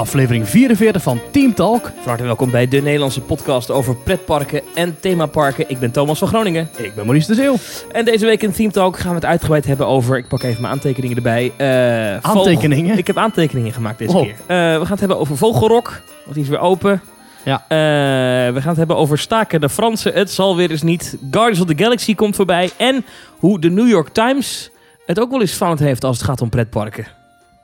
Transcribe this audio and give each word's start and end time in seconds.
Aflevering 0.00 0.48
44 0.48 1.02
van 1.02 1.20
Team 1.30 1.54
Talk. 1.54 1.82
Van 1.84 1.92
harte 2.04 2.22
welkom 2.22 2.50
bij 2.50 2.68
de 2.68 2.82
Nederlandse 2.82 3.20
podcast 3.20 3.70
over 3.70 3.96
pretparken 3.96 4.60
en 4.74 4.96
themaparken. 5.00 5.64
Ik 5.68 5.78
ben 5.78 5.90
Thomas 5.90 6.18
van 6.18 6.28
Groningen. 6.28 6.68
Ik 6.76 6.94
ben 6.94 7.04
Maurice 7.04 7.26
de 7.26 7.34
Zeeuw. 7.34 7.54
En 7.92 8.04
deze 8.04 8.26
week 8.26 8.42
in 8.42 8.52
Theme 8.52 8.70
Talk 8.70 8.98
gaan 8.98 9.08
we 9.10 9.14
het 9.14 9.24
uitgebreid 9.24 9.66
hebben 9.66 9.86
over... 9.86 10.16
Ik 10.16 10.28
pak 10.28 10.42
even 10.42 10.60
mijn 10.60 10.72
aantekeningen 10.72 11.16
erbij. 11.16 11.52
eh, 11.56 11.66
Aantekeningen? 12.30 12.84
vogel- 12.84 12.98
Ik 12.98 13.06
heb 13.06 13.16
aantekeningen 13.16 13.72
gemaakt 13.72 13.98
deze 13.98 14.12
Wow. 14.12 14.22
keer. 14.24 14.34
Eh, 14.46 14.56
we 14.56 14.80
gaan 14.80 14.90
het 14.90 14.98
hebben 15.00 15.18
over 15.18 15.36
Vogelrok, 15.36 16.00
want 16.22 16.34
die 16.34 16.42
is 16.44 16.48
weer 16.50 16.58
open. 16.60 17.00
Ja. 17.44 17.64
Eh, 17.68 18.52
we 18.54 18.60
gaan 18.60 18.68
het 18.68 18.76
hebben 18.76 18.96
over 18.96 19.18
staken 19.18 19.60
de 19.60 19.68
Fransen. 19.68 20.12
Het 20.14 20.30
zal 20.30 20.56
weer 20.56 20.70
eens 20.70 20.82
niet. 20.82 21.16
Guardians 21.30 21.60
of 21.60 21.66
the 21.76 21.82
Galaxy 21.82 22.14
komt 22.14 22.36
voorbij. 22.36 22.70
En 22.76 23.04
hoe 23.38 23.60
de 23.60 23.70
New 23.70 23.88
York 23.88 24.08
Times 24.08 24.70
het 25.06 25.20
ook 25.20 25.30
wel 25.30 25.40
eens 25.40 25.52
fout 25.52 25.78
heeft 25.78 26.04
als 26.04 26.16
het 26.16 26.26
gaat 26.26 26.40
om 26.40 26.48
pretparken. 26.48 27.06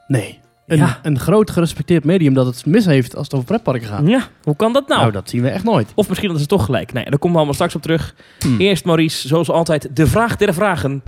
Nee, 0.06 0.38
een, 0.66 0.77
Ja. 0.77 0.98
een 1.02 1.19
groot 1.19 1.51
gerespecteerd 1.51 2.05
medium 2.05 2.34
dat 2.34 2.47
het 2.47 2.66
mis 2.66 2.84
heeft 2.84 3.16
als 3.16 3.25
het 3.27 3.34
over 3.34 3.47
pretparken 3.47 3.88
gaat. 3.88 4.06
Ja, 4.09 4.23
hoe 4.43 4.56
kan 4.56 4.73
dat 4.73 4.89
nou? 4.89 5.01
Nou, 5.01 5.12
dat 5.12 5.29
zien 5.30 5.42
we 5.42 5.48
echt 5.48 5.65
nooit. 5.65 5.92
Of 5.95 6.09
misschien 6.09 6.30
dat 6.30 6.41
ze 6.41 6.47
toch 6.47 6.65
gelijk. 6.65 6.92
Nee, 6.92 7.05
daar 7.05 7.12
komen 7.12 7.30
we 7.30 7.37
allemaal 7.37 7.55
straks 7.55 7.75
op 7.75 7.83
terug. 7.83 8.15
Hmm. 8.39 8.61
Eerst 8.61 8.84
Maurice, 8.84 9.29
zoals 9.29 9.51
altijd, 9.51 9.97
de 9.97 10.06
vraag 10.06 10.37
der 10.37 10.55
vragen. 10.55 11.02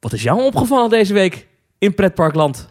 Wat 0.00 0.12
is 0.12 0.22
jou 0.22 0.42
opgevallen 0.42 0.90
deze 0.90 1.12
week 1.12 1.46
in 1.78 1.94
pretparkland? 1.94 2.68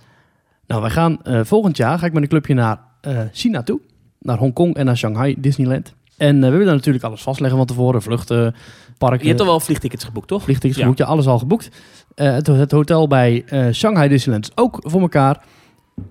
Nou, 0.68 0.82
wij 0.82 0.90
gaan 0.92 1.24
eh, 1.24 1.40
volgend 1.44 1.78
jaar, 1.78 2.00
ga 2.00 2.06
ik 2.06 2.14
met 2.14 2.24
een 2.24 2.30
clubje 2.30 2.54
naar 2.54 2.80
eh, 3.02 3.20
China 3.32 3.64
toe. 3.64 3.80
Naar 4.20 4.38
Hongkong 4.38 4.76
en 4.76 4.86
naar 4.86 4.98
Shanghai, 4.98 5.36
Disneyland. 5.38 5.94
En 6.18 6.44
eh, 6.44 6.50
we 6.50 6.58
willen 6.58 6.74
natuurlijk 6.76 7.04
alles 7.04 7.22
vastleggen 7.22 7.58
van 7.58 7.68
tevoren. 7.68 8.02
Vluchten, 8.02 8.56
parken, 8.98 9.22
Je 9.22 9.28
hebt 9.28 9.40
al 9.40 9.46
wel 9.46 9.60
vliegtickets 9.60 10.04
geboekt, 10.04 10.28
toch? 10.28 10.44
vliegtickets 10.44 10.78
Ja. 10.80 10.84
geboekt. 10.84 11.02
Ja, 11.02 11.06
alles 11.14 11.26
al 11.28 11.40
geboekt. 11.40 11.70
Het, 12.16 12.48
het 12.48 12.72
hotel 12.72 13.08
bij 13.08 13.46
Shanghai 13.72 14.08
Disneyland 14.10 14.46
is 14.46 14.52
ook 14.64 14.80
voor 14.82 15.02
elkaar. 15.02 15.44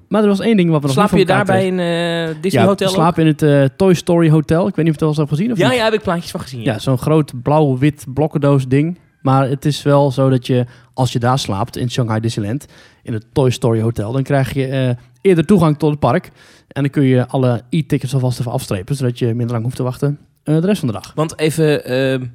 Maar 0.08 0.22
er 0.22 0.28
was 0.28 0.40
één 0.40 0.56
ding 0.56 0.70
wat 0.70 0.80
we 0.80 0.86
nog 0.86 0.96
Slaap 0.96 1.10
niet 1.12 1.20
je 1.20 1.26
voor 1.26 1.36
elkaar 1.36 1.46
daar 1.46 1.56
bij 1.56 1.68
kregen. 1.70 2.28
een 2.28 2.34
eh, 2.34 2.42
Disney 2.42 2.62
ja, 2.62 2.68
hotel? 2.68 2.88
ook? 2.88 2.94
slapen 2.94 3.22
in 3.22 3.28
het 3.28 3.42
eh, 3.42 3.64
Toy 3.76 3.94
Story 3.94 4.30
Hotel. 4.30 4.66
Ik 4.66 4.74
weet 4.74 4.84
niet 4.84 4.94
of 4.94 5.00
je 5.00 5.06
het 5.06 5.08
wel 5.08 5.08
eens 5.08 5.18
hebt 5.18 5.30
gezien 5.30 5.52
of 5.52 5.58
Ja, 5.58 5.68
niet. 5.68 5.76
ja, 5.76 5.84
heb 5.84 5.92
ik 5.92 6.02
plaatjes 6.02 6.30
van 6.30 6.40
gezien. 6.40 6.62
Ja, 6.62 6.78
zo'n 6.78 6.98
groot 6.98 7.42
blauw-wit 7.42 8.04
blokkendoos 8.14 8.68
ding. 8.68 8.98
Maar 9.22 9.48
het 9.48 9.64
is 9.64 9.82
wel 9.82 10.10
zo 10.10 10.28
dat 10.30 10.46
je, 10.46 10.66
als 10.94 11.12
je 11.12 11.18
daar 11.18 11.38
slaapt 11.38 11.76
in 11.76 11.90
Shanghai 11.90 12.20
Disneyland, 12.20 12.66
in 13.02 13.12
het 13.12 13.24
Toy 13.32 13.50
Story 13.50 13.80
Hotel, 13.80 14.12
dan 14.12 14.22
krijg 14.22 14.52
je 14.54 14.66
eh, 14.66 14.90
eerder 15.20 15.46
toegang 15.46 15.78
tot 15.78 15.90
het 15.90 15.98
park. 15.98 16.30
En 16.68 16.82
dan 16.82 16.90
kun 16.90 17.02
je 17.02 17.26
alle 17.28 17.62
e-tickets 17.70 18.14
alvast 18.14 18.40
even 18.40 18.52
afstrepen, 18.52 18.94
zodat 18.96 19.18
je 19.18 19.26
minder 19.26 19.50
lang 19.50 19.62
hoeft 19.62 19.76
te 19.76 19.82
wachten 19.82 20.18
de 20.42 20.60
rest 20.60 20.78
van 20.78 20.88
de 20.88 20.94
dag. 20.94 21.12
Want 21.14 21.38
even, 21.38 21.84
eh, 21.84 22.12
ik 22.12 22.30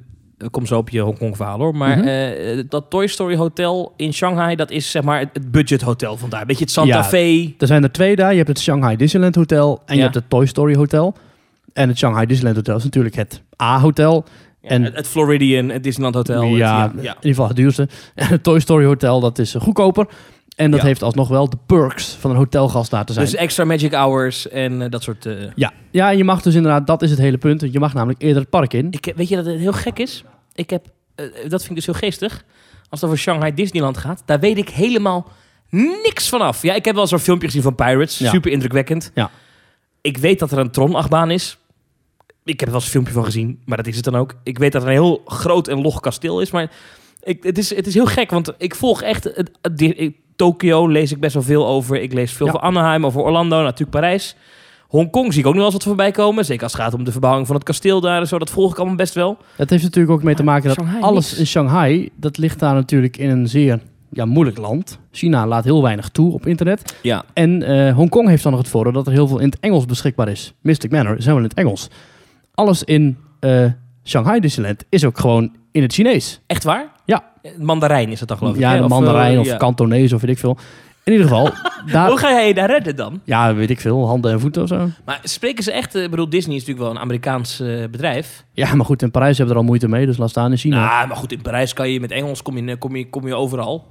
kom 0.50 0.66
zo 0.66 0.76
op 0.78 0.88
je 0.88 1.00
Hongkong 1.00 1.36
verhaal 1.36 1.58
hoor. 1.58 1.74
Maar 1.76 1.98
Mhm. 1.98 2.06
eh, 2.06 2.64
dat 2.68 2.84
Toy 2.88 3.06
Story 3.06 3.36
Hotel 3.36 3.92
in 3.96 4.12
Shanghai, 4.12 4.56
dat 4.56 4.70
is 4.70 4.90
zeg 4.90 5.02
maar 5.02 5.18
het- 5.20 5.50
budget 5.50 5.80
hotel 5.82 6.16
vandaar. 6.16 6.46
Beetje 6.46 6.64
het 6.64 6.72
Santa 6.72 6.96
Ja. 6.96 7.04
Fe. 7.04 7.54
Er 7.58 7.66
zijn 7.66 7.82
er 7.82 7.92
twee 7.92 8.16
daar. 8.16 8.30
Je 8.30 8.36
hebt 8.36 8.48
het 8.48 8.60
Shanghai 8.60 8.96
Disneyland 8.96 9.34
Hotel 9.34 9.82
en 9.86 9.96
je 9.96 10.02
hebt 10.02 10.14
het 10.14 10.30
Toy 10.30 10.46
Story 10.46 10.74
Hotel. 10.76 11.14
En 11.72 11.88
het 11.88 11.98
Shanghai 11.98 12.26
Disneyland 12.26 12.56
Hotel 12.56 12.76
is 12.76 12.84
natuurlijk 12.84 13.14
het 13.14 13.42
A-hotel. 13.62 14.24
Ja, 14.60 14.68
En- 14.68 14.82
het, 14.82 15.06
Floridian, 15.08 15.68
het 15.68 15.82
Disneyland 15.82 16.14
Hotel. 16.14 16.42
het- 16.42 16.56
ja, 16.56 16.76
ja, 16.78 16.90
in 16.92 16.98
ieder 16.98 17.16
geval 17.20 17.46
het 17.46 17.56
duurste. 17.56 17.88
En 18.14 18.26
het 18.26 18.42
Toy 18.42 18.60
Story 18.60 18.84
Hotel, 18.84 19.20
dat 19.20 19.38
is 19.38 19.54
eh, 19.54 19.60
goedkoper. 19.60 20.06
En 20.58 20.70
dat 20.70 20.80
Ja. 20.80 20.86
heeft 20.86 21.02
alsnog 21.02 21.28
wel 21.28 21.48
de 21.50 21.56
perks 21.66 22.16
van 22.20 22.30
een 22.30 22.36
hotelgast 22.36 22.90
te 22.90 23.12
zijn. 23.12 23.24
Dus 23.24 23.34
extra 23.34 23.64
magic 23.64 23.92
hours 23.92 24.48
en 24.48 24.82
eh, 24.82 24.90
dat 24.90 25.02
soort... 25.02 25.26
eh, 25.26 25.34
Ja, 25.54 25.72
ja, 25.90 26.10
en 26.10 26.16
je 26.16 26.24
mag 26.24 26.42
dus 26.42 26.54
inderdaad, 26.54 26.86
dat 26.86 27.02
is 27.02 27.10
het 27.10 27.18
hele 27.18 27.38
punt. 27.38 27.60
Je 27.72 27.78
mag 27.78 27.94
namelijk 27.94 28.22
eerder 28.22 28.40
het 28.40 28.50
park 28.50 28.74
in. 28.74 28.86
Ik, 28.90 29.12
weet 29.16 29.28
je 29.28 29.36
dat 29.36 29.46
het 29.46 29.58
heel 29.58 29.72
gek 29.72 29.98
is? 29.98 30.24
Ik 30.54 30.70
heb, 30.70 30.86
eh, 31.14 31.24
dat 31.48 31.58
vind 31.60 31.68
ik 31.70 31.74
dus 31.76 31.86
heel 31.86 31.94
geestig. 31.94 32.44
Als 32.90 33.00
het 33.00 33.04
over 33.10 33.18
Shanghai 33.22 33.54
Disneyland 33.54 33.96
gaat, 33.98 34.22
daar 34.26 34.40
weet 34.40 34.56
ik 34.58 34.68
helemaal 34.68 35.26
niks 36.02 36.28
vanaf. 36.28 36.62
Ja, 36.62 36.74
ik 36.74 36.84
heb 36.84 36.94
wel 36.94 37.06
zo'n 37.06 37.18
filmpje 37.18 37.46
gezien 37.46 37.62
van 37.62 37.74
Pirates. 37.74 38.18
Ja. 38.18 38.30
Super 38.30 38.50
indrukwekkend. 38.50 39.10
Ja. 39.14 39.30
Ik 40.00 40.16
weet 40.18 40.38
dat 40.38 40.52
er 40.52 40.58
een 40.58 40.70
Tron-achtbaan 40.70 41.30
is. 41.30 41.58
Ik 42.44 42.60
heb 42.60 42.60
er 42.60 42.66
wel 42.66 42.74
eens 42.74 42.84
een 42.84 42.90
filmpje 42.90 43.12
van 43.12 43.24
gezien, 43.24 43.62
maar 43.64 43.76
dat 43.76 43.86
is 43.86 43.96
het 43.96 44.04
dan 44.04 44.16
ook. 44.16 44.34
Ik 44.42 44.58
weet 44.58 44.72
dat 44.72 44.82
er 44.82 44.88
een 44.88 44.94
heel 44.94 45.22
groot 45.26 45.68
en 45.68 45.80
log 45.80 46.00
kasteel 46.00 46.40
is, 46.40 46.50
maar 46.50 46.70
ik, 47.22 47.42
het, 47.42 47.58
is, 47.58 47.74
het 47.74 47.86
is 47.86 47.94
heel 47.94 48.06
gek, 48.06 48.30
want 48.30 48.52
ik 48.58 48.74
volg 48.74 49.02
echt... 49.02 49.24
Het, 49.24 49.50
Tokio 50.38 50.86
lees 50.88 51.12
ik 51.12 51.20
best 51.20 51.34
wel 51.34 51.42
veel 51.42 51.66
over. 51.66 52.00
Ik 52.00 52.12
lees 52.12 52.32
veel 52.32 52.46
Ja. 52.46 52.52
van 52.52 52.60
Anaheim, 52.60 53.06
over 53.06 53.20
Orlando, 53.20 53.62
natuurlijk 53.62 53.90
Parijs. 53.90 54.36
Hongkong 54.88 55.32
zie 55.32 55.40
ik 55.40 55.46
ook 55.46 55.54
nog 55.54 55.62
wel 55.62 55.64
eens 55.72 55.84
wat 55.84 55.94
voorbij 55.94 56.10
komen. 56.10 56.44
Zeker 56.44 56.62
als 56.62 56.72
het 56.72 56.80
gaat 56.80 56.94
om 56.94 57.04
de 57.04 57.12
verbouwing 57.12 57.46
van 57.46 57.56
het 57.56 57.64
kasteel 57.64 58.00
daar 58.00 58.20
en 58.20 58.26
zo. 58.26 58.38
Dat 58.38 58.50
volg 58.50 58.70
ik 58.72 58.76
allemaal 58.78 58.96
best 58.96 59.14
wel. 59.14 59.36
Het 59.56 59.70
heeft 59.70 59.82
natuurlijk 59.82 60.14
ook 60.14 60.22
mee 60.22 60.34
te 60.34 60.42
maken 60.44 60.68
dat 60.68 60.76
Shanghai 60.76 61.02
alles 61.02 61.34
in 61.38 61.46
Shanghai, 61.46 62.08
dat 62.16 62.38
ligt 62.38 62.58
daar 62.58 62.74
natuurlijk 62.74 63.16
in 63.16 63.30
een 63.30 63.48
zeer 63.48 63.80
ja, 64.10 64.24
moeilijk 64.24 64.58
land. 64.58 64.98
China 65.10 65.46
laat 65.46 65.64
heel 65.64 65.82
weinig 65.82 66.08
toe 66.08 66.32
op 66.32 66.46
internet. 66.46 66.94
Ja. 67.02 67.24
En 67.32 67.62
eh, 67.62 67.94
Hongkong 67.94 68.28
heeft 68.28 68.42
dan 68.42 68.52
nog 68.52 68.60
het 68.60 68.70
voordeel 68.70 68.92
dat 68.92 69.06
er 69.06 69.12
heel 69.12 69.26
veel 69.28 69.38
in 69.38 69.48
het 69.48 69.60
Engels 69.60 69.86
beschikbaar 69.86 70.28
is. 70.28 70.54
Mystic 70.60 70.90
Manor 70.90 71.12
is 71.16 71.24
helemaal 71.24 71.42
in 71.42 71.48
het 71.48 71.58
Engels. 71.58 71.88
Alles 72.54 72.84
in 72.84 73.16
eh, 73.40 73.64
Shanghai 74.04 74.40
Disneyland 74.40 74.84
is 74.88 75.04
ook 75.04 75.18
gewoon 75.18 75.52
in 75.72 75.82
het 75.82 75.92
Chinees. 75.92 76.40
Echt 76.46 76.64
waar? 76.64 76.96
Ja. 77.14 77.22
Mandarijn 77.58 78.08
is 78.08 78.18
dat 78.18 78.28
dan 78.28 78.36
geloof 78.38 78.54
ik. 78.54 78.60
Ja, 78.60 78.70
hè? 78.74 78.82
Of, 78.82 78.88
Mandarijn 78.88 79.34
eh, 79.34 79.40
of 79.40 79.46
ja. 79.46 79.56
Kantonees 79.56 80.12
of 80.12 80.20
weet 80.20 80.30
ik 80.30 80.38
veel. 80.38 80.56
In 81.04 81.12
ieder 81.12 81.28
geval, 81.28 81.50
daar, 81.92 82.08
Hoe 82.08 82.18
ga 82.18 82.30
jij 82.30 82.48
je 82.48 82.54
daar 82.54 82.70
redden 82.70 82.96
dan? 82.96 83.20
ja, 83.24 83.54
weet 83.54 83.70
ik 83.70 83.80
veel, 83.80 84.06
handen 84.06 84.32
en 84.32 84.40
voeten 84.40 84.62
of 84.62 84.68
zo. 84.68 84.88
Maar 85.04 85.20
spreken 85.22 85.64
ze 85.64 85.72
echt... 85.72 85.94
eh, 85.94 86.02
Ik 86.02 86.10
bedoel, 86.10 86.28
Disney 86.28 86.54
is 86.56 86.60
natuurlijk 86.60 86.86
wel 86.88 86.96
een 86.96 87.02
Amerikaans 87.02 87.60
eh, 87.60 87.68
bedrijf. 87.90 88.44
Ja, 88.52 88.74
maar 88.74 88.86
goed, 88.86 89.02
in 89.02 89.10
Parijs 89.10 89.36
hebben 89.38 89.54
er 89.54 89.60
al 89.60 89.66
moeite 89.66 89.88
mee, 89.88 90.06
dus 90.06 90.16
laat 90.16 90.30
staan 90.30 90.50
in 90.50 90.56
China. 90.56 90.86
Nou, 90.86 91.08
maar 91.08 91.16
goed, 91.16 91.32
in 91.32 91.42
Parijs 91.42 91.72
kan 91.72 91.90
je 91.90 92.00
met 92.00 92.10
Engels 92.10 92.42
kom 92.42 92.56
je, 92.58 92.76
kom 92.76 92.96
je, 92.96 93.08
kom 93.10 93.26
je 93.26 93.34
overal. 93.34 93.86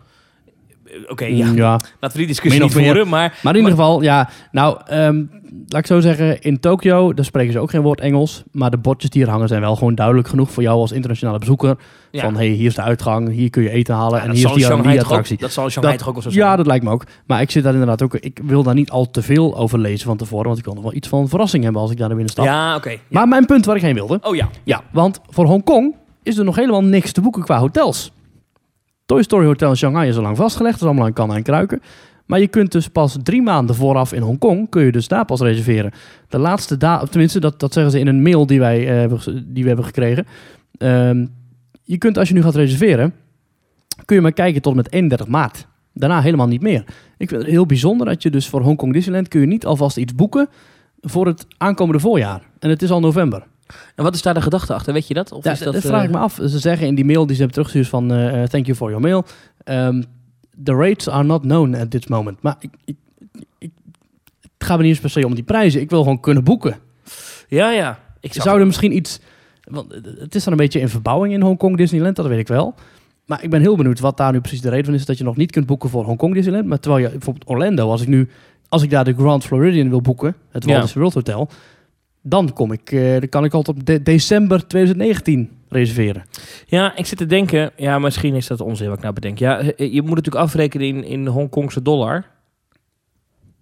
Eh, 0.91 1.11
Oké, 1.11 1.25
ja. 1.25 1.45
Mm, 1.45 1.55
ja. 1.55 1.71
Laten 1.71 1.89
we 2.11 2.17
die 2.17 2.27
discussie 2.27 2.61
niet 2.63 2.71
voeren, 2.73 3.07
maar... 3.07 3.39
Maar 3.43 3.53
in 3.53 3.59
ieder 3.59 3.75
geval, 3.77 4.01
ja, 4.01 4.29
nou, 4.51 4.77
ehm, 4.85 5.23
laat 5.67 5.79
ik 5.81 5.85
zo 5.87 5.99
zeggen, 5.99 6.41
in 6.41 6.59
Tokio, 6.59 7.13
daar 7.13 7.25
spreken 7.25 7.53
ze 7.53 7.59
ook 7.59 7.69
geen 7.69 7.81
woord 7.81 7.99
Engels. 8.01 8.43
Maar 8.51 8.69
de 8.69 8.77
bordjes 8.77 9.09
die 9.09 9.23
er 9.23 9.29
hangen 9.29 9.47
zijn 9.47 9.61
wel 9.61 9.75
gewoon 9.75 9.95
duidelijk 9.95 10.27
genoeg 10.27 10.51
voor 10.51 10.63
jou 10.63 10.79
als 10.79 10.91
internationale 10.91 11.39
bezoeker. 11.39 11.75
Ja. 12.11 12.21
Van, 12.21 12.35
hey, 12.35 12.47
hier 12.47 12.65
is 12.67 12.75
de 12.75 12.81
uitgang, 12.81 13.29
hier 13.29 13.49
kun 13.49 13.63
je 13.63 13.69
eten 13.69 13.95
halen 13.95 14.17
Ja, 14.17 14.23
en 14.25 14.31
hier 14.31 14.45
is 14.45 14.53
die, 14.53 14.55
die 14.55 14.67
toch 14.67 14.85
ook- 14.85 14.99
attractie. 14.99 15.37
Dat 15.37 15.51
zal 15.51 15.69
Shanghai 15.69 15.97
toch 15.97 16.07
ook 16.07 16.13
wel 16.13 16.23
zo 16.23 16.29
zijn? 16.29 16.45
Ja, 16.45 16.55
dat 16.55 16.65
lijkt 16.67 16.83
me 16.83 16.91
ook. 16.91 17.03
Maar 17.25 17.41
ik 17.41 17.51
zit 17.51 17.63
daar 17.63 17.71
inderdaad 17.73 18.01
ook, 18.01 18.15
ik 18.15 18.39
wil 18.43 18.63
daar 18.63 18.73
niet 18.73 18.89
al 18.89 19.09
te 19.11 19.21
veel 19.21 19.57
over 19.57 19.79
lezen 19.79 20.07
van 20.07 20.17
tevoren, 20.17 20.45
want 20.45 20.57
ik 20.57 20.65
wil 20.65 20.73
nog 20.73 20.83
wel 20.83 20.93
iets 20.93 21.07
van 21.07 21.29
verrassing 21.29 21.63
hebben 21.63 21.81
als 21.81 21.91
ik 21.91 21.97
daar 21.97 22.07
naar 22.07 22.15
binnen 22.17 22.33
stap. 22.33 22.45
Ja, 22.45 22.75
oké. 22.75 22.97
Maar 23.09 23.27
mijn 23.27 23.45
punt 23.45 23.65
waar 23.65 23.75
ik 23.75 23.81
heen 23.81 23.93
wilde, 23.93 24.19
Oh 24.21 24.35
ja. 24.35 24.49
ja, 24.63 24.81
want 24.91 25.19
voor 25.29 25.45
Hongkong 25.45 25.95
is 26.23 26.37
er 26.37 26.43
nog 26.45 26.55
helemaal 26.55 26.83
niks 26.83 27.11
te 27.11 27.21
boeken 27.21 27.43
qua 27.43 27.59
hotels. 27.59 28.11
Toy 29.07 29.23
Story 29.23 29.45
Hotel 29.45 29.69
in 29.69 29.75
Shanghai 29.75 30.09
is 30.09 30.15
al 30.15 30.21
lang 30.21 30.37
vastgelegd. 30.37 30.73
Dat 30.73 30.81
is 30.81 30.87
allemaal 30.87 31.05
aan 31.05 31.13
kannen 31.13 31.37
en 31.37 31.43
kruiken. 31.43 31.81
Maar 32.25 32.39
je 32.39 32.47
kunt 32.47 32.71
dus 32.71 32.87
pas 32.87 33.17
drie 33.23 33.41
maanden 33.41 33.75
vooraf 33.75 34.13
in 34.13 34.21
Hongkong... 34.21 34.69
kun 34.69 34.83
je 34.83 34.91
dus 34.91 35.07
daar 35.07 35.25
pas 35.25 35.41
reserveren. 35.41 35.91
De 36.29 36.37
laatste 36.37 36.77
datum... 36.77 37.09
Tenminste, 37.09 37.39
dat, 37.39 37.59
dat 37.59 37.73
zeggen 37.73 37.91
ze 37.91 37.99
in 37.99 38.07
een 38.07 38.21
mail 38.21 38.45
die, 38.45 38.59
wij, 38.59 39.03
eh, 39.03 39.17
die 39.43 39.61
we 39.61 39.67
hebben 39.67 39.85
gekregen. 39.85 40.25
Ehm, 40.77 41.25
je 41.83 41.97
kunt 41.97 42.17
als 42.17 42.27
je 42.27 42.33
nu 42.33 42.41
gaat 42.41 42.55
reserveren... 42.55 43.13
kun 44.05 44.15
je 44.15 44.21
maar 44.21 44.31
kijken 44.31 44.61
tot 44.61 44.75
met 44.75 44.91
31 44.91 45.27
maart. 45.27 45.67
Daarna 45.93 46.21
helemaal 46.21 46.47
niet 46.47 46.61
meer. 46.61 46.83
Ik 47.17 47.29
vind 47.29 47.41
het 47.41 47.51
heel 47.51 47.65
bijzonder 47.65 48.07
dat 48.07 48.23
je 48.23 48.29
dus 48.29 48.47
voor 48.47 48.61
Hongkong 48.61 48.93
Disneyland... 48.93 49.27
kun 49.27 49.39
je 49.39 49.47
niet 49.47 49.65
alvast 49.65 49.97
iets 49.97 50.15
boeken 50.15 50.49
voor 51.01 51.27
het 51.27 51.45
aankomende 51.57 51.99
voorjaar. 51.99 52.41
En 52.59 52.69
het 52.69 52.81
is 52.81 52.91
al 52.91 52.99
november. 52.99 53.43
En 53.95 54.03
wat 54.03 54.15
is 54.15 54.21
daar 54.21 54.33
de 54.33 54.41
gedachte 54.41 54.73
achter? 54.73 54.93
Weet 54.93 55.07
je 55.07 55.13
dat? 55.13 55.31
Of 55.31 55.43
Ja, 55.43 55.51
is 55.51 55.59
dat, 55.59 55.73
dat 55.73 55.81
vraag 55.81 55.99
eh, 55.99 56.05
ik 56.07 56.11
me 56.11 56.17
af. 56.17 56.39
Ze 56.45 56.59
zeggen 56.59 56.87
in 56.87 56.95
die 56.95 57.05
mail 57.05 57.25
die 57.25 57.35
ze 57.35 57.41
hebben 57.41 57.63
teruggestuurd 57.63 57.87
van... 57.87 58.11
eh, 58.11 58.41
eh, 58.41 58.49
thank 58.49 58.65
you 58.65 58.77
for 58.77 58.89
your 58.89 59.03
mail. 59.03 59.25
Ehm, 59.63 60.03
the 60.63 60.73
rates 60.73 61.09
are 61.09 61.23
not 61.23 61.41
known 61.41 61.75
at 61.75 61.91
this 61.91 62.07
moment. 62.07 62.41
Maar 62.41 62.55
ik, 62.59 62.69
ik, 62.85 62.95
ik, 63.57 63.71
het 64.57 64.67
gaat 64.67 64.77
me 64.77 64.83
niet 64.83 64.91
eens 64.91 65.01
per 65.01 65.09
se 65.09 65.25
om 65.25 65.35
die 65.35 65.43
prijzen. 65.43 65.81
Ik 65.81 65.89
wil 65.89 66.01
gewoon 66.01 66.19
kunnen 66.19 66.43
boeken. 66.43 66.77
Ja, 67.47 67.71
ja. 67.71 67.99
Ik 68.19 68.33
Zou 68.33 68.59
er 68.59 68.65
misschien 68.65 68.95
iets... 68.95 69.19
Want 69.63 69.93
het 70.19 70.35
is 70.35 70.43
dan 70.43 70.53
een 70.53 70.59
beetje 70.59 70.79
in 70.79 70.89
verbouwing 70.89 71.33
in 71.33 71.41
Hongkong 71.41 71.77
Disneyland, 71.77 72.15
dat 72.15 72.27
weet 72.27 72.39
ik 72.39 72.47
wel. 72.47 72.75
Maar 73.25 73.43
ik 73.43 73.49
ben 73.49 73.61
heel 73.61 73.75
benieuwd 73.75 73.99
wat 73.99 74.17
daar 74.17 74.31
nu 74.31 74.39
precies 74.39 74.61
de 74.61 74.69
reden 74.69 74.85
van 74.85 74.93
is... 74.93 75.05
dat 75.05 75.17
je 75.17 75.23
nog 75.23 75.35
niet 75.35 75.51
kunt 75.51 75.65
boeken 75.65 75.89
voor 75.89 76.05
Hongkong 76.05 76.33
Disneyland. 76.33 76.65
Maar 76.65 76.79
terwijl 76.79 77.03
je 77.03 77.09
bijvoorbeeld 77.09 77.49
Orlando, 77.49 77.89
als 77.89 78.01
ik 78.01 78.07
nu... 78.07 78.29
als 78.69 78.83
ik 78.83 78.89
daar 78.89 79.03
de 79.03 79.13
Grand 79.13 79.45
Floridian 79.45 79.89
wil 79.89 80.01
boeken, 80.01 80.35
het 80.51 80.63
Walt 80.63 80.77
Ja. 80.77 80.81
Disney 80.81 81.03
World 81.03 81.13
Hotel... 81.13 81.49
dan, 82.29 82.53
kom 82.53 82.71
ik, 82.71 82.91
eh, 82.91 83.11
dan 83.19 83.29
kan 83.29 83.43
ik 83.45 83.53
al 83.53 83.61
tot 83.61 83.85
de- 83.85 84.03
december 84.03 84.67
2019 84.67 85.49
reserveren. 85.69 86.23
Ja, 86.65 86.95
ik 86.95 87.05
zit 87.05 87.17
te 87.17 87.25
denken, 87.25 87.71
ja, 87.75 87.99
misschien 87.99 88.35
is 88.35 88.47
dat 88.47 88.61
onzin 88.61 88.87
wat 88.87 88.95
ik 88.97 89.01
nou 89.01 89.13
bedenk. 89.13 89.37
Ja, 89.39 89.59
eh, 89.59 89.93
je 89.93 90.01
moet 90.01 90.15
natuurlijk 90.15 90.45
afrekenen 90.45 90.87
in, 90.87 91.03
in 91.03 91.27
Hongkongse 91.27 91.81
dollar. 91.81 92.25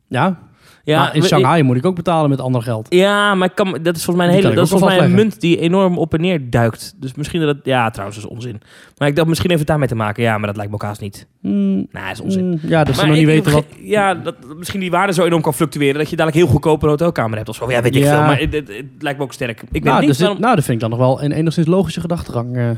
Ja, 0.07 0.39
Ja, 0.86 1.00
maar 1.00 1.16
in 1.16 1.24
Shanghai 1.24 1.64
moet 1.64 1.76
ik 1.78 1.86
ook 1.86 1.96
betalen 1.96 2.30
met 2.30 2.42
ander 2.42 2.62
geld. 2.62 2.88
Ja, 2.90 3.36
maar 3.36 3.50
kan, 3.50 3.78
dat 3.82 3.96
is 3.96 4.04
volgens 4.04 4.26
mij 4.26 4.36
een, 4.36 4.42
hele, 4.44 4.56
dat 4.56 4.64
is 4.64 4.70
volgens 4.70 4.96
mij 4.96 5.06
een 5.06 5.14
munt 5.14 5.42
die 5.42 5.60
enorm 5.60 5.98
op 5.98 6.14
en 6.14 6.22
neer 6.22 6.50
duikt. 6.50 6.94
Dus 6.98 7.14
misschien 7.14 7.40
dat 7.42 7.56
het... 7.56 7.66
Ja, 7.66 7.90
trouwens, 7.90 8.20
dat 8.22 8.30
is 8.30 8.36
onzin. 8.36 8.62
Maar 8.98 9.08
ik 9.08 9.16
dacht 9.16 9.28
misschien 9.28 9.50
heeft 9.50 9.60
het 9.62 9.70
daarmee 9.70 9.88
te 9.88 9.96
maken. 9.96 10.24
Ja, 10.24 10.38
maar 10.38 10.48
dat 10.48 10.56
lijkt 10.56 10.72
me 10.72 10.78
ook 10.78 10.84
haast 10.84 11.02
niet. 11.02 11.28
Mm, 11.42 11.88
Nee, 11.92 12.12
is 12.12 12.20
onzin. 12.22 12.46
mm, 12.50 12.60
ja, 12.62 12.84
dat 12.84 12.96
ze 12.96 13.06
nog 13.06 13.16
niet 13.16 13.26
weten 13.26 13.52
wat... 13.52 13.66
Ja, 13.82 14.14
dat, 14.14 14.36
misschien 14.58 14.80
die 14.80 14.92
waarde 14.92 15.14
zo 15.14 15.26
enorm 15.26 15.42
kan 15.42 15.54
fluctueren... 15.54 15.98
dat 16.00 16.10
je 16.10 16.16
dadelijk 16.16 16.44
heel 16.44 16.52
goedkope 16.54 16.88
hotelkamer 16.88 17.38
hebt 17.38 17.50
of 17.50 17.56
zo. 17.56 17.72
Ja, 17.72 17.82
weet 17.82 17.96
ik 17.96 18.02
Ja. 18.04 18.10
veel. 18.12 18.20
Maar 18.28 18.40
het, 18.40 18.54
het- 18.54 18.68
het 18.68 18.86
lijkt 19.00 19.18
me 19.18 19.24
ook 19.24 19.34
sterk. 19.34 19.62
Ik 19.62 19.68
weet 19.72 19.84
Nou, 19.84 20.00
niet 20.00 20.10
dus 20.10 20.20
waarom... 20.20 20.40
nou, 20.40 20.56
dat 20.56 20.64
vind 20.64 20.82
ik 20.84 20.90
dan 20.90 21.00
nog 21.00 21.08
wel 21.08 21.24
een 21.24 21.32
enigszins 21.32 21.68
logische 21.68 22.00
gedachtegang. 22.02 22.58
eh. 22.58 22.70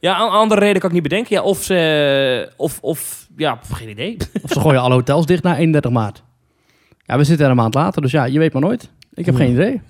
Ja, 0.00 0.20
een 0.22 0.28
andere 0.30 0.60
reden 0.60 0.80
kan 0.80 0.88
ik 0.88 0.94
niet 0.94 1.02
bedenken. 1.08 1.36
Ja, 1.36 1.42
of 1.42 1.62
ze... 1.62 2.48
Of, 2.56 2.78
of... 2.80 3.26
Ja, 3.36 3.58
geen 3.72 3.88
idee. 3.88 4.16
of 4.42 4.50
ze 4.52 4.60
gooien 4.60 4.80
alle 4.80 4.94
hotels 4.94 5.26
dicht 5.26 5.42
na 5.42 5.56
31 5.56 5.90
maart. 5.90 6.22
Ja, 7.12 7.18
we 7.18 7.24
zitten 7.24 7.44
er 7.44 7.50
een 7.50 7.56
maand 7.56 7.74
later, 7.74 8.02
dus 8.02 8.10
ja, 8.10 8.24
je 8.24 8.38
weet 8.38 8.52
maar 8.52 8.62
nooit. 8.62 8.90
Ik 9.14 9.26
heb 9.26 9.34
geen 9.34 9.50
idee. 9.50 9.72
Ik 9.72 9.80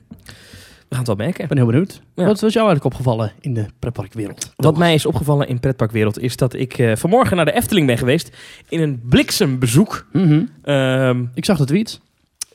We 0.89 0.89
gaan 0.89 0.99
het 0.99 1.07
wel 1.07 1.17
merken. 1.17 1.49
ben 1.49 1.57
heel 1.57 1.67
benieuwd. 1.67 2.03
Ja. 2.15 2.25
Wat 2.25 2.41
was 2.41 2.53
jou 2.53 2.67
eigenlijk 2.67 2.85
opgevallen 2.85 3.33
in 3.41 3.55
de 3.55 3.67
pretparkwereld? 3.79 4.53
Wat 4.57 4.77
mij 4.79 4.95
is 4.95 5.07
opgevallen 5.07 5.49
in 5.49 5.61
pretparkwereld 5.61 6.19
is 6.19 6.37
dat 6.37 6.55
ik 6.55 6.79
eh, 6.79 6.97
vanmorgen 6.97 7.37
naar 7.37 7.45
de 7.45 7.53
Efteling 7.53 7.87
ben 7.87 7.99
geweest 7.99 8.37
in 8.69 8.81
een 8.81 9.01
bliksembezoek. 9.09 10.07
Mhm. 10.13 10.43
Ehm, 10.63 11.25
Ik 11.35 11.45
zag 11.45 11.59
de 11.59 11.65
tweets. 11.65 12.01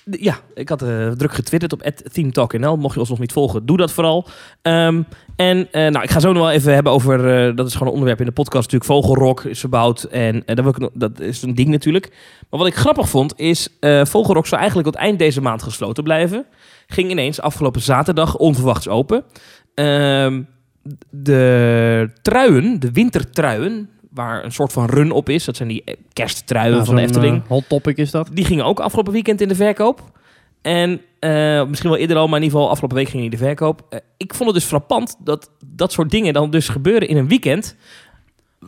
Ja, 0.09 0.39
ik 0.53 0.69
had 0.69 0.81
eh, 0.81 1.11
druk 1.11 1.33
getwitterd 1.33 1.73
op 1.73 1.81
@themetalknl. 2.11 2.77
Mocht 2.77 2.93
je 2.93 2.99
ons 2.99 3.09
nog 3.09 3.19
niet 3.19 3.31
volgen, 3.31 3.65
doe 3.65 3.77
dat 3.77 3.91
vooral. 3.91 4.27
Ehm, 4.61 5.01
en 5.35 5.67
eh, 5.71 5.91
nou, 5.91 6.03
ik 6.03 6.09
ga 6.09 6.19
zo 6.19 6.31
nog 6.31 6.43
wel 6.43 6.51
even 6.51 6.73
hebben 6.73 6.91
over, 6.91 7.47
eh, 7.47 7.55
dat 7.55 7.67
is 7.67 7.73
gewoon 7.73 7.87
een 7.87 7.93
onderwerp 7.93 8.19
in 8.19 8.25
de 8.25 8.31
podcast 8.31 8.71
natuurlijk, 8.71 8.91
Vogelrok 8.91 9.43
is 9.43 9.59
verbouwd 9.59 10.03
en 10.03 10.43
dat, 10.45 10.59
wil 10.59 10.67
ik, 10.67 10.89
dat 10.93 11.19
is 11.19 11.41
een 11.41 11.55
ding 11.55 11.69
natuurlijk. 11.69 12.09
Maar 12.49 12.59
wat 12.59 12.69
ik 12.69 12.75
grappig 12.75 13.09
vond 13.09 13.39
is, 13.39 13.69
Vogelrok 14.03 14.47
zou 14.47 14.61
eigenlijk 14.61 14.91
tot 14.91 15.01
eind 15.01 15.19
deze 15.19 15.41
maand 15.41 15.63
gesloten 15.63 16.03
blijven. 16.03 16.45
Ging 16.87 17.11
ineens 17.11 17.41
afgelopen 17.41 17.81
zaterdag 17.81 18.37
onverwachts 18.37 18.87
open. 18.87 19.23
Ehm, 19.73 20.41
de 21.09 22.09
truien, 22.21 22.79
de 22.79 22.91
wintertruien, 22.91 23.89
waar 24.11 24.43
een 24.43 24.51
soort 24.51 24.73
van 24.73 24.85
run 24.89 25.11
op 25.11 25.29
is, 25.29 25.45
dat 25.45 25.55
zijn 25.55 25.69
die 25.69 25.83
kersttruien 26.13 26.71
Nou, 26.73 26.85
van 26.85 26.95
de 26.95 27.01
Efteling. 27.01 27.41
eh, 27.43 27.47
hot 27.49 27.69
topic 27.69 27.97
is 27.97 28.11
dat. 28.11 28.29
Die 28.33 28.45
gingen 28.45 28.65
ook 28.65 28.79
afgelopen 28.79 29.13
weekend 29.13 29.41
in 29.41 29.47
de 29.47 29.55
verkoop. 29.55 30.01
En 30.61 31.01
eh, 31.19 31.65
misschien 31.65 31.89
wel 31.89 31.99
eerder 31.99 32.17
al, 32.17 32.27
maar 32.27 32.37
in 32.37 32.43
ieder 32.43 32.57
geval 32.57 32.71
afgelopen 32.71 32.97
week 32.97 33.07
ging 33.09 33.21
die 33.21 33.31
in 33.31 33.37
de 33.37 33.43
verkoop. 33.45 33.81
Eh, 33.89 33.99
ik 34.17 34.33
vond 34.33 34.49
het 34.49 34.59
dus 34.59 34.67
frappant 34.67 35.15
dat 35.23 35.49
dat 35.65 35.91
soort 35.91 36.09
dingen 36.11 36.33
dan 36.33 36.49
dus 36.49 36.69
gebeuren 36.69 37.07
in 37.07 37.17
een 37.17 37.27
weekend. 37.27 37.75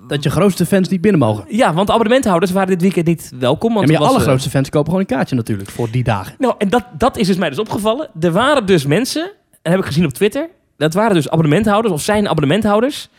Dat 0.07 0.23
je 0.23 0.29
grootste 0.29 0.65
fans 0.65 0.87
niet 0.89 1.01
binnen 1.01 1.19
mogen. 1.19 1.45
Ja, 1.47 1.73
want 1.73 1.87
de 1.87 1.93
abonnementhouders 1.93 2.51
waren 2.51 2.69
dit 2.69 2.81
weekend 2.81 3.05
niet 3.05 3.31
welkom. 3.39 3.69
Ja, 3.69 3.75
Want 3.75 3.87
maar 3.91 4.01
je 4.01 4.07
allergrootste 4.07 4.49
fans 4.49 4.69
kopen 4.69 4.85
gewoon 4.91 5.01
een 5.01 5.15
kaartje 5.15 5.35
natuurlijk 5.35 5.69
voor 5.69 5.91
die 5.91 6.03
dagen. 6.03 6.35
Nou, 6.37 6.53
en 6.57 6.69
dat, 6.69 6.85
dat 6.97 7.17
is 7.17 7.27
dus 7.27 7.37
mij 7.37 7.49
dus 7.49 7.59
opgevallen. 7.59 8.09
Er 8.19 8.31
waren 8.31 8.65
dus 8.65 8.85
mensen, 8.85 9.31
en 9.61 9.71
heb 9.71 9.79
ik 9.79 9.85
gezien 9.85 10.05
op 10.05 10.11
Twitter, 10.13 10.49
dat 10.77 10.93
waren 10.93 11.13
dus 11.15 11.29
abonnementhouders, 11.29 11.93
of 11.93 12.01
zijn 12.01 12.27
abonnementhouders, 12.27 13.09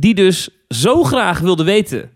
die 0.00 0.14
dus 0.14 0.48
zo 0.68 1.02
graag 1.04 1.38
wilden 1.40 1.66
weten 1.66 2.10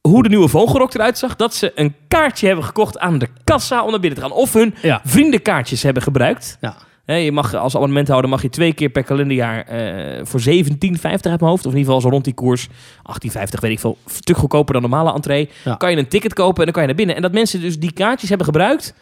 hoe 0.00 0.22
de 0.22 0.28
nieuwe 0.28 0.48
Vogelrok 0.48 0.94
eruit 0.94 1.18
zag, 1.18 1.36
dat 1.36 1.54
ze 1.54 1.72
een 1.74 1.94
kaartje 2.08 2.46
hebben 2.46 2.64
gekocht 2.64 2.98
aan 2.98 3.18
de 3.18 3.28
kassa 3.44 3.84
om 3.84 3.90
naar 3.90 4.00
binnen 4.00 4.18
te 4.18 4.24
gaan. 4.26 4.34
Of 4.36 4.52
hun 4.52 4.74
Ja. 4.82 5.00
vriendenkaartjes 5.04 5.82
hebben 5.82 6.02
gebruikt. 6.02 6.58
Ja. 6.60 6.76
Je 7.16 7.32
mag 7.32 7.54
als 7.54 7.74
abonnementhouder 7.74 8.30
mag 8.30 8.42
je 8.42 8.48
twee 8.48 8.72
keer 8.72 8.88
per 8.88 9.02
kalenderjaar 9.02 9.62
eh, 9.66 10.20
voor 10.24 10.40
17,50 10.40 11.30
uit 11.30 11.40
mijn 11.40 11.50
hoofd. 11.50 11.66
Of 11.66 11.72
in 11.72 11.78
ieder 11.78 11.84
geval 11.84 12.00
zo 12.00 12.08
rond 12.08 12.24
die 12.24 12.34
koers. 12.34 12.68
18,50 13.02 13.60
weet 13.60 13.70
ik 13.72 13.80
veel. 13.80 13.98
Stuk 14.06 14.36
goedkoper 14.36 14.72
dan 14.72 14.82
normale 14.82 15.12
entree. 15.12 15.50
Ja. 15.64 15.74
Kan 15.74 15.90
je 15.90 15.96
een 15.96 16.08
ticket 16.08 16.32
kopen 16.34 16.58
en 16.58 16.64
dan 16.64 16.72
kan 16.72 16.82
je 16.82 16.88
naar 16.88 16.96
binnen. 16.96 17.16
En 17.16 17.22
dat 17.22 17.32
mensen 17.32 17.60
dus 17.60 17.78
die 17.78 17.92
kaartjes 17.92 18.28
hebben 18.28 18.46
gebruikt. 18.46 18.94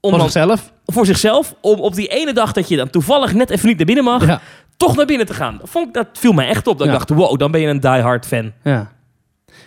Om 0.00 0.10
Voor 0.10 0.20
zichzelf. 0.20 0.72
voor 0.84 1.06
zichzelf. 1.06 1.54
Om 1.60 1.80
op 1.80 1.94
die 1.94 2.06
ene 2.08 2.32
dag 2.32 2.52
dat 2.52 2.68
je 2.68 2.76
dan 2.76 2.90
toevallig 2.90 3.34
net 3.34 3.50
even 3.50 3.66
niet 3.68 3.76
naar 3.76 3.86
binnen 3.86 4.04
mag. 4.04 4.26
Ja. 4.26 4.40
Toch 4.76 4.96
naar 4.96 5.06
binnen 5.06 5.26
te 5.26 5.34
gaan. 5.34 5.56
Dat, 5.58 5.68
vond 5.70 5.86
ik, 5.88 5.94
dat 5.94 6.06
viel 6.12 6.32
mij 6.32 6.48
echt 6.48 6.66
op. 6.66 6.78
Dat 6.78 6.86
Ja. 6.86 6.92
ik 6.92 6.98
dacht, 6.98 7.10
wow, 7.20 7.38
dan 7.38 7.50
ben 7.50 7.60
je 7.60 7.66
een 7.66 7.80
diehard 7.80 8.26
fan. 8.26 8.52
Ja. 8.64 8.92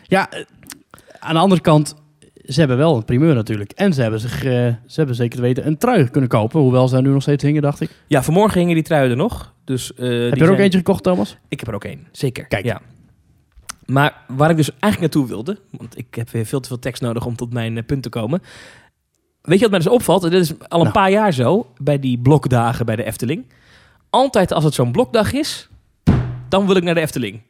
Ja, 0.03 0.29
eh, 0.31 0.45
aan 1.19 1.33
de 1.33 1.39
andere 1.39 1.61
kant, 1.61 1.95
ze 2.45 2.59
hebben 2.59 2.77
wel 2.77 2.95
een 2.95 3.05
primeur 3.05 3.35
natuurlijk. 3.35 3.71
En 3.71 3.93
ze 3.93 4.01
hebben, 4.01 4.19
zich, 4.19 4.35
eh, 4.43 4.51
ze 4.85 4.93
hebben 4.95 5.15
zeker 5.15 5.35
te 5.35 5.41
weten 5.41 5.67
een 5.67 5.77
trui 5.77 6.09
kunnen 6.09 6.29
kopen. 6.29 6.59
Hoewel 6.59 6.87
ze 6.87 7.01
nu 7.01 7.09
nog 7.09 7.21
steeds 7.21 7.43
hingen, 7.43 7.61
dacht 7.61 7.81
ik. 7.81 7.89
Ja, 8.07 8.23
vanmorgen 8.23 8.59
hingen 8.59 8.75
die 8.75 8.83
truien 8.83 9.09
er 9.11 9.17
nog. 9.17 9.53
Dus, 9.65 9.93
eh, 9.93 9.97
heb 9.97 10.07
die 10.07 10.39
je 10.39 10.45
er 10.45 10.51
ook 10.51 10.57
eentje 10.59 10.77
gekocht, 10.77 11.03
Thomas? 11.03 11.37
Ik 11.47 11.59
heb 11.59 11.69
er 11.69 11.75
ook 11.75 11.83
één, 11.83 12.07
zeker. 12.11 12.47
Kijk. 12.47 12.65
Ja. 12.65 12.81
Maar 13.85 14.13
waar 14.27 14.49
ik 14.49 14.55
dus 14.57 14.69
eigenlijk 14.79 14.99
naartoe 15.13 15.27
wilde, 15.27 15.57
want 15.71 15.97
ik 15.97 16.15
heb 16.15 16.29
weer 16.29 16.45
veel 16.45 16.59
te 16.59 16.67
veel 16.67 16.79
tekst 16.79 17.01
nodig 17.01 17.25
om 17.25 17.35
tot 17.35 17.53
mijn 17.53 17.85
punt 17.85 18.03
te 18.03 18.09
komen. 18.09 18.41
Weet 19.41 19.57
je 19.57 19.61
wat 19.61 19.69
mij 19.69 19.79
dus 19.79 19.89
opvalt? 19.93 20.23
En 20.23 20.29
Dit 20.29 20.41
is 20.41 20.49
al 20.59 20.77
een 20.77 20.79
Nou. 20.79 20.91
paar 20.91 21.11
jaar 21.11 21.33
zo, 21.33 21.67
bij 21.81 21.99
die 21.99 22.17
blokdagen 22.19 22.85
bij 22.85 22.95
de 22.95 23.03
Efteling. 23.03 23.45
Altijd 24.09 24.53
als 24.53 24.63
het 24.63 24.73
zo'n 24.73 24.91
blokdag 24.91 25.33
is, 25.33 25.69
dan 26.49 26.65
wil 26.67 26.75
ik 26.75 26.83
naar 26.83 26.93
de 26.95 27.01
Efteling. 27.01 27.41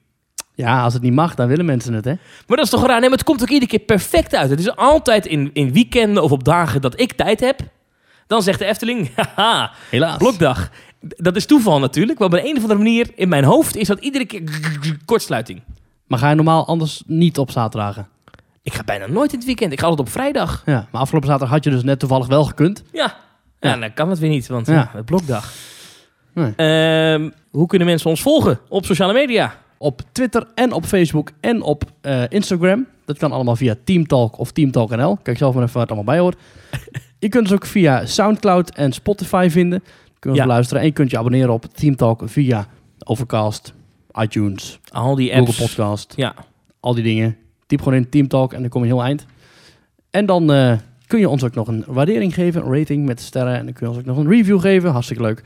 Ja, 0.55 0.83
als 0.83 0.93
het 0.93 1.01
niet 1.01 1.13
mag, 1.13 1.35
dan 1.35 1.47
willen 1.47 1.65
mensen 1.65 1.93
het, 1.93 2.05
hè? 2.05 2.11
Maar 2.47 2.57
dat 2.57 2.65
is 2.65 2.69
toch 2.69 2.85
raar? 2.85 2.99
Nee, 2.99 3.09
maar 3.09 3.17
het 3.17 3.27
komt 3.27 3.41
ook 3.41 3.49
iedere 3.49 3.71
keer 3.71 3.79
perfect 3.79 4.35
uit. 4.35 4.49
Het 4.49 4.59
is 4.59 4.75
altijd 4.75 5.25
in, 5.25 5.49
in 5.53 5.73
weekenden 5.73 6.23
of 6.23 6.31
op 6.31 6.43
dagen 6.43 6.81
dat 6.81 6.99
ik 6.99 7.13
tijd 7.13 7.39
heb. 7.39 7.59
Dan 8.27 8.41
zegt 8.43 8.59
de 8.59 8.65
Efteling, 8.65 9.09
haha, 9.35 9.71
Helaas. 9.89 10.17
blokdag. 10.17 10.69
Dat 11.01 11.35
is 11.35 11.45
toeval 11.45 11.79
natuurlijk, 11.79 12.19
maar 12.19 12.27
op 12.27 12.33
een, 12.33 12.55
of 12.55 12.61
andere 12.61 12.75
manier 12.79 13.11
in 13.15 13.29
mijn 13.29 13.43
hoofd 13.43 13.75
is 13.75 13.87
dat 13.87 13.99
iedere 13.99 14.25
keer 14.25 14.43
kortsluiting. 15.05 15.61
Maar 16.07 16.19
ga 16.19 16.29
je 16.29 16.35
normaal 16.35 16.67
anders 16.67 17.03
niet 17.05 17.37
op 17.37 17.51
zaterdagen? 17.51 18.07
Ik 18.61 18.73
ga 18.73 18.83
bijna 18.83 19.07
nooit 19.07 19.31
in 19.31 19.37
het 19.37 19.47
weekend. 19.47 19.71
Ik 19.71 19.79
ga 19.79 19.87
altijd 19.87 20.07
op 20.07 20.13
vrijdag. 20.13 20.61
Ja, 20.65 20.87
maar 20.91 21.01
afgelopen 21.01 21.27
zaterdag 21.29 21.53
had 21.55 21.63
je 21.63 21.69
dus 21.69 21.83
net 21.83 21.99
toevallig 21.99 22.27
wel 22.27 22.43
gekund. 22.43 22.83
Ja. 22.91 23.15
Ja, 23.59 23.69
Ja. 23.69 23.77
dan 23.77 23.93
kan 23.93 24.09
het 24.09 24.19
weer 24.19 24.29
niet, 24.29 24.47
want 24.47 24.67
Ja. 24.67 24.73
ja, 24.73 24.89
het 24.93 25.05
blokdag. 25.05 25.51
Nee. 26.39 26.53
Ehm, 26.55 27.29
hoe 27.51 27.67
kunnen 27.67 27.87
mensen 27.87 28.09
ons 28.09 28.21
volgen 28.21 28.59
op 28.69 28.85
sociale 28.85 29.13
media? 29.13 29.55
Op 29.77 30.01
Twitter 30.11 30.47
en 30.55 30.71
op 30.71 30.85
Facebook 30.85 31.31
en 31.39 31.61
op 31.61 31.83
eh, 32.01 32.23
Instagram. 32.29 32.87
Dat 33.05 33.17
kan 33.17 33.31
allemaal 33.31 33.55
via 33.55 33.75
Teamtalk 33.83 34.39
of 34.39 34.51
Teamtalk.nl. 34.51 35.17
Kijk 35.23 35.37
zelf 35.37 35.53
maar 35.53 35.63
even 35.63 35.73
waar 35.75 35.83
het 35.87 35.91
allemaal 35.95 36.13
bij 36.13 36.23
hoort. 36.23 36.37
je 37.19 37.29
kunt 37.29 37.43
ons 37.43 37.53
ook 37.53 37.65
via 37.65 38.05
Soundcloud 38.05 38.69
en 38.69 38.91
Spotify 38.91 39.47
vinden. 39.51 39.83
Kun 40.19 40.31
je 40.31 40.37
Ja. 40.37 40.43
beluisteren. 40.43 40.81
En 40.81 40.87
je 40.87 40.93
kunt 40.93 41.11
je 41.11 41.17
abonneren 41.17 41.53
op 41.53 41.65
Teamtalk 41.73 42.21
via 42.25 42.67
Overcast, 43.03 43.73
iTunes, 44.21 44.79
Al 44.91 45.15
die 45.15 45.35
apps. 45.35 45.45
Google 45.57 45.65
Podcast. 45.67 46.13
Ja. 46.15 46.33
Al 46.79 46.93
die 46.93 47.03
dingen. 47.03 47.37
Typ 47.67 47.79
gewoon 47.81 47.93
in 47.97 48.09
Teamtalk 48.09 48.53
en 48.53 48.61
dan 48.61 48.69
kom 48.69 48.81
je 48.81 48.87
heel 48.87 49.03
eind. 49.03 49.25
En 50.09 50.25
dan 50.25 50.51
eh, 50.51 50.73
kun 51.07 51.19
je 51.19 51.29
ons 51.29 51.43
ook 51.43 51.55
nog 51.55 51.67
een 51.67 51.83
waardering 51.87 52.33
geven, 52.33 52.65
een 52.65 52.77
rating 52.77 53.05
met 53.05 53.21
sterren. 53.21 53.55
En 53.57 53.63
dan 53.65 53.73
kun 53.73 53.85
je 53.87 53.91
ons 53.93 54.01
ook 54.01 54.07
nog 54.15 54.17
een 54.17 54.29
review 54.29 54.61
geven. 54.61 54.91
Hartstikke 54.91 55.23
leuk. 55.23 55.43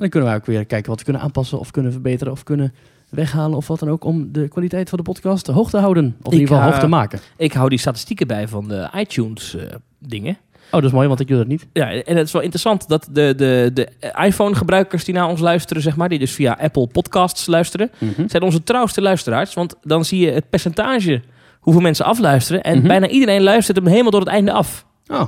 En 0.00 0.06
dan 0.06 0.20
kunnen 0.20 0.28
wij 0.28 0.38
ook 0.38 0.46
weer 0.46 0.66
kijken 0.66 0.88
wat 0.90 0.98
we 0.98 1.04
kunnen 1.04 1.22
aanpassen 1.22 1.58
of 1.58 1.70
kunnen 1.70 1.92
verbeteren 1.92 2.32
of 2.32 2.42
kunnen 2.42 2.74
weghalen 3.08 3.56
of 3.56 3.66
wat 3.68 3.78
dan 3.78 3.88
ook 3.88 4.04
om 4.04 4.32
de 4.32 4.48
kwaliteit 4.48 4.88
van 4.88 4.98
de 4.98 5.04
podcast 5.04 5.46
hoog 5.46 5.70
te 5.70 5.78
houden. 5.78 6.16
Of 6.22 6.32
in 6.32 6.38
ieder 6.38 6.46
geval 6.54 6.62
eh, 6.62 6.70
hoog 6.70 6.80
te 6.80 6.86
maken. 6.88 7.18
Ik 7.36 7.52
hou 7.52 7.68
die 7.68 7.78
statistieken 7.78 8.26
bij 8.26 8.48
van 8.48 8.68
de 8.68 8.88
iTunes 8.96 9.54
eh, 9.56 9.62
dingen. 9.98 10.36
Oh, 10.66 10.70
dat 10.70 10.84
is 10.84 10.90
mooi, 10.92 11.08
want 11.08 11.20
ik 11.20 11.26
doe 11.28 11.36
dat 11.36 11.46
niet. 11.46 11.66
Ja, 11.72 11.90
en 11.92 12.16
het 12.16 12.26
is 12.26 12.32
wel 12.32 12.42
interessant 12.42 12.88
dat 12.88 13.08
de, 13.10 13.34
de, 13.36 13.70
de 13.74 13.88
iPhone-gebruikers 14.24 15.04
die 15.04 15.14
naar 15.14 15.28
ons 15.28 15.40
luisteren, 15.40 15.82
zeg 15.82 15.96
maar, 15.96 16.08
die 16.08 16.18
dus 16.18 16.32
via 16.32 16.58
Apple 16.60 16.86
Podcasts 16.86 17.46
luisteren, 17.46 17.90
zijn 18.26 18.42
onze 18.42 18.62
trouwste 18.62 19.00
luisteraars. 19.00 19.54
Want 19.54 19.74
dan 19.82 20.04
zie 20.04 20.20
je 20.26 20.30
het 20.30 20.50
percentage 20.50 21.22
hoeveel 21.60 21.82
mensen 21.82 22.04
afluisteren. 22.04 22.62
En 22.62 22.78
Mhm. 22.78 22.86
bijna 22.86 23.08
iedereen 23.08 23.42
luistert 23.42 23.76
hem 23.76 23.86
helemaal 23.86 24.10
door 24.10 24.20
het 24.20 24.28
einde 24.28 24.52
af. 24.52 24.86
Oh, 25.06 25.22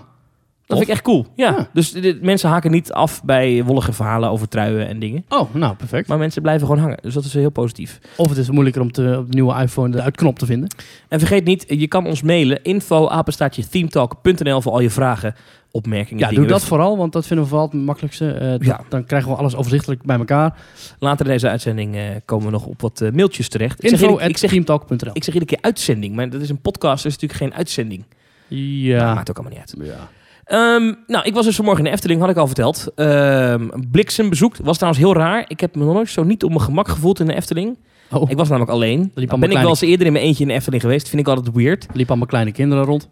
Dat 0.66 0.76
vind 0.80 0.90
ik 0.90 0.94
echt 0.96 1.02
cool. 1.06 1.26
Ja. 1.36 1.50
Ja. 1.50 1.68
Dus 1.72 1.94
mensen 2.20 2.48
haken 2.48 2.70
niet 2.70 2.92
af 2.92 3.24
bij 3.24 3.64
wollige 3.64 3.92
verhalen 3.92 4.30
over 4.30 4.48
truien 4.48 4.88
en 4.88 4.98
dingen. 4.98 5.24
oh 5.28 5.54
nou 5.54 5.74
perfect. 5.74 6.08
Maar 6.08 6.18
mensen 6.18 6.42
blijven 6.42 6.66
gewoon 6.66 6.82
hangen. 6.82 6.98
Dus 7.02 7.14
dat 7.14 7.24
is 7.24 7.34
heel 7.34 7.50
positief. 7.50 7.98
Of 8.16 8.28
het 8.28 8.38
is 8.38 8.50
moeilijker 8.50 8.82
om 8.82 8.92
te, 8.92 9.16
op 9.18 9.26
de 9.30 9.34
nieuwe 9.34 9.62
iPhone 9.62 9.90
de 9.96 10.02
uitknop 10.02 10.38
te 10.38 10.46
vinden. 10.46 10.68
En 11.08 11.18
vergeet 11.18 11.44
niet, 11.44 11.64
je 11.68 11.88
kan 11.88 12.06
ons 12.06 12.22
mailen. 12.22 12.62
Info 12.62 13.08
apenstaartje 13.08 13.68
themetalk.nl 13.68 14.60
voor 14.60 14.72
al 14.72 14.80
je 14.80 14.90
vragen, 14.90 15.34
opmerkingen, 15.70 16.18
Ja, 16.22 16.28
dingen. 16.28 16.42
doe 16.42 16.52
dat 16.52 16.64
vooral, 16.64 16.96
want 16.96 17.12
dat 17.12 17.26
vinden 17.26 17.44
we 17.44 17.50
vooral 17.50 17.68
het 17.70 17.80
makkelijkste. 17.80 18.32
Eh, 18.32 18.50
dat- 18.50 18.64
Ja. 18.64 18.80
Dan 18.88 19.04
krijgen 19.04 19.30
we 19.30 19.36
alles 19.36 19.54
overzichtelijk 19.56 20.02
bij 20.02 20.18
elkaar. 20.18 20.56
Later 20.98 21.26
in 21.26 21.32
deze 21.32 21.48
uitzending 21.48 21.94
eh, 21.96 22.02
komen 22.24 22.46
we 22.46 22.52
nog 22.52 22.66
op 22.66 22.80
wat 22.80 23.00
eh, 23.00 23.10
mailtjes 23.12 23.48
terecht. 23.48 23.72
Ik 23.84 23.88
zeg, 23.88 23.90
Info 24.00 24.04
iedere- 24.12 24.28
ik, 24.28 24.36
zeg, 24.38 24.52
ik 24.52 25.24
zeg 25.24 25.34
iedere 25.34 25.44
keer 25.44 25.58
uitzending, 25.60 26.14
maar 26.14 26.30
dat 26.30 26.40
is 26.40 26.48
een 26.48 26.60
podcast, 26.60 27.02
dus 27.02 27.12
natuurlijk 27.12 27.40
geen 27.40 27.54
uitzending. 27.54 28.04
Ja. 28.48 29.04
Dat 29.06 29.14
maakt 29.14 29.30
ook 29.30 29.38
allemaal 29.38 29.58
niet 29.58 29.76
uit. 29.78 29.86
ja. 29.88 30.08
Ehm, 30.44 30.92
nou, 31.06 31.24
ik 31.24 31.34
was 31.34 31.44
dus 31.44 31.56
vanmorgen 31.56 31.84
in 31.84 31.90
de 31.90 31.96
Efteling, 31.96 32.20
had 32.20 32.30
ik 32.30 32.36
al 32.36 32.46
verteld. 32.46 32.88
Ehm 32.94 33.68
bliksembezoek. 33.90 34.56
Was 34.56 34.76
trouwens 34.76 35.02
heel 35.04 35.14
raar. 35.14 35.44
Ik 35.48 35.60
heb 35.60 35.74
me 35.74 35.84
nog 35.84 35.94
nooit 35.94 36.08
zo 36.08 36.22
niet 36.24 36.42
op 36.44 36.50
mijn 36.50 36.62
gemak 36.62 36.88
gevoeld 36.88 37.20
in 37.20 37.26
de 37.26 37.34
Efteling. 37.34 37.78
Oh, 38.10 38.30
Ik 38.30 38.36
was 38.36 38.48
namelijk 38.48 38.72
alleen. 38.72 38.98
liep 39.14 39.28
Ben 39.28 39.50
ik 39.50 39.56
wel 39.58 39.68
eens 39.68 39.80
eerder 39.80 40.06
in 40.06 40.12
mijn 40.12 40.24
eentje 40.24 40.42
in 40.42 40.48
de 40.48 40.54
Efteling 40.54 40.82
geweest. 40.82 41.08
Vind 41.08 41.20
ik 41.22 41.28
altijd 41.28 41.54
weird. 41.56 41.86
liep 41.92 42.08
allemaal 42.08 42.26
kleine 42.26 42.52
kinderen 42.52 42.84
rond. 42.84 43.08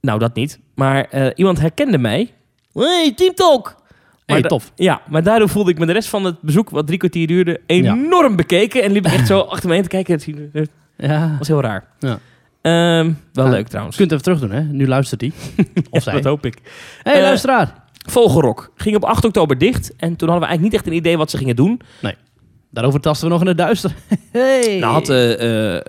Nou, 0.00 0.18
dat 0.18 0.34
niet. 0.34 0.58
Maar 0.74 1.04
eh, 1.04 1.26
iemand 1.34 1.60
herkende 1.60 1.98
mij. 1.98 2.30
Hey, 2.72 3.12
Team 3.16 3.34
Talk! 3.34 3.78
Hey, 4.26 4.40
da- 4.40 4.48
tof. 4.48 4.72
Ja, 4.74 5.02
maar 5.08 5.22
daardoor 5.22 5.48
voelde 5.48 5.70
ik 5.70 5.78
me 5.78 5.86
de 5.86 5.92
rest 5.92 6.08
van 6.08 6.24
het 6.24 6.40
bezoek, 6.40 6.70
wat 6.70 6.86
drie 6.86 6.98
kwartier 6.98 7.26
duurde, 7.26 7.60
enorm 7.66 8.36
bekeken. 8.36 8.82
En 8.82 8.92
liep 8.92 9.06
ik 9.06 9.12
echt 9.12 9.26
zo 9.26 9.38
achter 9.40 9.68
me 9.68 9.74
heen 9.74 9.82
te 9.82 9.88
kijken. 9.88 10.18
Dat 10.52 10.68
Ja. 10.96 11.34
was 11.38 11.48
heel 11.48 11.60
raar. 11.60 11.88
Ja. 11.98 12.18
Ehm, 12.62 13.12
wel 13.32 13.48
leuk 13.48 13.68
trouwens. 13.68 13.96
Je 13.96 14.06
kunt 14.06 14.12
even 14.12 14.24
terug 14.24 14.40
doen, 14.40 14.50
hè? 14.58 14.62
Nu 14.72 14.86
luistert 14.88 15.20
hij. 15.20 15.32
Of 15.90 16.02
zij. 16.02 16.12
dat 16.12 16.24
hoop 16.24 16.46
ik. 16.46 16.58
hey, 17.02 17.14
Eh, 17.14 17.20
luisteraar. 17.22 17.74
Vogelrok 18.06 18.72
ging 18.76 18.96
op 18.96 19.04
8 19.04 19.24
oktober 19.24 19.58
dicht. 19.58 19.96
En 19.96 20.16
toen 20.16 20.28
hadden 20.28 20.48
we 20.48 20.54
eigenlijk 20.54 20.62
niet 20.62 20.74
echt 20.74 20.86
een 20.86 20.92
idee 20.98 21.16
wat 21.16 21.30
ze 21.30 21.36
gingen 21.36 21.56
doen. 21.56 21.80
Daarover 22.72 23.00
tasten 23.00 23.26
we 23.26 23.32
nog 23.32 23.42
in 23.42 23.48
het 23.48 23.58
duister. 23.58 23.94
hey. 24.32 24.76
Nou 24.80 24.92
had 24.92 25.08
eh, 25.08 25.76
eh, 25.76 25.82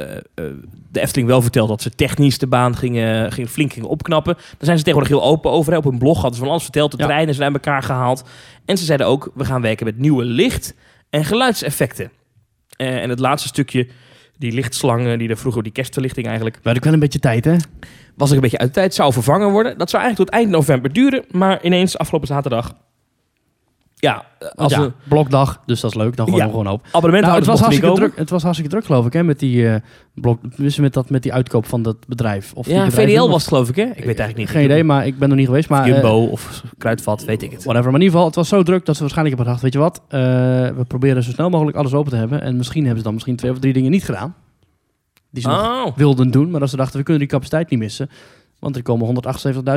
de 0.92 1.00
Efteling 1.01 1.28
wel 1.30 1.42
verteld 1.42 1.68
dat 1.68 1.82
ze 1.82 1.90
technisch 1.90 2.38
de 2.38 2.48
baan 2.48 2.75
gingen, 2.78 3.32
gingen, 3.32 3.50
flink 3.50 3.74
gingen 3.74 3.90
opknappen. 3.90 4.34
Daar 4.34 4.44
zijn 4.60 4.78
ze 4.78 4.84
tegenwoordig 4.84 5.18
heel 5.18 5.28
open 5.30 5.51
over. 5.51 5.72
hè. 5.72 5.78
Op 5.78 5.84
hun 5.84 5.98
blog 5.98 6.16
hadden 6.16 6.34
ze 6.34 6.40
van 6.40 6.50
alles 6.50 6.63
verteld. 6.63 6.92
De 6.92 6.98
Ja. 6.98 7.06
treinen 7.06 7.36
zijn 7.36 7.51
bij 7.54 7.62
elkaar 7.62 7.84
gehaald. 7.84 8.24
En 8.66 8.78
ze 8.78 8.86
zeiden 8.86 9.08
ook, 9.08 9.32
we 9.34 9.46
gaan 9.46 9.62
werken 9.62 9.86
met 9.86 9.98
nieuwe 9.98 10.24
licht- 10.24 10.74
en 11.10 11.25
geluidseffecten. 11.25 12.12
En 12.78 13.10
het 13.10 13.20
laatste 13.20 13.48
stukje 13.48 13.88
die 14.42 14.52
lichtslangen, 14.52 15.20
die 15.20 15.30
er 15.30 15.38
vroeger, 15.38 15.64
die 15.64 15.72
kerstverlichting 15.72 16.26
eigenlijk, 16.26 16.60
Maar 16.64 16.76
ik 16.76 16.84
wel 16.84 16.94
een 16.94 17.00
beetje 17.00 17.20
tijd, 17.20 17.46
hè? 17.46 17.56
was 18.16 18.30
ik 18.30 18.36
een 18.36 18.42
beetje 18.42 18.58
uit 18.58 18.68
de 18.68 18.74
tijd, 18.74 18.94
zou 18.94 19.14
vervangen 19.14 19.50
worden. 19.52 19.78
Dat 19.78 19.90
zou 19.90 20.04
eigenlijk 20.04 20.32
tot 20.32 20.40
eind 20.40 20.52
november 20.52 20.94
duren, 20.94 21.24
maar 21.32 21.64
ineens 21.64 21.98
afgelopen 21.98 22.28
zaterdag, 22.28 22.76
ja, 24.01 24.25
als 24.55 24.74
ja, 24.74 24.91
blokdag, 25.08 25.62
dus 25.65 25.79
dat 25.81 25.91
is 25.91 25.98
leuk. 25.98 26.15
Dan 26.15 26.25
gooien 26.25 26.41
Ja. 26.41 26.46
we 26.51 26.58
gewoon 26.58 26.74
op. 26.74 26.86
abonnement 26.91 27.24
Nou, 27.25 27.38
het, 27.38 27.46
was 27.46 27.60
hartstikke 27.60 27.96
druk, 27.96 28.15
het 28.15 28.29
was 28.29 28.41
hartstikke 28.43 28.72
druk, 28.74 28.86
geloof 28.86 29.05
ik, 29.05 29.13
hè? 29.13 29.24
Met 29.24 29.39
die 29.39 29.70
eh 29.70 29.75
blok, 30.13 30.39
dus 30.58 30.77
met, 30.77 30.93
dat, 30.93 31.10
met 31.10 31.24
die 31.24 31.34
uitkoop 31.34 31.65
van 31.65 31.81
dat 31.81 31.96
bedrijf. 32.08 32.53
Of 32.53 32.67
Ja, 32.67 32.91
VDL 32.91 33.27
was 33.29 33.39
het 33.41 33.48
geloof 33.48 33.70
ik, 33.70 33.75
hè? 33.75 33.84
Ik 33.84 33.89
weet 33.96 34.05
eigenlijk 34.05 34.38
niet. 34.38 34.50
Geen 34.50 34.63
idee, 34.63 34.84
maar 34.84 35.05
ik 35.05 35.17
ben 35.20 35.29
er 35.29 35.36
niet 35.36 35.46
geweest. 35.46 35.70
Maar, 35.70 35.88
Jumbo 35.88 36.25
eh, 36.25 36.31
of 36.31 36.63
Kruidvat, 36.77 37.24
weet 37.24 37.41
ik 37.41 37.51
het. 37.51 37.63
whatever. 37.63 37.91
Maar 37.91 38.00
in 38.00 38.05
ieder 38.05 38.12
geval, 38.13 38.25
het 38.25 38.36
was 38.36 38.48
zo 38.48 38.63
druk 38.63 38.86
dat 38.86 38.96
ze 38.96 39.01
waarschijnlijk 39.01 39.38
hebben 39.38 39.55
gedacht, 39.55 39.62
weet 39.62 39.74
je 39.74 39.89
wat, 39.91 40.01
eh, 40.08 40.20
we 40.77 40.84
proberen 40.88 41.24
zo 41.24 41.31
snel 41.31 41.50
mogelijk 41.50 41.77
alles 41.77 41.93
open 41.93 42.12
te 42.12 42.17
hebben. 42.17 42.41
En 42.41 42.55
misschien 42.58 42.79
hebben 42.81 42.98
ze 42.98 43.03
dan 43.03 43.13
misschien 43.13 43.36
twee 43.36 43.51
of 43.51 43.60
drie 43.60 43.74
dingen 43.74 43.91
niet 43.91 44.03
gedaan. 44.03 44.36
Die 45.29 45.41
ze 45.43 45.48
nog 45.50 45.86
Oh. 45.86 45.98
wilden 45.98 46.31
doen, 46.31 46.50
maar 46.51 46.60
dat 46.60 46.70
ze 46.70 46.75
dachten, 46.75 46.98
we 46.98 47.03
kunnen 47.03 47.22
die 47.22 47.31
capaciteit 47.31 47.70
niet 47.70 47.79
missen. 47.79 48.10
Want 48.62 48.75
er 48.75 48.82
komen 48.82 49.24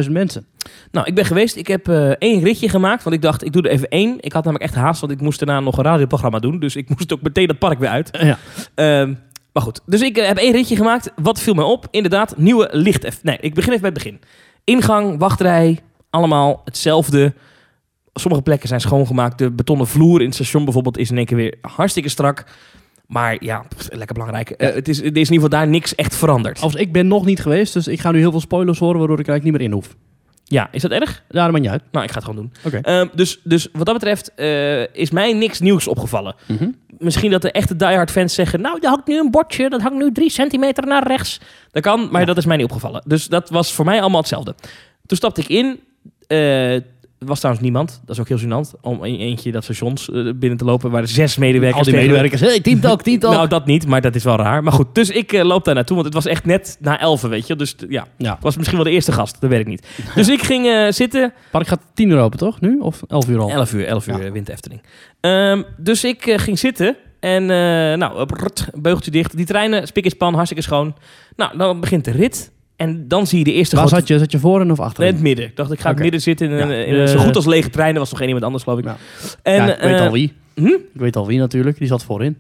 178.000 0.05 0.11
mensen. 0.11 0.47
Nou, 0.91 1.07
ik 1.07 1.15
ben 1.15 1.25
geweest. 1.25 1.57
Ik 1.57 1.67
heb 1.67 1.89
eh, 1.89 2.09
één 2.09 2.43
ritje 2.43 2.69
gemaakt. 2.69 3.03
Want 3.03 3.17
ik 3.17 3.23
dacht, 3.23 3.45
ik 3.45 3.53
doe 3.53 3.63
er 3.63 3.71
even 3.71 3.89
één. 3.89 4.17
Ik 4.21 4.33
had 4.33 4.45
namelijk 4.45 4.71
echt 4.71 4.83
haast, 4.83 5.01
want 5.01 5.13
ik 5.13 5.21
moest 5.21 5.39
daarna 5.39 5.61
nog 5.61 5.77
een 5.77 5.85
radioprogramma 5.85 6.39
doen. 6.39 6.59
Dus 6.59 6.77
ik 6.77 6.89
moest 6.89 7.13
ook 7.13 7.23
meteen 7.23 7.47
dat 7.47 7.59
park 7.59 7.79
weer 7.79 7.89
uit. 7.89 8.09
ja. 8.13 8.39
Ehm, 8.75 9.15
maar 9.53 9.63
goed, 9.63 9.81
dus 9.87 10.01
ik 10.01 10.17
eh, 10.17 10.27
heb 10.27 10.37
één 10.37 10.53
ritje 10.53 10.77
gemaakt. 10.77 11.13
Wat 11.17 11.41
viel 11.41 11.55
mij 11.55 11.65
op? 11.65 11.87
Inderdaad, 11.91 12.37
nieuwe 12.37 12.69
licht. 12.73 13.23
Nee, 13.23 13.39
ik 13.41 13.55
begin 13.55 13.73
even 13.73 13.83
bij 13.83 13.91
het 13.95 14.03
begin. 14.03 14.21
Ingang, 14.65 15.19
wachtrij, 15.19 15.79
allemaal 16.11 16.61
hetzelfde. 16.65 17.35
Sommige 18.13 18.43
plekken 18.43 18.69
zijn 18.69 18.81
schoongemaakt. 18.81 19.39
De 19.39 19.51
betonnen 19.51 19.87
vloer 19.87 20.21
in 20.21 20.27
het 20.27 20.35
station 20.35 20.65
bijvoorbeeld 20.65 20.99
is 20.99 21.11
in 21.11 21.17
één 21.17 21.27
keer 21.27 21.37
weer 21.37 21.55
hartstikke 21.61 22.09
strak. 22.09 22.45
Maar 23.15 23.37
ja, 23.45 23.65
pff, 23.77 23.89
lekker 23.93 24.15
belangrijk. 24.15 24.51
Eh, 24.51 24.75
het 24.75 24.89
is, 24.89 24.99
er 24.99 25.05
is 25.05 25.11
in 25.11 25.17
ieder 25.19 25.33
geval 25.35 25.49
daar 25.49 25.69
niks 25.69 25.95
echt 25.95 26.17
veranderd. 26.17 26.57
Overigens, 26.57 26.83
ik 26.83 26.93
ben 26.93 27.07
nog 27.09 27.25
niet 27.25 27.41
geweest, 27.41 27.73
dus 27.73 27.89
ik 27.89 28.01
ga 28.01 28.11
nu 28.11 28.19
heel 28.19 28.31
veel 28.31 28.41
spoilers 28.41 28.79
horen, 28.79 28.99
waardoor 28.99 29.19
ik 29.19 29.27
er 29.27 29.33
eigenlijk 29.33 29.61
niet 29.63 29.69
meer 29.71 29.79
in 29.79 29.85
hoef. 29.85 29.97
Ja, 30.45 30.69
is 30.73 30.83
dat 30.83 30.91
erg? 30.91 31.23
Ja, 31.29 31.43
dat 31.43 31.51
maakt 31.51 31.63
niet 31.63 31.73
uit. 31.73 31.83
Nou, 31.93 32.05
ik 32.05 32.11
ga 32.11 32.17
het 32.19 32.25
gewoon 32.29 32.41
doen. 32.43 32.53
Oké. 32.65 32.77
Ehm, 32.91 33.07
dus, 33.15 33.41
dus 33.45 33.69
wat 33.73 33.87
dat 33.87 33.95
betreft 33.95 34.35
eh, 34.35 34.95
is 34.95 35.11
mij 35.11 35.33
niks 35.33 35.61
nieuws 35.61 35.89
opgevallen. 35.89 36.35
Mhm. 36.47 36.69
Misschien 36.99 37.31
dat 37.31 37.43
de 37.43 37.51
echte 37.51 37.77
diehard 37.77 38.11
fans 38.11 38.35
zeggen... 38.35 38.61
nou, 38.61 38.79
er 38.81 38.89
hangt 38.89 39.07
nu 39.07 39.19
een 39.19 39.31
bordje, 39.31 39.69
dat 39.69 39.81
hangt 39.83 39.99
nu 39.99 40.13
drie 40.13 40.31
centimeter 40.31 40.87
naar 40.87 41.07
rechts. 41.07 41.41
Dat 41.71 41.83
kan, 41.83 42.09
maar 42.11 42.21
Ja. 42.21 42.27
dat 42.27 42.37
is 42.37 42.45
mij 42.47 42.57
niet 42.57 42.65
opgevallen. 42.67 43.03
Dus 43.07 43.27
dat 43.29 43.51
was 43.51 43.73
voor 43.73 43.85
mij 43.85 44.01
allemaal 44.01 44.21
hetzelfde. 44.21 44.55
Toen 45.07 45.17
stapte 45.17 45.41
ik 45.41 45.49
in. 45.49 45.81
eh, 46.27 46.77
er 47.25 47.31
was 47.31 47.39
trouwens 47.39 47.65
niemand. 47.65 48.01
Dat 48.05 48.17
is 48.17 48.21
ook 48.21 48.29
heel 48.29 48.39
gênant. 48.39 48.81
Om 48.81 49.05
in 49.05 49.19
eentje 49.19 49.53
dat 49.53 49.65
stations 49.65 50.11
eh, 50.11 50.31
binnen 50.35 50.59
te 50.59 50.65
lopen... 50.65 50.91
waar 50.91 51.09
zes 51.09 51.37
medewerkers... 51.37 51.87
Al 51.87 51.93
die 51.93 52.01
medewerkers, 52.01 52.41
hey, 52.41 52.61
teamtalk, 52.61 53.03
teamtalk. 53.03 53.35
Nou, 53.35 53.49
dat 53.49 53.67
niet, 53.67 53.87
maar 53.87 54.01
dat 54.01 54.15
is 54.15 54.25
wel 54.25 54.37
raar. 54.37 54.63
Maar 54.63 54.73
goed, 54.73 54.95
dus 54.95 55.11
ik 55.11 55.33
eh, 55.33 55.45
loop 55.45 55.65
daar 55.65 55.75
naartoe, 55.75 55.95
want 55.95 56.07
het 56.07 56.15
was 56.15 56.27
echt 56.27 56.45
net 56.45 56.77
na 56.81 57.01
elfen, 57.01 57.31
weet 57.31 57.47
je. 57.47 57.57
Dus 57.57 57.75
ja, 57.89 58.07
ja. 58.17 58.33
het 58.33 58.43
was 58.43 58.57
misschien 58.57 58.77
wel 58.77 58.87
de 58.87 58.93
eerste 58.93 59.13
gast, 59.13 59.41
dat 59.41 59.51
weet 59.51 59.61
ik 59.61 59.67
niet. 59.67 59.87
Dus 60.15 60.29
ik 60.29 60.43
ging 60.43 60.67
eh, 60.67 60.91
zitten, 60.91 61.33
Park 61.51 61.67
gaat 61.67 61.81
10 61.95 62.11
uur 62.11 62.19
open, 62.19 62.39
toch? 62.39 62.61
Nu? 62.61 62.79
Of 62.79 63.03
11 63.09 63.29
uur 63.29 63.39
al? 63.39 63.51
11 63.51 63.73
uur, 63.73 63.87
11 63.87 64.07
uur 64.07 64.35
Ja. 64.35 64.43
Efteling. 64.45 64.83
Ehm, 65.21 65.63
dus 65.77 66.05
ik 66.05 66.33
ging 66.37 66.59
zitten 66.59 66.97
en 67.21 67.47
nou, 67.99 68.27
brrrt, 68.27 68.69
beugeltje 68.75 69.11
dicht. 69.11 69.37
Die 69.37 69.47
treinen, 69.47 69.87
spik 69.87 70.05
en 70.05 70.11
span, 70.11 70.35
hartstikke 70.35 70.63
schoon. 70.63 70.95
Nou, 71.37 71.57
dan 71.59 71.81
begint 71.81 72.05
de 72.05 72.11
rit 72.11 72.53
en 72.89 73.09
dan 73.09 73.27
zie 73.27 73.39
je 73.39 73.45
de 73.45 73.53
eerste 73.53 73.77
Waar 73.77 73.87
grote... 73.87 74.01
zat 74.01 74.09
je? 74.09 74.19
Zat 74.19 74.33
je 74.33 74.39
voorin 74.39 74.71
of 74.71 74.81
achterin? 74.81 75.09
in 75.09 75.15
het 75.15 75.23
midden. 75.23 75.45
Ik 75.45 75.57
dacht, 75.57 75.73
ik 75.73 75.81
ga 75.81 75.89
in 75.89 75.95
het 75.95 76.03
midden 76.03 76.21
zitten 76.21 76.47
in, 76.47 76.53
een- 76.53 76.69
Ja, 76.69 76.85
in 76.85 76.95
een 76.95 77.07
eh, 77.07 77.13
zo 77.13 77.19
goed 77.19 77.37
als 77.37 77.47
lege 77.47 77.71
treinen. 77.71 78.01
was 78.01 78.09
nog 78.11 78.19
geen 78.19 78.27
iemand 78.29 78.45
anders, 78.47 78.63
geloof 78.65 78.79
ik. 78.79 78.85
Ja. 78.85 78.97
En, 79.43 79.69
ik 79.69 79.79
weet 79.81 79.99
eh, 79.99 80.07
al 80.07 80.13
wie. 80.13 80.33
hm? 80.55 80.67
Ik 80.67 80.81
weet 80.93 81.17
al 81.17 81.27
wie 81.27 81.39
natuurlijk. 81.39 81.79
Die 81.79 81.89
zat 81.89 82.05
voorin. 82.05 82.37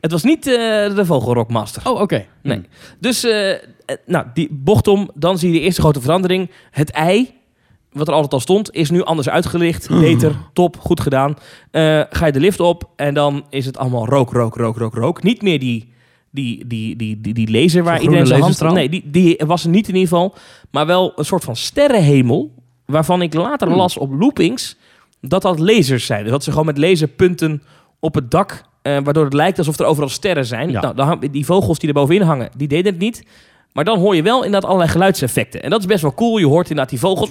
Het 0.00 0.10
was 0.12 0.22
niet 0.22 0.46
eh, 0.46 0.54
de 0.96 1.02
Vogelrockmaster. 1.04 1.82
Oh, 1.90 2.00
oké. 2.00 2.24
Nee. 2.42 2.60
Dus, 3.00 3.24
eh, 3.24 3.50
eh, 3.52 3.58
nou, 4.06 4.26
die 4.34 4.48
bocht 4.50 4.88
om, 4.88 5.10
dan 5.14 5.38
zie 5.38 5.52
je 5.52 5.58
de 5.58 5.64
eerste 5.64 5.80
grote 5.80 6.00
verandering. 6.00 6.50
Het 6.70 6.90
ei, 6.90 7.30
wat 7.92 8.08
er 8.08 8.14
altijd 8.14 8.32
al 8.32 8.40
stond, 8.40 8.72
is 8.74 8.90
nu 8.90 9.02
anders 9.02 9.28
uitgelicht. 9.28 9.88
Beter, 9.88 10.32
top, 10.52 10.76
goed 10.80 11.00
gedaan. 11.00 11.36
Ga 12.10 12.26
je 12.26 12.32
de 12.32 12.40
lift 12.40 12.60
op 12.60 12.90
en 12.96 13.14
dan 13.14 13.44
is 13.50 13.66
het 13.66 13.78
allemaal 13.78 14.06
rook, 14.06 14.32
rook, 14.32 14.56
rook, 14.56 14.76
rook, 14.76 14.94
rook. 14.94 15.22
Niet 15.22 15.42
meer 15.42 15.58
die, 15.58 15.91
die, 16.32 16.66
die, 16.66 16.96
die, 16.96 17.20
die, 17.20 17.34
die 17.34 17.50
laser 17.50 17.82
waar 17.84 18.00
iedereen 18.02 18.26
zijn 18.26 18.40
hand... 18.40 18.60
Nee, 18.60 18.88
die, 18.88 19.02
die 19.10 19.40
was 19.46 19.64
er 19.64 19.70
niet 19.70 19.88
in 19.88 19.94
ieder 19.94 20.08
geval. 20.08 20.34
Maar 20.70 20.86
wel 20.86 21.12
een 21.16 21.24
soort 21.24 21.44
van 21.44 21.56
sterrenhemel, 21.56 22.54
waarvan 22.86 23.22
ik 23.22 23.34
later 23.34 23.68
Hmm. 23.68 23.76
las 23.76 23.96
op 23.96 24.12
loopings 24.20 24.76
dat 25.20 25.42
dat 25.42 25.58
lasers 25.58 26.06
zijn. 26.06 26.22
Dus 26.22 26.30
dat 26.32 26.44
ze 26.44 26.50
gewoon 26.50 26.66
met 26.66 26.78
laserpunten 26.78 27.62
op 28.00 28.14
het 28.14 28.30
dak... 28.30 28.64
eh, 28.82 28.98
waardoor 29.04 29.24
het 29.24 29.34
lijkt 29.34 29.58
alsof 29.58 29.78
er 29.78 29.86
overal 29.86 30.08
sterren 30.08 30.46
zijn. 30.46 30.70
Ja. 30.70 30.92
Nou, 30.92 31.30
die 31.30 31.44
vogels 31.44 31.78
die 31.78 31.88
er 31.88 31.94
bovenin 31.94 32.22
hangen, 32.22 32.50
die 32.56 32.68
deden 32.68 32.92
het 32.92 33.00
niet. 33.00 33.24
Maar 33.72 33.84
dan 33.84 33.98
hoor 33.98 34.16
je 34.16 34.22
wel 34.22 34.36
inderdaad 34.44 34.64
allerlei 34.64 34.90
geluidseffecten. 34.90 35.62
En 35.62 35.70
dat 35.70 35.80
is 35.80 35.86
best 35.86 36.02
wel 36.02 36.14
cool. 36.14 36.38
Je 36.38 36.46
hoort 36.46 36.62
inderdaad 36.70 36.90
die 36.90 36.98
vogels... 37.00 37.30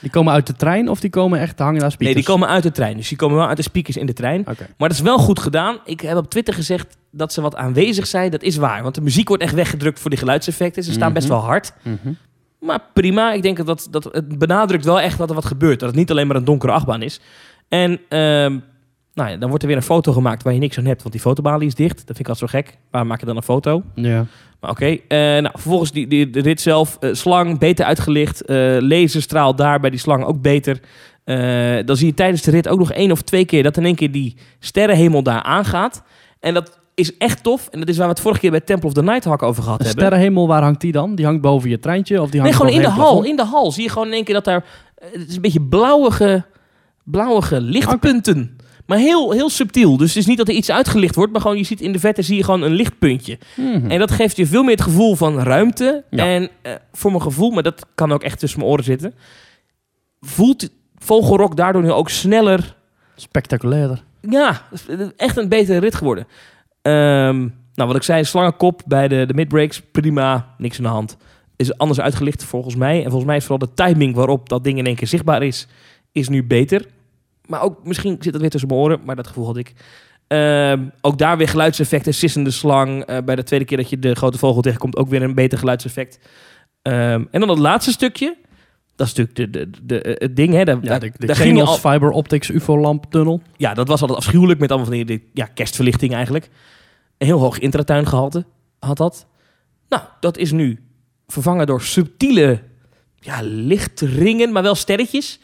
Die 0.00 0.10
komen 0.10 0.32
uit 0.32 0.46
de 0.46 0.56
trein 0.56 0.88
of 0.88 1.00
die 1.00 1.10
komen 1.10 1.40
echt 1.40 1.56
te 1.56 1.62
hangen 1.62 1.80
naar 1.80 1.90
speakers? 1.90 2.14
Nee, 2.16 2.24
die 2.24 2.34
komen 2.34 2.48
uit 2.48 2.62
de 2.62 2.70
trein. 2.70 2.96
Dus 2.96 3.08
die 3.08 3.16
komen 3.16 3.36
wel 3.36 3.46
uit 3.46 3.56
de 3.56 3.62
speakers 3.62 3.96
in 3.96 4.06
de 4.06 4.12
trein. 4.12 4.42
Maar 4.46 4.88
dat 4.88 4.90
is 4.90 5.00
wel 5.00 5.18
goed 5.18 5.38
gedaan. 5.40 5.78
Ik 5.84 6.00
heb 6.00 6.16
op 6.16 6.30
Twitter 6.30 6.54
gezegd 6.54 6.96
dat 7.10 7.32
ze 7.32 7.40
wat 7.40 7.56
aanwezig 7.56 8.06
zijn. 8.06 8.30
Dat 8.30 8.42
is 8.42 8.56
waar. 8.56 8.82
Want 8.82 8.94
de 8.94 9.00
muziek 9.00 9.28
wordt 9.28 9.42
echt 9.42 9.54
weggedrukt 9.54 10.00
voor 10.00 10.10
die 10.10 10.18
geluidseffecten. 10.18 10.82
Ze 10.84 10.92
staan 10.92 11.12
best 11.12 11.28
Mhm. 11.28 11.36
wel 11.36 11.44
hard. 11.44 11.72
Mhm. 11.82 12.12
Maar 12.60 12.80
prima. 12.92 13.32
Ik 13.32 13.42
denk 13.42 13.56
dat, 13.56 13.66
dat, 13.66 13.86
dat 13.90 14.04
het 14.12 14.38
benadrukt 14.38 14.84
wel 14.84 15.00
echt 15.00 15.18
dat 15.18 15.28
er 15.28 15.34
wat 15.34 15.44
gebeurt. 15.44 15.80
Dat 15.80 15.88
het 15.88 15.98
niet 15.98 16.10
alleen 16.10 16.26
maar 16.26 16.36
een 16.36 16.44
donkere 16.44 16.72
achtbaan 16.72 17.02
is. 17.02 17.20
En 17.68 18.00
ehm, 18.08 18.58
nou 19.14 19.30
ja, 19.30 19.36
dan 19.36 19.48
wordt 19.48 19.62
er 19.62 19.68
weer 19.68 19.78
een 19.78 19.84
foto 19.84 20.12
gemaakt 20.12 20.42
waar 20.42 20.52
je 20.52 20.58
niks 20.58 20.78
aan 20.78 20.84
hebt. 20.84 21.00
Want 21.02 21.12
die 21.12 21.22
fotobalie 21.22 21.66
is 21.66 21.74
dicht. 21.74 21.96
Dat 21.96 22.16
vind 22.16 22.18
ik 22.20 22.28
altijd 22.28 22.50
zo 22.50 22.58
gek. 22.58 22.76
Waar 22.90 23.06
maak 23.06 23.20
je 23.20 23.26
dan 23.26 23.36
een 23.36 23.42
foto? 23.42 23.82
Ja. 23.94 24.24
Maar 24.60 24.70
oké. 24.70 24.86
Eh, 24.86 25.18
nou, 25.18 25.48
vervolgens 25.52 25.92
die, 25.92 26.06
die, 26.06 26.30
de 26.30 26.40
rit 26.40 26.60
zelf. 26.60 26.96
eh, 27.00 27.10
slang, 27.14 27.58
beter 27.58 27.84
uitgelicht. 27.84 28.44
eh 28.44 28.76
laserstraal 28.80 29.54
daar 29.56 29.80
bij 29.80 29.90
die 29.90 29.98
slang 29.98 30.24
ook 30.24 30.40
beter. 30.40 30.80
Dan 31.84 31.96
zie 31.96 32.06
je 32.06 32.14
tijdens 32.14 32.42
de 32.42 32.50
rit 32.50 32.68
ook 32.68 32.78
nog 32.78 32.92
één 32.92 33.10
of 33.10 33.22
twee 33.22 33.44
keer... 33.44 33.62
dat 33.62 33.76
in 33.76 33.84
één 33.84 33.94
keer 33.94 34.10
die 34.12 34.36
sterrenhemel 34.58 35.22
daar 35.22 35.42
aangaat. 35.42 36.02
En 36.40 36.54
dat 36.54 36.78
is 36.94 37.16
echt 37.16 37.42
tof. 37.42 37.68
En 37.70 37.78
dat 37.78 37.88
is 37.88 37.96
waar 37.96 38.06
we 38.06 38.12
het 38.12 38.20
vorige 38.22 38.40
keer 38.40 38.50
bij 38.50 38.60
Temple 38.60 38.88
of 38.88 38.94
the 38.94 39.02
Nighthawk 39.02 39.42
over 39.42 39.62
gehad 39.62 39.78
De 39.78 39.84
hebben. 39.84 40.02
sterrenhemel, 40.04 40.46
waar 40.46 40.62
hangt 40.62 40.80
die 40.80 40.92
dan? 40.92 41.14
Die 41.14 41.24
hangt 41.24 41.40
boven 41.40 41.70
je 41.70 41.78
treintje? 41.78 42.22
Of 42.22 42.30
die 42.30 42.40
Nee, 42.40 42.50
hangt 42.52 42.56
gewoon 42.66 42.72
in 42.72 42.88
de 42.88 43.00
hal. 43.02 43.24
In 43.24 43.36
de 43.36 43.44
hal 43.44 43.72
zie 43.72 43.82
je 43.82 43.88
gewoon 43.88 44.06
in 44.06 44.12
één 44.12 44.24
keer 44.24 44.34
dat 44.34 44.44
daar... 44.44 44.64
Het 45.00 45.28
is 45.28 45.34
een 45.36 45.40
beetje 45.42 45.60
blauwige, 45.62 46.44
blauwige 47.04 47.60
lichtpunten. 47.60 48.56
Maar 48.90 48.98
heel, 48.98 49.30
heel 49.32 49.50
subtiel. 49.50 49.96
Dus 49.96 50.08
het 50.08 50.16
is 50.16 50.26
niet 50.26 50.36
dat 50.36 50.48
er 50.48 50.54
iets 50.54 50.70
uitgelicht 50.70 51.14
wordt. 51.14 51.32
Maar 51.32 51.40
gewoon 51.40 51.56
je 51.56 51.64
ziet 51.64 51.80
in 51.80 51.92
de 51.92 51.98
verte 51.98 52.22
zie 52.22 52.36
je 52.36 52.44
gewoon 52.44 52.62
een 52.62 52.72
lichtpuntje. 52.72 53.38
Mhm. 53.56 53.90
En 53.90 53.98
dat 53.98 54.10
geeft 54.10 54.36
je 54.36 54.46
veel 54.46 54.62
meer 54.62 54.74
het 54.74 54.80
gevoel 54.80 55.14
van 55.14 55.38
ruimte. 55.38 56.04
Ja. 56.10 56.24
En 56.24 56.50
eh, 56.62 56.72
voor 56.92 57.10
mijn 57.10 57.22
gevoel, 57.22 57.50
maar 57.50 57.62
dat 57.62 57.86
kan 57.94 58.12
ook 58.12 58.22
echt 58.22 58.38
tussen 58.38 58.58
mijn 58.58 58.70
oren 58.70 58.84
zitten... 58.84 59.14
voelt 60.20 60.68
Vogelrok 60.96 61.56
daardoor 61.56 61.82
nu 61.82 61.92
ook 61.92 62.08
sneller... 62.08 62.76
Spectaculairder. 63.16 64.02
Ja, 64.20 64.62
echt 65.16 65.36
een 65.36 65.48
betere 65.48 65.78
rit 65.78 65.94
geworden. 65.94 66.26
Ehm, 66.82 67.38
nou, 67.74 67.88
wat 67.88 67.96
ik 67.96 68.02
zei, 68.02 68.24
slangenkop 68.24 68.82
bij 68.86 69.08
de, 69.08 69.26
de 69.26 69.34
midbreaks, 69.34 69.82
prima, 69.92 70.54
niks 70.58 70.76
aan 70.76 70.84
de 70.84 70.90
hand. 70.90 71.16
Is 71.56 71.78
anders 71.78 72.00
uitgelicht 72.00 72.44
volgens 72.44 72.76
mij. 72.76 72.96
En 72.96 73.10
volgens 73.10 73.24
mij 73.24 73.36
is 73.36 73.44
vooral 73.44 73.68
de 73.68 73.74
timing 73.74 74.14
waarop 74.14 74.48
dat 74.48 74.64
ding 74.64 74.78
in 74.78 74.86
één 74.86 74.96
keer 74.96 75.08
zichtbaar 75.08 75.42
is, 75.42 75.66
is 76.12 76.28
nu 76.28 76.44
beter. 76.44 76.86
Maar 77.50 77.62
ook, 77.62 77.84
misschien 77.86 78.16
zit 78.20 78.32
dat 78.32 78.40
weer 78.40 78.50
tussen 78.50 78.68
mijn 78.68 78.80
oren, 78.80 79.00
maar 79.04 79.16
dat 79.16 79.26
gevoel 79.26 79.46
had 79.46 79.56
ik. 79.56 79.72
Ehm, 80.26 80.84
ook 81.00 81.18
daar 81.18 81.36
weer 81.36 81.48
geluidseffecten, 81.48 82.14
sissende 82.14 82.50
slang. 82.50 83.02
Eh, 83.04 83.18
bij 83.24 83.36
de 83.36 83.42
tweede 83.42 83.64
keer 83.64 83.76
dat 83.76 83.90
je 83.90 83.98
de 83.98 84.14
grote 84.14 84.38
vogel 84.38 84.62
tegenkomt, 84.62 84.96
ook 84.96 85.08
weer 85.08 85.22
een 85.22 85.34
beter 85.34 85.58
geluidseffect. 85.58 86.18
Ehm, 86.82 87.24
en 87.30 87.40
dan 87.40 87.48
het 87.48 87.58
laatste 87.58 87.90
stukje. 87.92 88.36
Dat 88.96 89.06
is 89.06 89.14
natuurlijk 89.14 89.52
de, 89.52 89.70
de, 89.70 89.78
de, 90.00 90.16
het 90.18 90.36
ding, 90.36 90.52
hè. 90.52 90.64
Daar, 90.64 90.76
Ja, 90.82 90.88
daar- 90.88 91.00
de, 91.00 91.12
de 91.18 91.26
daar 91.26 91.36
ging 91.36 91.62
al- 91.62 91.76
Fiber 91.76 92.10
Optics 92.10 92.48
UFO-lamp 92.50 93.04
tunnel. 93.10 93.42
ja, 93.56 93.74
dat 93.74 93.88
was 93.88 94.00
altijd 94.00 94.18
afschuwelijk 94.18 94.60
met 94.60 94.68
allemaal 94.70 94.88
van 94.88 94.96
die, 94.96 95.04
die 95.04 95.28
ja, 95.32 95.44
kerstverlichting 95.54 96.14
eigenlijk. 96.14 96.48
Een 97.18 97.26
heel 97.26 97.38
hoog 97.38 97.58
intratuingehalte 97.58 98.44
had 98.78 98.96
dat. 98.96 99.26
Nou, 99.88 100.02
dat 100.20 100.36
is 100.38 100.52
nu 100.52 100.78
vervangen 101.26 101.66
door 101.66 101.82
subtiele 101.82 102.60
ja, 103.20 103.38
lichtringen, 103.42 104.52
maar 104.52 104.62
wel 104.62 104.74
sterretjes. 104.74 105.40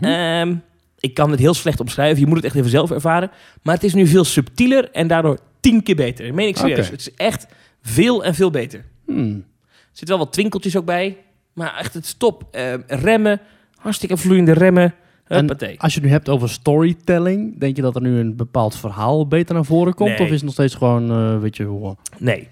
Ehm, 0.00 0.54
ik 1.02 1.14
kan 1.14 1.30
het 1.30 1.40
heel 1.40 1.54
slecht 1.54 1.80
omschrijven. 1.80 2.20
Je 2.20 2.26
moet 2.26 2.36
het 2.36 2.44
echt 2.44 2.54
even 2.54 2.70
zelf 2.70 2.90
ervaren. 2.90 3.30
Maar 3.62 3.74
het 3.74 3.84
is 3.84 3.94
nu 3.94 4.06
veel 4.06 4.24
subtieler 4.24 4.90
en 4.90 5.06
daardoor 5.06 5.38
tien 5.60 5.82
keer 5.82 5.96
beter. 5.96 6.26
Dat 6.26 6.34
meen 6.34 6.48
ik 6.48 6.56
serieus. 6.56 6.90
Het 6.90 7.00
is 7.00 7.14
echt 7.14 7.46
veel 7.82 8.24
en 8.24 8.34
veel 8.34 8.50
beter. 8.50 8.84
Hmm. 9.06 9.44
Er 9.66 9.98
zitten 9.98 10.16
wel 10.16 10.24
wat 10.24 10.32
twinkeltjes 10.32 10.76
ook 10.76 10.84
bij. 10.84 11.16
Maar 11.52 11.76
echt, 11.76 11.94
het 11.94 12.04
is 12.04 12.14
top. 12.14 12.44
Ehm, 12.50 12.80
remmen. 12.86 13.40
Hartstikke 13.76 14.16
vloeiende 14.16 14.52
remmen. 14.52 14.94
Als 15.78 15.94
je 15.94 16.00
het 16.00 16.02
nu 16.08 16.14
hebt 16.14 16.28
over 16.28 16.48
storytelling, 16.48 17.58
denk 17.58 17.76
je 17.76 17.82
dat 17.82 17.94
er 17.94 18.00
nu 18.02 18.18
een 18.18 18.36
bepaald 18.36 18.76
verhaal 18.76 19.26
beter 19.26 19.54
naar 19.54 19.64
voren 19.64 19.94
komt? 19.94 20.10
Nee. 20.10 20.18
Of 20.20 20.26
is 20.26 20.32
het 20.34 20.42
nog 20.42 20.52
steeds 20.52 20.74
gewoon, 20.74 21.10
eh, 21.10 21.38
weet 21.40 21.56
je 21.56 21.64
hoe... 21.64 21.96
Nee. 22.18 22.48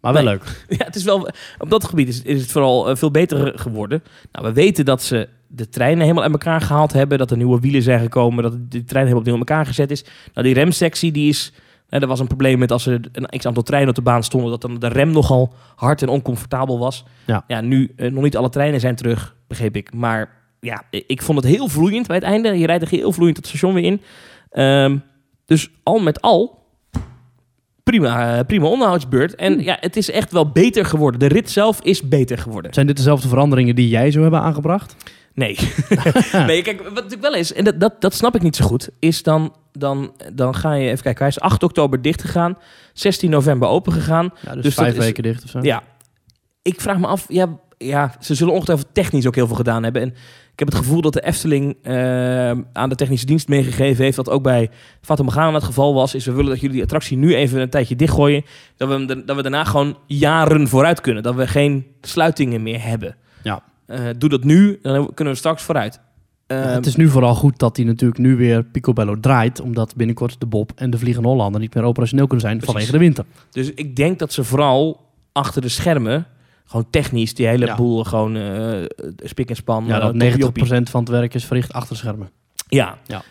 Maar 0.00 0.12
wel 0.12 0.22
Nee. 0.22 0.32
leuk. 0.32 0.64
Ja, 0.78 0.84
het 0.84 0.96
is 0.96 1.04
wel, 1.04 1.28
op 1.58 1.70
dat 1.70 1.84
gebied 1.84 2.08
is, 2.08 2.22
is 2.22 2.40
het 2.40 2.52
vooral 2.52 2.88
eh, 2.90 2.96
veel 2.96 3.10
beter 3.10 3.58
geworden. 3.58 4.02
Nou, 4.32 4.46
we 4.46 4.52
weten 4.52 4.84
dat 4.84 5.02
ze 5.02 5.28
de 5.52 5.68
treinen 5.68 6.02
helemaal 6.02 6.22
uit 6.22 6.32
elkaar 6.32 6.60
gehaald 6.60 6.92
hebben. 6.92 7.18
Dat 7.18 7.30
er 7.30 7.36
nieuwe 7.36 7.60
wielen 7.60 7.82
zijn 7.82 8.00
gekomen. 8.00 8.42
Dat 8.42 8.52
de 8.52 8.84
trein 8.84 9.06
helemaal 9.06 9.18
opnieuw 9.18 9.34
in 9.34 9.38
elkaar 9.38 9.66
gezet 9.66 9.90
is. 9.90 10.04
Nou, 10.34 10.46
die 10.46 10.54
remsectie 10.54 11.12
die 11.12 11.28
is 11.28 11.52
Hè, 11.90 11.98
er 11.98 12.06
was 12.06 12.20
een 12.20 12.26
probleem 12.26 12.58
met 12.58 12.72
als 12.72 12.86
er 12.86 13.00
een 13.12 13.38
x 13.38 13.46
aantal 13.46 13.62
treinen 13.62 13.88
op 13.88 13.94
de 13.94 14.02
baan 14.02 14.22
stonden, 14.22 14.50
dat 14.50 14.60
dan 14.60 14.78
de 14.78 14.88
rem 14.88 15.10
nogal 15.10 15.52
hard 15.76 16.02
en 16.02 16.08
oncomfortabel 16.08 16.78
was. 16.78 17.04
Ja. 17.26 17.44
ja 17.46 17.60
nu 17.60 17.92
eh, 17.96 18.10
nog 18.10 18.22
niet 18.22 18.36
alle 18.36 18.48
treinen 18.48 18.80
zijn 18.80 18.94
terug, 18.94 19.36
begreep 19.46 19.76
ik. 19.76 19.94
Maar 19.94 20.30
ja, 20.60 20.82
ik 20.90 21.22
vond 21.22 21.42
het 21.42 21.52
heel 21.52 21.68
vloeiend 21.68 22.06
bij 22.06 22.16
het 22.16 22.24
einde. 22.24 22.58
Je 22.58 22.66
rijdt 22.66 22.82
er 22.82 22.88
heel 22.88 23.12
vloeiend 23.12 23.36
het 23.36 23.46
station 23.46 23.74
weer 23.74 23.84
in. 23.84 24.00
Ehm, 24.50 24.98
dus 25.46 25.70
al 25.82 25.98
met 25.98 26.20
al, 26.20 26.58
prima, 27.82 28.38
eh, 28.38 28.46
prima 28.46 28.66
onderhoudsbeurt. 28.66 29.34
En 29.34 29.52
Hmm. 29.52 29.62
ja, 29.62 29.76
het 29.80 29.96
is 29.96 30.10
echt 30.10 30.32
wel 30.32 30.50
beter 30.50 30.84
geworden. 30.84 31.20
De 31.20 31.26
rit 31.26 31.50
zelf 31.50 31.80
is 31.82 32.08
beter 32.08 32.38
geworden. 32.38 32.74
Zijn 32.74 32.86
dit 32.86 32.96
dezelfde 32.96 33.28
veranderingen 33.28 33.74
die 33.74 33.88
jij 33.88 34.10
zo 34.10 34.22
hebben 34.22 34.40
aangebracht? 34.40 34.96
Nee. 35.34 35.58
nee, 36.46 36.62
kijk, 36.62 36.82
wat 36.82 36.94
natuurlijk 36.94 37.22
wel 37.22 37.34
is, 37.34 37.52
en 37.52 37.64
dat, 37.64 37.80
dat, 37.80 38.00
dat 38.00 38.14
snap 38.14 38.34
ik 38.34 38.42
niet 38.42 38.56
zo 38.56 38.64
goed, 38.64 38.88
is 38.98 39.22
dan, 39.22 39.54
dan, 39.72 40.12
dan 40.32 40.54
ga 40.54 40.72
je 40.74 40.88
even 40.90 41.02
kijken. 41.02 41.18
Hij 41.24 41.28
is 41.28 41.40
8 41.40 41.62
oktober 41.62 42.02
dicht 42.02 42.20
gegaan, 42.20 42.58
16 42.92 43.30
november 43.30 43.68
open 43.68 43.92
gegaan. 43.92 44.32
Ja, 44.46 44.54
dus, 44.54 44.62
Dus 44.62 44.74
vijf 44.74 44.92
is- 44.96 45.04
weken 45.04 45.22
dicht 45.22 45.44
of 45.44 45.50
zo. 45.50 45.58
Ja, 45.62 45.82
ik 46.62 46.80
vraag 46.80 46.98
me 46.98 47.06
af, 47.06 47.24
ja, 47.28 47.58
ja, 47.78 48.14
ze 48.20 48.34
zullen 48.34 48.54
ongetwijfeld 48.54 48.88
technisch 48.94 49.26
ook 49.26 49.34
heel 49.34 49.46
veel 49.46 49.56
gedaan 49.56 49.82
hebben. 49.82 50.02
En 50.02 50.08
ik 50.52 50.58
heb 50.58 50.68
het 50.68 50.76
gevoel 50.86 51.00
dat 51.00 51.12
de 51.12 51.20
Efteling 51.24 51.76
eh, 51.82 51.94
aan 52.72 52.88
de 52.88 52.94
technische 52.94 53.26
dienst 53.26 53.48
meegegeven 53.48 54.04
heeft, 54.04 54.16
dat 54.16 54.30
ook 54.30 54.42
bij 54.42 54.70
Fata 55.00 55.22
Morgana 55.22 55.52
het 55.54 55.64
geval 55.64 55.94
was, 55.94 56.14
is 56.14 56.24
we 56.24 56.32
willen 56.32 56.50
dat 56.50 56.60
jullie 56.60 56.74
die 56.74 56.82
attractie 56.84 57.16
nu 57.16 57.34
even 57.34 57.60
een 57.60 57.70
tijdje 57.70 57.96
dichtgooien, 57.96 58.44
dat 58.76 58.88
we, 58.88 59.24
dat 59.24 59.36
we 59.36 59.42
daarna 59.42 59.64
gewoon 59.64 59.98
jaren 60.06 60.68
vooruit 60.68 61.00
kunnen, 61.00 61.22
dat 61.22 61.34
we 61.34 61.46
geen 61.46 61.86
sluitingen 62.00 62.62
meer 62.62 62.82
hebben. 62.84 63.16
Ja. 63.42 63.62
Eh, 63.90 64.06
doe 64.18 64.28
dat 64.28 64.44
nu, 64.44 64.78
dan 64.82 65.14
kunnen 65.14 65.32
we 65.34 65.38
straks 65.38 65.62
vooruit. 65.62 66.00
Ehm, 66.46 66.68
het 66.68 66.86
is 66.86 66.96
nu 66.96 67.08
vooral 67.08 67.34
goed 67.34 67.58
dat 67.58 67.76
hij 67.76 67.86
natuurlijk 67.86 68.20
nu 68.20 68.36
weer 68.36 68.64
Picobello 68.64 69.20
draait, 69.20 69.60
omdat 69.60 69.96
binnenkort 69.96 70.40
de 70.40 70.46
Bob 70.46 70.72
en 70.74 70.90
de 70.90 70.98
Vliegende 70.98 71.28
Hollander 71.28 71.60
niet 71.60 71.74
meer 71.74 71.84
operationeel 71.84 72.26
kunnen 72.26 72.46
zijn 72.46 72.58
Precies. 72.58 72.74
vanwege 72.74 72.98
de 72.98 73.04
winter. 73.04 73.24
Dus 73.50 73.70
ik 73.74 73.96
denk 73.96 74.18
dat 74.18 74.32
ze 74.32 74.44
vooral 74.44 75.00
achter 75.32 75.62
de 75.62 75.68
schermen, 75.68 76.26
gewoon 76.64 76.86
technisch, 76.90 77.34
die 77.34 77.46
hele 77.46 77.66
Ja. 77.66 77.76
boel 77.76 78.04
gewoon 78.04 78.36
eh 78.36 78.84
spik 79.16 79.48
en 79.50 79.56
span. 79.56 79.84
Ja, 79.86 79.94
eh, 79.94 80.00
dat 80.00 80.00
toppie 80.10 80.18
90% 80.28 80.78
oppie. 80.78 80.90
van 80.90 81.00
het 81.00 81.08
werk 81.10 81.34
is 81.34 81.44
verricht 81.44 81.72
achter 81.72 81.92
de 81.92 81.98
schermen. 81.98 82.30
Ja. 82.68 82.98
Ja. 83.06 83.22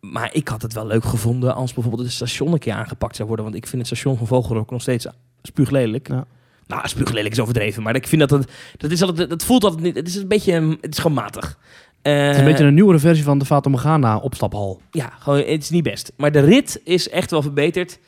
Maar 0.00 0.30
ik 0.34 0.48
had 0.48 0.62
het 0.62 0.72
wel 0.72 0.86
leuk 0.86 1.04
gevonden 1.04 1.54
als 1.54 1.72
bijvoorbeeld 1.74 2.04
het 2.04 2.12
station 2.12 2.52
een 2.52 2.58
keer 2.58 2.72
aangepakt 2.72 3.16
zou 3.16 3.28
worden. 3.28 3.46
Want 3.46 3.56
ik 3.56 3.66
vind 3.66 3.78
het 3.88 3.96
station 3.96 4.16
van 4.16 4.26
Vogelrok 4.26 4.70
nog 4.70 4.80
steeds 4.82 5.06
spuuglelijk. 5.42 6.08
Ja. 6.08 6.24
Nou, 6.70 6.88
spuuglelijk 6.88 7.32
is 7.32 7.40
overdreven. 7.40 7.82
Maar 7.82 7.94
ik 7.94 8.06
vind 8.06 8.20
dat 8.20 8.30
het... 8.30 8.50
Dat, 8.76 8.90
is 8.90 9.02
altijd, 9.02 9.30
dat 9.30 9.44
voelt 9.44 9.64
altijd 9.64 9.82
niet... 9.82 9.96
Het 9.96 10.08
is 10.08 10.14
een 10.16 10.28
beetje... 10.28 10.52
Het 10.80 10.92
is 10.92 10.98
gewoon 10.98 11.16
matig. 11.16 11.58
Het 12.02 12.12
is 12.12 12.32
Eh, 12.32 12.38
een 12.38 12.44
beetje 12.44 12.64
een 12.64 12.74
nieuwere 12.74 12.98
versie 12.98 13.24
van 13.24 13.38
de 13.38 13.44
Fata 13.44 13.70
Morgana 13.70 14.16
opstaphal. 14.18 14.80
Ja, 14.90 15.12
gewoon, 15.18 15.38
het 15.38 15.62
is 15.62 15.70
niet 15.70 15.82
best. 15.82 16.12
Maar 16.16 16.32
de 16.32 16.40
rit 16.40 16.80
is 16.84 17.08
echt 17.08 17.30
wel 17.30 17.42
verbeterd. 17.42 17.98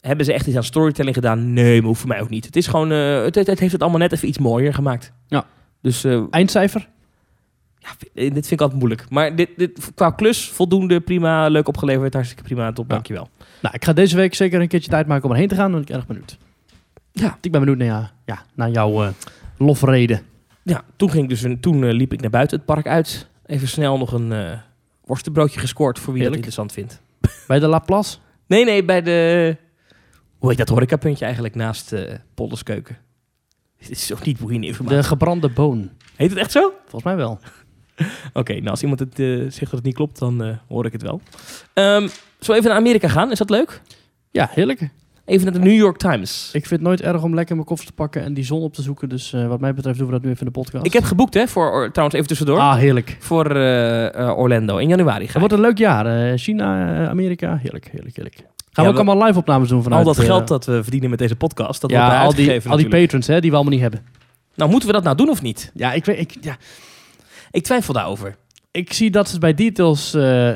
Hebben 0.00 0.24
ze 0.26 0.32
echt 0.32 0.46
iets 0.46 0.56
aan 0.56 0.64
storytelling 0.64 1.14
gedaan? 1.14 1.52
Nee, 1.52 1.78
maar 1.78 1.86
hoeft 1.88 2.00
voor 2.00 2.08
mij 2.08 2.20
ook 2.20 2.30
niet. 2.30 2.44
Het 2.44 2.56
is 2.56 2.66
gewoon... 2.66 2.92
eh, 2.92 3.22
het, 3.22 3.34
het, 3.34 3.58
heeft 3.60 3.72
het 3.72 3.82
allemaal 3.82 4.00
net 4.00 4.12
even 4.12 4.28
iets 4.28 4.38
mooier 4.38 4.74
gemaakt. 4.74 5.12
Ja. 5.26 5.44
Dus 5.82 6.04
eh, 6.04 6.22
Eindcijfer? 6.30 6.88
ja, 7.78 7.88
dit 8.14 8.32
vind 8.32 8.50
ik 8.50 8.60
altijd 8.60 8.78
moeilijk. 8.78 9.06
Maar 9.10 9.36
dit, 9.36 9.48
dit, 9.56 9.90
qua 9.94 10.10
klus, 10.10 10.48
voldoende, 10.48 11.00
prima, 11.00 11.48
leuk 11.48 11.68
opgeleverd. 11.68 12.12
Hartstikke 12.14 12.42
prima, 12.44 12.72
top, 12.72 12.86
Ja. 12.88 12.94
dankjewel. 12.94 13.28
Nou, 13.62 13.74
ik 13.74 13.84
ga 13.84 13.92
deze 13.92 14.16
week 14.16 14.34
zeker 14.34 14.60
een 14.60 14.68
keertje 14.68 14.90
tijd 14.90 15.06
maken 15.06 15.24
om 15.24 15.30
erheen 15.30 15.48
te 15.48 15.54
gaan, 15.54 15.72
want 15.72 15.88
ik 15.88 15.94
erg 15.94 16.06
benieuwd. 16.06 16.38
Ja. 17.12 17.38
Ik 17.40 17.50
ben 17.50 17.60
benieuwd 17.60 17.78
naar, 17.78 17.86
ja, 17.86 18.12
ja, 18.24 18.42
naar 18.54 18.70
jouw 18.70 19.02
eh 19.04 19.08
lofreden. 19.58 20.22
Ja, 20.62 20.84
toen, 20.96 21.10
ging 21.10 21.22
ik 21.22 21.28
dus 21.28 21.42
een, 21.42 21.60
toen 21.60 21.84
eh, 21.84 21.92
liep 21.92 22.12
ik 22.12 22.20
naar 22.20 22.30
buiten 22.30 22.56
het 22.56 22.66
park 22.66 22.86
uit. 22.86 23.28
Even 23.46 23.68
snel 23.68 23.98
nog 23.98 24.12
een 24.12 24.32
eh 24.32 24.58
worstenbroodje 25.04 25.60
gescoord 25.60 25.98
voor 25.98 26.12
wie 26.12 26.22
Heerlijk. 26.22 26.44
dat 26.44 26.52
interessant 26.56 27.00
vindt. 27.20 27.42
Bij 27.48 27.58
de 27.58 27.66
Laplace? 27.66 28.18
Nee, 28.46 28.64
nee, 28.64 28.84
bij 28.84 29.02
de... 29.02 29.56
Hoe 30.38 30.48
heet 30.48 30.58
dat 30.58 30.68
horecapuntje 30.68 31.24
eigenlijk 31.24 31.54
naast 31.54 31.92
eh 31.92 32.14
Polderskeuken? 32.34 32.96
Dit 33.78 33.90
is 33.90 34.12
ook 34.12 34.24
niet 34.24 34.38
boeiende 34.38 34.66
informatie. 34.66 34.98
De 34.98 35.04
gebrande 35.04 35.48
boon. 35.48 35.90
Heet 36.16 36.30
het 36.30 36.38
echt 36.38 36.52
zo? 36.52 36.72
Volgens 36.80 37.04
mij 37.04 37.16
wel. 37.16 37.38
Oké, 38.32 38.52
nou 38.52 38.68
als 38.68 38.82
iemand 38.82 39.00
het, 39.00 39.18
eh, 39.18 39.26
zegt 39.38 39.58
dat 39.58 39.70
het 39.70 39.82
niet 39.82 39.94
klopt, 39.94 40.18
dan 40.18 40.42
eh, 40.42 40.56
hoor 40.68 40.86
ik 40.86 40.92
het 40.92 41.02
wel. 41.02 41.20
Ehm 41.72 42.08
zullen 42.38 42.60
we 42.62 42.66
even 42.66 42.68
naar 42.68 42.78
Amerika 42.78 43.08
gaan? 43.08 43.30
Is 43.30 43.38
dat 43.38 43.50
leuk? 43.50 43.82
Ja, 44.30 44.48
heerlijk. 44.52 44.88
Even 45.24 45.44
naar 45.44 45.52
de 45.62 45.68
New 45.68 45.76
York 45.76 45.96
Times. 45.96 46.46
Ik 46.52 46.66
vind 46.66 46.70
het 46.70 46.80
nooit 46.88 47.00
erg 47.02 47.22
om 47.22 47.34
lekker 47.34 47.54
mijn 47.54 47.66
koffer 47.66 47.86
te 47.86 47.92
pakken 47.92 48.22
en 48.22 48.34
die 48.34 48.44
zon 48.44 48.62
op 48.62 48.74
te 48.74 48.82
zoeken. 48.82 49.08
Dus 49.08 49.32
eh, 49.32 49.46
wat 49.46 49.60
mij 49.60 49.74
betreft 49.74 49.98
doen 49.98 50.06
we 50.06 50.12
dat 50.12 50.22
nu 50.22 50.28
even 50.28 50.40
in 50.46 50.52
de 50.52 50.58
podcast. 50.60 50.84
Ik 50.86 50.92
heb 50.92 51.04
geboekt, 51.04 51.34
hè, 51.34 51.48
voor, 51.48 51.88
trouwens 51.90 52.14
even 52.16 52.26
tussendoor, 52.28 52.58
Ah, 52.58 52.76
heerlijk. 52.76 53.16
voor 53.20 53.56
eh, 53.56 54.14
eh, 54.28 54.38
Orlando 54.38 54.76
in 54.76 54.88
januari. 54.88 55.24
Het 55.26 55.38
wordt 55.38 55.52
een 55.54 55.60
leuk 55.60 55.78
jaar. 55.78 56.06
eh, 56.32 56.38
China, 56.38 56.94
eh, 57.02 57.08
Amerika, 57.08 57.56
heerlijk, 57.62 57.88
heerlijk, 57.92 58.16
heerlijk. 58.16 58.36
Gaan 58.72 58.84
we 58.84 58.90
ook 58.90 58.96
allemaal 58.96 59.26
live 59.26 59.38
opnames 59.38 59.68
doen 59.68 59.82
vanuit... 59.82 60.06
al 60.06 60.12
dat 60.14 60.22
eh, 60.22 60.28
geld 60.30 60.48
dat 60.48 60.64
we 60.64 60.82
verdienen 60.82 61.10
met 61.10 61.18
deze 61.18 61.36
podcast, 61.36 61.80
dat 61.80 61.90
ja, 61.90 62.22
al 62.24 62.34
die, 62.34 62.68
al 62.68 62.76
die 62.76 62.88
patrons 62.88 63.26
hè, 63.26 63.40
die 63.40 63.50
we 63.50 63.56
allemaal 63.56 63.72
niet 63.74 63.82
hebben. 63.82 64.00
Nou, 64.54 64.70
moeten 64.70 64.88
we 64.88 64.94
dat 64.94 65.04
nou 65.04 65.16
doen 65.16 65.28
of 65.28 65.42
niet? 65.42 65.70
Ja, 65.74 65.92
ik, 65.92 66.04
weet, 66.04 66.18
ik, 66.18 66.34
ja, 66.40 66.56
Ik 67.50 67.62
twijfel 67.62 67.94
daarover. 67.94 68.36
Ik 68.72 68.92
zie 68.92 69.10
dat 69.10 69.26
ze 69.26 69.32
het 69.32 69.40
bij 69.40 69.54
Details 69.54 70.14
eh, 70.14 70.50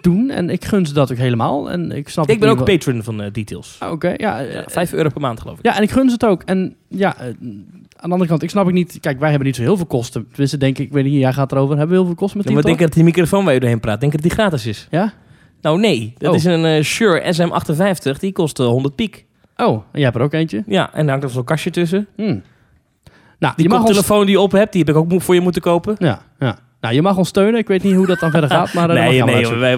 doen 0.00 0.30
en 0.30 0.50
ik 0.50 0.64
gun 0.64 0.86
ze 0.86 0.92
dat 0.92 1.10
ook 1.12 1.16
helemaal. 1.18 1.70
En 1.70 1.90
ik 1.92 2.08
snap 2.08 2.30
Ik 2.30 2.40
ben 2.40 2.48
ook 2.48 2.64
patron 2.64 3.02
van 3.02 3.22
eh, 3.22 3.32
Details. 3.32 3.76
Ah, 3.78 3.90
Oké, 3.92 4.14
ja. 4.16 4.40
eh, 4.44 4.52
Ja, 4.54 4.64
5 4.66 4.92
euro 4.92 5.08
per 5.08 5.20
maand 5.20 5.40
geloof 5.40 5.58
ik. 5.58 5.64
Ja, 5.64 5.76
en 5.76 5.82
ik 5.82 5.90
gun 5.90 6.06
ze 6.06 6.12
het 6.12 6.24
ook. 6.24 6.42
En 6.42 6.74
ja, 6.88 7.16
eh, 7.16 7.26
aan 7.26 8.08
de 8.08 8.14
andere 8.14 8.26
kant, 8.26 8.42
ik 8.42 8.50
snap 8.50 8.66
ik 8.68 8.72
niet... 8.74 8.98
Kijk, 9.00 9.18
wij 9.18 9.28
hebben 9.28 9.46
niet 9.46 9.56
zo 9.56 9.62
heel 9.62 9.76
veel 9.76 9.86
kosten. 9.86 10.26
Tenminste, 10.30 10.56
denk 10.58 10.78
ik, 10.78 10.86
ik 10.86 10.92
weet 10.92 11.04
niet, 11.04 11.12
jij 11.20 11.32
gaat 11.32 11.52
erover. 11.52 11.76
Hebben 11.76 11.88
we 11.88 11.94
heel 11.96 12.06
veel 12.06 12.14
kosten 12.14 12.38
met 12.38 12.46
Ja, 12.48 12.54
maar 12.54 12.62
denk 12.62 12.78
dat 12.78 12.92
die 12.92 13.04
microfoon 13.04 13.44
waar 13.44 13.54
je 13.54 13.60
doorheen 13.60 13.80
praat, 13.80 14.00
denk 14.00 14.12
dat 14.12 14.22
die 14.22 14.30
gratis 14.30 14.66
is? 14.66 14.86
Ja? 14.90 15.12
Nou 15.60 15.78
nee, 15.80 16.14
dat 16.18 16.30
Oh. 16.30 16.36
is 16.36 16.44
een 16.44 16.64
eh, 16.64 16.82
Shure 16.82 17.34
SM58, 17.34 18.18
die 18.20 18.32
kost 18.32 18.60
eh, 18.60 18.66
100 18.66 18.94
piek. 18.94 19.24
Oh, 19.56 19.72
en 19.72 19.82
jij 19.92 20.02
hebt 20.02 20.16
er 20.16 20.22
ook 20.22 20.32
eentje? 20.32 20.62
Ja, 20.66 20.92
en 20.94 21.00
daar 21.02 21.08
hangt 21.10 21.24
er 21.24 21.30
zo'n 21.30 21.44
kastje 21.44 21.70
tussen. 21.70 22.06
Hmm. 22.16 22.42
Nou, 23.38 23.54
Die 23.56 23.64
je 23.64 23.70
mag 23.70 23.78
ons... 23.80 23.86
koptelefoon 23.90 24.26
die 24.26 24.34
je 24.34 24.40
op 24.40 24.52
hebt, 24.52 24.72
die 24.72 24.84
heb 24.84 24.96
ik 24.96 25.12
ook 25.12 25.22
voor 25.22 25.34
je 25.34 25.40
moeten 25.40 25.62
kopen. 25.62 25.94
Ja, 25.98 26.22
ja. 26.38 26.58
Nou, 26.82 26.94
je 26.94 27.02
mag 27.02 27.16
ons 27.16 27.28
steunen. 27.28 27.60
Ik 27.60 27.68
weet 27.68 27.82
niet 27.82 27.94
hoe 27.94 28.06
dat 28.06 28.20
dan 28.20 28.30
verder 28.30 28.50
gaat, 28.50 28.72
maar... 28.72 28.90
eh, 28.90 28.96
dat 28.96 29.04
nee, 29.04 29.22
nee, 29.22 29.46
allemaal 29.46 29.58
wij 29.58 29.76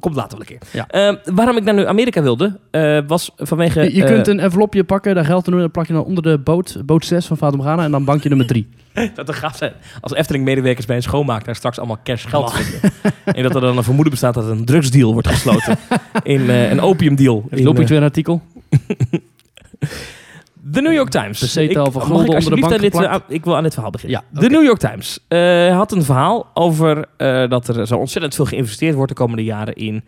komt 0.00 0.14
later 0.14 0.38
wel 0.38 0.40
een 0.40 0.58
keer. 0.58 0.58
Ja. 0.70 0.86
Eh, 0.88 1.34
waarom 1.34 1.56
ik 1.56 1.64
naar 1.64 1.74
nu 1.74 1.86
Amerika 1.86 2.22
wilde, 2.22 2.58
eh, 2.70 2.98
was 3.06 3.30
vanwege... 3.36 3.80
Je, 3.80 3.94
je 3.94 4.04
eh, 4.04 4.12
kunt 4.12 4.26
een 4.26 4.40
envelopje 4.40 4.84
pakken, 4.84 5.14
daar 5.14 5.24
geld 5.24 5.46
in 5.46 5.52
doen... 5.52 5.54
en 5.54 5.60
dan 5.60 5.70
plak 5.70 5.86
je 5.86 5.92
dan 5.92 6.04
onder 6.04 6.22
de 6.22 6.38
boot, 6.38 6.86
boot 6.86 7.04
6 7.04 7.26
van 7.26 7.36
Vader 7.36 7.56
Morgana... 7.56 7.84
en 7.84 7.90
dan 7.90 8.04
bankje 8.04 8.28
nummer 8.28 8.46
3. 8.46 8.68
dat 9.14 9.28
er 9.28 9.34
gaaf 9.34 9.56
zijn. 9.56 9.72
Als 10.00 10.14
Efteling-medewerkers 10.14 10.86
bij 10.86 10.96
een 10.96 11.02
schoonmaak 11.02 11.44
daar 11.44 11.56
straks 11.56 11.78
allemaal 11.78 12.00
cash 12.04 12.28
geld 12.28 12.52
vinden. 12.52 12.90
en 13.24 13.42
dat 13.42 13.54
er 13.54 13.60
dan 13.60 13.76
een 13.76 13.84
vermoeden 13.84 14.12
bestaat 14.12 14.34
dat 14.34 14.48
een 14.48 14.64
drugsdeal 14.64 15.12
wordt 15.12 15.28
gesloten. 15.28 15.78
in 16.22 16.48
een 16.48 16.80
opiumdeal. 16.80 17.44
Loop 17.50 17.78
je 17.78 17.84
weer 17.84 17.98
een 17.98 18.02
artikel. 18.02 18.42
De 20.64 20.80
New 20.82 20.92
York 20.92 21.08
Times. 21.08 21.38
De 21.38 21.46
zetel 21.46 21.86
Ik- 21.86 21.92
van 21.92 22.02
gulden 22.02 22.28
onder 22.28 22.54
de 22.54 22.60
bank 22.60 22.80
dit, 22.80 22.94
eh, 22.94 23.14
Ik 23.28 23.44
wil 23.44 23.56
aan 23.56 23.62
dit 23.62 23.72
verhaal 23.72 23.90
beginnen. 23.90 24.22
Ja, 24.32 24.40
De. 24.40 24.48
New 24.48 24.62
York 24.64 24.78
Times 24.78 25.18
eh, 25.28 25.76
had 25.76 25.92
een 25.92 26.02
verhaal 26.02 26.46
over 26.54 27.04
eh, 27.16 27.48
dat 27.48 27.68
er 27.68 27.86
zo 27.86 27.96
ontzettend 27.96 28.34
veel 28.34 28.44
geïnvesteerd 28.44 28.94
wordt 28.94 29.08
de 29.10 29.16
komende 29.16 29.44
jaren 29.44 29.74
in 29.74 30.04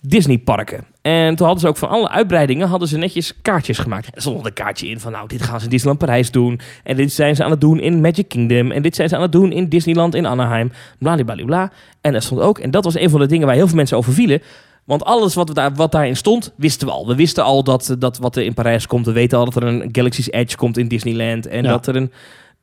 Disneyparken. 0.00 0.84
En 1.02 1.34
toen 1.36 1.44
hadden 1.46 1.60
ze 1.64 1.68
ook 1.68 1.76
van 1.76 1.88
alle 1.88 2.08
uitbreidingen 2.08 2.68
hadden 2.68 2.88
ze 2.88 2.98
netjes 2.98 3.34
kaartjes 3.42 3.78
gemaakt. 3.78 4.08
Er 4.14 4.20
stond 4.20 4.46
een 4.46 4.52
kaartje 4.52 4.88
in 4.88 5.00
van 5.00 5.12
nou, 5.12 5.28
dit 5.28 5.42
gaan 5.42 5.58
ze 5.58 5.64
in 5.64 5.70
Disneyland 5.70 6.04
Parijs 6.04 6.30
doen. 6.30 6.60
En 6.84 6.96
dit 6.96 7.12
zijn 7.12 7.36
ze 7.36 7.44
aan 7.44 7.50
het 7.50 7.60
doen 7.60 7.80
in 7.80 8.00
Magic 8.00 8.28
Kingdom. 8.28 8.70
En 8.70 8.82
dit 8.82 8.94
zijn 8.96 9.08
ze 9.08 9.16
aan 9.16 9.22
het 9.22 9.32
doen 9.32 9.52
in 9.52 9.68
Disneyland 9.68 10.14
in 10.14 10.26
Anaheim. 10.26 10.72
Bladibladibla. 10.98 11.72
En 12.00 12.14
er 12.14 12.22
stond 12.22 12.40
ook, 12.40 12.58
en 12.58 12.70
dat 12.70 12.84
was 12.84 12.98
een 12.98 13.10
van 13.10 13.20
de 13.20 13.26
dingen 13.26 13.46
waar 13.46 13.54
heel 13.56 13.66
veel 13.66 13.76
mensen 13.76 13.96
over 13.96 14.12
vielen. 14.12 14.42
Want 14.88 15.04
alles 15.04 15.34
wat, 15.34 15.48
we 15.48 15.54
daar, 15.54 15.74
wat 15.74 15.92
daarin 15.92 16.16
stond, 16.16 16.52
wisten 16.56 16.86
we 16.86 16.92
al. 16.92 17.06
We 17.06 17.14
wisten 17.14 17.44
al 17.44 17.62
dat, 17.64 17.96
dat 17.98 18.18
wat 18.18 18.36
er 18.36 18.42
in 18.42 18.54
Parijs 18.54 18.86
komt. 18.86 19.06
We 19.06 19.12
weten 19.12 19.38
al 19.38 19.44
dat 19.44 19.56
er 19.56 19.62
een 19.62 19.88
Galaxy's 19.92 20.30
Edge 20.30 20.56
komt 20.56 20.78
in 20.78 20.88
Disneyland. 20.88 21.46
En 21.46 21.62
Ja. 21.62 21.68
dat 21.70 21.86
er 21.86 21.96
een, 21.96 22.12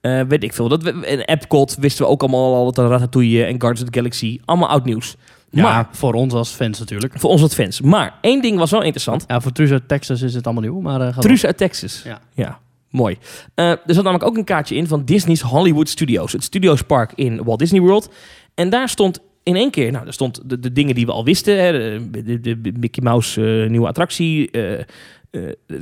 eh, 0.01 0.21
weet 0.27 0.43
ik 0.43 0.53
veel, 0.53 0.67
dat 0.67 0.83
we, 0.83 0.89
een 1.11 1.19
Epcot 1.21 1.75
wisten 1.79 2.05
we 2.05 2.11
ook 2.11 2.21
allemaal 2.21 2.55
al 2.55 2.65
dat 2.65 2.77
er 2.77 2.89
Ratatouille 2.89 3.43
en 3.43 3.49
Guardians 3.61 3.81
of 3.81 3.89
the 3.89 3.97
Galaxy. 3.99 4.39
Allemaal 4.45 4.69
oud 4.69 4.85
nieuws. 4.85 5.15
Ja, 5.49 5.61
Maar, 5.63 5.87
voor 5.91 6.13
ons 6.13 6.33
als 6.33 6.49
fans 6.49 6.79
natuurlijk. 6.79 7.13
voor 7.19 7.29
ons 7.29 7.41
wat 7.41 7.53
fans. 7.55 7.81
Maar 7.81 8.13
één 8.21 8.41
ding 8.41 8.57
was 8.57 8.71
wel 8.71 8.81
interessant. 8.81 9.23
Ja, 9.27 9.41
voor 9.41 9.51
Truus 9.51 9.71
uit 9.71 9.87
Texas 9.87 10.21
is 10.21 10.33
het 10.33 10.45
allemaal 10.45 10.63
nieuw, 10.63 10.79
maar... 10.79 11.01
eh, 11.01 11.13
ga 11.13 11.21
Truus 11.21 11.45
uit 11.45 11.57
Texas. 11.57 12.01
Ja. 12.03 12.19
ja. 12.33 12.59
Mooi. 12.89 13.17
Eh, 13.55 13.69
er 13.69 13.79
zat 13.85 14.03
namelijk 14.03 14.23
ook 14.29 14.37
een 14.37 14.43
kaartje 14.43 14.75
in 14.75 14.87
van 14.87 15.05
Disney's 15.05 15.41
Hollywood 15.41 15.89
Studios. 15.89 16.31
Het 16.31 16.43
Studiospark 16.43 17.11
in 17.15 17.43
Walt 17.43 17.59
Disney 17.59 17.81
World. 17.81 18.09
En 18.55 18.69
daar 18.69 18.89
stond 18.89 19.19
in 19.45 19.55
één 19.55 19.71
keer... 19.71 19.91
Nou, 19.91 20.03
daar 20.03 20.13
stond 20.13 20.49
de, 20.49 20.59
de 20.59 20.71
dingen 20.71 20.95
die 20.95 21.05
we 21.05 21.11
al 21.11 21.23
wisten. 21.23 21.59
Hè, 21.63 21.71
de, 22.09 22.39
de, 22.39 22.61
de 22.61 22.71
Mickey 22.79 23.03
Mouse 23.03 23.61
eh, 23.63 23.69
nieuwe 23.69 23.87
attractie. 23.87 24.51
eh, 24.51 24.83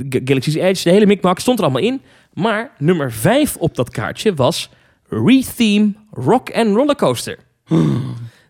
G- 0.10 0.20
Galaxy's 0.26 0.56
Edge. 0.56 0.84
De 0.84 0.90
hele 0.90 1.06
mikmak 1.06 1.40
stond 1.40 1.58
er 1.60 1.64
allemaal 1.66 1.82
in. 1.84 2.02
Maar 2.34 2.72
nummer 2.78 3.12
vijf 3.12 3.56
op 3.56 3.76
dat 3.76 3.90
kaartje 3.90 4.34
was... 4.34 4.70
Retheme 5.10 5.92
Rock 6.12 6.52
and 6.56 6.76
Rollercoaster. 6.76 7.38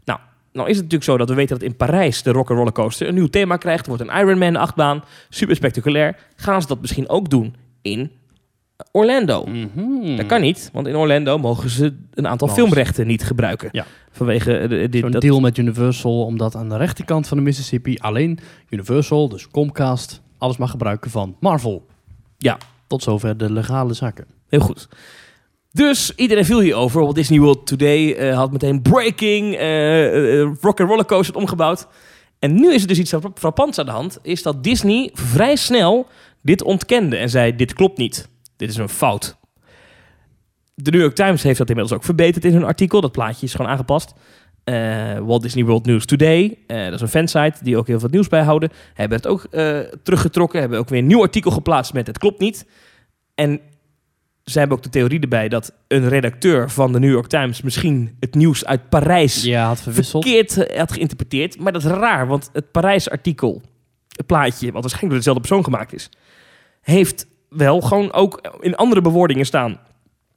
nou, 0.06 0.20
nou 0.54 0.70
is 0.70 0.76
het 0.76 0.84
natuurlijk 0.84 1.04
zo 1.04 1.18
dat 1.18 1.30
we 1.30 1.36
weten 1.36 1.60
dat 1.60 1.68
in 1.68 1.76
Parijs 1.76 2.24
de 2.24 2.32
Rock 2.32 2.50
and 2.50 2.58
Rollercoaster 2.58 3.08
een 3.08 3.14
nieuw 3.14 3.28
thema 3.28 3.58
krijgt. 3.58 3.86
Er 3.88 3.96
wordt 3.96 4.10
een 4.10 4.20
Ironman 4.20 4.56
achtbaan. 4.56 5.04
Super 5.30 5.56
spectaculair. 5.56 6.16
Gaan 6.36 6.62
ze 6.62 6.68
dat 6.68 6.82
misschien 6.82 7.10
ook 7.10 7.30
doen 7.30 7.56
in 7.82 8.12
Orlando. 8.92 9.46
Mhm. 9.46 10.16
Dat 10.16 10.26
kan 10.26 10.42
niet, 10.42 10.70
want 10.74 10.88
in 10.88 10.96
Orlando 10.96 11.38
mogen 11.38 11.70
ze 11.70 11.94
een 12.14 12.28
aantal 12.28 12.48
filmrechten 12.48 13.08
niet 13.08 13.24
gebruiken. 13.24 13.70
Ja. 13.72 13.86
Vanwege 14.12 14.58
eh, 14.58 14.70
de- 14.70 14.90
dit, 14.90 15.02
Zo'n 15.02 15.12
dat, 15.12 15.22
deal 15.22 15.40
met 15.40 15.58
Universal, 15.58 16.26
omdat 16.26 16.56
aan 16.56 16.70
de 16.70 16.78
rechterkant 16.78 17.28
van 17.28 17.38
de 17.38 17.44
Mississippi 17.44 17.98
alleen 17.98 18.40
Universal, 18.70 19.30
dus 19.30 19.48
Comcast, 19.48 20.22
alles 20.38 20.58
mag 20.58 20.72
gebruiken 20.72 21.12
van 21.12 21.36
Marvel. 21.40 21.86
Ja. 22.38 22.58
Tot 22.88 23.04
zover 23.04 23.38
de 23.38 23.52
legale 23.52 23.94
zaken. 23.94 24.26
Heel 24.50 24.60
goed. 24.60 24.88
Dus 25.72 26.12
iedereen 26.16 26.46
viel 26.46 26.60
hierover. 26.60 27.02
Walt 27.02 27.16
Disney 27.16 27.40
World 27.40 27.66
Today 27.68 28.14
eh, 28.14 28.36
had 28.36 28.52
meteen 28.52 28.82
breaking, 28.82 29.56
eh 29.56 30.42
rock 30.62 30.80
and 30.80 30.90
roller 30.90 31.06
coaster 31.06 31.36
omgebouwd. 31.36 31.88
En 32.40 32.54
nu 32.54 32.74
is 32.74 32.82
er 32.82 32.88
dus 32.88 33.00
iets 33.00 33.10
fra- 33.10 33.32
frappants 33.36 33.80
aan 33.80 33.86
de 33.86 33.92
hand. 33.92 34.18
Is 34.22 34.44
dat 34.44 34.64
Disney 34.64 35.10
vrij 35.14 35.56
snel 35.56 36.08
dit 36.42 36.64
ontkende 36.64 37.18
en 37.18 37.30
zei 37.30 37.56
dit 37.56 37.74
klopt 37.74 37.98
niet. 37.98 38.30
Dit 38.64 38.72
is 38.72 38.78
een 38.78 38.90
fout. 38.90 39.38
De 40.76 40.92
New 40.92 41.02
York 41.02 41.16
Times 41.16 41.44
heeft 41.44 41.58
dat 41.58 41.70
inmiddels 41.70 41.98
ook 41.98 42.04
verbeterd 42.04 42.46
in 42.46 42.54
hun 42.54 42.64
artikel. 42.64 43.02
Dat 43.02 43.12
plaatje 43.12 43.46
is 43.46 43.52
gewoon 43.54 43.72
aangepast. 43.72 44.14
Eh, 44.64 45.18
Walt 45.18 45.42
Disney 45.42 45.66
World 45.66 45.86
News 45.86 46.06
Today, 46.06 46.58
eh, 46.68 46.84
dat 46.84 46.94
is 46.94 47.02
een 47.02 47.08
fansite 47.08 47.64
die 47.64 47.78
ook 47.78 47.88
heel 47.88 48.00
veel 48.00 48.10
nieuws 48.10 48.28
bijhouden, 48.28 48.70
hebben 48.94 49.18
het 49.18 49.28
ook 49.28 49.44
eh, 49.44 49.80
teruggetrokken. 50.04 50.60
Hebben 50.60 50.80
ook 50.80 50.90
weer 50.90 51.00
een 51.00 51.08
nieuw 51.08 51.22
artikel 51.22 51.52
geplaatst 51.52 51.94
met 51.94 52.08
het 52.08 52.18
klopt 52.18 52.40
niet. 52.40 52.66
En 53.36 53.60
ze 54.44 54.60
hebben 54.60 54.78
ook 54.78 54.84
de 54.84 54.90
theorie 54.90 55.20
erbij 55.20 55.50
dat 55.50 55.74
een 55.88 56.10
redacteur 56.10 56.70
van 56.70 56.92
de 56.92 57.00
New 57.00 57.12
York 57.12 57.28
Times 57.28 57.62
misschien 57.62 58.16
het 58.20 58.36
nieuws 58.36 58.66
uit 58.66 58.90
Parijs 58.90 59.44
Ja, 59.44 59.68
had 59.68 59.82
verwisseld. 59.82 60.24
verkeerd 60.24 60.78
had 60.78 60.92
geïnterpreteerd. 60.92 61.60
Maar 61.60 61.72
dat 61.72 61.84
is 61.84 61.90
raar, 61.90 62.28
want 62.28 62.50
het 62.54 62.72
Parijs-artikel, 62.72 63.62
het 64.08 64.26
plaatje, 64.26 64.72
wat 64.72 64.82
waarschijnlijk 64.82 65.10
door 65.10 65.18
dezelfde 65.18 65.42
persoon 65.48 65.64
gemaakt 65.64 65.94
is, 65.94 66.10
heeft 66.82 67.28
wel 67.56 67.82
gewoon 67.82 68.14
ook 68.14 68.58
in 68.60 68.76
andere 68.76 69.02
bewoordingen 69.02 69.46
staan 69.46 69.80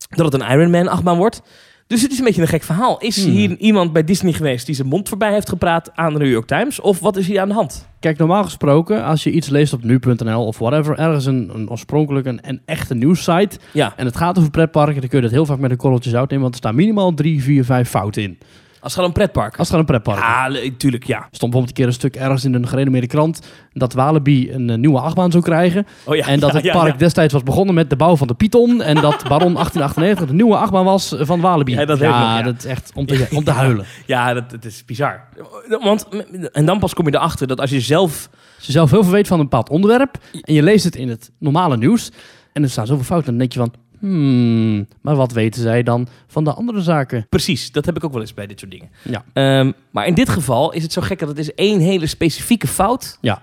dat 0.09 0.33
het 0.33 0.43
een 0.43 0.51
Ironman 0.51 0.89
achtbaan 0.89 1.17
wordt. 1.17 1.43
Dus 1.87 2.03
het 2.03 2.13
is 2.13 2.19
een 2.19 2.25
beetje 2.25 2.43
een 2.43 2.49
gek 2.49 2.63
verhaal. 2.63 2.99
Is 2.99 3.25
Hmm. 3.25 3.33
hier 3.33 3.57
iemand 3.57 3.93
bij 3.93 4.05
Disney 4.05 4.33
geweest 4.33 4.67
die 4.67 4.75
zijn 4.75 4.89
mond 4.89 5.09
voorbij 5.09 5.33
heeft 5.33 5.49
gepraat 5.49 5.91
aan 5.95 6.13
de 6.13 6.19
New 6.19 6.31
York 6.31 6.47
Times? 6.47 6.81
Of 6.81 7.01
wat 7.01 7.17
is 7.17 7.27
hier 7.27 7.41
aan 7.41 7.49
de 7.49 7.55
hand? 7.55 7.89
Kijk, 8.01 8.19
normaal 8.19 8.45
gesproken, 8.45 9.05
als 9.05 9.23
je 9.23 9.31
iets 9.31 9.49
leest 9.49 9.73
op 9.73 9.83
nu.nl 9.83 10.47
of 10.47 10.59
whatever, 10.59 10.99
ergens 10.99 11.27
een, 11.27 11.51
een 11.55 11.71
oorspronkelijk 11.71 12.27
een, 12.27 12.39
een 12.43 12.61
echte 12.65 12.95
nieuwssite, 12.95 13.59
Ja, 13.73 13.93
en 13.97 14.07
het 14.07 14.17
gaat 14.17 14.39
over 14.39 14.51
pretparken, 14.51 15.01
dan 15.01 15.09
kun 15.09 15.19
je 15.19 15.25
dat 15.25 15.33
heel 15.35 15.47
vaak 15.47 15.59
met 15.59 15.71
een 15.71 15.77
korreltje 15.77 16.11
zout 16.11 16.29
nemen, 16.29 16.43
want 16.43 16.55
er 16.55 16.61
staan 16.61 16.75
minimaal 16.75 17.15
drie, 17.15 17.43
vier, 17.43 17.65
vijf 17.65 17.89
fouten 17.89 18.23
in. 18.23 18.39
Als 18.87 18.95
het 18.95 19.05
gaat 19.05 19.15
om 19.15 19.19
pretpark. 19.21 19.57
Als 19.59 19.69
het 19.69 19.77
gaat 19.77 19.79
om 19.79 19.87
pretparken. 19.87 20.25
Ja, 20.25 20.65
natuurlijk, 20.69 21.05
ja. 21.05 21.19
Stond 21.19 21.53
bijvoorbeeld 21.53 21.69
een 21.69 21.75
keer 21.75 21.87
een 21.87 21.93
stuk 21.93 22.17
ergens 22.17 22.45
in 22.45 22.55
een 22.55 22.69
gerenommeerde 22.69 23.07
krant 23.07 23.41
dat 23.73 23.93
Walibi 23.93 24.53
een 24.53 24.71
eh, 24.71 24.77
nieuwe 24.77 25.01
achtbaan 25.01 25.31
zou 25.31 25.43
krijgen. 25.43 25.87
Oh, 26.05 26.17
ja 26.17 26.27
En 26.27 26.41
dat 26.41 26.53
ja, 26.53 26.61
het 26.61 26.73
park 26.73 26.93
ja. 26.93 26.99
destijds 26.99 27.33
was 27.33 27.43
begonnen 27.43 27.75
met 27.75 27.91
de 27.91 27.97
bouw 27.97 28.17
van 28.17 28.27
de 28.27 28.35
Python. 28.35 28.83
En 28.83 28.95
dat 28.95 29.25
Baron 29.29 29.53
1898 29.53 30.27
de 30.27 30.35
nieuwe 30.35 30.57
achtbaan 30.57 30.85
was 30.85 31.15
van 31.19 31.41
Walibi. 31.41 31.73
Ja, 31.73 31.85
dat 31.85 31.99
nog, 31.99 32.55
is 32.57 32.65
echt 32.65 32.93
om 32.95 33.07
te, 33.07 33.27
om 33.33 33.45
te 33.45 33.51
huilen. 33.63 33.87
Ja, 34.07 34.35
dat, 34.35 34.51
dat 34.51 34.65
is 34.65 34.85
bizar. 34.85 35.21
Want, 35.81 36.09
en 36.53 36.67
dan 36.67 36.79
pas 36.79 36.95
kom 36.95 37.07
je 37.07 37.15
erachter 37.15 37.47
dat 37.47 37.61
als 37.61 37.71
je 37.71 37.81
zelf... 37.81 38.29
Als 38.57 38.67
je 38.67 38.73
zelf 38.73 38.91
heel 38.91 39.03
veel 39.03 39.13
weet 39.13 39.29
van 39.29 39.39
een 39.39 39.49
bepaald 39.49 39.71
onderwerp 39.71 40.19
en 40.41 40.55
je 40.55 40.63
leest 40.63 40.85
het 40.85 40.97
in 40.97 41.09
het 41.09 41.31
normale 41.39 41.77
nieuws 41.77 42.11
en 42.53 42.63
er 42.63 42.71
staan 42.71 42.87
zoveel 42.87 43.05
fouten, 43.05 43.29
dan 43.29 43.39
denk 43.39 43.53
je 43.53 43.59
van, 43.59 43.73
hmm, 43.99 44.89
maar 45.01 45.17
wat 45.17 45.33
weten 45.33 45.63
zij 45.63 45.83
dan 45.83 46.09
van 46.27 46.45
de 46.45 46.53
andere 46.53 46.81
zaken? 46.81 47.27
Precies, 47.29 47.73
dat 47.73 47.87
heb 47.87 47.97
ik 47.97 48.05
ook 48.05 48.13
wel 48.13 48.21
eens 48.21 48.35
bij 48.35 48.47
dit 48.47 48.59
soort 48.59 48.71
dingen. 48.71 48.89
Ja. 49.03 49.25
Ehm, 49.33 49.73
maar 49.91 50.07
in 50.07 50.15
dit 50.15 50.29
geval 50.29 50.73
is 50.73 50.83
het 50.83 50.93
zo 50.93 51.03
gek 51.03 51.19
dat 51.19 51.29
het 51.29 51.39
is 51.39 51.55
één 51.55 51.81
hele 51.81 52.07
specifieke 52.07 52.67
fout. 52.67 53.19
Ja. 53.21 53.43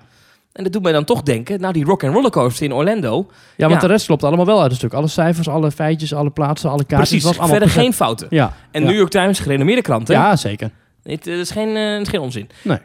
En 0.51 0.63
dat 0.63 0.73
doet 0.73 0.81
mij 0.83 0.91
dan 0.91 1.03
toch 1.03 1.21
denken, 1.23 1.59
nou 1.61 1.73
die 1.73 1.85
rock 1.85 2.03
and 2.03 2.13
roller 2.13 2.31
coaster 2.31 2.65
in 2.65 2.73
Orlando. 2.73 3.25
Ja, 3.57 3.67
want 3.67 3.81
Ja. 3.81 3.87
de 3.87 3.93
rest 3.93 4.05
klopt 4.05 4.23
allemaal 4.23 4.45
wel 4.45 4.61
uit 4.61 4.71
een 4.71 4.77
stuk. 4.77 4.93
Alle 4.93 5.07
cijfers, 5.07 5.47
alle 5.47 5.71
feitjes, 5.71 6.13
alle 6.13 6.29
plaatsen, 6.29 6.69
alle 6.69 6.85
kaartjes. 6.85 7.09
precies, 7.09 7.23
was 7.23 7.37
allemaal 7.39 7.57
verder 7.57 7.67
perfect. 7.67 7.85
geen 7.97 8.05
fouten. 8.05 8.27
Ja. 8.29 8.53
En 8.71 8.81
ja. 8.81 8.87
New 8.87 8.97
York 8.97 9.09
Times, 9.09 9.39
gerenommeerde 9.39 9.81
kranten. 9.81 10.15
Ja, 10.15 10.35
zeker. 10.35 10.71
Het, 11.03 11.27
eh, 11.27 11.39
is 11.39 11.51
geen, 11.51 11.75
eh, 11.75 11.91
het 11.91 12.01
is 12.01 12.07
geen 12.07 12.19
onzin. 12.19 12.49
Nee. 12.61 12.77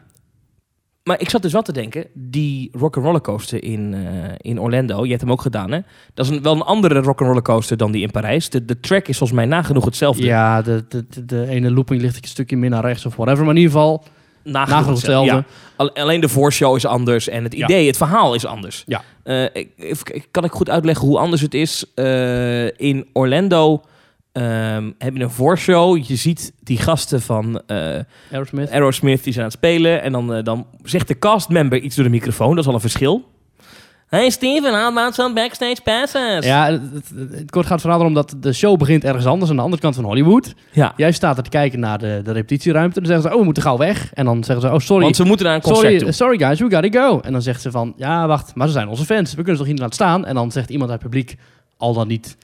Maar 1.09 1.21
ik 1.21 1.31
zat 1.31 1.43
dus 1.43 1.53
wel 1.53 1.63
te 1.63 1.73
denken, 1.73 2.07
die 2.15 2.71
rock 2.73 2.97
and 2.97 3.05
roller 3.05 3.21
coaster 3.21 3.65
in, 3.65 3.95
eh, 3.95 4.33
in 4.39 4.61
Orlando, 4.61 5.03
je 5.05 5.09
hebt 5.11 5.21
hem 5.21 5.31
ook 5.33 5.41
gedaan 5.41 5.71
hè. 5.71 5.79
Dat 6.15 6.25
is 6.27 6.31
een, 6.37 6.43
wel 6.43 6.55
een 6.55 6.63
andere 6.63 6.95
rock 6.95 7.19
and 7.21 7.29
roller 7.29 7.43
coaster 7.43 7.77
dan 7.77 7.93
die 7.93 8.03
in 8.03 8.11
Parijs. 8.11 8.51
De, 8.51 8.65
de 8.65 8.81
track 8.81 9.09
is 9.09 9.19
volgens 9.19 9.39
mij 9.39 9.49
nagenoeg 9.49 9.85
hetzelfde. 9.85 10.25
Ja, 10.25 10.63
de, 10.63 10.85
de, 10.89 11.05
de, 11.09 11.25
de 11.25 11.47
ene 11.49 11.71
looping 11.71 12.01
ligt 12.01 12.17
een 12.23 12.29
stukje 12.29 12.57
meer 12.57 12.71
naar 12.71 12.85
rechts 12.85 13.07
of 13.07 13.17
whatever. 13.17 13.45
Maar 13.45 13.55
in 13.55 13.61
ieder 13.61 13.73
geval, 13.73 14.05
nagenoeg, 14.45 14.87
hetzelfde. 14.87 15.45
Ja. 15.77 15.89
Alleen 15.95 16.21
de 16.21 16.29
voorshow 16.29 16.77
is 16.77 16.87
anders 16.87 17.29
en 17.29 17.45
het 17.45 17.55
Ja. 17.57 17.65
idee, 17.65 17.87
het 17.87 17.97
verhaal 17.97 18.35
is 18.35 18.47
anders. 18.47 18.83
Ja. 18.87 19.03
Eh, 19.23 19.45
ik, 19.55 20.29
kan 20.31 20.45
ik 20.45 20.51
goed 20.53 20.71
uitleggen 20.71 21.07
hoe 21.07 21.19
anders 21.19 21.41
het 21.43 21.55
is? 21.55 21.85
Eh, 21.95 22.79
in 22.79 23.07
Orlando 23.13 23.83
ehm, 24.43 24.91
heb 24.99 25.17
je 25.17 25.23
een 25.23 25.31
voorshow. 25.31 26.05
Je 26.05 26.17
ziet 26.17 26.53
die 26.63 26.79
gasten 26.79 27.21
van 27.23 27.63
eh, 27.67 27.99
Aerosmith. 28.33 28.71
Aerosmith 28.71 29.25
die 29.25 29.33
zijn 29.33 29.45
aan 29.45 29.51
het 29.51 29.59
spelen. 29.59 30.03
En 30.03 30.13
dan, 30.13 30.35
eh, 30.35 30.45
dan 30.45 30.67
zegt 30.83 31.09
de 31.09 31.19
castmember 31.19 31.79
iets 31.79 31.95
door 31.97 32.05
de 32.05 32.11
microfoon. 32.11 32.51
Dat 32.51 32.59
is 32.59 32.67
al 32.67 32.75
een 32.75 32.81
verschil. 32.81 33.25
Hey 34.09 34.31
Steven, 34.31 34.73
how 34.73 34.87
about 34.87 35.15
some 35.15 35.35
backstage 35.35 35.83
passes? 35.85 36.45
Ja, 36.45 36.71
het, 36.71 36.83
het, 36.93 37.31
het 37.31 37.51
kort 37.51 37.65
gaat 37.65 37.73
het 37.73 37.81
verhaal 37.81 38.01
erom 38.01 38.15
dat 38.15 38.35
de 38.41 38.53
show 38.53 38.79
begint 38.79 39.05
ergens 39.05 39.27
anders 39.27 39.51
aan 39.51 39.57
de 39.57 39.63
andere 39.63 39.83
kant 39.83 39.95
van 39.95 40.05
Hollywood. 40.05 40.55
ja. 40.73 40.93
Jij 40.97 41.13
staat 41.13 41.37
er 41.37 41.43
te 41.43 41.51
kijken 41.51 41.81
naar 41.81 41.99
de, 41.99 42.21
de 42.25 42.33
repetitieruimte. 42.33 43.01
Dan 43.01 43.07
zeggen 43.07 43.23
ze, 43.29 43.33
oh, 43.33 43.39
we 43.39 43.45
moeten 43.45 43.63
gauw 43.63 43.77
weg. 43.77 44.13
En 44.15 44.25
dan 44.25 44.45
zeggen 44.45 44.69
ze, 44.69 44.75
oh, 44.75 44.81
sorry. 44.81 45.03
Want 45.03 45.17
ze 45.17 45.25
moeten 45.25 45.47
naar 45.47 45.55
een 45.55 45.61
concert 45.61 45.85
Sorry, 45.85 45.99
toe. 45.99 46.13
sorry 46.13 46.39
guys, 46.39 46.61
we 46.61 46.71
gotta 46.71 47.01
go. 47.01 47.21
En 47.21 47.33
dan 47.33 47.43
zegt 47.43 47.63
ze 47.63 47.71
van, 47.71 47.93
ja, 47.97 48.27
wacht, 48.27 48.55
maar 48.55 48.67
ze 48.67 48.73
zijn 48.73 48.89
onze 48.89 49.05
fans. 49.05 49.31
We 49.31 49.37
kunnen 49.37 49.53
ze 49.57 49.59
toch 49.59 49.71
niet 49.71 49.79
laten 49.79 49.95
staan? 49.95 50.27
En 50.27 50.35
dan 50.35 50.51
zegt 50.53 50.71
iemand 50.71 50.91
uit 50.91 51.03
het 51.03 51.11
publiek, 51.11 51.37
al 51.77 51.93
dan 51.95 52.09
niet, 52.09 52.37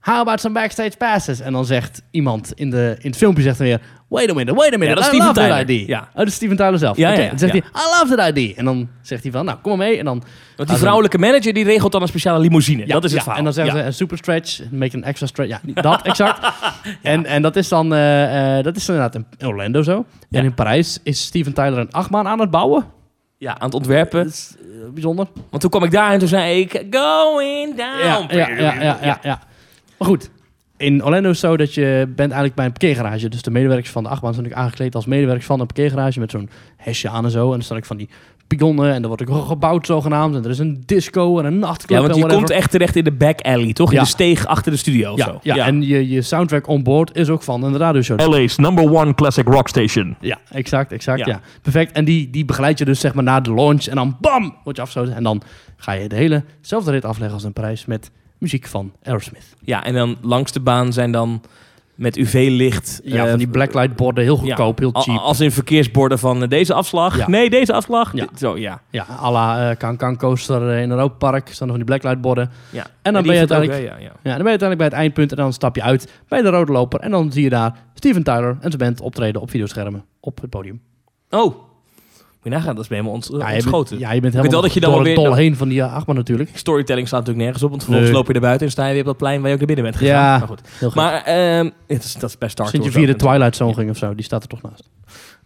how 0.00 0.18
about 0.20 0.40
some 0.40 0.54
backstage 0.54 0.96
passes? 0.96 1.40
En 1.40 1.52
dan 1.52 1.64
zegt 1.64 2.02
iemand 2.10 2.52
in, 2.54 2.70
de, 2.70 2.96
in 2.98 3.08
het 3.10 3.18
filmpje 3.18 3.42
zegt 3.42 3.58
dan 3.58 3.66
weer, 3.66 3.80
wait 4.08 4.30
a 4.30 4.34
minute, 4.34 4.54
wait 4.54 4.74
a 4.74 4.78
minute, 4.78 4.88
Ja, 4.88 4.94
dat 4.94 5.12
is 5.12 5.12
I 5.12 5.16
love 5.16 5.32
Steven 5.32 5.50
that 5.56 5.66
Tyler. 5.66 5.88
Ja. 5.88 6.00
Oh, 6.00 6.16
dat 6.16 6.26
is 6.26 6.34
Steven 6.34 6.56
Tyler 6.56 6.78
zelf. 6.78 6.96
Ja, 6.96 7.10
ja, 7.10 7.28
Dan 7.28 7.38
zegt 7.38 7.52
hij, 7.52 7.60
I 7.60 8.00
love 8.00 8.14
that 8.16 8.36
ID. 8.36 8.56
En 8.56 8.64
dan 8.64 8.88
zegt 9.02 9.22
hij 9.22 9.32
van, 9.32 9.44
nou, 9.44 9.58
kom 9.62 9.78
maar 9.78 9.86
mee. 9.86 9.98
En 9.98 10.04
dan, 10.04 10.22
Want 10.56 10.68
die 10.68 10.78
vrouwelijke 10.78 11.18
manager 11.18 11.52
die 11.52 11.64
regelt 11.64 11.92
dan 11.92 12.02
een 12.02 12.08
speciale 12.08 12.38
limousine. 12.38 12.86
ja, 12.86 12.92
dat 12.92 13.04
is 13.04 13.12
het 13.12 13.20
verhaal. 13.20 13.38
En 13.38 13.44
dan 13.44 13.52
zeggen 13.52 13.78
ze, 13.78 13.84
een 13.84 13.94
super 13.94 14.18
stretch, 14.18 14.60
make 14.70 14.96
an 14.96 15.02
extra 15.02 15.26
stretch. 15.26 15.50
Ja, 15.50 15.82
dat 15.82 16.02
exact. 16.10 16.52
en, 17.02 17.26
en 17.26 17.42
dat 17.42 17.56
is 17.56 17.68
dan, 17.68 17.94
eh, 17.94 18.58
eh, 18.58 18.64
dat 18.64 18.76
is 18.76 18.88
inderdaad 18.88 19.14
in 19.14 19.46
Orlando 19.46 19.82
zo. 19.82 20.04
En 20.30 20.44
in 20.44 20.54
Parijs 20.54 20.98
is 21.02 21.22
Steven 21.22 21.52
Tyler 21.52 21.78
een 21.78 21.92
achtbaan 21.92 22.26
aan 22.28 22.40
het 22.40 22.50
bouwen. 22.50 22.84
Ja, 23.38 23.58
aan 23.58 23.66
het 23.66 23.74
ontwerpen. 23.74 24.26
Is 24.26 24.54
eh, 24.60 24.90
bijzonder. 24.92 25.26
Want 25.50 25.62
toen 25.62 25.70
kwam 25.70 25.84
ik 25.84 25.90
daar 25.90 26.12
en 26.12 26.18
toen 26.18 26.28
zei 26.28 26.60
ik... 26.60 26.84
Going 26.90 27.76
down. 27.76 28.36
Ja, 28.36 28.48
ja, 28.48 28.98
ja, 29.02 29.18
ja. 29.22 29.40
Maar 30.00 30.08
goed, 30.08 30.30
in 30.76 31.04
Orlando 31.04 31.30
is 31.30 31.40
het 31.40 31.50
zo 31.50 31.56
dat 31.56 31.74
je 31.74 32.04
bent 32.06 32.18
eigenlijk 32.18 32.54
bij 32.54 32.64
een 32.64 32.72
parkeergarage. 32.72 33.28
Dus 33.28 33.42
de 33.42 33.50
medewerkers 33.50 33.90
van 33.90 34.02
de 34.02 34.08
achtbaan 34.08 34.32
zijn 34.32 34.42
natuurlijk 34.44 34.68
aangekleed 34.68 34.94
als 34.94 35.06
medewerkers 35.06 35.46
van 35.46 35.60
een 35.60 35.66
parkeergarage 35.66 36.20
met 36.20 36.30
zo'n 36.30 36.50
hesje 36.76 37.08
aan 37.08 37.24
en 37.24 37.30
zo. 37.30 37.44
En 37.44 37.50
dan 37.50 37.62
staan 37.62 37.76
ik 37.76 37.84
van 37.84 37.96
die 37.96 38.08
pigonnen 38.46 38.92
en 38.94 39.02
er 39.02 39.08
wordt 39.08 39.28
ook 39.30 39.46
gebouwd 39.46 39.86
zogenaamd. 39.86 40.34
En 40.34 40.44
er 40.44 40.50
is 40.50 40.58
een 40.58 40.82
disco 40.86 41.38
en 41.38 41.44
een 41.44 41.58
nachtclub 41.58 41.90
Ja, 42.00 42.06
want 42.06 42.10
en 42.22 42.28
je 42.28 42.34
komt 42.34 42.50
echt 42.50 42.70
terecht 42.70 42.96
in 42.96 43.04
de 43.04 43.12
back 43.12 43.40
alley, 43.40 43.72
toch? 43.72 43.90
In 43.90 43.96
Ja. 43.96 44.02
de 44.02 44.08
steeg 44.08 44.46
achter 44.46 44.72
de 44.72 44.78
studio 44.78 45.12
of 45.12 45.18
ja, 45.18 45.24
zo. 45.24 45.38
ja, 45.42 45.66
en 45.66 45.82
je, 45.82 46.08
je 46.08 46.22
soundtrack 46.22 46.66
on 46.66 46.82
board 46.82 47.16
is 47.16 47.28
ook 47.28 47.42
van 47.42 47.62
een 47.62 47.76
radioshow. 47.76 48.20
LA's 48.32 48.56
number 48.56 48.92
one 48.92 49.14
classic 49.14 49.48
rock 49.48 49.68
station. 49.68 50.16
Ja, 50.20 50.38
exact, 50.50 50.92
exact, 50.92 51.18
Ja. 51.18 51.26
ja. 51.26 51.40
Perfect. 51.62 51.92
En 51.92 52.04
die, 52.04 52.30
die 52.30 52.44
begeleid 52.44 52.78
je 52.78 52.84
dus 52.84 53.00
zeg 53.00 53.14
maar 53.14 53.24
naar 53.24 53.42
de 53.42 53.54
launch 53.54 53.84
en 53.86 53.94
dan 53.94 54.16
bam, 54.20 54.54
word 54.64 54.76
je 54.76 54.82
afgesloten. 54.82 55.14
En 55.14 55.22
dan 55.22 55.42
ga 55.76 55.92
je 55.92 56.08
de 56.08 56.16
hele 56.16 56.44
zelfde 56.60 56.90
rit 56.90 57.04
afleggen 57.04 57.34
als 57.34 57.44
in 57.44 57.52
Parijs 57.52 57.86
met 57.86 58.10
muziek 58.40 58.66
van 58.66 58.92
Aerosmith. 59.02 59.54
Ja, 59.60 59.84
en 59.84 59.94
dan 59.94 60.16
langs 60.20 60.52
de 60.52 60.60
baan 60.60 60.92
zijn 60.92 61.12
dan 61.12 61.42
met 61.94 62.16
UV-licht... 62.16 63.00
Ja, 63.04 63.22
eh, 63.24 63.28
van 63.28 63.38
die 63.38 63.48
blacklight 63.48 63.96
borden, 63.96 64.24
heel 64.24 64.36
goedkoop, 64.36 64.78
heel 64.78 64.90
cheap. 64.92 65.18
Als 65.18 65.40
in 65.40 65.50
verkeersborden 65.52 66.18
van 66.18 66.42
eh, 66.42 66.48
deze 66.48 66.74
afslag. 66.74 67.16
Ja. 67.16 67.28
Nee, 67.28 67.50
deze 67.50 67.72
afslag. 67.72 68.14
Ja. 68.14 68.26
Dit- 68.26 68.38
Zo, 68.38 68.58
ja. 68.58 68.82
Ja, 68.90 69.06
à 69.22 69.30
la 69.30 69.70
eh 69.70 69.76
Can 69.76 69.96
Can 69.96 70.16
Coaster 70.16 70.70
eh, 70.70 70.82
in 70.82 70.90
Europa 70.90 71.14
Park. 71.30 71.48
Staan 71.48 71.68
er 71.68 71.74
van 71.74 71.84
die 71.84 71.84
blacklight 71.84 72.20
borden. 72.20 72.50
ja. 72.70 72.86
En 73.02 73.12
dan 73.12 73.22
ben 73.22 73.34
je 73.34 73.42
ook, 73.42 73.50
uiteindelijk... 73.50 73.88
ja, 74.00 74.04
ja. 74.06 74.12
Ja, 74.12 74.12
dan 74.22 74.22
ben 74.22 74.32
je 74.52 74.58
uiteindelijk 74.58 74.78
bij 74.78 74.86
het 74.86 74.96
eindpunt 74.96 75.30
en 75.30 75.36
dan 75.36 75.52
stap 75.52 75.76
je 75.76 75.82
uit 75.82 76.12
bij 76.28 76.42
de 76.42 76.48
rode 76.48 76.72
loper. 76.72 77.00
En 77.00 77.10
dan 77.10 77.32
zie 77.32 77.42
je 77.42 77.50
daar 77.50 77.76
Steven 77.94 78.22
Tyler 78.22 78.50
en 78.60 78.70
zijn 78.70 78.76
band 78.78 79.00
optreden 79.00 79.40
op 79.40 79.50
videoschermen 79.50 80.04
op 80.20 80.40
het 80.40 80.50
podium. 80.50 80.80
Oh, 81.30 81.54
je 82.42 82.50
nagaan, 82.50 82.74
dat 82.74 82.82
is 82.82 82.88
bij 82.88 82.96
helemaal 82.98 83.16
ont, 83.18 83.28
Ja, 83.32 83.36
je 83.38 83.44
bent, 83.44 83.54
ontschoten. 83.54 83.98
ja, 83.98 84.12
je 84.12 84.20
bent 84.20 84.32
wel 84.34 84.42
helemaal 84.42 84.62
dat 84.62 84.74
je 84.74 84.80
dan 84.80 84.90
door 84.90 84.98
wel 84.98 85.08
het 85.08 85.16
weer- 85.20 85.26
dol 85.28 85.36
heen 85.36 85.56
van 85.56 85.68
die 85.68 85.84
achtbaan 85.84 86.16
natuurlijk. 86.16 86.50
Storytelling 86.54 87.06
staat 87.06 87.18
natuurlijk 87.18 87.44
nergens 87.44 87.64
op, 87.64 87.70
want 87.70 87.82
vervolgens 87.82 88.10
Nee. 88.12 88.20
loop 88.20 88.28
je 88.28 88.34
er 88.34 88.40
buiten 88.46 88.66
en 88.66 88.72
sta 88.72 88.86
je 88.86 88.90
weer 88.92 89.00
op 89.00 89.06
dat 89.06 89.16
plein 89.16 89.38
waar 89.40 89.46
je 89.48 89.52
ook 89.52 89.58
naar 89.66 89.74
binnen 89.74 89.84
bent 89.84 89.96
gegaan. 89.96 90.14
Ja, 90.22 90.38
Maar 90.38 90.48
goed. 90.48 90.60
Heel 90.78 90.88
goed. 90.88 90.96
Maar 90.96 91.22
ehm, 91.22 91.70
het 91.86 92.04
is, 92.04 92.14
dat 92.14 92.30
is 92.30 92.38
best 92.38 92.52
Star 92.52 92.68
Sinds 92.68 92.86
je 92.86 92.92
via 92.92 93.06
de. 93.06 93.16
Twilight 93.16 93.56
Zone 93.56 93.74
ging 93.74 93.90
of 93.90 93.96
zo, 93.96 94.14
die 94.14 94.24
staat 94.24 94.42
er 94.42 94.48
toch 94.48 94.62
naast. 94.62 94.88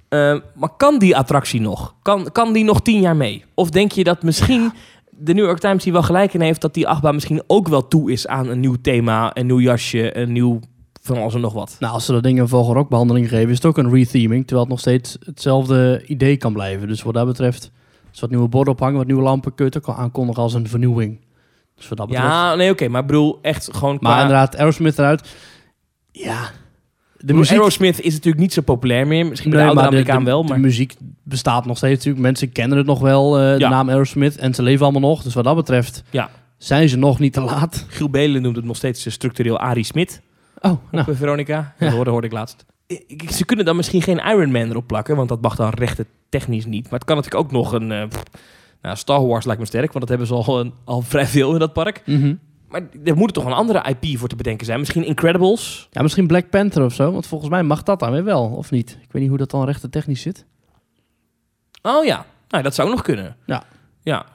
Ehm, 0.08 0.40
maar 0.54 0.70
kan 0.76 0.98
die 0.98 1.16
attractie 1.16 1.60
nog? 1.60 1.94
Kan, 2.02 2.28
kan 2.32 2.52
die 2.52 2.64
nog 2.64 2.82
tien 2.82 3.00
jaar 3.00 3.16
mee? 3.16 3.44
Of 3.54 3.70
denk 3.70 3.92
je 3.92 4.04
dat 4.04 4.22
misschien 4.22 4.72
de 5.10 5.34
New 5.34 5.44
York 5.44 5.58
Times 5.58 5.82
die 5.82 5.92
wel 5.92 6.02
gelijk 6.02 6.34
in 6.34 6.40
heeft... 6.40 6.60
dat 6.60 6.74
die 6.74 6.88
achtbaan 6.88 7.14
misschien 7.14 7.42
ook 7.46 7.68
wel 7.68 7.88
toe 7.88 8.12
is 8.12 8.26
aan 8.26 8.48
een 8.48 8.60
nieuw 8.60 8.76
thema, 8.82 9.30
een 9.36 9.46
nieuw 9.46 9.60
jasje, 9.60 10.18
een 10.18 10.32
nieuw 10.32 10.60
van 11.06 11.16
alles 11.18 11.34
en 11.34 11.40
nog 11.40 11.52
wat? 11.52 11.76
Nou, 11.78 11.92
als 11.92 12.04
ze 12.04 12.12
dat 12.12 12.22
ding 12.22 12.40
een 12.40 12.48
vogelrokbehandeling 12.48 13.28
geven, 13.28 13.48
is 13.50 13.56
het 13.56 13.64
ook 13.64 13.78
een 13.78 13.90
retheming. 13.90 14.40
Terwijl 14.46 14.60
het 14.60 14.68
nog 14.70 14.80
steeds 14.80 15.16
hetzelfde 15.24 16.02
idee 16.06 16.36
kan 16.36 16.52
blijven. 16.52 16.88
Dus 16.88 17.02
wat 17.02 17.14
dat 17.14 17.26
betreft, 17.26 17.70
als 18.10 18.20
wat 18.20 18.30
nieuwe 18.30 18.48
borden 18.48 18.72
ophangen, 18.74 18.96
wat 18.96 19.06
nieuwe 19.06 19.22
lampen, 19.22 19.54
kun 19.54 19.64
je 19.64 19.70
het 19.74 19.82
ook 19.88 19.96
al 19.96 20.02
aankondigen 20.02 20.42
als 20.42 20.54
een 20.54 20.68
vernieuwing. 20.68 21.20
Dus 21.76 21.88
wat 21.88 21.98
dat 21.98 22.06
betreft. 22.08 22.28
Ja, 22.28 22.54
nee, 22.54 22.70
oké. 22.70 22.88
maar 22.88 23.00
ik 23.00 23.06
bedoel 23.06 23.38
echt 23.42 23.68
gewoon 23.76 23.96
maar 24.00 24.12
qua... 24.12 24.20
inderdaad, 24.22 24.56
Aerosmith 24.56 24.98
eruit. 24.98 25.28
Ja. 26.12 26.50
De 27.16 27.26
De 27.26 27.34
muziek, 27.34 27.56
Aerosmith 27.58 28.00
is 28.00 28.12
natuurlijk 28.12 28.42
niet 28.42 28.52
zo 28.52 28.62
populair 28.62 29.06
meer. 29.06 29.26
Misschien 29.26 29.50
bij 29.50 29.58
de 29.60 29.66
Nee, 29.66 29.74
oudere 29.76 29.96
maar 29.96 30.04
de- 30.04 30.10
Amerikaan 30.12 30.24
de, 30.24 30.30
wel, 30.30 30.42
de 30.42 30.48
maar... 30.48 30.60
muziek 30.60 30.94
bestaat 31.22 31.66
nog 31.66 31.76
steeds 31.76 31.94
natuurlijk. 31.94 32.24
Mensen 32.24 32.52
kennen 32.52 32.78
het 32.78 32.86
nog 32.86 33.00
wel, 33.00 33.38
eh, 33.38 33.52
de 33.52 33.58
Ja. 33.58 33.68
naam 33.68 33.88
Aerosmith. 33.90 34.36
En 34.36 34.54
ze 34.54 34.62
leven 34.62 34.82
allemaal 34.86 35.10
nog. 35.10 35.22
Dus 35.22 35.34
wat 35.34 35.44
dat 35.44 35.56
betreft 35.56 36.02
Ja. 36.10 36.30
zijn 36.58 36.88
ze 36.88 36.96
nog 36.96 37.18
niet 37.18 37.32
te 37.32 37.40
laat. 37.40 37.86
Giel 37.88 38.10
Belen 38.10 38.42
noemt 38.42 38.56
het 38.56 38.64
nog 38.64 38.76
steeds 38.76 39.06
eh, 39.06 39.12
structureel 39.12 39.58
Arie 39.58 39.84
Smit. 39.84 40.20
Oh, 40.64 40.72
nou. 40.90 41.10
eh, 41.10 41.16
Veronica. 41.16 41.74
Dat 41.78 41.92
hoorde, 41.92 42.10
hoorde 42.10 42.26
ik 42.26 42.32
laatst. 42.32 42.64
Ik- 42.86 43.30
Ze 43.30 43.44
kunnen 43.44 43.64
dan 43.64 43.76
misschien 43.76 44.02
geen 44.02 44.18
Iron 44.18 44.50
Man 44.50 44.70
erop 44.70 44.86
plakken, 44.86 45.16
want 45.16 45.28
dat 45.28 45.40
mag 45.40 45.56
dan 45.56 45.70
rechten 45.70 46.06
technisch 46.28 46.66
niet. 46.66 46.82
Maar 46.82 46.98
het 46.98 47.04
kan 47.04 47.16
natuurlijk 47.16 47.44
ook 47.44 47.52
nog 47.52 47.72
een... 47.72 47.92
eh, 47.92 48.08
pff, 48.08 48.22
nou, 48.82 48.96
Star 48.96 49.26
Wars 49.26 49.44
lijkt 49.44 49.60
me 49.60 49.66
sterk, 49.66 49.92
want 49.92 50.00
dat 50.00 50.08
hebben 50.08 50.26
ze 50.26 50.34
al, 50.34 50.60
een- 50.60 50.72
al 50.84 51.00
vrij 51.12 51.26
veel 51.26 51.52
in 51.52 51.58
dat 51.58 51.72
park. 51.72 52.02
Mhm. 52.06 52.34
Maar 52.68 52.82
er 53.04 53.16
moet 53.16 53.34
toch 53.34 53.44
een 53.44 53.52
andere 53.52 53.94
IP 54.00 54.18
voor 54.18 54.28
te 54.28 54.36
bedenken 54.36 54.66
zijn. 54.66 54.78
Misschien 54.78 55.04
Incredibles. 55.04 55.88
Ja, 55.90 56.02
misschien 56.02 56.26
Black 56.26 56.50
Panther 56.50 56.84
of 56.84 56.94
zo. 56.94 57.12
Want 57.12 57.26
volgens 57.26 57.50
mij 57.50 57.62
mag 57.62 57.82
dat 57.82 57.98
dan 58.00 58.10
weer 58.12 58.24
wel, 58.24 58.44
of 58.44 58.70
niet? 58.70 58.90
Ik 59.02 59.12
weet 59.12 59.20
niet 59.22 59.30
hoe 59.30 59.38
dat 59.38 59.50
dan 59.50 59.64
rechten 59.64 59.90
technisch 59.90 60.20
zit. 60.22 60.44
Oh 61.82 62.04
ja, 62.04 62.26
nou, 62.48 62.62
dat 62.62 62.74
zou 62.74 62.88
ook 62.88 62.94
nog 62.94 63.02
kunnen. 63.04 63.36
Ja. 63.46 63.62
Ja, 64.02 64.26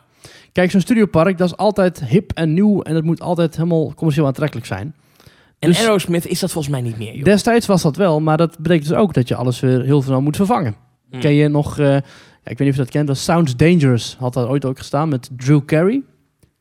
Kijk, 0.52 0.72
zo'n 0.72 0.82
studiopark, 0.82 1.38
dat 1.38 1.48
is 1.48 1.58
altijd 1.58 2.04
hip 2.04 2.32
en 2.32 2.54
nieuw. 2.54 2.82
En 2.82 2.96
het 2.96 3.04
moet 3.06 3.22
altijd 3.22 3.56
helemaal 3.56 3.94
commercieel 3.94 4.26
aantrekkelijk 4.28 4.68
zijn. 4.68 4.96
En 5.60 5.70
Dus- 5.70 5.80
Aerosmith 5.80 6.26
is 6.28 6.40
dat 6.40 6.52
volgens 6.52 6.74
mij 6.74 6.82
niet 6.84 6.98
meer, 6.98 7.16
joh. 7.16 7.24
Destijds 7.24 7.66
was 7.66 7.82
dat 7.82 7.96
wel, 7.96 8.20
maar 8.20 8.38
dat 8.38 8.58
betekent 8.60 8.88
dus 8.88 8.98
ook 8.98 9.14
dat 9.14 9.28
je 9.28 9.36
alles 9.36 9.60
weer 9.60 9.82
heel 9.82 10.02
snel 10.02 10.22
moet 10.22 10.36
vervangen. 10.36 10.76
Hm. 11.12 11.20
Ken 11.20 11.34
je 11.34 11.48
nog, 11.48 11.80
eh, 11.80 11.86
ja, 11.88 11.98
ik 12.44 12.58
weet 12.58 12.60
niet 12.60 12.70
of 12.70 12.76
je 12.76 12.82
dat 12.82 12.90
kent, 12.92 13.08
dat 13.08 13.18
Sounds 13.18 13.56
Dangerous 13.56 14.16
had 14.20 14.34
daar 14.34 14.50
ooit 14.50 14.66
ook 14.66 14.78
gestaan 14.78 15.10
met 15.10 15.30
Drew 15.38 15.66
Carey. 15.66 16.02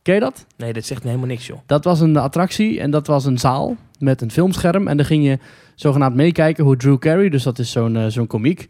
Ken 0.01 0.13
je 0.13 0.19
dat? 0.19 0.45
Nee, 0.57 0.73
dat 0.73 0.85
zegt 0.85 1.01
me 1.03 1.07
helemaal 1.09 1.29
niks, 1.29 1.47
joh. 1.47 1.57
Dat 1.65 1.83
was 1.83 1.99
een 1.99 2.17
attractie 2.17 2.79
en 2.79 2.91
dat 2.91 3.07
was 3.07 3.25
een 3.25 3.37
zaal 3.37 3.75
met 3.99 4.21
een 4.21 4.31
filmscherm. 4.31 4.87
En 4.87 4.97
dan 4.97 5.05
ging 5.05 5.23
je 5.25 5.39
zogenaamd 5.75 6.15
meekijken 6.15 6.63
hoe 6.63 6.77
Drew 6.77 6.97
Carey, 6.97 7.29
dus 7.29 7.43
dat 7.43 7.59
is 7.59 7.71
zo'n 7.71 7.95
eh, 7.95 8.05
zo'n 8.07 8.27
komiek, 8.27 8.69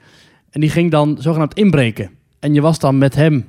en 0.49 0.61
die 0.61 0.69
ging 0.69 0.91
dan 0.91 1.17
zogenaamd 1.19 1.53
inbreken. 1.53 2.09
En 2.39 2.53
je 2.53 2.61
was 2.61 2.79
dan 2.79 2.97
met 2.97 3.15
hem 3.15 3.45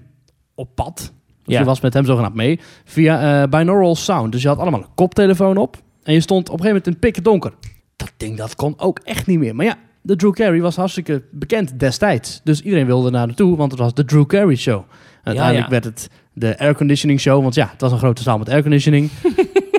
op 0.55 0.75
pad. 0.75 1.13
Dus 1.45 1.55
Ja. 1.55 1.59
je 1.61 1.65
was 1.65 1.81
met 1.81 1.95
hem 1.95 2.05
zogenaamd 2.05 2.35
mee 2.35 2.61
via 2.85 3.43
eh, 3.43 3.49
binaural 3.49 3.95
sound. 3.97 4.33
Dus 4.33 4.43
je 4.43 4.49
had 4.49 4.59
allemaal 4.59 4.81
een 4.81 4.95
koptelefoon 4.95 5.57
op 5.57 5.77
en 6.03 6.13
je 6.13 6.21
stond 6.21 6.49
op 6.49 6.59
een 6.59 6.61
gegeven 6.61 6.77
moment 6.77 6.87
in 6.87 6.99
pikken 6.99 7.23
donker. 7.23 7.53
Dat 7.97 8.13
ding 8.17 8.37
dat 8.37 8.55
kon 8.55 8.75
ook 8.77 8.99
echt 8.99 9.27
niet 9.27 9.39
meer. 9.39 9.55
Maar 9.55 9.67
ja, 9.67 9.79
de 10.03 10.17
Drew 10.17 10.33
Carey 10.33 10.61
was 10.61 10.77
hartstikke 10.77 11.23
bekend 11.31 11.81
destijds. 11.81 12.41
Dus 12.45 12.61
iedereen 12.61 12.87
wilde 12.87 13.11
naar 13.11 13.27
naartoe, 13.27 13.57
want 13.57 13.71
het 13.71 13.81
was 13.81 13.95
de 13.95 14.05
Drew 14.05 14.27
Carey 14.27 14.57
show. 14.57 14.79
En 14.79 14.87
uiteindelijk 15.25 15.65
ja. 15.65 15.71
werd 15.71 15.85
het 15.85 16.09
de 16.33 16.59
airconditioning 16.59 17.21
show, 17.21 17.43
want 17.43 17.55
ja, 17.55 17.69
het 17.73 17.81
was 17.81 17.93
een 17.93 17.99
grote 17.99 18.23
zaal 18.23 18.39
met 18.39 18.49
airconditioning. 18.49 19.11
en 19.23 19.33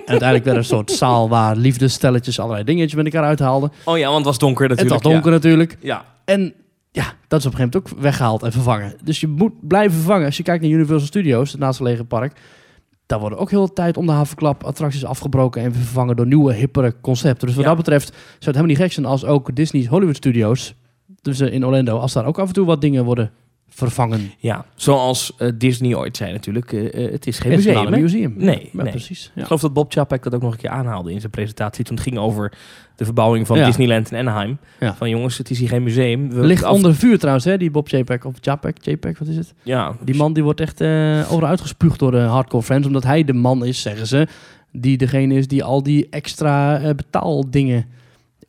uiteindelijk 0.05 0.43
werd 0.43 0.45
er 0.45 0.55
een 0.55 0.63
soort 0.63 0.91
zaal 0.91 1.29
waar 1.29 1.55
liefdesstelletjes 1.55 2.39
allerlei 2.39 2.63
dingetjes 2.63 2.93
met 2.93 3.05
elkaar 3.05 3.23
uithaalden. 3.23 3.71
Oh 3.85 3.97
ja, 3.97 4.03
want 4.03 4.17
het 4.17 4.25
was 4.25 4.37
donker 4.37 4.69
Het 4.69 4.77
natuurlijk. 4.77 5.03
was 5.03 5.11
donker 5.11 5.31
natuurlijk. 5.31 5.77
Ja. 5.79 5.95
ja. 5.95 6.05
En 6.33 6.53
ja, 6.91 7.13
dat 7.27 7.39
is 7.39 7.45
op 7.45 7.51
een 7.51 7.57
gegeven 7.57 7.59
moment 7.59 7.75
ook 7.75 8.01
weggehaald 8.01 8.43
en 8.43 8.51
vervangen. 8.51 8.95
Dus 9.03 9.19
je 9.19 9.27
moet 9.27 9.67
blijven 9.67 9.97
vervangen. 9.97 10.25
Als 10.25 10.37
je 10.37 10.43
kijkt 10.43 10.61
naar 10.63 10.71
Universal 10.71 11.07
Studios, 11.07 11.51
het 11.51 11.59
naastgelegen 11.59 12.07
park, 12.07 12.39
daar 13.11 13.19
worden 13.19 13.39
ook 13.39 13.49
heel 13.49 13.65
de 13.65 13.73
tijd 13.73 13.97
om 13.97 14.05
de 14.05 14.11
havenklap 14.11 14.63
attracties 14.63 15.05
afgebroken 15.05 15.61
en 15.61 15.73
vervangen 15.73 16.15
door 16.15 16.27
nieuwe, 16.27 16.53
hippere 16.53 16.95
concepten. 17.01 17.47
Dus 17.47 17.55
wat 17.55 17.65
Ja. 17.65 17.69
dat 17.69 17.79
betreft 17.83 18.07
zou 18.07 18.19
het 18.29 18.45
helemaal 18.45 18.67
niet 18.67 18.77
gek 18.77 18.91
zijn 18.91 19.05
als 19.05 19.25
ook 19.25 19.55
Disney's 19.55 19.87
Hollywood 19.87 20.15
Studios, 20.15 20.75
dus 21.21 21.39
eh, 21.39 21.53
in 21.53 21.65
Orlando, 21.65 21.97
als 21.97 22.13
daar 22.13 22.25
ook 22.25 22.39
af 22.39 22.47
en 22.47 22.53
toe 22.53 22.65
wat 22.65 22.81
dingen 22.81 23.05
worden 23.05 23.31
vervangen. 23.73 24.31
Ja, 24.37 24.65
zoals 24.75 25.33
eh, 25.37 25.47
Disney 25.55 25.95
ooit 25.95 26.17
zei 26.17 26.31
natuurlijk. 26.31 26.73
eh, 26.73 27.05
eh, 27.05 27.11
het 27.11 27.27
is 27.27 27.39
geen 27.39 27.51
Het 27.51 27.59
is 27.59 27.65
museum, 27.65 27.85
een 27.87 27.93
hè? 27.93 27.99
museum. 27.99 28.33
Nee, 28.37 28.69
ja, 28.73 28.81
nee. 28.83 28.91
precies. 28.91 29.31
Ja. 29.35 29.41
Ik 29.41 29.47
geloof 29.47 29.61
dat 29.61 29.73
Bob 29.73 29.91
Chapek 29.91 30.23
dat 30.23 30.35
ook 30.35 30.41
nog 30.41 30.51
een 30.51 30.57
keer 30.59 30.69
aanhaalde 30.69 31.11
in 31.13 31.19
zijn 31.19 31.31
presentatie. 31.31 31.83
Toen 31.85 31.95
het 31.95 32.03
ging 32.05 32.17
over 32.17 32.51
de 32.95 33.05
verbouwing 33.05 33.47
van 33.47 33.57
Ja. 33.57 33.65
Disneyland 33.65 34.11
in 34.11 34.17
Anaheim. 34.17 34.57
Ja. 34.79 34.95
Van 34.95 35.09
jongens, 35.09 35.37
het 35.37 35.49
is 35.49 35.59
hier 35.59 35.67
geen 35.67 35.83
museum. 35.83 36.29
We 36.29 36.41
Ligt 36.45 36.63
af- 36.63 36.73
onder 36.75 36.95
vuur 36.95 37.17
trouwens, 37.19 37.45
hè, 37.45 37.57
die 37.57 37.71
Bob 37.71 37.87
JPEG, 37.89 38.25
of 38.25 38.35
JPEG, 38.41 38.73
JPEG, 38.81 39.19
wat 39.19 39.27
is 39.27 39.35
het? 39.35 39.53
Ja, 39.63 39.95
Die 40.03 40.15
man 40.15 40.33
die 40.33 40.43
wordt 40.43 40.59
echt 40.59 40.81
eh 40.81 41.25
overal 41.31 41.49
uitgespuugd 41.49 41.99
door 41.99 42.11
de 42.11 42.17
hardcore 42.19 42.63
fans, 42.63 42.85
omdat 42.85 43.03
hij 43.03 43.23
de 43.23 43.33
man 43.33 43.65
is, 43.65 43.81
zeggen 43.81 44.07
ze, 44.07 44.27
die 44.71 44.97
degene 44.97 45.33
is 45.35 45.47
die 45.47 45.63
al 45.63 45.83
die 45.83 46.07
extra 46.09 46.79
betaaldingen 46.95 47.85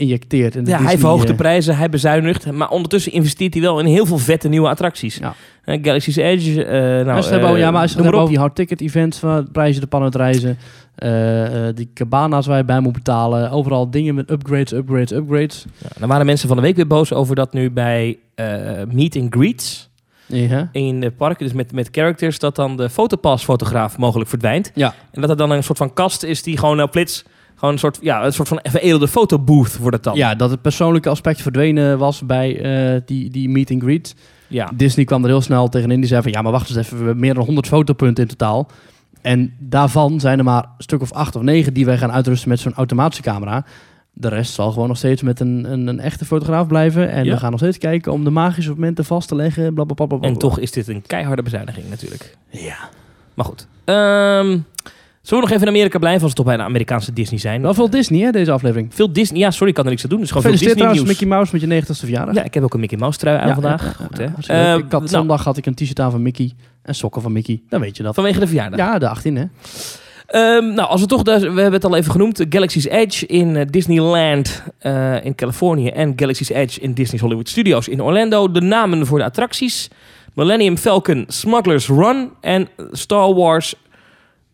injecteert. 0.03 0.55
in 0.57 0.65
de 0.65 0.71
Ja, 0.71 0.77
hij 0.77 0.85
Disney, 0.85 1.01
verhoogt 1.01 1.27
de 1.27 1.33
eh, 1.33 1.38
prijzen, 1.38 1.77
hij 1.77 1.88
bezuinigt. 1.88 2.53
Maar 2.53 2.69
ondertussen 2.71 3.12
investeert 3.12 3.53
hij 3.55 3.62
wel 3.62 3.79
in 3.79 3.87
heel 3.87 4.07
veel 4.07 4.19
vette 4.19 4.49
nieuwe 4.49 4.69
attracties. 4.69 5.17
Ja. 5.17 5.35
Eh, 5.65 5.79
Galaxy's 5.83 6.17
Edge, 6.17 6.65
eh 6.65 7.07
nou... 7.07 7.25
eh, 7.31 7.59
ja, 7.59 7.71
maar 7.71 7.81
als 7.81 7.91
je 7.91 7.97
het 7.97 8.05
hebt 8.05 8.17
over 8.17 8.29
die 8.29 8.38
hard 8.38 8.55
ticket 8.55 8.81
events, 8.81 9.19
van 9.19 9.49
prijzen 9.53 9.81
de 9.81 9.87
pan 9.87 10.03
uitreizen, 10.03 10.59
eh, 10.95 11.69
eh, 11.69 11.77
die 11.77 11.91
cabana's 11.95 12.47
waar 12.47 12.57
je 12.57 12.65
bij 12.65 12.81
moet 12.81 12.93
betalen, 12.93 13.51
overal 13.51 13.91
dingen 13.91 14.15
met 14.15 14.31
upgrades, 14.31 14.73
upgrades, 14.73 15.12
upgrades. 15.12 15.65
Ja, 15.79 15.88
dan 15.99 16.09
waren 16.09 16.27
mensen 16.27 16.49
van 16.49 16.57
de 16.57 16.62
week 16.62 16.77
weer 16.77 16.87
boos 16.87 17.12
over 17.12 17.35
dat 17.35 17.53
nu 17.53 17.71
bij 17.71 18.19
eh, 18.35 18.47
meet 18.93 19.17
and 19.17 19.35
greets 19.35 19.91
Ja. 20.27 20.69
in 20.73 21.01
de 21.01 21.11
parken, 21.11 21.45
dus 21.47 21.55
met, 21.55 21.73
met 21.73 21.88
characters, 21.93 22.38
dat 22.38 22.57
dan 22.57 22.77
de 22.77 22.91
fotopassfotograaf 22.91 23.99
mogelijk 23.99 24.29
verdwijnt. 24.31 24.71
Ja. 24.75 24.95
En 25.11 25.21
dat 25.21 25.31
er 25.31 25.37
dan 25.37 25.51
een 25.51 25.62
soort 25.62 25.79
van 25.79 25.93
kast 25.93 26.23
is 26.23 26.43
die 26.43 26.59
gewoon 26.59 26.83
op 26.83 26.91
flits, 26.91 27.25
gewoon 27.62 27.75
een 27.75 27.81
soort, 27.81 27.98
ja, 28.01 28.25
een 28.25 28.33
soort 28.33 28.48
van 28.48 28.61
veredelde 28.62 29.09
fotobooth 29.09 29.79
wordt 29.79 29.94
het 29.96 30.05
dan. 30.05 30.16
ja, 30.16 30.35
dat 30.35 30.51
het 30.51 30.62
persoonlijke 30.62 31.09
aspect 31.09 31.42
verdwenen 31.42 31.98
was 31.98 32.27
bij 32.27 32.61
eh, 32.94 33.01
die, 33.07 33.31
die 33.31 33.48
meet 33.48 33.70
and 33.70 33.83
greet. 33.83 34.14
ja. 34.48 34.70
Disney 34.75 35.05
kwam 35.05 35.22
er 35.22 35.29
heel 35.29 35.40
snel 35.40 35.68
tegenin. 35.68 36.01
Die 36.01 36.09
zei 36.09 36.22
van, 36.22 36.33
ja, 36.33 36.42
maar 36.42 36.53
wacht 36.53 36.68
eens 36.68 36.79
even, 36.79 36.98
we 36.98 37.05
hebben 37.05 37.20
meer 37.20 37.35
dan 37.35 37.44
100 37.44 37.66
fotopunten 37.66 38.22
in 38.25 38.29
totaal. 38.31 38.68
En 39.20 39.55
daarvan 39.59 40.20
zijn 40.20 40.38
er 40.38 40.44
maar 40.44 40.62
een 40.62 40.68
stuk 40.83 41.01
of 41.03 41.12
acht 41.12 41.37
of 41.37 41.42
negen 41.42 41.75
die 41.75 41.85
wij 41.85 41.98
gaan 41.98 42.12
uitrusten 42.12 42.48
met 42.48 42.61
zo'n 42.61 42.75
automatische 42.75 43.22
camera. 43.22 43.64
De 44.12 44.29
rest 44.29 44.53
zal 44.55 44.72
gewoon 44.72 44.88
nog 44.88 44.96
steeds 44.96 45.22
met 45.22 45.40
een, 45.40 45.72
een, 45.72 45.87
een 45.87 46.01
echte 46.01 46.25
fotograaf 46.25 46.66
blijven. 46.66 47.11
En 47.11 47.25
Ja. 47.25 47.33
we 47.33 47.38
gaan 47.38 47.51
nog 47.51 47.61
steeds 47.61 47.79
kijken 47.79 48.12
om 48.12 48.25
de 48.25 48.31
magische 48.31 48.70
momenten 48.70 49.05
vast 49.05 49.29
te 49.29 49.35
leggen. 49.35 49.75
Bla, 49.75 49.85
bla, 49.85 49.94
bla, 49.94 50.07
bla, 50.07 50.16
bla. 50.18 50.29
En 50.29 50.37
toch 50.38 50.59
is 50.59 50.70
dit 50.70 50.88
een 50.88 51.03
keiharde 51.07 51.42
bezuiniging 51.42 51.88
natuurlijk. 51.90 52.37
Ja. 52.48 52.77
Maar 53.35 53.44
goed. 53.44 53.66
Ehm, 53.85 54.59
zullen 55.23 55.43
we 55.45 55.49
nog 55.49 55.51
even 55.51 55.63
in 55.63 55.69
Amerika 55.75 55.99
blijven 55.99 56.21
als 56.23 56.31
we 56.31 56.37
toch 56.37 56.47
bij 56.47 56.57
de 56.57 56.63
Amerikaanse 56.63 57.13
Disney 57.13 57.39
zijn? 57.41 57.63
Wel 57.63 57.75
veel 57.75 57.91
Disney, 57.91 58.21
hè, 58.21 58.31
deze 58.31 58.51
aflevering. 58.53 58.95
Veel 58.95 59.13
Disney. 59.13 59.41
Ja, 59.41 59.51
sorry, 59.51 59.69
ik 59.69 59.75
kan 59.75 59.85
er 59.85 59.91
niks 59.91 60.03
aan 60.03 60.11
doen. 60.11 60.21
Dus 60.21 60.29
gewoon 60.29 60.43
veel 60.43 60.53
Gefeliciteerd 60.53 60.89
Disney 60.89 61.05
trouwens 61.05 61.29
nieuws. 61.31 61.49
Mickey 61.53 61.61
Mouse 61.61 61.77
met 61.77 61.87
je 61.89 61.95
90ste 61.95 62.07
verjaardag. 62.07 62.35
Ja, 62.35 62.43
ik 62.45 62.55
heb 62.55 62.63
ook 62.63 62.75
een 62.75 62.81
Mickey 62.81 62.99
Mouse 62.99 63.19
trui 63.19 63.39
aan 63.39 63.49
Ja, 63.49 63.55
vandaag. 63.55 63.83
ja, 63.99 64.05
Goed, 64.07 64.19
hè? 64.19 64.25
Eh, 64.25 64.75
ik 64.77 64.83
had, 64.83 64.91
nou, 64.91 65.09
zondag 65.09 65.45
had 65.45 65.57
ik 65.57 65.67
een 65.67 65.75
t-shirt 65.75 66.01
aan 66.01 66.11
van 66.11 66.23
Mickey 66.23 66.53
en 66.83 66.95
sokken 66.95 67.23
van 67.23 67.33
Mickey. 67.33 67.63
Dan 67.69 67.81
weet 67.81 67.97
je 67.97 68.03
dat. 68.03 68.15
vanwege 68.15 68.41
de 68.41 68.47
verjaardag. 68.47 68.79
Ja, 68.79 68.99
de 68.99 69.09
18 69.09 69.37
hè. 69.37 69.45
Ehm, 70.27 70.75
nou, 70.75 70.89
als 70.89 71.01
we 71.01 71.07
toch, 71.07 71.23
daar- 71.23 71.41
we 71.41 71.47
hebben 71.47 71.73
het 71.73 71.85
al 71.85 71.97
even 71.97 72.11
genoemd, 72.13 72.45
Galaxy's 72.49 72.85
Edge 72.85 73.27
in 73.27 73.57
eh, 73.57 73.67
Disneyland 73.71 74.63
eh, 74.79 75.25
in 75.25 75.35
Californië 75.35 75.89
en 75.89 76.13
Galaxy's 76.17 76.49
Edge 76.49 76.81
in 76.81 76.93
Disney's 76.95 77.21
Hollywood 77.23 77.49
Studios 77.49 77.89
in 77.89 78.03
Orlando. 78.03 78.51
De 78.51 78.61
namen 78.61 79.07
voor 79.07 79.19
de 79.19 79.25
attracties: 79.25 79.89
Millennium 80.35 80.77
Falcon, 80.77 81.25
Smuggler's 81.29 81.89
Run 81.89 82.31
en 82.41 82.69
Star 82.93 83.35
Wars 83.35 83.75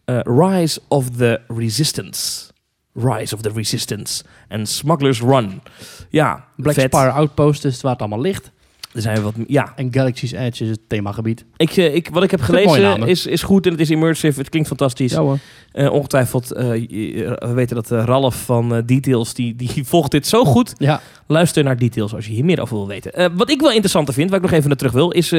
eh, 0.08 0.20
Rise 0.24 0.80
of 0.88 1.18
the 1.18 1.40
Resistance. 1.48 2.52
Rise 2.92 3.34
of 3.34 3.42
the 3.42 3.50
Resistance 3.50 4.24
en 4.48 4.66
Smuggler's 4.66 5.20
Run. 5.20 5.62
Ja, 6.10 6.44
Black 6.56 6.74
vet. 6.74 6.94
Spire 6.94 7.10
Outpost 7.10 7.64
is 7.64 7.80
waar 7.80 7.92
het 7.92 8.00
allemaal 8.00 8.20
ligt. 8.20 8.50
Er 8.94 9.02
zijn 9.02 9.22
wat, 9.22 9.34
ja, 9.46 9.72
En 9.76 9.92
Galaxy's 9.92 10.32
Edge 10.32 10.64
is 10.64 10.70
het 10.70 10.80
themagebied. 10.86 11.44
ik, 11.56 11.70
eh, 11.76 11.94
ik, 11.94 12.08
wat 12.12 12.22
ik 12.22 12.30
heb 12.30 12.40
gelezen 12.40 13.02
is, 13.06 13.26
is 13.26 13.42
goed 13.42 13.66
en 13.66 13.72
het 13.72 13.80
is 13.80 13.90
immersive. 13.90 14.38
Het 14.40 14.48
klinkt 14.48 14.68
fantastisch. 14.68 15.12
Ja 15.12 15.20
hoor. 15.20 15.38
Eh, 15.72 15.92
ongetwijfeld, 15.92 16.48
je- 16.88 17.36
we 17.38 17.52
weten 17.52 17.74
dat 17.76 17.90
Ralf 17.90 18.44
van 18.44 18.82
Details, 18.86 19.34
die, 19.34 19.56
die 19.56 19.84
volgt 19.84 20.10
dit 20.10 20.26
zo 20.26 20.44
goed. 20.44 20.74
Ja, 20.78 21.00
Luister 21.26 21.64
naar 21.64 21.76
Details 21.76 22.14
als 22.14 22.26
je 22.26 22.32
hier 22.32 22.44
meer 22.44 22.60
over 22.60 22.76
wil 22.76 22.86
weten. 22.86 23.36
Wat 23.36 23.50
ik 23.50 23.60
wel 23.60 23.70
interessanter 23.70 24.14
vind, 24.14 24.28
waar 24.30 24.38
ik 24.38 24.44
nog 24.44 24.54
even 24.54 24.68
naar 24.68 24.76
terug 24.78 24.92
wil, 24.92 25.10
is 25.10 25.32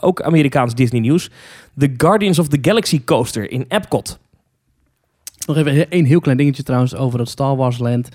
ook 0.00 0.22
Amerikaans 0.22 0.74
Disney 0.74 1.00
nieuws. 1.00 1.30
The 1.78 1.94
Guardians 1.96 2.38
of 2.38 2.48
the 2.48 2.58
Galaxy 2.62 3.04
coaster 3.04 3.50
in 3.50 3.64
Epcot. 3.68 4.18
Nog 5.46 5.56
even 5.56 5.90
één 5.90 6.04
heel 6.04 6.20
klein 6.20 6.36
dingetje 6.38 6.62
trouwens 6.62 6.94
over 6.94 7.18
dat 7.18 7.28
Star 7.28 7.56
Wars 7.56 7.78
Land. 7.78 8.08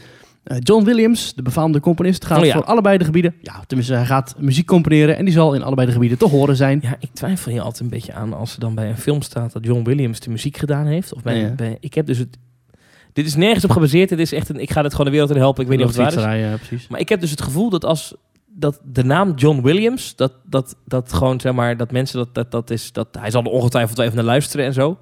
Eh, 0.47 0.57
John 0.59 0.83
Williams, 0.83 1.33
de 1.35 1.41
befaamde 1.41 1.79
componist, 1.79 2.25
gaat 2.25 2.39
Oh 2.39 2.45
ja. 2.45 2.53
voor 2.53 2.63
allebei 2.63 2.97
de 2.97 3.05
gebieden... 3.05 3.35
Ja, 3.41 3.63
tenminste, 3.67 3.93
hij 3.93 4.05
gaat 4.05 4.35
muziek 4.39 4.65
componeren 4.65 5.17
en 5.17 5.25
die 5.25 5.33
zal 5.33 5.53
in 5.53 5.63
allebei 5.63 5.87
de 5.87 5.93
gebieden 5.93 6.17
te 6.17 6.27
horen 6.27 6.55
zijn. 6.55 6.79
Ja, 6.81 6.95
ik 6.99 7.09
twijfel 7.13 7.51
hier 7.51 7.61
altijd 7.61 7.79
een 7.81 7.89
beetje 7.89 8.13
aan 8.13 8.33
als 8.33 8.53
er 8.53 8.59
dan 8.59 8.75
bij 8.75 8.89
een 8.89 8.97
film 8.97 9.21
staat 9.21 9.53
dat 9.53 9.65
John 9.65 9.83
Williams 9.83 10.19
de 10.19 10.29
muziek 10.29 10.57
gedaan 10.57 10.85
heeft. 10.85 11.13
Of 11.13 11.21
bij, 11.21 11.39
Ja. 11.39 11.49
bij, 11.49 11.77
ik 11.79 11.93
heb 11.93 12.05
dus 12.05 12.17
het... 12.17 12.37
Dit 13.13 13.25
is 13.25 13.35
nergens 13.35 13.63
op 13.63 13.71
gebaseerd. 13.71 14.09
Dit 14.09 14.19
is 14.19 14.31
echt 14.31 14.49
een, 14.49 14.59
ik 14.59 14.71
ga 14.71 14.81
dit 14.81 14.91
gewoon 14.91 15.05
de 15.05 15.11
wereld 15.11 15.31
in 15.31 15.37
helpen. 15.37 15.63
Ik 15.63 15.69
weet 15.69 15.77
niet 15.77 15.87
of 15.87 15.95
het 15.95 16.13
waar 16.15 16.37
is. 16.37 16.43
Ja, 16.43 16.55
precies. 16.55 16.87
Maar 16.87 16.99
ik 16.99 17.09
heb 17.09 17.19
dus 17.19 17.31
het 17.31 17.41
gevoel 17.41 17.69
dat 17.69 17.85
als 17.85 18.15
dat 18.59 18.79
de 18.83 19.03
naam 19.03 19.33
John 19.35 19.61
Williams, 19.61 20.15
dat, 20.15 20.33
dat, 20.43 20.75
dat 20.85 21.13
gewoon 21.13 21.39
zeg 21.39 21.53
maar, 21.53 21.77
dat 21.77 21.91
mensen 21.91 22.17
dat, 22.17 22.35
dat, 22.35 22.51
dat 22.51 22.69
is, 22.69 22.91
dat 22.91 23.07
hij 23.19 23.31
zal 23.31 23.43
er 23.43 23.49
ongetwijfeld 23.49 23.99
even 23.99 24.15
naar 24.15 24.23
luisteren 24.23 24.65
en 24.65 24.73
zo. 24.73 24.97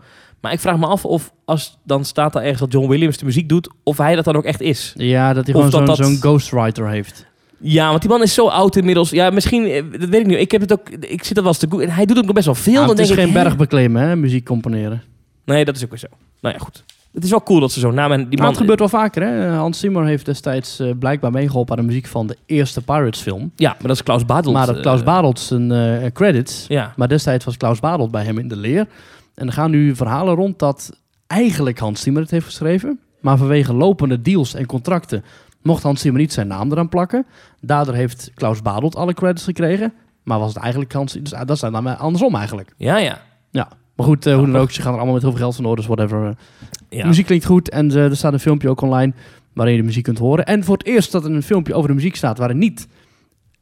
Maar 0.46 0.54
ik 0.54 0.60
vraag 0.60 0.78
me 0.78 0.86
af 0.86 1.06
of 1.06 1.32
als 1.46 1.78
dan 1.84 2.06
staat 2.06 2.34
daar 2.34 2.42
ergens 2.42 2.60
dat 2.60 2.72
John 2.72 2.88
Williams 2.90 3.18
de 3.18 3.26
muziek 3.26 3.50
doet, 3.50 3.70
of 3.84 3.98
hij 3.98 4.16
dat 4.16 4.26
dan 4.26 4.36
ook 4.36 4.44
echt 4.44 4.62
is. 4.62 4.94
Ja, 4.98 5.34
dat 5.34 5.46
hij 5.46 5.54
gewoon 5.54 5.72
zo'n 5.72 5.86
dat- 5.86 5.98
zo'n 5.98 6.16
ghostwriter 6.16 6.90
heeft. 6.90 7.26
Ja, 7.60 7.90
want 7.90 8.02
die 8.02 8.10
man 8.10 8.22
is 8.22 8.34
zo 8.34 8.48
oud 8.48 8.76
inmiddels. 8.76 9.10
Ja, 9.10 9.30
misschien, 9.30 9.66
eh, 9.66 9.84
dat 10.00 10.10
weet 10.10 10.20
ik 10.22 10.26
niet. 10.28 10.38
Ik 10.40 10.52
heb 10.52 10.62
het 10.62 10.72
ook, 10.74 10.90
ik 10.90 11.24
zit 11.24 11.36
dat 11.36 11.44
wel 11.44 11.54
eens 11.54 11.58
te. 11.58 11.82
En 11.84 11.90
hij 11.96 12.06
doet 12.06 12.18
ook 12.18 12.24
nog 12.26 12.34
best 12.34 12.46
wel 12.46 12.56
veel. 12.56 12.74
Ja, 12.74 12.80
dan 12.80 12.90
het 12.90 13.00
is 13.00 13.08
denk 13.08 13.20
geen 13.20 13.28
ik, 13.28 13.34
berg 13.34 13.58
beklimmen, 13.58 14.02
hè, 14.02 14.16
muziek 14.16 14.46
componeren. 14.46 15.04
Nee, 15.46 15.66
dat 15.66 15.76
is 15.76 15.84
ook 15.84 15.90
weer 15.90 16.00
zo. 16.00 16.08
Nou 16.42 16.56
ja, 16.58 16.60
goed. 16.64 16.84
Het 17.14 17.24
is 17.24 17.30
wel 17.30 17.44
cool 17.44 17.60
dat 17.60 17.72
ze 17.72 17.80
zo 17.80 17.92
namen. 17.92 18.18
Die 18.18 18.28
Maar 18.28 18.38
man 18.38 18.48
het 18.48 18.58
gebeurt 18.58 18.80
wel 18.80 18.90
vaker, 18.90 19.22
hè? 19.24 19.50
Hans 19.50 19.80
Zimmer 19.80 20.06
heeft 20.06 20.26
destijds 20.26 20.80
eh, 20.80 20.90
blijkbaar 21.00 21.32
meegeholpen 21.32 21.76
aan 21.78 21.82
de 21.82 21.88
muziek 21.88 22.06
van 22.08 22.28
de 22.28 22.38
eerste 22.46 22.82
Pirates 22.82 23.22
film. 23.22 23.52
Ja, 23.56 23.70
maar 23.70 23.88
dat 23.88 23.96
is 23.96 24.04
Klaus 24.04 24.26
Badelt. 24.26 24.54
maar 24.54 24.66
dat 24.66 24.80
Klaus 24.80 25.00
eh, 25.00 25.06
Badelt 25.06 25.40
zijn 25.40 25.72
eh, 25.72 26.12
credits. 26.14 26.66
Ja. 26.68 26.94
Maar 26.96 27.08
destijds 27.08 27.46
was 27.46 27.58
Klaus 27.58 27.80
Badelt 27.80 28.12
bij 28.12 28.24
hem 28.24 28.38
in 28.38 28.48
de 28.48 28.56
leer. 28.58 28.88
En 29.36 29.48
er 29.48 29.54
gaan 29.54 29.72
nu 29.72 29.96
verhalen 29.96 30.36
rond 30.36 30.60
dat 30.60 31.00
eigenlijk 31.28 31.80
Hans 31.80 32.02
Zimmer 32.02 32.22
het 32.22 32.32
heeft 32.32 32.46
geschreven. 32.46 33.00
Maar 33.20 33.38
vanwege 33.38 33.74
lopende 33.74 34.22
deals 34.22 34.54
en 34.54 34.66
contracten 34.66 35.24
mocht 35.62 35.84
Hans 35.84 36.02
Zimmer 36.02 36.22
niet 36.22 36.34
zijn 36.34 36.48
naam 36.48 36.72
eraan 36.72 36.90
plakken. 36.90 37.26
Daardoor 37.62 37.94
heeft 37.94 38.32
Klaus 38.36 38.62
Badelt 38.62 38.96
alle 38.96 39.14
credits 39.14 39.44
gekregen. 39.44 39.94
Maar 40.24 40.40
was 40.40 40.54
het 40.54 40.64
eigenlijk 40.64 40.94
Hans... 40.94 41.14
Dus 41.14 41.30
dat 41.30 41.50
is 41.50 41.60
dan 41.60 41.98
andersom 41.98 42.36
eigenlijk. 42.36 42.74
Ja, 42.78 42.98
ja. 42.98 43.22
Ja. 43.52 43.68
Maar 43.96 44.06
goed, 44.06 44.26
eh, 44.26 44.36
hoe 44.36 44.46
dan 44.46 44.58
ook, 44.58 44.72
ze 44.72 44.82
gaan 44.82 44.92
er 44.92 44.98
allemaal 44.98 45.14
met 45.14 45.24
heel 45.24 45.32
veel 45.32 45.42
geld 45.42 45.56
van 45.56 45.76
dus 45.76 45.86
whatever. 45.86 46.36
ja. 46.90 47.02
De 47.02 47.08
muziek 47.08 47.26
klinkt 47.26 47.46
goed 47.46 47.70
en 47.70 47.92
eh, 47.92 48.04
er 48.04 48.18
staat 48.18 48.34
een 48.34 48.40
filmpje 48.40 48.70
ook 48.70 48.82
online 48.82 49.14
waarin 49.54 49.76
je 49.76 49.82
de 49.82 49.88
muziek 49.88 50.04
kunt 50.04 50.18
horen. 50.18 50.46
En 50.46 50.64
voor 50.64 50.78
het 50.78 50.86
eerst 50.88 51.12
dat 51.12 51.26
er 51.26 51.32
een 51.32 51.44
filmpje 51.44 51.74
over 51.74 51.90
de 51.90 51.96
muziek 51.96 52.16
staat 52.16 52.38
waarin 52.38 52.58
niet 52.58 52.88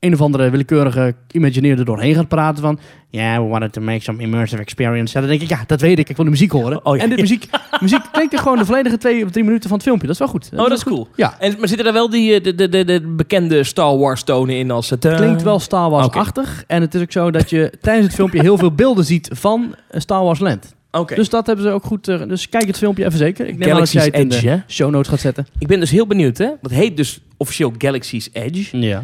een 0.04 0.14
of 0.14 0.22
andere 0.22 0.50
willekeurige 0.50 1.16
imagineer 1.32 1.80
er 1.80 1.86
doorheen 1.86 2.16
gaat 2.16 2.28
praten 2.28 2.64
van 2.64 2.80
ja, 3.10 3.42
we 3.42 3.48
wanted 3.48 3.74
to 3.74 3.82
make 3.82 4.00
some 4.04 4.22
immersive 4.22 4.62
experience. 4.62 5.14
Ja, 5.14 5.20
dan 5.20 5.30
denk 5.30 5.42
ik, 5.42 5.50
ja, 5.50 5.64
dat 5.68 5.82
weet 5.82 6.00
ik. 6.00 6.10
Ik 6.10 6.16
wil 6.16 6.26
de 6.26 6.32
muziek 6.32 6.52
horen. 6.52 6.86
Oh, 6.86 6.96
ja. 6.96 7.04
En 7.04 7.10
de 7.10 7.16
muziek, 7.16 7.46
muziek 7.82 8.02
klinkt 8.12 8.34
er 8.34 8.40
gewoon 8.40 8.58
de 8.58 8.66
volledige 8.66 8.98
twee 8.98 9.26
of 9.26 9.32
drie 9.32 9.44
minuten 9.44 9.70
van 9.70 9.78
het 9.78 9.88
filmpje. 9.88 10.08
Dat 10.08 10.16
is 10.16 10.22
wel 10.22 10.32
goed. 10.32 10.50
Oh, 10.54 10.58
dat 10.58 10.72
is 10.78 10.84
cool. 10.84 11.08
Ja, 11.16 11.40
En, 11.40 11.56
maar 11.60 11.68
zitten 11.68 11.88
er 11.88 11.94
wel 11.94 12.10
die, 12.10 12.34
eh, 12.34 12.44
de, 12.44 12.56
de, 12.56 12.70
de, 12.70 12.84
de 12.86 13.02
bekende 13.02 13.64
Star 13.64 13.98
Wars 13.98 14.24
tonen 14.24 14.56
in 14.58 14.72
als 14.72 14.90
het... 14.90 15.04
het 15.04 15.16
klinkt 15.16 15.44
wel 15.44 15.60
Star 15.60 15.90
Wars-achtig. 15.90 16.64
En 16.68 16.82
het 16.82 16.96
is 16.96 17.02
ook 17.02 17.12
zo 17.12 17.32
dat 17.32 17.50
je 17.50 17.74
tijdens 17.82 18.06
het 18.06 18.16
filmpje 18.16 18.42
heel 18.42 18.58
veel 18.58 18.72
beelden 18.72 19.06
ziet 19.06 19.30
van 19.34 19.76
eh, 19.90 20.00
Star 20.00 20.24
Wars 20.24 20.40
Land. 20.40 20.76
Oké. 20.92 21.16
Dus 21.16 21.30
dat 21.30 21.46
hebben 21.48 21.66
ze 21.66 21.72
ook 21.72 21.84
goed. 21.84 22.08
eh, 22.08 22.22
dus 22.28 22.50
kijk 22.50 22.68
het 22.68 22.78
filmpje 22.78 23.06
even 23.06 23.18
zeker. 23.18 23.48
Ik 23.48 23.58
neem 23.58 23.72
aan 23.72 23.80
dat 23.80 23.92
jij 23.92 24.06
het 24.06 24.14
in 24.16 24.28
Edge, 24.32 24.42
de 24.42 24.50
hè? 24.50 24.58
show 24.68 24.92
notes 24.92 25.10
gaat 25.10 25.20
zetten. 25.20 25.48
Ik 25.60 25.68
ben 25.68 25.80
dus 25.80 25.92
heel 25.92 26.08
benieuwd, 26.08 26.38
hè. 26.38 26.50
Dat 26.62 26.72
heet 26.72 26.98
dus 26.98 27.20
officieel 27.38 27.74
Galaxy's 27.78 28.30
Edge. 28.34 28.78
Ja. 28.78 29.04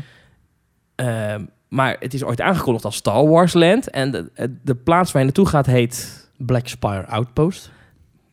Ehm, 0.99 1.43
maar 1.67 1.95
het 1.99 2.13
is 2.13 2.23
ooit 2.23 2.41
aangekondigd 2.41 2.85
als 2.85 2.95
Star 2.95 3.27
Wars 3.27 3.53
Land. 3.53 3.89
En 3.89 4.11
de, 4.11 4.31
de 4.63 4.75
plaats 4.75 5.11
waar 5.11 5.21
je 5.21 5.27
naartoe 5.27 5.47
gaat 5.47 5.65
heet... 5.65 6.27
Black 6.37 6.67
Spire 6.67 7.05
Outpost. 7.05 7.71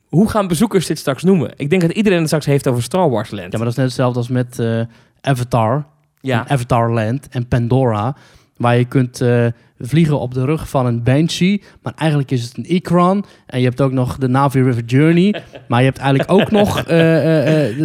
Hoe 0.09 0.31
gaan 0.31 0.49
bezoekers 0.49 0.87
dit 0.87 0.99
straks 0.99 1.23
noemen? 1.23 1.53
Ik 1.57 1.71
denk 1.71 1.83
dat 1.83 1.91
iedereen 1.91 2.19
het 2.19 2.27
straks 2.27 2.47
heeft 2.47 2.69
over 2.69 2.83
Star 2.83 3.11
Wars 3.11 3.31
Land. 3.31 3.53
Ja, 3.53 3.59
maar 3.59 3.59
dat 3.59 3.69
is 3.69 3.77
net 3.77 3.87
hetzelfde 3.87 4.19
als 4.19 4.29
met 4.29 4.59
eh, 4.59 4.81
Avatar. 5.21 5.87
Ja. 6.21 6.41
En 6.41 6.51
Avatar 6.51 6.93
Land 6.93 7.29
en 7.29 7.49
Pandora. 7.49 8.17
Waar 8.57 8.77
je 8.77 8.85
kunt 8.85 9.21
eh, 9.21 9.47
vliegen 9.79 10.21
op 10.21 10.35
de 10.35 10.45
rug 10.45 10.69
van 10.69 10.87
een 10.87 11.03
Banshee. 11.03 11.63
Maar 11.83 11.93
eigenlijk 11.97 12.31
is 12.31 12.43
het 12.43 12.57
een 12.57 12.75
Ikran. 12.75 13.25
En 13.47 13.59
je 13.59 13.67
hebt 13.67 13.81
ook 13.81 13.93
nog 13.93 14.19
de 14.19 14.29
Navi 14.29 14.63
River 14.63 14.85
Journey. 14.85 15.43
maar 15.69 15.79
je 15.79 15.87
hebt 15.87 15.99
eigenlijk 15.99 16.31
ook 16.31 16.51
nog... 16.51 16.79
eh, 16.79 16.87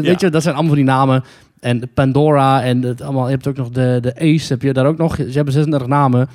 weet 0.01 0.19
je, 0.19 0.29
dat 0.29 0.41
zijn 0.41 0.55
allemaal 0.55 0.75
van 0.75 0.83
die 0.83 0.93
namen. 0.93 1.23
En 1.61 1.89
Pandora 1.93 2.63
en 2.63 2.81
het 2.81 3.01
allemaal, 3.01 3.25
je 3.25 3.31
hebt 3.31 3.47
ook 3.47 3.55
nog 3.57 3.69
de, 3.69 3.97
de 4.01 4.15
Ace. 4.19 4.53
Heb 4.53 4.61
je 4.61 4.73
daar 4.73 4.85
ook 4.85 4.97
nog? 4.97 5.15
Ze 5.15 5.31
hebben 5.31 5.53
36 5.53 5.87
namen. 5.87 6.29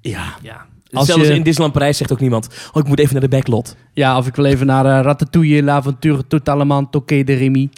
Ja, 0.00 0.24
Ja. 0.42 0.66
Als 0.92 1.06
Zelfs 1.06 1.26
je- 1.26 1.34
in 1.34 1.42
Disneyland 1.42 1.72
Parijs 1.72 1.96
zegt 1.96 2.12
ook 2.12 2.20
niemand... 2.20 2.48
Oh, 2.72 2.82
ik 2.82 2.88
moet 2.88 2.98
even 2.98 3.12
naar 3.12 3.22
de 3.22 3.28
backlot. 3.28 3.76
ja 3.92 4.18
of 4.18 4.26
ik 4.26 4.34
wil 4.36 4.44
even 4.44 4.66
naar 4.66 4.84
eh, 4.86 5.04
Ratatouille, 5.04 5.62
L'Aventure 5.62 6.26
Totalement, 6.26 6.92
Toqué 6.92 7.22
de 7.24 7.34
Remy. 7.34 7.68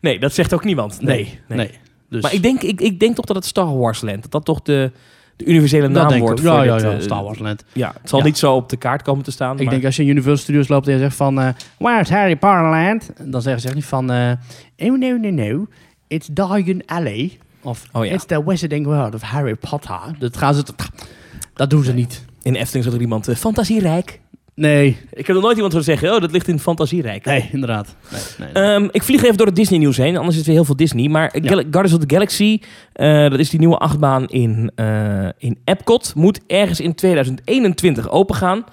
Nee, 0.00 0.18
dat 0.18 0.32
zegt 0.32 0.54
ook 0.54 0.64
niemand. 0.64 1.00
Nee. 1.00 1.38
nee. 1.48 1.70
Dus, 2.10 2.22
Maar 2.22 2.34
ik 2.34 2.42
denk, 2.42 2.62
ik, 2.62 2.80
ik 2.80 3.00
denk 3.00 3.14
toch 3.16 3.24
dat 3.24 3.36
het 3.36 3.44
Star 3.44 3.78
Wars 3.78 4.00
Land... 4.00 4.22
Dat 4.22 4.30
dat 4.32 4.44
toch 4.44 4.62
de, 4.62 4.90
de 5.36 5.44
universele 5.44 5.88
naam 5.88 6.18
wordt. 6.18 6.40
Ja, 6.42 6.56
voor 6.56 6.64
ja, 6.64 6.76
ja, 6.78 6.92
eh, 6.94 7.00
Star 7.00 7.22
Wars 7.24 7.38
Land. 7.38 7.64
Ja, 7.72 7.94
het 8.00 8.08
zal 8.08 8.20
niet 8.20 8.38
zo 8.38 8.54
op 8.54 8.68
de 8.68 8.76
kaart 8.76 9.02
komen 9.02 9.24
te 9.24 9.30
staan. 9.30 9.56
Ik 9.56 9.62
maar- 9.62 9.72
denk 9.72 9.84
als 9.84 9.96
je 9.96 10.02
in 10.02 10.08
Universal 10.08 10.42
Studios 10.42 10.68
loopt 10.68 10.86
en 10.86 10.92
je 10.92 10.98
zegt 10.98 11.16
van... 11.16 11.40
eh 11.40 11.48
Where's 11.78 12.08
Harry 12.10 12.36
Potter 12.36 12.62
Land? 12.70 13.10
Dan 13.22 13.42
zeggen 13.42 13.60
ze 13.60 13.66
echt 13.66 13.76
niet 13.76 13.84
van... 13.84 14.10
eh 14.12 14.32
oh, 14.78 14.98
no, 14.98 15.16
no, 15.16 15.30
no. 15.30 15.66
It's 16.08 16.28
Diagon 16.32 16.82
Alley. 16.86 17.38
Of 17.62 17.84
Oh, 17.92 18.04
ja. 18.04 18.12
It's 18.12 18.24
the 18.26 18.44
Wizarding 18.44 18.86
World 18.86 19.14
of 19.14 19.22
Harry 19.22 19.54
Potter. 19.54 20.00
Dat 20.18 20.36
gaan 20.36 20.54
ze... 20.54 20.62
Dat 21.54 21.70
doen 21.70 21.84
ze 21.84 21.92
niet. 21.94 22.24
In 22.42 22.54
Efteling 22.54 22.84
zat 22.84 22.94
er 22.94 23.00
iemand... 23.00 23.28
eh, 23.28 23.34
fantasierijk. 23.36 24.20
Nee. 24.54 24.96
Ik 25.12 25.26
heb 25.26 25.34
nog 25.36 25.44
nooit 25.44 25.54
iemand 25.54 25.72
horen 25.72 25.86
zeggen... 25.88 26.14
Oh, 26.14 26.20
dat 26.20 26.32
ligt 26.32 26.48
in 26.48 26.58
fantasierijk. 26.58 27.24
Nee, 27.24 27.48
inderdaad. 27.52 27.94
Nee, 28.10 28.20
nee, 28.38 28.48
nee. 28.64 28.74
Ehm, 28.74 28.88
ik 28.90 29.02
vlieg 29.02 29.22
even 29.24 29.36
door 29.36 29.46
het 29.46 29.56
Disney 29.56 29.78
nieuws 29.78 29.96
heen, 29.96 30.16
anders 30.16 30.28
is 30.30 30.36
het 30.36 30.46
weer 30.46 30.54
heel 30.54 30.64
veel 30.64 30.76
Disney. 30.76 31.08
Maar 31.08 31.38
Ja. 31.42 31.48
Gal- 31.48 31.56
Guardians 31.70 31.92
of 31.92 31.98
the 32.04 32.14
Galaxy, 32.14 32.60
eh, 32.92 33.30
dat 33.30 33.38
is 33.38 33.50
die 33.50 33.58
nieuwe 33.58 33.76
achtbaan 33.78 34.26
in, 34.26 34.70
eh, 34.74 35.28
in 35.38 35.58
Epcot, 35.64 36.12
moet 36.14 36.40
ergens 36.46 36.80
in 36.80 36.94
2021 36.94 38.10
opengaan. 38.10 38.64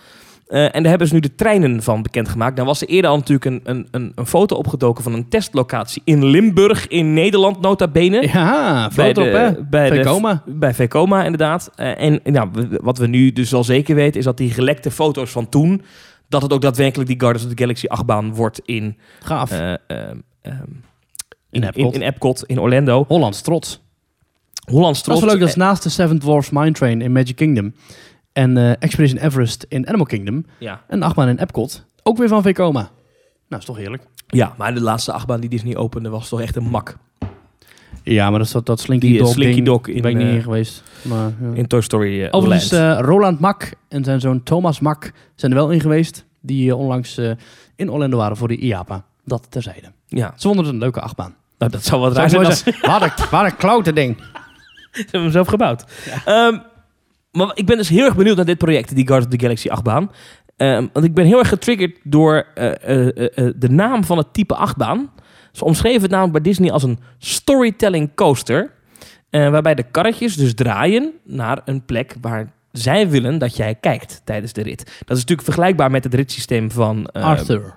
Eh, 0.53 0.63
en 0.63 0.71
daar 0.81 0.89
hebben 0.89 1.07
ze 1.07 1.13
nu 1.13 1.19
de 1.19 1.35
treinen 1.35 1.83
van 1.83 2.01
bekendgemaakt. 2.01 2.55
Nou 2.55 2.67
was 2.67 2.81
er 2.81 2.87
eerder 2.87 3.09
al 3.11 3.17
natuurlijk 3.17 3.45
een, 3.45 3.61
een, 3.63 3.87
een, 3.91 4.11
een 4.15 4.25
foto 4.25 4.55
opgedoken 4.55 5.03
van 5.03 5.13
een 5.13 5.29
testlocatie 5.29 6.01
in 6.05 6.25
Limburg 6.25 6.87
in 6.87 7.13
Nederland, 7.13 7.61
nota 7.61 7.87
bene. 7.87 8.27
ja, 8.27 8.89
bij 8.95 9.05
foto 9.07 9.21
op, 9.25 9.31
de- 9.31 9.37
hè? 9.37 9.63
bij 9.63 9.89
de- 9.89 9.95
Vekoma. 9.95 10.43
Bij 10.45 10.73
Vekoma, 10.73 11.23
inderdaad. 11.23 11.71
Eh, 11.75 12.01
en 12.01 12.19
nou, 12.23 12.49
wat 12.81 12.97
we 12.97 13.07
nu 13.07 13.31
dus 13.31 13.53
al 13.53 13.63
zeker 13.63 13.95
weten, 13.95 14.19
is 14.19 14.25
dat 14.25 14.37
die 14.37 14.51
gelekte 14.51 14.91
foto's 14.91 15.31
van 15.31 15.49
toen, 15.49 15.81
dat 16.29 16.41
het 16.41 16.53
ook 16.53 16.61
daadwerkelijk 16.61 17.09
die 17.09 17.19
Guardians 17.19 17.47
of 17.49 17.53
the 17.55 17.61
Galaxy 17.61 17.85
achtbaan 17.87 18.33
wordt 18.33 18.61
in 18.65 18.97
Gaaf. 19.19 19.51
eh, 19.51 19.71
ehm, 19.87 20.17
In 20.41 20.61
in, 21.49 21.63
Epcot. 21.63 21.93
in, 21.95 22.01
in 22.01 22.07
Epcot, 22.07 22.43
in 22.45 22.59
Orlando. 22.59 23.05
Hollands 23.07 23.41
trots. 23.41 23.81
Hollands 24.71 25.03
Dat 25.03 25.13
is 25.15 25.19
trots. 25.19 25.19
wel 25.21 25.29
leuk. 25.29 25.39
Dat 25.39 25.49
is 25.49 25.55
naast 25.55 25.83
de 25.83 25.89
Seven 25.89 26.19
Dwarfs 26.19 26.49
Mine 26.49 26.71
Train 26.71 27.01
in 27.01 27.11
Magic 27.11 27.35
Kingdom. 27.35 27.73
En 28.33 28.57
eh, 28.57 28.69
Expedition 28.79 29.19
Everest 29.21 29.65
in 29.69 29.87
Animal 29.87 30.05
Kingdom. 30.05 30.45
Ja. 30.57 30.81
En 30.87 31.01
achtbaan 31.03 31.27
in 31.27 31.37
Epcot. 31.37 31.85
Ook 32.03 32.17
weer 32.17 32.27
van 32.27 32.41
Vekoma. 32.41 32.89
Nou, 33.47 33.61
is 33.61 33.65
toch 33.67 33.77
heerlijk. 33.77 34.03
ja, 34.27 34.53
maar 34.57 34.73
de 34.73 34.81
laatste 34.81 35.11
achtbaan 35.11 35.39
die 35.39 35.49
Disney 35.49 35.75
opende 35.75 36.09
was 36.09 36.29
toch 36.29 36.41
echt 36.41 36.55
een 36.55 36.63
mak. 36.69 36.97
Ja, 38.03 38.29
maar 38.29 38.37
dat 38.37 38.47
is 38.47 38.53
dat, 38.53 38.65
dat 38.65 38.79
Slinky 38.79 39.07
Die, 39.07 39.17
Dog 39.17 39.27
Slinky 39.31 39.53
ding. 39.55 39.65
Dog 39.65 39.87
in, 39.87 40.01
ben 40.01 40.11
ik 40.11 40.17
niet 40.17 40.27
in 40.35 40.41
geweest. 40.41 40.83
Maar, 41.01 41.31
ja. 41.41 41.53
In 41.53 41.67
Toy 41.67 41.81
Story 41.81 42.23
eh, 42.23 42.27
Overigens, 42.31 42.71
Land. 42.71 43.05
Roland 43.05 43.39
Mak 43.39 43.71
en 43.89 44.03
zijn 44.03 44.19
zoon 44.19 44.43
Thomas 44.43 44.79
Mak 44.79 45.11
zijn 45.35 45.51
er 45.51 45.57
wel 45.57 45.69
in 45.71 45.79
geweest. 45.79 46.25
Die 46.41 46.75
onlangs 46.75 47.19
in 47.75 47.91
Orlando 47.91 48.17
waren 48.17 48.37
voor 48.37 48.47
de 48.47 48.57
IAPA. 48.57 49.05
Dat 49.25 49.47
terzijde. 49.49 49.91
ja, 50.07 50.33
Ze 50.35 50.47
vonden 50.47 50.65
het 50.65 50.73
een 50.73 50.79
leuke 50.79 51.01
achtbaan. 51.01 51.35
nou, 51.57 51.71
dat 51.71 51.83
zou 51.83 52.01
wat 52.01 52.15
raar 52.15 52.29
zijn 52.29 52.45
als 52.45 52.63
Wat 52.63 53.01
een, 53.01 53.11
wat 53.31 53.43
een 53.45 53.55
klote 53.55 53.93
ding. 53.93 54.17
ze 54.17 55.01
hebben 55.01 55.21
hem 55.21 55.31
zelf 55.31 55.47
gebouwd. 55.47 55.85
Ehm, 56.25 56.57
maar 57.33 57.51
ik 57.53 57.65
ben 57.65 57.77
dus 57.77 57.89
heel 57.89 58.05
erg 58.05 58.15
benieuwd 58.15 58.35
naar 58.35 58.45
dit 58.45 58.57
project, 58.57 58.95
die 58.95 59.07
Guardians 59.07 59.33
of 59.33 59.39
the 59.39 59.45
Galaxy 59.45 59.69
achtbaan. 59.69 60.11
Ehm, 60.57 60.87
want 60.93 61.05
ik 61.05 61.13
ben 61.13 61.25
heel 61.25 61.39
erg 61.39 61.47
getriggerd 61.47 61.97
door 62.03 62.45
eh, 62.55 62.71
eh, 62.83 63.37
eh, 63.37 63.53
de 63.55 63.69
naam 63.69 64.03
van 64.03 64.17
het 64.17 64.33
type 64.33 64.55
achtbaan. 64.55 65.11
Ze 65.51 65.65
omschreven 65.65 66.01
het 66.01 66.11
namelijk 66.11 66.33
bij 66.33 66.41
Disney 66.41 66.71
als 66.71 66.83
een 66.83 66.99
storytelling 67.17 68.15
coaster. 68.15 68.71
waarbij 69.29 69.75
de 69.75 69.83
karretjes 69.83 70.35
dus 70.35 70.53
draaien 70.53 71.11
naar 71.23 71.61
een 71.65 71.85
plek 71.85 72.15
waar 72.21 72.53
zij 72.71 73.09
willen 73.09 73.37
dat 73.37 73.55
jij 73.55 73.75
kijkt 73.75 74.21
tijdens 74.23 74.53
de 74.53 74.61
rit. 74.63 74.85
Dat 74.85 75.17
is 75.17 75.19
natuurlijk 75.19 75.41
vergelijkbaar 75.41 75.91
met 75.91 76.03
het 76.03 76.13
ritssysteem 76.13 76.71
van... 76.71 77.05
eh, 77.05 77.23
Arthur. 77.23 77.73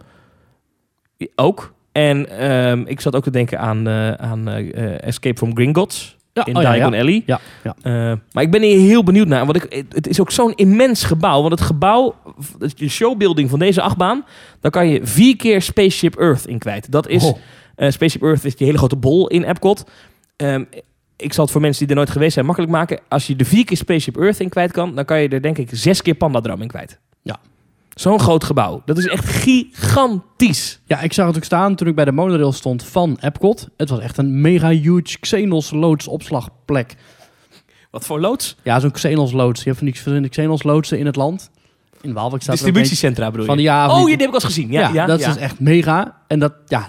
Ook. 1.34 1.74
En 1.92 2.28
ehm, 2.38 2.82
ik 2.86 3.00
zat 3.00 3.16
ook 3.16 3.22
te 3.22 3.30
denken 3.30 3.58
aan, 3.58 3.88
aan 4.18 4.48
Escape 4.48 5.36
from 5.36 5.56
Gringotts 5.56 6.16
Ja, 6.36 6.46
in 6.46 6.56
oh 6.56 6.60
Diagon 6.60 6.92
ja. 6.92 6.98
Alley. 7.00 7.22
Ja, 7.26 7.40
ja. 7.64 7.74
Eh, 7.82 8.16
maar 8.32 8.42
ik 8.42 8.50
ben 8.50 8.62
hier 8.62 8.78
heel 8.78 9.04
benieuwd 9.04 9.26
naar. 9.28 9.44
Want 9.46 9.64
ik, 9.64 9.84
het- 9.88 10.08
is 10.08 10.20
ook 10.20 10.30
zo'n 10.30 10.54
immens 10.54 11.04
gebouw. 11.04 11.40
Want 11.40 11.52
het 11.52 11.60
gebouw, 11.60 12.14
de 12.76 12.88
showbuilding 12.88 13.50
van 13.50 13.58
deze 13.58 13.82
achtbaan... 13.82 14.24
daar 14.60 14.70
kan 14.70 14.88
je 14.88 15.00
vier 15.02 15.36
keer 15.36 15.62
Spaceship 15.62 16.16
Earth 16.18 16.46
in 16.46 16.58
kwijt. 16.58 16.90
Dat 16.90 17.08
is... 17.08 17.24
Oh. 17.24 17.38
eh, 17.76 17.90
Spaceship 17.90 18.22
Earth 18.22 18.44
is 18.44 18.56
die 18.56 18.66
hele 18.66 18.78
grote 18.78 18.96
bol 18.96 19.28
in 19.28 19.42
Epcot. 19.44 19.84
Ehm, 20.36 20.64
ik 21.16 21.32
zal 21.32 21.42
het 21.44 21.52
voor 21.52 21.60
mensen 21.60 21.80
die 21.80 21.90
er 21.90 21.96
nooit 21.96 22.10
geweest 22.10 22.32
zijn 22.32 22.46
makkelijk 22.46 22.72
maken. 22.72 22.98
Als 23.08 23.26
je 23.26 23.36
er 23.36 23.44
vier 23.44 23.64
keer 23.64 23.76
Spaceship 23.76 24.16
Earth 24.16 24.40
in 24.40 24.48
kwijt 24.48 24.72
kan... 24.72 24.94
dan 24.94 25.04
kan 25.04 25.20
je 25.22 25.28
er 25.28 25.42
denk 25.42 25.58
ik 25.58 25.68
zes 25.72 26.02
keer 26.02 26.14
Pandadroom 26.14 26.62
in 26.62 26.68
kwijt. 26.68 26.98
Ja. 27.22 27.36
Zo'n 27.96 28.20
groot 28.20 28.44
gebouw. 28.44 28.82
Dat 28.84 28.98
is 28.98 29.06
echt 29.06 29.28
gigantisch. 29.28 30.80
Ja, 30.84 31.00
ik 31.00 31.12
zag 31.12 31.26
het 31.26 31.36
ook 31.36 31.44
staan 31.44 31.74
toen 31.74 31.88
ik 31.88 31.94
bij 31.94 32.04
de 32.04 32.12
monorail 32.12 32.52
stond 32.52 32.84
van 32.84 33.16
Epcot. 33.20 33.68
Het 33.76 33.88
was 33.88 33.98
echt 33.98 34.18
een 34.18 34.40
mega 34.40 34.68
huge 34.68 35.18
Xenos 35.20 35.70
loods 35.70 36.08
opslagplek. 36.08 36.96
Wat 37.90 38.06
voor 38.06 38.20
loods? 38.20 38.56
Ja, 38.62 38.80
zo'n 38.80 38.90
Xenos 38.90 39.32
loods. 39.32 39.58
Je 39.58 39.64
hebt 39.64 39.76
van 39.76 39.86
die 39.86 39.94
verschillende 39.94 40.28
Xenos 40.28 40.62
loodsen 40.62 40.98
in 40.98 41.06
het 41.06 41.16
land. 41.16 41.50
In 42.06 42.12
Waalwijk 42.12 42.42
staat 42.42 42.54
ook 42.54 42.62
Distributiecentra 42.62 43.26
bedoel 43.30 43.40
je? 43.46 43.50
Van 43.52 43.58
ja, 43.60 43.88
oh, 43.88 43.94
die- 43.96 44.04
die, 44.04 44.10
heb 44.12 44.20
ik 44.20 44.26
al 44.28 44.34
eens 44.34 44.44
gezien. 44.44 44.70
Ja, 44.70 44.80
Ja, 44.80 44.92
ja, 44.92 45.06
dat 45.06 45.20
ja. 45.20 45.28
is 45.28 45.34
dus 45.34 45.42
echt 45.42 45.60
mega. 45.60 46.16
En 46.26 46.38
dat, 46.38 46.52
ja, 46.66 46.88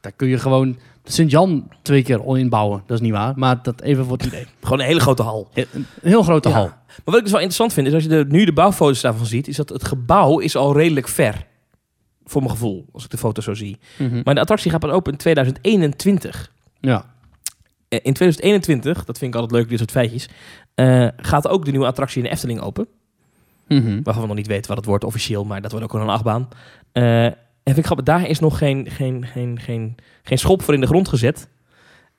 daar, 0.00 0.12
kun 0.12 0.28
je 0.28 0.38
gewoon 0.38 0.78
Sint-Jan 1.04 1.68
twee 1.82 2.02
keer 2.02 2.36
inbouwen. 2.38 2.82
Dat 2.86 2.96
is 2.96 3.02
niet 3.02 3.12
waar, 3.12 3.32
maar 3.36 3.62
dat 3.62 3.80
even 3.80 4.04
voor 4.04 4.16
het 4.16 4.26
idee. 4.26 4.46
Gewoon 4.62 4.80
een 4.80 4.86
hele 4.86 5.00
grote 5.00 5.22
hal. 5.22 5.48
Een 5.54 5.86
heel 6.02 6.22
grote 6.22 6.48
hal. 6.48 6.64
Maar 6.64 7.00
wat 7.04 7.14
ik 7.16 7.22
dus 7.22 7.30
wel 7.30 7.40
interessant 7.40 7.72
vind, 7.72 7.86
is 7.86 7.92
als 7.94 8.02
je 8.02 8.08
de, 8.08 8.24
nu 8.28 8.44
de 8.44 8.52
bouwfoto's 8.52 9.00
daarvan 9.00 9.26
ziet, 9.26 9.48
is 9.48 9.56
dat 9.56 9.68
het 9.68 9.84
gebouw 9.84 10.38
is 10.38 10.56
al 10.56 10.72
redelijk 10.76 11.08
ver. 11.08 11.46
Voor 12.24 12.40
mijn 12.42 12.52
gevoel, 12.54 12.86
als 12.92 13.04
ik 13.04 13.10
de 13.10 13.16
foto 13.18 13.40
zo 13.42 13.54
zie. 13.54 13.78
Mhm. 13.98 14.20
Maar 14.24 14.34
de 14.34 14.40
attractie 14.40 14.70
gaat 14.70 14.80
pas 14.80 14.90
open 14.90 15.12
in 15.12 15.18
2021. 15.18 16.52
Ja. 16.80 17.04
Eh, 17.88 17.98
In 18.02 18.12
2021, 18.12 19.04
dat 19.04 19.18
vind 19.18 19.34
ik 19.34 19.40
altijd 19.40 19.60
leuk, 19.60 19.68
dit 19.70 19.78
soort 19.78 19.90
feitjes, 19.90 20.28
eh, 20.74 21.08
gaat 21.16 21.48
ook 21.48 21.64
de 21.64 21.70
nieuwe 21.70 21.86
attractie 21.86 22.18
in 22.18 22.24
de 22.24 22.30
Efteling 22.30 22.60
open. 22.60 22.86
Mhm. 23.78 24.02
Waarvan 24.02 24.22
we 24.22 24.28
nog 24.28 24.36
niet 24.36 24.46
weten 24.46 24.68
wat 24.68 24.76
het 24.76 24.86
wordt 24.86 25.04
officieel, 25.04 25.44
maar 25.44 25.60
dat 25.60 25.70
wordt 25.70 25.86
ook 25.86 25.92
wel 25.92 26.02
een 26.02 26.08
achtbaan. 26.08 26.48
Eh, 26.92 27.26
vind 27.64 27.78
ik 27.78 27.84
grappig, 27.84 28.06
daar 28.06 28.28
is 28.28 28.38
nog 28.38 28.58
geen, 28.58 28.90
geen, 28.90 29.26
geen, 29.26 29.58
geen, 29.60 29.96
geen 30.22 30.38
schop 30.38 30.62
voor 30.62 30.74
in 30.74 30.80
de 30.80 30.86
grond 30.86 31.08
gezet. 31.08 31.48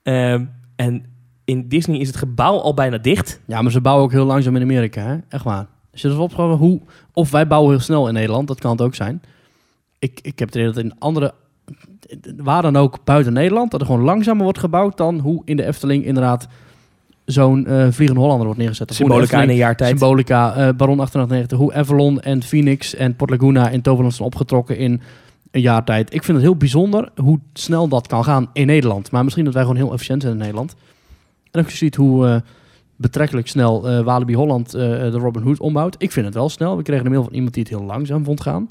Ehm, 0.02 0.44
en 0.76 1.04
in 1.44 1.68
Disney 1.68 1.98
is 1.98 2.06
het 2.06 2.16
gebouw 2.16 2.58
al 2.58 2.74
bijna 2.74 2.98
dicht. 2.98 3.40
Ja, 3.46 3.62
maar 3.62 3.72
ze 3.72 3.80
bouwen 3.80 4.04
ook 4.04 4.12
heel 4.12 4.24
langzaam 4.24 4.56
in 4.56 4.62
Amerika, 4.62 5.02
hè? 5.02 5.16
Echt 5.28 5.44
waar. 5.44 5.66
Als 5.92 6.02
je 6.02 6.08
dat 6.08 6.32
hoe... 6.32 6.80
Of 7.12 7.30
wij 7.30 7.46
bouwen 7.46 7.70
heel 7.70 7.80
snel 7.80 8.08
in 8.08 8.14
Nederland, 8.14 8.48
dat 8.48 8.60
kan 8.60 8.70
het 8.70 8.80
ook 8.80 8.94
zijn. 8.94 9.22
Ik, 9.98 10.20
ik 10.22 10.38
heb 10.38 10.48
het 10.48 10.56
idee 10.56 10.72
dat 10.72 10.84
in 10.84 10.98
andere... 10.98 11.34
Waar 12.36 12.62
dan 12.62 12.76
ook 12.76 13.04
buiten 13.04 13.32
Nederland, 13.32 13.70
dat 13.70 13.80
er 13.80 13.86
gewoon 13.86 14.02
langzamer 14.02 14.42
wordt 14.42 14.58
gebouwd 14.58 14.96
dan 14.96 15.18
hoe 15.18 15.42
in 15.44 15.56
de 15.56 15.66
Efteling 15.66 16.04
inderdaad 16.04 16.48
zo'n 17.24 17.66
eh 17.66 17.86
Vliegende 17.90 18.20
Hollander 18.20 18.44
wordt 18.46 18.60
neergezet. 18.60 18.94
Symbolica 18.94 19.42
in 19.42 19.48
een 19.48 19.56
jaar 19.56 19.76
tijd. 19.76 19.90
Symbolica, 19.90 20.48
eh, 20.48 20.54
Baron 20.54 20.96
1898, 20.96 21.58
hoe 21.58 21.74
Avalon 21.74 22.20
en 22.20 22.42
Phoenix 22.42 22.94
en 22.94 23.16
Port 23.16 23.30
Laguna 23.30 23.68
in 23.68 23.82
Toverland 23.82 24.14
zijn 24.14 24.28
opgetrokken 24.28 24.76
in 24.76 25.00
een 25.50 25.60
jaar 25.60 25.84
tijd. 25.84 26.14
Ik 26.14 26.22
vind 26.24 26.36
het 26.36 26.46
heel 26.46 26.56
bijzonder 26.56 27.08
hoe 27.16 27.38
snel 27.52 27.88
dat 27.88 28.06
kan 28.06 28.24
gaan 28.24 28.50
in 28.52 28.66
Nederland. 28.66 29.10
Maar 29.10 29.24
misschien 29.24 29.44
dat 29.44 29.54
wij 29.54 29.62
gewoon 29.62 29.76
heel 29.76 29.92
efficiënt 29.92 30.22
zijn 30.22 30.34
in 30.34 30.40
Nederland. 30.40 30.74
En 31.50 31.60
ook 31.60 31.70
je 31.70 31.76
ziet 31.76 31.94
hoe 31.94 32.26
eh, 32.26 32.36
betrekkelijk 32.96 33.48
snel 33.48 34.02
Walibi 34.04 34.34
Holland 34.34 34.70
de 34.70 35.10
Robin 35.10 35.42
Hood 35.42 35.60
ombouwt. 35.60 35.94
Ik 35.98 36.12
vind 36.12 36.26
het 36.26 36.34
wel 36.34 36.48
snel. 36.48 36.76
We 36.76 36.82
kregen 36.82 37.04
een 37.04 37.12
mail 37.12 37.24
van 37.24 37.32
iemand 37.32 37.54
die 37.54 37.62
het 37.62 37.72
heel 37.72 37.84
langzaam 37.84 38.24
vond 38.24 38.40
gaan. 38.40 38.68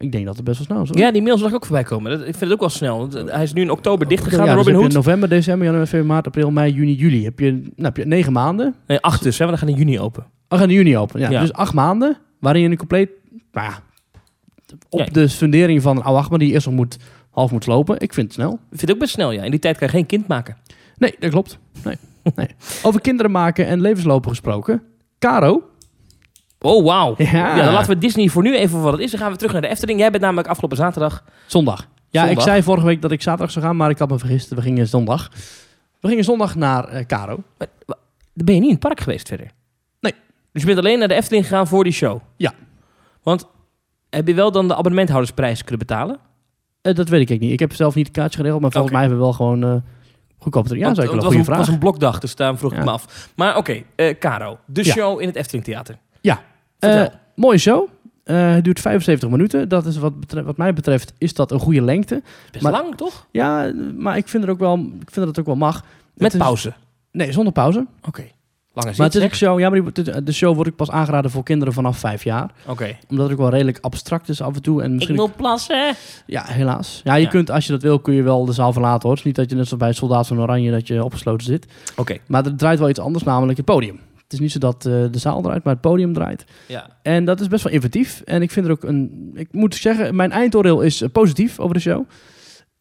Maar 0.00 0.08
ik 0.08 0.12
denk 0.14 0.26
dat 0.26 0.36
het 0.36 0.44
best 0.44 0.58
wel 0.58 0.66
snel 0.66 0.82
is. 0.82 0.88
hoor. 0.88 0.98
Ja, 0.98 1.12
die 1.12 1.22
mails 1.22 1.40
zag 1.40 1.48
ik 1.48 1.54
ook 1.54 1.66
voorbij 1.66 1.84
komen. 1.84 2.10
Dat, 2.10 2.20
ik 2.20 2.24
vind 2.26 2.40
het 2.40 2.52
ook 2.52 2.60
wel 2.60 2.68
snel. 2.68 3.08
eh, 3.14 3.34
Hij 3.34 3.42
is 3.42 3.52
nu 3.52 3.62
in 3.62 3.70
oktober 3.70 4.08
dichtgegaan, 4.08 4.46
Ja, 4.46 4.54
dus 4.54 4.64
Robin 4.64 4.74
Hood. 4.80 4.92
november, 4.92 5.28
december, 5.28 5.64
januari, 5.64 5.86
februari, 5.88 6.12
maart, 6.12 6.26
april, 6.26 6.50
mei, 6.50 6.72
juni, 6.72 6.94
juli. 6.94 7.24
Heb 7.24 7.38
je, 7.38 7.50
nou, 7.52 7.64
heb 7.76 7.96
je 7.96 8.06
negen 8.06 8.32
maanden. 8.32 8.74
Nee, 8.86 9.00
acht 9.00 9.22
dus, 9.22 9.38
hè, 9.38 9.44
want 9.46 9.58
dan 9.58 9.68
gaan 9.68 9.76
in 9.78 9.84
juni 9.84 10.00
open. 10.00 10.24
We 10.48 10.56
gaan 10.56 10.68
in 10.68 10.74
juni 10.74 10.96
open. 10.98 11.20
Ja, 11.20 11.30
Ja. 11.30 11.40
Dus 11.40 11.52
acht 11.52 11.74
maanden 11.74 12.16
waarin 12.40 12.62
je 12.62 12.68
een 12.68 12.76
compleet... 12.76 13.10
Nou 13.52 13.66
ja, 13.70 13.78
op 14.88 14.98
Ja. 14.98 15.06
de 15.12 15.28
fundering 15.28 15.82
van 15.82 15.96
een 15.96 16.02
oude 16.02 16.20
achtbaan 16.20 16.38
die 16.38 16.52
eerst 16.52 16.66
nog 16.66 16.74
moet, 16.74 16.96
half 17.30 17.50
moet 17.50 17.64
slopen. 17.64 18.00
Ik 18.00 18.14
vind 18.14 18.26
het 18.26 18.34
snel. 18.34 18.52
Ik 18.52 18.58
vind 18.68 18.80
het 18.80 18.90
ook 18.90 18.98
best 18.98 19.12
snel, 19.12 19.30
ja. 19.30 19.42
In 19.42 19.50
die 19.50 19.60
tijd 19.60 19.78
kan 19.78 19.86
je 19.86 19.92
geen 19.92 20.06
kind 20.06 20.26
maken. 20.26 20.56
Nee, 20.98 21.14
dat 21.18 21.30
klopt. 21.30 21.58
Nee. 21.84 21.96
nee. 22.34 22.48
Over 22.82 23.00
kinderen 23.00 23.30
maken 23.30 23.66
en 23.66 23.80
levenslopen 23.80 24.30
gesproken. 24.30 24.82
Caro. 25.18 25.62
Oh, 26.60 26.84
wauw. 26.84 27.14
Ja. 27.18 27.24
Ja. 27.56 27.62
dan 27.64 27.72
laten 27.72 27.88
we 27.90 27.98
Disney 27.98 28.28
voor 28.28 28.42
nu 28.42 28.56
even 28.56 28.70
voor 28.70 28.80
wat 28.80 28.92
het 28.92 29.00
is. 29.00 29.10
Dan 29.10 29.20
gaan 29.20 29.30
we 29.30 29.36
terug 29.36 29.52
naar 29.52 29.62
de 29.62 29.68
Efteling. 29.68 29.98
Jij 29.98 30.10
bent 30.10 30.22
namelijk 30.22 30.48
afgelopen 30.48 30.76
zaterdag. 30.76 31.24
Zondag. 31.46 31.86
Ja, 32.08 32.20
Zondag. 32.20 32.30
ik 32.44 32.50
zei 32.50 32.62
vorige 32.62 32.86
week 32.86 33.02
dat 33.02 33.10
ik 33.10 33.22
zaterdag 33.22 33.50
zou 33.50 33.64
gaan, 33.64 33.76
maar 33.76 33.90
ik 33.90 33.98
had 33.98 34.10
me 34.10 34.18
vergist. 34.18 34.48
We 34.54 34.62
gingen 34.62 34.86
zondag. 34.88 35.30
We 36.00 36.08
gingen 36.08 36.24
zondag 36.24 36.54
naar 36.54 36.84
eh 36.84 37.06
Caro. 37.06 37.42
Maar, 37.58 37.68
ben 38.34 38.54
je 38.54 38.60
niet 38.60 38.68
in 38.68 38.74
het 38.74 38.84
park 38.86 39.00
geweest 39.00 39.28
verder? 39.28 39.50
Nee. 40.00 40.14
Dus 40.52 40.60
je 40.62 40.66
bent 40.66 40.78
alleen 40.78 40.98
naar 40.98 41.08
de 41.08 41.14
Efteling 41.14 41.46
gegaan 41.46 41.66
voor 41.66 41.84
die 41.84 41.92
show? 41.92 42.20
Ja. 42.36 42.52
Want 43.22 43.46
heb 44.10 44.26
je 44.26 44.34
wel 44.34 44.52
dan 44.52 44.68
de 44.68 44.74
abonnementhoudersprijs 44.74 45.60
kunnen 45.60 45.78
betalen? 45.86 46.18
Eh, 46.82 46.94
dat 46.94 47.08
weet 47.08 47.30
ik 47.30 47.40
niet. 47.40 47.52
Ik 47.52 47.58
heb 47.60 47.72
zelf 47.74 47.94
niet 47.94 48.06
het 48.06 48.16
kaartje 48.16 48.36
geregeld, 48.36 48.60
maar 48.62 48.70
volgens 48.70 48.92
mij 48.92 49.00
hebben 49.02 49.18
we 49.18 49.24
wel 49.24 49.34
gewoon 49.34 49.64
eh 49.64 49.74
goedkoper. 50.38 50.76
Ja, 50.76 50.84
Want- 50.84 50.96
zeker 50.96 51.10
wel 51.10 51.20
een 51.20 51.26
het 51.26 51.34
goede 51.34 51.36
was 51.36 51.44
vraag. 51.46 51.58
een, 51.58 51.64
was 51.64 51.74
een 51.74 51.78
blokdag, 51.98 52.18
dus 52.20 52.34
daarom 52.36 52.58
vroeg 52.58 52.72
Ja. 52.72 52.78
ik 52.78 52.84
me 52.84 52.90
af. 52.90 53.28
Maar 53.36 53.56
oké, 53.56 53.82
eh 53.96 54.18
Caro. 54.18 54.58
De 54.66 54.84
Ja. 54.84 54.92
show 54.92 55.20
in 55.20 55.26
het 55.26 55.36
Efteling 55.36 55.64
Theater. 55.64 55.98
Ja. 56.20 56.40
Mooie 57.34 57.58
show. 57.58 57.88
Eh, 58.24 58.52
het 58.54 58.64
duurt 58.64 58.80
75 58.80 59.28
minuten. 59.28 59.68
Dat 59.68 59.86
is 59.86 59.96
wat, 59.96 60.20
betreft, 60.20 60.46
wat 60.46 60.56
mij 60.56 60.72
betreft 60.72 61.12
is 61.18 61.34
dat 61.34 61.50
een 61.50 61.58
goede 61.60 61.82
lengte. 61.82 62.22
Best 62.50 62.62
maar- 62.64 62.72
lang, 62.72 62.96
toch? 62.96 63.26
Ja, 63.30 63.72
maar 63.96 64.16
ik 64.16 64.28
vind, 64.28 64.44
er 64.44 64.50
ook 64.50 64.58
wel, 64.58 64.74
ik 64.78 65.10
vind 65.10 65.14
dat 65.14 65.26
het 65.28 65.38
ook 65.38 65.46
wel 65.46 65.56
mag. 65.56 65.74
Met 66.14 66.32
Het 66.32 66.32
is- 66.32 66.38
pauze. 66.46 66.72
Nee, 67.12 67.32
zonder 67.32 67.52
pauze. 67.52 67.86
Oké. 68.06 68.24
Lange 68.72 68.86
Maar 68.96 69.06
het 69.06 69.14
is 69.14 69.20
zin, 69.20 69.30
ook 69.30 69.34
show, 69.36 69.58
ja, 69.60 69.70
maar 69.70 70.24
de 70.24 70.32
show 70.32 70.54
wordt 70.54 70.70
ook 70.70 70.76
pas 70.76 70.90
aangeraden 70.90 71.30
voor 71.30 71.42
kinderen 71.42 71.74
vanaf 71.74 71.98
vijf 71.98 72.24
jaar. 72.24 72.50
Oké. 72.66 72.96
Omdat 73.08 73.24
het 73.24 73.32
ook 73.34 73.40
wel 73.40 73.50
redelijk 73.50 73.78
abstract 73.80 74.28
is 74.28 74.40
af 74.42 74.54
en 74.54 74.62
toe. 74.62 74.80
En 74.82 74.88
Ik 74.88 74.94
misschien 74.94 75.16
wil 75.16 75.30
plassen. 75.36 75.94
Ja, 76.26 76.44
helaas. 76.46 77.00
Ja, 77.04 77.14
je 77.14 77.22
Ja. 77.24 77.28
kunt, 77.28 77.50
als 77.50 77.66
je 77.66 77.72
dat 77.72 77.82
wil, 77.82 77.98
kun 77.98 78.14
je 78.14 78.22
wel 78.22 78.44
de 78.44 78.52
zaal 78.52 78.72
verlaten 78.72 79.00
hoor. 79.02 79.10
Het 79.10 79.18
is 79.18 79.24
niet 79.24 79.34
dat 79.34 79.50
je 79.50 79.56
net 79.56 79.64
zoals 79.66 79.82
bij 79.82 79.92
Soldaat 79.92 80.26
van 80.26 80.40
Oranje 80.40 80.70
dat 80.70 80.86
je 80.86 81.04
opgesloten 81.04 81.46
zit. 81.46 81.66
Oké. 81.96 82.16
Maar 82.26 82.44
er 82.46 82.56
draait 82.56 82.78
wel 82.78 82.88
iets 82.88 82.98
anders, 82.98 83.24
namelijk 83.24 83.56
het 83.56 83.66
podium. 83.66 84.00
Het 84.30 84.38
is 84.38 84.44
niet 84.44 84.52
zo 84.52 84.58
dat 84.58 84.86
eh, 84.86 84.92
de 85.10 85.18
zaal 85.18 85.42
draait, 85.42 85.64
maar 85.64 85.72
het 85.72 85.82
podium 85.82 86.12
draait. 86.12 86.44
Ja. 86.68 86.98
En 87.02 87.24
dat 87.24 87.40
is 87.40 87.48
best 87.48 87.64
wel 87.64 87.72
inventief. 87.72 88.20
En 88.24 88.42
ik 88.42 88.50
vind 88.50 88.66
er 88.66 88.72
ook 88.72 88.82
een... 88.84 89.30
Ik 89.34 89.52
moet 89.52 89.74
zeggen, 89.74 90.16
mijn 90.16 90.32
eindoordeel 90.32 90.80
is 90.80 91.00
eh, 91.00 91.08
positief 91.12 91.58
over 91.58 91.74
de 91.74 91.80
show. 91.80 92.08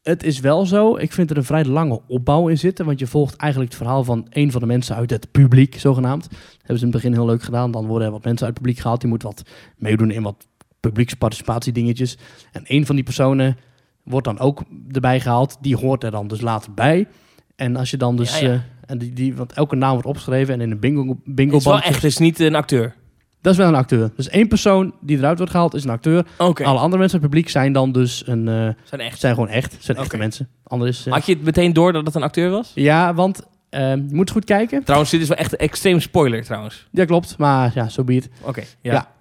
Het 0.02 0.24
is 0.24 0.40
wel 0.40 0.66
zo, 0.66 0.96
ik 0.98 1.14
vind 1.14 1.30
er 1.32 1.38
een 1.38 1.44
vrij 1.44 1.66
lange 1.66 2.02
opbouw 2.08 2.48
in 2.48 2.58
zitten. 2.58 2.86
Want 2.86 3.00
je 3.00 3.08
volgt 3.08 3.36
eigenlijk 3.36 3.72
het 3.72 3.82
verhaal 3.82 4.04
van 4.04 4.28
een 4.30 4.52
van 4.52 4.62
de 4.62 4.68
mensen 4.68 4.96
uit 4.96 5.10
het 5.10 5.32
publiek, 5.32 5.80
zogenaamd. 5.80 6.30
Dat 6.30 6.40
hebben 6.58 6.78
ze 6.80 6.86
in 6.86 6.92
het 6.92 7.02
begin 7.02 7.14
heel 7.14 7.26
leuk 7.26 7.44
gedaan. 7.44 7.72
Dan 7.72 7.86
worden 7.86 8.08
er 8.08 8.14
wat 8.14 8.24
mensen 8.24 8.46
uit 8.46 8.54
het 8.54 8.64
publiek 8.64 8.82
gehaald. 8.82 9.02
Die 9.02 9.10
moeten 9.10 9.28
wat 9.28 9.44
meedoen 9.76 10.12
in 10.12 10.24
wat 10.24 10.48
publieksparticipatiedingetjes. 10.80 12.18
En 12.52 12.64
een 12.66 12.86
van 12.86 12.96
die 12.96 13.04
personen 13.04 13.58
wordt 14.04 14.26
dan 14.26 14.40
ook 14.40 14.64
erbij 14.92 15.20
gehaald. 15.20 15.58
Die 15.62 15.78
hoort 15.78 16.04
er 16.04 16.12
dan 16.12 16.28
dus 16.28 16.42
later 16.42 16.74
bij. 16.74 17.08
En 17.56 17.76
als 17.76 17.90
je 17.90 17.98
dan 17.98 18.16
dus... 18.16 18.40
Ja, 18.40 18.48
ja. 18.48 18.54
eh, 18.54 18.60
en 18.90 18.98
die, 18.98 19.14
die, 19.14 19.36
want 19.36 19.54
elke 19.54 19.76
naam 19.76 19.92
wordt 19.92 20.08
opgeschreven 20.08 20.54
en 20.54 20.62
in 20.62 20.72
een 20.72 20.80
bingo, 20.80 21.18
bingo 21.26 21.52
Het 21.54 21.62
is 21.66 21.68
wel 21.72 21.82
echt, 21.82 22.04
is 22.04 22.18
niet 22.18 22.40
een 22.40 22.56
acteur. 22.56 22.96
Dat 23.42 23.52
is 23.54 23.60
wel 23.60 23.68
een 23.68 23.76
acteur. 23.76 24.12
Dus 24.16 24.30
één 24.30 24.48
persoon 24.48 24.94
die 25.02 25.18
eruit 25.18 25.38
wordt 25.38 25.52
gehaald 25.52 25.74
is 25.74 25.84
een 25.84 25.90
acteur. 25.90 26.26
Oké. 26.38 26.64
Alle 26.64 26.80
andere 26.80 26.98
mensen 27.00 27.02
uit 27.02 27.12
het 27.12 27.22
publiek 27.22 27.50
zijn 27.50 27.74
dan 27.74 27.92
dus 27.92 28.24
een, 28.28 28.48
eh, 28.48 28.70
Zijn 28.84 29.02
echt. 29.02 29.20
zijn 29.20 29.34
gewoon 29.34 29.50
echt. 29.50 29.76
Zijn 29.80 29.98
echte 29.98 30.10
Oké. 30.10 30.18
mensen. 30.18 30.50
Anders 30.64 31.00
is, 31.00 31.06
eh, 31.06 31.14
Had 31.14 31.26
je 31.26 31.34
het 31.34 31.44
meteen 31.44 31.74
door 31.74 31.94
dat 31.94 32.06
het 32.06 32.16
een 32.16 32.24
acteur 32.24 32.50
was? 32.50 32.72
ja, 32.76 33.14
want 33.14 33.42
eh, 33.70 33.90
je 33.96 34.08
moet 34.12 34.32
goed 34.32 34.46
kijken. 34.46 34.84
Trouwens, 34.84 35.12
dit 35.12 35.22
is 35.22 35.28
wel 35.28 35.38
echt 35.38 35.52
een 35.52 35.58
extreem 35.60 36.00
spoiler 36.00 36.44
trouwens. 36.44 36.88
Ja, 36.92 37.06
klopt. 37.06 37.38
Maar 37.38 37.72
ja, 37.76 37.84
zo 37.84 37.90
so 37.90 38.04
be 38.04 38.14
it. 38.16 38.30
Oké. 38.42 38.64
Ja, 38.82 38.94
Ja. 38.94 39.12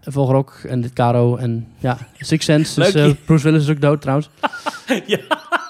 en 0.69 0.81
dit 0.81 0.93
Caro. 0.93 1.37
En 1.37 1.67
ja, 1.79 1.99
Six 2.19 2.45
Sense. 2.45 2.81
Dus, 2.81 2.93
Leuk. 2.93 3.11
eh, 3.11 3.15
Bruce 3.25 3.45
Willis 3.45 3.63
is 3.63 3.71
ook 3.71 3.81
dood 3.81 4.01
trouwens. 4.01 4.29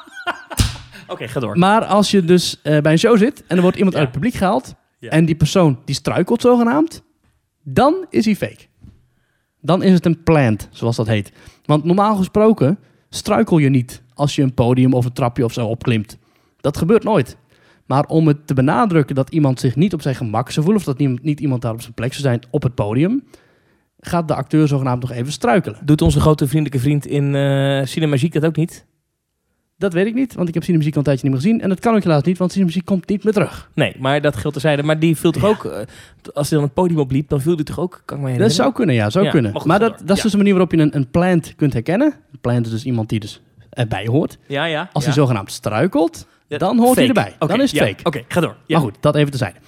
Oké, 1.09 1.29
ga 1.29 1.41
door. 1.41 1.59
Maar 1.59 1.85
als 1.85 2.11
je 2.11 2.25
dus 2.25 2.61
eh, 2.63 2.81
bij 2.81 2.93
een 2.93 2.99
show 2.99 3.19
zit 3.19 3.45
en 3.47 3.57
er 3.57 3.63
wordt 3.63 3.77
iemand 3.77 3.95
Ja. 3.95 4.01
uit 4.03 4.09
het 4.11 4.21
publiek 4.21 4.39
gehaald. 4.39 4.75
Ja. 4.99 5.11
En 5.11 5.25
die 5.25 5.35
persoon 5.35 5.79
die 5.85 5.95
struikelt 5.95 6.41
zogenaamd. 6.41 7.03
Dan 7.63 8.07
is 8.11 8.25
hij 8.25 8.37
fake. 8.37 8.67
Dan 9.61 9.83
is 9.83 9.93
het 9.93 10.07
een 10.07 10.23
plant, 10.23 10.69
zoals 10.71 10.97
dat 10.97 11.07
heet. 11.07 11.33
Want 11.65 11.85
normaal 11.85 12.17
gesproken 12.17 12.79
struikel 13.11 13.59
je 13.59 13.69
niet 13.69 14.03
als 14.15 14.35
je 14.35 14.43
een 14.43 14.55
podium 14.55 14.93
of 14.93 15.05
een 15.05 15.13
trapje 15.13 15.45
of 15.45 15.53
zo 15.53 15.67
opklimt. 15.67 16.19
Dat 16.61 16.77
gebeurt 16.77 17.05
nooit. 17.05 17.37
Maar 17.87 18.05
om 18.05 18.27
het 18.27 18.47
te 18.47 18.55
benadrukken 18.55 19.15
dat 19.15 19.31
iemand 19.31 19.61
zich 19.61 19.77
niet 19.77 19.93
op 19.95 20.03
zijn 20.03 20.15
gemak 20.15 20.51
zou 20.51 20.65
voelen... 20.67 20.85
of 20.87 20.95
dat 20.95 20.99
niet, 21.09 21.23
niet 21.23 21.41
iemand 21.41 21.63
daar 21.63 21.73
op 21.73 21.81
zijn 21.81 21.95
plek 21.95 22.13
zou 22.13 22.23
zijn 22.23 22.41
op 22.51 22.63
het 22.63 22.75
podium... 22.75 23.23
gaat 24.01 24.29
de 24.29 24.35
acteur 24.35 24.69
zogenaamd 24.69 25.01
nog 25.01 25.11
even 25.11 25.33
struikelen. 25.33 25.79
Doet 25.85 26.03
onze 26.03 26.21
grote 26.21 26.47
vriendelijke 26.47 26.81
vriend 26.81 27.07
in 27.07 27.35
eh 27.35 27.85
Cinemagiek 27.85 28.33
dat 28.33 28.45
ook 28.45 28.57
niet? 28.57 28.87
Dat 29.79 29.93
weet 29.93 30.07
ik 30.07 30.15
niet, 30.15 30.35
want 30.35 30.49
ik 30.49 30.55
heb 30.55 30.63
Cinemuziek 30.63 30.93
al 30.93 30.99
een 30.99 31.05
tijdje 31.05 31.23
niet 31.29 31.33
meer 31.33 31.43
gezien. 31.45 31.61
En 31.63 31.69
dat 31.69 31.81
kan 31.81 31.95
ook 31.95 32.03
helaas 32.03 32.23
niet, 32.23 32.39
want 32.39 32.53
Cinemuziek 32.53 32.85
komt 32.85 33.09
niet 33.09 33.25
meer 33.25 33.33
terug. 33.33 33.71
Nee, 33.75 33.95
maar 33.99 34.21
dat 34.21 34.37
geldt 34.37 34.53
terzijde. 34.53 34.83
Maar 34.83 34.99
die 34.99 35.17
viel 35.17 35.31
toch 35.31 35.45
ook, 35.45 35.65
eh, 35.65 35.79
als 36.35 36.49
hij 36.51 36.59
dan 36.59 36.67
het 36.67 36.75
podium 36.75 36.99
opliep, 36.99 37.29
dan 37.29 37.41
viel 37.41 37.57
die 37.57 37.65
toch 37.65 37.79
ook, 37.81 38.03
kan 38.05 38.29
ik 38.29 38.39
Dat 38.39 38.53
zou 38.53 38.73
kunnen, 38.73 38.95
ja, 38.95 39.11
zou 39.11 39.25
Ja, 39.25 39.31
kunnen. 39.31 39.53
maar 39.53 39.61
goed, 39.61 39.71
dat, 39.71 39.81
dat 39.81 40.11
is 40.11 40.17
Ja. 40.17 40.23
dus 40.23 40.33
een 40.33 40.39
manier 40.39 40.53
waarop 40.55 40.73
je 40.73 40.79
een, 40.79 40.97
een 40.97 41.11
plant 41.11 41.55
kunt 41.57 41.73
herkennen. 41.73 42.15
Een 42.33 42.39
plant 42.41 42.67
is 42.67 42.73
dus 42.73 42.85
iemand 42.85 43.09
die 43.09 43.21
dus 43.21 43.41
erbij 43.71 44.07
hoort. 44.07 44.39
Ja, 44.47 44.65
ja. 44.65 44.91
Als 44.93 45.05
hij 45.05 45.13
zogenaamd 45.15 45.51
struikelt, 45.53 46.27
dan 46.49 46.79
hoort 46.79 46.97
hij 46.97 47.07
erbij. 47.07 47.35
Dan 47.39 47.61
is 47.61 47.73
het 47.73 47.81
fake. 47.81 48.05
Oké, 48.05 48.23
ga 48.29 48.41
door. 48.41 48.57
Ja. 48.67 48.77
Maar 48.79 48.87
goed, 48.87 48.97
dat 49.01 49.17
even 49.17 49.31
tezijde. 49.31 49.59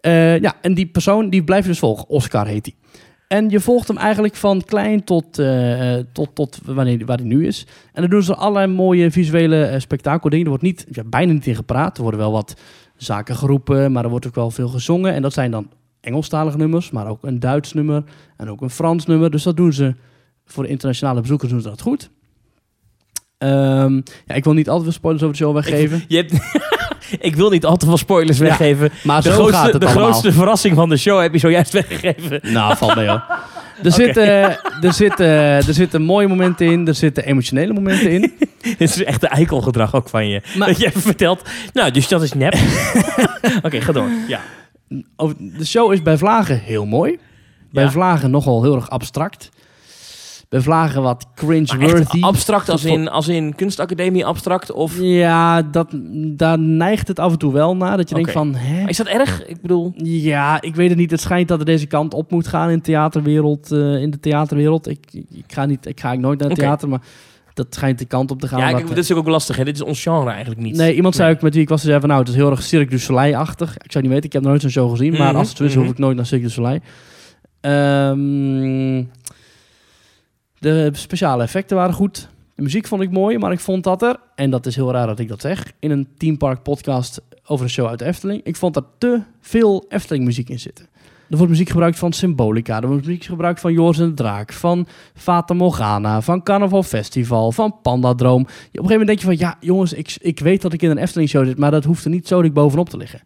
Eh 0.00 0.38
ja, 0.40 0.54
en 0.60 0.74
die 0.74 0.86
persoon 0.86 1.30
die 1.30 1.44
blijf 1.44 1.62
je 1.62 1.68
dus 1.70 1.78
volgen. 1.78 2.08
Oscar 2.08 2.46
heet 2.46 2.66
hij. 2.66 3.00
En 3.28 3.50
je 3.50 3.60
volgt 3.60 3.88
hem 3.88 3.96
eigenlijk 3.96 4.34
van 4.34 4.62
klein 4.62 5.04
tot, 5.04 5.38
eh, 5.38 5.98
eh, 5.98 6.04
tot, 6.12 6.34
tot 6.34 6.60
wanneer, 6.64 7.06
waar 7.06 7.16
hij 7.16 7.26
nu 7.26 7.46
is. 7.46 7.66
En 7.92 8.00
dan 8.00 8.10
doen 8.10 8.22
ze 8.22 8.34
allerlei 8.34 8.66
mooie 8.66 9.10
visuele 9.10 9.64
eh, 9.64 9.80
spektakeldingen. 9.80 10.44
Er 10.44 10.50
wordt 10.50 10.64
niet, 10.64 10.86
ja, 10.90 11.04
bijna 11.04 11.32
niet 11.32 11.46
in 11.46 11.54
gepraat. 11.54 11.96
Er 11.96 12.02
worden 12.02 12.20
wel 12.20 12.32
wat 12.32 12.54
zaken 12.96 13.36
geroepen, 13.36 13.92
maar 13.92 14.04
er 14.04 14.10
wordt 14.10 14.26
ook 14.26 14.34
wel 14.34 14.50
veel 14.50 14.68
gezongen. 14.68 15.12
En 15.12 15.22
dat 15.22 15.32
zijn 15.32 15.50
dan 15.50 15.70
Engelstalige 16.00 16.56
nummers, 16.56 16.90
maar 16.90 17.08
ook 17.08 17.24
een 17.24 17.40
Duits 17.40 17.72
nummer 17.72 18.04
en 18.36 18.50
ook 18.50 18.60
een 18.60 18.70
Frans 18.70 19.06
nummer. 19.06 19.30
Dus 19.30 19.42
dat 19.42 19.56
doen 19.56 19.72
ze 19.72 19.94
voor 20.44 20.62
de 20.62 20.68
internationale 20.68 21.20
bezoekers 21.20 21.50
doen 21.50 21.60
ze 21.60 21.68
dat 21.68 21.80
goed. 21.80 22.10
Ehm, 23.38 23.94
ja, 24.26 24.34
ik 24.34 24.44
wil 24.44 24.52
niet 24.52 24.68
al 24.68 24.76
te 24.76 24.82
veel 24.82 24.92
spoilers 24.92 25.22
over 25.22 25.36
de 25.36 25.42
show 25.42 25.54
weggeven. 25.54 26.04
Je 26.08 26.16
hebt, 26.16 26.32
ik 27.20 27.36
wil 27.36 27.50
niet 27.50 27.64
al 27.64 27.76
te 27.76 27.86
veel 27.86 27.96
spoilers 27.96 28.38
weggeven. 28.38 28.90
maar 29.02 29.22
De, 29.22 29.28
zo 29.28 29.34
grootste, 29.34 29.56
gaat 29.56 29.72
het 29.72 29.80
de 29.80 29.86
allemaal. 29.86 30.04
grootste 30.04 30.32
verrassing 30.32 30.74
van 30.74 30.88
de 30.88 30.96
show 30.96 31.20
heb 31.20 31.32
je 31.32 31.38
zojuist 31.38 31.72
weggegeven. 31.80 32.40
Nou, 32.42 32.76
valt 32.76 32.94
mee 32.94 33.08
hoor. 33.08 33.22
Er, 33.82 33.92
zitten, 33.92 34.26
er, 34.82 34.92
zitten, 34.92 35.26
er 35.26 35.74
zitten 35.74 36.02
mooie 36.02 36.26
momenten 36.28 36.66
in, 36.66 36.86
er 36.88 36.94
zitten 36.94 37.24
emotionele 37.24 37.72
momenten 37.72 38.10
in. 38.10 38.20
Dit 38.78 38.80
is 38.80 39.04
echt 39.04 39.20
de 39.20 39.28
eikelgedrag 39.28 39.94
ook 39.94 40.08
van 40.08 40.28
je. 40.28 40.42
Maar- 40.58 40.68
dat 40.68 40.78
je 40.78 40.86
even 40.86 41.00
vertelt, 41.00 41.42
nou, 41.72 41.90
dus 41.90 42.08
dat 42.08 42.22
is 42.22 42.32
nep. 42.32 42.54
Oké, 43.62 43.80
ga 43.80 43.92
door. 43.92 44.08
Ja. 44.28 44.40
Over- 45.16 45.36
De 45.38 45.66
show 45.66 45.92
is 45.92 46.02
bij 46.02 46.16
Vlagen 46.18 46.60
heel 46.60 46.86
mooi. 46.86 47.18
Bij 47.72 47.84
Ja. 47.84 47.90
Vlagen 47.90 48.30
nogal 48.30 48.62
heel 48.62 48.74
erg 48.74 48.90
abstract. 48.90 49.48
Bij 50.48 50.60
Vlagen 50.60 51.02
wat 51.02 51.26
cringe-worthy. 51.34 52.20
abstract 52.20 52.68
als 52.68 52.84
in, 52.84 53.08
als 53.08 53.28
in 53.28 53.54
kunstacademie 53.54 54.24
abstract? 54.24 54.72
Of 54.72 54.98
Ja, 55.00 55.62
dat, 55.62 55.88
daar 56.36 56.58
neigt 56.58 57.08
het 57.08 57.18
af 57.18 57.32
en 57.32 57.38
toe 57.38 57.52
wel 57.52 57.76
naar. 57.76 57.96
Dat 57.96 58.08
je 58.08 58.14
denkt 58.14 58.30
van, 58.32 58.54
hè? 58.54 58.88
is 58.88 58.96
dat 58.96 59.06
erg? 59.06 59.46
Ik 59.46 59.60
bedoel, 59.60 59.92
Ja, 60.02 60.60
ik 60.60 60.74
weet 60.74 60.88
het 60.88 60.98
niet. 60.98 61.10
Het 61.10 61.20
schijnt 61.20 61.48
dat 61.48 61.58
het 61.58 61.66
deze 61.66 61.86
kant 61.86 62.14
op 62.14 62.30
moet 62.30 62.46
gaan 62.46 62.70
in, 62.70 62.80
theaterwereld, 62.80 63.72
eh, 63.72 64.02
in 64.02 64.10
de 64.10 64.20
theaterwereld. 64.20 64.88
Ik, 64.88 65.06
ik, 65.12 65.44
ga 65.46 65.64
niet, 65.66 65.86
ik 65.86 66.00
ga 66.00 66.14
nooit 66.14 66.38
naar 66.38 66.48
het 66.48 66.58
theater, 66.58 66.88
maar 66.88 67.00
dat 67.54 67.66
schijnt 67.70 67.98
de 67.98 68.04
kant 68.04 68.30
op 68.30 68.40
te 68.40 68.48
gaan. 68.48 68.58
Ja, 68.58 68.70
kijk, 68.72 68.88
dit 68.88 68.98
is 68.98 69.12
ook 69.12 69.28
lastig. 69.28 69.56
Hè? 69.56 69.64
Dit 69.64 69.74
is 69.74 69.82
ons 69.82 70.02
genre 70.02 70.30
eigenlijk 70.30 70.60
niet. 70.60 70.76
Nee, 70.76 70.94
iemand 70.94 71.14
zei 71.14 71.34
ook 71.34 71.42
met 71.42 71.52
wie 71.54 71.62
ik 71.62 71.68
was, 71.68 71.82
zei 71.82 72.00
van 72.00 72.08
nou, 72.08 72.20
het 72.20 72.28
is 72.28 72.34
heel 72.34 72.50
erg 72.50 72.62
Cirque 72.62 72.90
du 72.90 72.98
Soleil-achtig. 72.98 73.76
Ik 73.78 73.92
zou 73.92 74.04
niet 74.04 74.12
weten, 74.12 74.26
ik 74.26 74.32
heb 74.32 74.42
nog 74.42 74.50
nooit 74.50 74.62
zo'n 74.62 74.70
show 74.70 74.90
gezien, 74.90 75.12
maar 75.12 75.28
Mhm, 75.28 75.36
als 75.36 75.48
het 75.48 75.56
zo 75.56 75.64
is, 75.64 75.74
mhm. 75.74 75.80
hoef 75.82 75.90
ik 75.92 75.98
nooit 75.98 76.16
naar 76.16 76.26
Cirque 76.26 76.46
du 76.46 76.52
Soleil. 76.52 76.80
Ehm, 77.60 79.04
de 80.58 80.90
speciale 80.92 81.42
effecten 81.42 81.76
waren 81.76 81.94
goed. 81.94 82.28
De 82.54 82.62
muziek 82.62 82.86
vond 82.86 83.02
ik 83.02 83.10
mooi, 83.10 83.38
maar 83.38 83.52
ik 83.52 83.60
vond 83.60 83.84
dat 83.84 84.02
er, 84.02 84.16
en 84.34 84.50
dat 84.50 84.66
is 84.66 84.76
heel 84.76 84.92
raar 84.92 85.06
dat 85.06 85.18
ik 85.18 85.28
dat 85.28 85.40
zeg, 85.40 85.72
in 85.78 85.90
een 85.90 86.08
Team 86.16 86.36
Park 86.36 86.62
podcast 86.62 87.20
over 87.46 87.64
een 87.64 87.70
show 87.70 87.86
uit 87.86 87.98
de 87.98 88.04
Efteling, 88.04 88.40
ik 88.44 88.56
vond 88.56 88.76
er 88.76 88.84
te 88.98 89.20
veel 89.40 89.84
Efteling 89.88 90.24
muziek 90.24 90.48
in 90.48 90.60
zitten. 90.60 90.86
Er 91.30 91.36
wordt 91.36 91.52
muziek 91.52 91.68
gebruikt 91.68 91.98
van 91.98 92.12
Symbolica, 92.12 92.80
er 92.80 92.88
wordt 92.88 93.06
muziek 93.06 93.24
gebruikt 93.24 93.60
van 93.60 93.72
Joris 93.72 93.98
en 93.98 94.08
de 94.08 94.14
Draak, 94.14 94.52
van 94.52 94.86
Fata 95.14 95.54
Morgana, 95.54 96.20
van 96.20 96.42
Carnaval 96.42 96.82
Festival, 96.82 97.52
van 97.52 97.76
Pandadroom. 97.82 98.40
Op 98.40 98.48
een 98.48 98.56
gegeven 98.66 98.88
moment 98.88 99.06
denk 99.06 99.18
je 99.18 99.26
van, 99.26 99.38
ja 99.38 99.56
jongens, 99.60 99.92
ik, 99.92 100.16
ik 100.20 100.38
weet 100.38 100.62
dat 100.62 100.72
ik 100.72 100.82
in 100.82 100.90
een 100.90 100.98
Efteling 100.98 101.28
show 101.28 101.46
zit, 101.46 101.58
maar 101.58 101.70
dat 101.70 101.84
hoeft 101.84 102.04
er 102.04 102.10
niet 102.10 102.28
zo 102.28 102.42
dik 102.42 102.52
bovenop 102.52 102.88
te 102.88 102.96
liggen. 102.96 103.20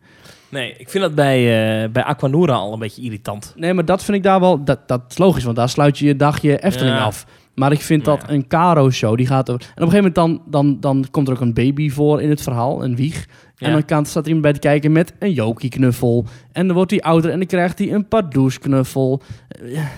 Nee, 0.50 0.74
ik 0.78 0.88
vind 0.88 1.04
dat 1.04 1.14
bij, 1.14 1.38
eh 1.84 1.90
bij 1.90 2.02
Aquanura 2.04 2.52
al 2.54 2.72
een 2.72 2.78
beetje 2.78 3.02
irritant. 3.02 3.52
Nee, 3.56 3.74
maar 3.74 3.84
dat 3.84 4.04
vind 4.04 4.16
ik 4.16 4.22
daar 4.22 4.40
wel, 4.40 4.64
dat, 4.64 4.88
dat 4.88 5.02
is 5.08 5.18
logisch, 5.18 5.44
want 5.44 5.56
daar 5.56 5.68
sluit 5.68 5.98
je 5.98 6.06
je 6.06 6.16
dagje 6.16 6.62
Efteling 6.62 6.96
Ja. 6.96 7.02
af. 7.04 7.26
Maar 7.54 7.72
ik 7.72 7.80
vind 7.80 8.04
dat 8.04 8.22
Ja. 8.26 8.32
een 8.34 8.46
Caro-show, 8.46 9.16
die 9.16 9.26
gaat 9.26 9.50
over... 9.50 9.62
En 9.62 9.68
op 9.82 9.88
een 9.88 9.90
gegeven 9.90 10.12
moment 10.16 10.42
dan, 10.50 10.50
dan, 10.62 10.80
dan 10.80 11.06
komt 11.10 11.28
er 11.28 11.34
ook 11.34 11.40
een 11.40 11.54
baby 11.54 11.90
voor 11.90 12.22
in 12.22 12.30
het 12.30 12.42
verhaal, 12.42 12.84
een 12.84 12.96
wieg. 12.96 13.26
En 13.56 13.66
Ja. 13.68 13.72
dan 13.72 13.84
kan, 13.84 14.06
staat 14.06 14.22
er 14.22 14.26
iemand 14.28 14.42
bij 14.44 14.52
te 14.52 14.58
kijken 14.68 14.92
met 14.92 15.12
een 15.18 15.32
Jokie-knuffel. 15.32 16.24
En 16.52 16.66
dan 16.66 16.76
wordt 16.76 16.90
hij 16.90 17.00
ouder 17.00 17.30
en 17.30 17.38
dan 17.38 17.46
krijgt 17.46 17.78
hij 17.78 17.92
een 17.92 18.08
Pardoes-knuffel. 18.08 19.22
Eh, 19.48 19.72
ja. 19.74 19.88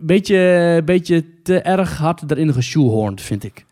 Beetje, 0.00 0.82
beetje 0.84 1.24
te 1.42 1.58
erg 1.60 1.98
hard 1.98 2.30
erin 2.30 2.52
geshoehorned, 2.52 3.20
vind 3.20 3.44
ik. 3.44 3.64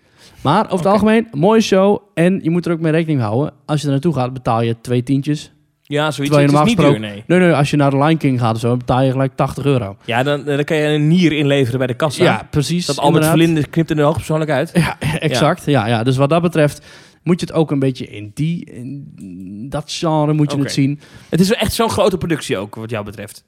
Maar 0.43 0.65
over 0.65 0.77
het 0.77 0.87
algemeen, 0.87 1.29
mooie 1.33 1.61
show. 1.61 2.03
En 2.15 2.41
je 2.43 2.51
moet 2.51 2.67
er 2.67 2.73
ook 2.73 2.81
mee 2.81 2.93
rekening 2.93 3.21
houden. 3.21 3.53
Als 3.67 3.81
je 3.81 3.87
er 3.87 3.93
naartoe 3.93 4.15
gaat, 4.15 4.33
betaal 4.33 4.63
je 4.63 4.77
twee 4.81 5.03
tientjes. 5.03 5.53
Ja, 5.83 6.11
zoiets. 6.11 6.37
Je 6.37 6.43
is 6.43 6.63
niet 6.65 6.77
duur, 6.77 7.01
nee. 7.01 7.25
Nee, 7.27 7.39
nee, 7.39 7.53
als 7.53 7.71
je 7.71 7.77
naar 7.77 7.91
de 7.91 7.97
Lion 7.97 8.17
King 8.17 8.41
gaat 8.41 8.55
of 8.55 8.61
zo, 8.61 8.77
betaal 8.77 9.03
je 9.03 9.11
gelijk 9.11 9.37
80 9.37 9.65
euro. 9.65 9.97
Ja, 10.05 10.23
dan, 10.23 10.45
dan 10.45 10.65
kan 10.65 10.77
je 10.77 10.87
een 10.87 11.09
nier 11.09 11.33
inleveren 11.33 11.79
bij 11.79 11.87
de 11.87 11.95
kassa. 11.95 12.25
Ja, 12.25 12.47
precies. 12.51 12.87
Dat 12.87 12.99
Albert. 12.99 13.27
Verlinde 13.27 13.67
knipt 13.67 13.91
er 13.91 13.97
nu 13.97 14.03
hoogpersoonlijk 14.03 14.51
uit. 14.51 14.71
Ja, 14.83 14.97
exact. 15.19 15.65
Ja. 15.65 15.87
Ja, 15.87 16.03
Dus 16.03 16.17
wat 16.17 16.29
dat 16.31 16.43
betreft 16.43 16.87
moet 17.23 17.41
je 17.41 17.47
het 17.47 17.55
ook 17.55 17.71
een 17.71 17.79
beetje 17.79 18.07
in, 18.07 18.31
die, 18.35 18.65
in 18.65 19.67
dat 19.69 19.93
genre 19.93 20.33
moet 20.33 20.53
je 20.53 20.59
het 20.59 20.73
zien. 20.73 21.01
Het 21.29 21.41
is 21.41 21.53
echt 21.53 21.73
zo'n 21.73 21.91
grote 21.91 22.19
productie 22.19 22.59
ook, 22.59 22.75
wat 22.75 22.91
jou 22.91 23.05
betreft. 23.05 23.45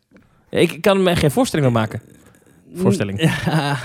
Ik 0.51 0.81
kan 0.81 1.03
me 1.03 1.17
geen 1.17 1.31
voorstelling 1.31 1.67
meer 1.73 1.81
maken. 1.81 2.01
Voorstelling. 2.75 3.21
Ja, 3.45 3.77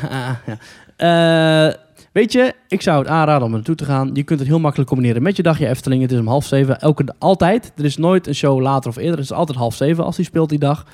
ja. 0.98 1.76
Weet 2.20 2.32
je, 2.32 2.54
ik 2.68 2.82
zou 2.82 3.00
het 3.00 3.08
aanraden 3.08 3.42
om 3.44 3.50
er 3.50 3.56
naartoe 3.56 3.76
te 3.76 3.86
gaan. 3.86 4.10
Je 4.14 4.24
kunt 4.24 4.40
het 4.40 4.48
heel 4.48 4.60
makkelijk 4.60 4.90
combineren 4.90 5.22
met 5.24 5.36
je 5.36 5.44
dagje 5.44 5.68
Efteling. 5.68 6.02
Het 6.02 6.12
is 6.12 6.20
om 6.20 6.28
half 6.28 6.46
zeven, 6.46 6.80
elke 6.80 7.16
altijd. 7.18 7.72
Er 7.78 7.86
is 7.86 7.98
nooit 7.98 8.28
een 8.28 8.36
show 8.36 8.62
later 8.62 8.90
of 8.90 8.96
eerder. 8.98 9.12
Het 9.16 9.20
is 9.20 9.32
altijd 9.32 9.58
half 9.58 9.76
zeven 9.76 10.04
als 10.04 10.16
die 10.16 10.26
speelt 10.26 10.50
die 10.50 10.60
dag. 10.60 10.86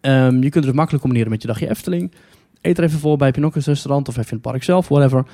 Ehm, 0.00 0.34
je 0.34 0.40
kunt 0.40 0.54
het 0.54 0.62
dus 0.62 0.72
makkelijk 0.72 1.02
combineren 1.02 1.32
met 1.32 1.42
je 1.42 1.48
dagje 1.48 1.68
Efteling. 1.70 2.12
Eet 2.60 2.78
er 2.78 2.84
even 2.84 2.98
voor 2.98 3.16
bij 3.16 3.30
Pinocchio's 3.30 3.66
restaurant 3.66 4.08
of 4.08 4.16
even 4.16 4.28
in 4.30 4.36
het 4.36 4.46
park 4.46 4.62
zelf, 4.62 4.88
whatever. 4.88 5.24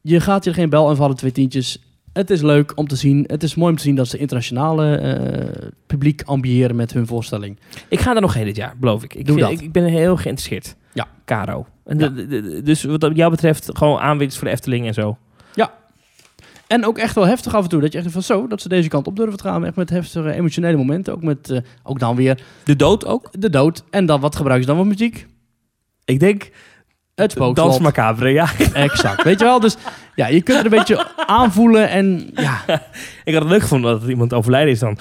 Je 0.00 0.20
gaat 0.20 0.44
je 0.44 0.50
er 0.50 0.56
geen 0.56 0.70
bel 0.70 0.90
en 0.90 0.96
vallen 0.96 1.16
twee 1.16 1.32
tientjes. 1.32 1.82
Het 2.12 2.30
is 2.30 2.42
leuk 2.42 2.72
om 2.74 2.88
te 2.88 2.96
zien. 2.96 3.24
Het 3.26 3.42
is 3.42 3.54
mooi 3.54 3.70
om 3.70 3.76
te 3.76 3.82
zien 3.82 3.94
dat 3.94 4.08
ze 4.08 4.18
internationale 4.18 4.96
eh, 4.96 5.68
publiek 5.86 6.22
ambiëren 6.22 6.76
met 6.76 6.92
hun 6.92 7.06
voorstelling. 7.06 7.58
Ik 7.88 8.00
ga 8.00 8.14
er 8.14 8.20
nog 8.20 8.34
heen 8.34 8.44
dit 8.44 8.56
jaar, 8.56 8.74
beloof 8.80 9.04
ik. 9.04 9.14
Ik, 9.14 9.26
Doe 9.26 9.36
vind- 9.36 9.48
dat. 9.48 9.58
ik, 9.58 9.64
ik 9.64 9.72
ben 9.72 9.84
heel 9.84 10.16
geïnteresseerd. 10.16 10.76
Ja. 10.92 11.06
Caro. 11.24 11.66
En 11.86 11.98
Ja. 11.98 12.08
de- 12.08 12.26
de- 12.26 12.42
de- 12.42 12.62
dus 12.62 12.82
wat 12.84 13.10
jou 13.14 13.30
betreft, 13.30 13.68
gewoon 13.72 13.98
aanwinst 13.98 14.36
voor 14.38 14.46
de 14.46 14.52
Efteling 14.52 14.86
en 14.86 14.94
zo. 14.94 15.16
En 16.66 16.86
ook 16.86 16.98
echt 16.98 17.14
wel 17.14 17.26
heftig 17.26 17.54
af 17.54 17.62
en 17.62 17.68
toe. 17.68 17.80
Dat 17.80 17.92
je 17.92 17.98
echt 17.98 18.10
van 18.10 18.22
zo, 18.22 18.46
dat 18.46 18.62
ze 18.62 18.68
deze 18.68 18.88
kant 18.88 19.06
op 19.06 19.16
durven 19.16 19.36
te 19.36 19.42
gaan. 19.42 19.64
Echt 19.64 19.76
met 19.76 19.90
heftige 19.90 20.32
emotionele 20.32 20.76
momenten. 20.76 21.12
Ook 21.12 21.22
met, 21.22 21.50
eh, 21.50 21.58
ook 21.82 21.98
dan 21.98 22.16
weer 22.16 22.38
De 22.64 22.76
dood 22.76 23.06
ook? 23.06 23.28
de 23.32 23.50
dood. 23.50 23.84
En 23.90 24.06
dan, 24.06 24.20
wat 24.20 24.36
gebruiken 24.36 24.66
ze 24.68 24.74
dan 24.74 24.82
voor 24.84 24.92
muziek? 24.92 25.26
Ik 26.04 26.20
denk, 26.20 26.50
Het 27.14 27.30
spookslot. 27.32 27.56
dans 27.56 27.78
macabre, 27.78 28.28
ja. 28.32 28.48
Exact. 28.72 29.22
Weet 29.22 29.38
je 29.38 29.44
wel? 29.44 29.60
Dus 29.60 29.76
ja, 30.14 30.26
je 30.26 30.42
kunt 30.42 30.58
er 30.58 30.64
een 30.64 30.70
beetje 30.70 31.06
aanvoelen. 31.26 31.88
En 31.88 32.30
ja, 32.34 32.60
Ik 33.24 33.32
had 33.34 33.42
het 33.42 33.50
leuk 33.52 33.62
gevonden 33.62 34.00
dat 34.00 34.08
iemand 34.08 34.32
overlijden 34.32 34.72
is 34.72 34.78
dan. 34.78 34.98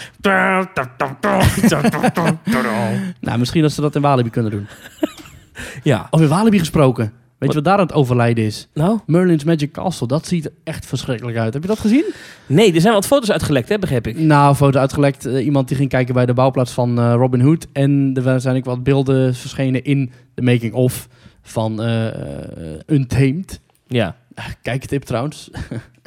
nou, 3.20 3.38
misschien 3.40 3.62
dat 3.62 3.72
ze 3.72 3.82
dat 3.82 3.96
in 3.96 4.02
Walibi 4.02 4.30
kunnen 4.30 4.52
doen. 4.52 4.68
Ja. 5.84 6.08
Of 6.10 6.22
in 6.22 6.28
Walibi 6.28 6.60
gesproken. 6.60 7.12
Weet 7.38 7.50
je 7.50 7.56
wat 7.56 7.64
daar 7.64 7.78
aan 7.78 7.86
het 7.86 7.94
overlijden 7.96 8.46
is? 8.46 8.68
Nou? 8.74 9.00
Merlin's 9.06 9.44
Magic 9.44 9.72
Castle. 9.72 10.08
Dat 10.08 10.28
ziet 10.28 10.46
er 10.46 10.52
echt 10.64 10.86
verschrikkelijk 10.86 11.38
uit. 11.38 11.54
Heb 11.54 11.62
je 11.62 11.68
dat 11.68 11.80
gezien? 11.80 12.06
Nee, 12.46 12.74
er 12.74 12.82
zijn 12.82 12.94
wat 12.94 13.06
foto's 13.06 13.32
uitgelekt, 13.32 13.70
hè, 13.70 13.80
begreep 13.80 14.08
ik. 14.08 14.18
Nou, 14.20 14.56
foto 14.56 14.80
uitgelekt. 14.80 15.26
Eh, 15.26 15.46
iemand 15.46 15.68
die 15.68 15.78
ging 15.78 15.90
kijken 15.90 16.14
bij 16.14 16.26
de 16.26 16.34
bouwplaats 16.34 16.72
van 16.72 17.00
eh, 17.00 17.14
Robin 17.14 17.42
Hood. 17.42 17.68
En 17.74 18.20
er 18.24 18.42
zijn 18.42 18.56
ook 18.56 18.66
wat 18.66 18.84
beelden 18.84 19.36
verschenen 19.36 19.84
in 19.84 20.12
de 20.34 20.42
making-of 20.42 21.08
van 21.42 21.82
eh, 21.84 22.08
Untamed. 22.88 23.60
Ja. 23.88 24.16
Kijk 24.62 24.86
tip 24.86 25.04
trouwens. 25.04 25.50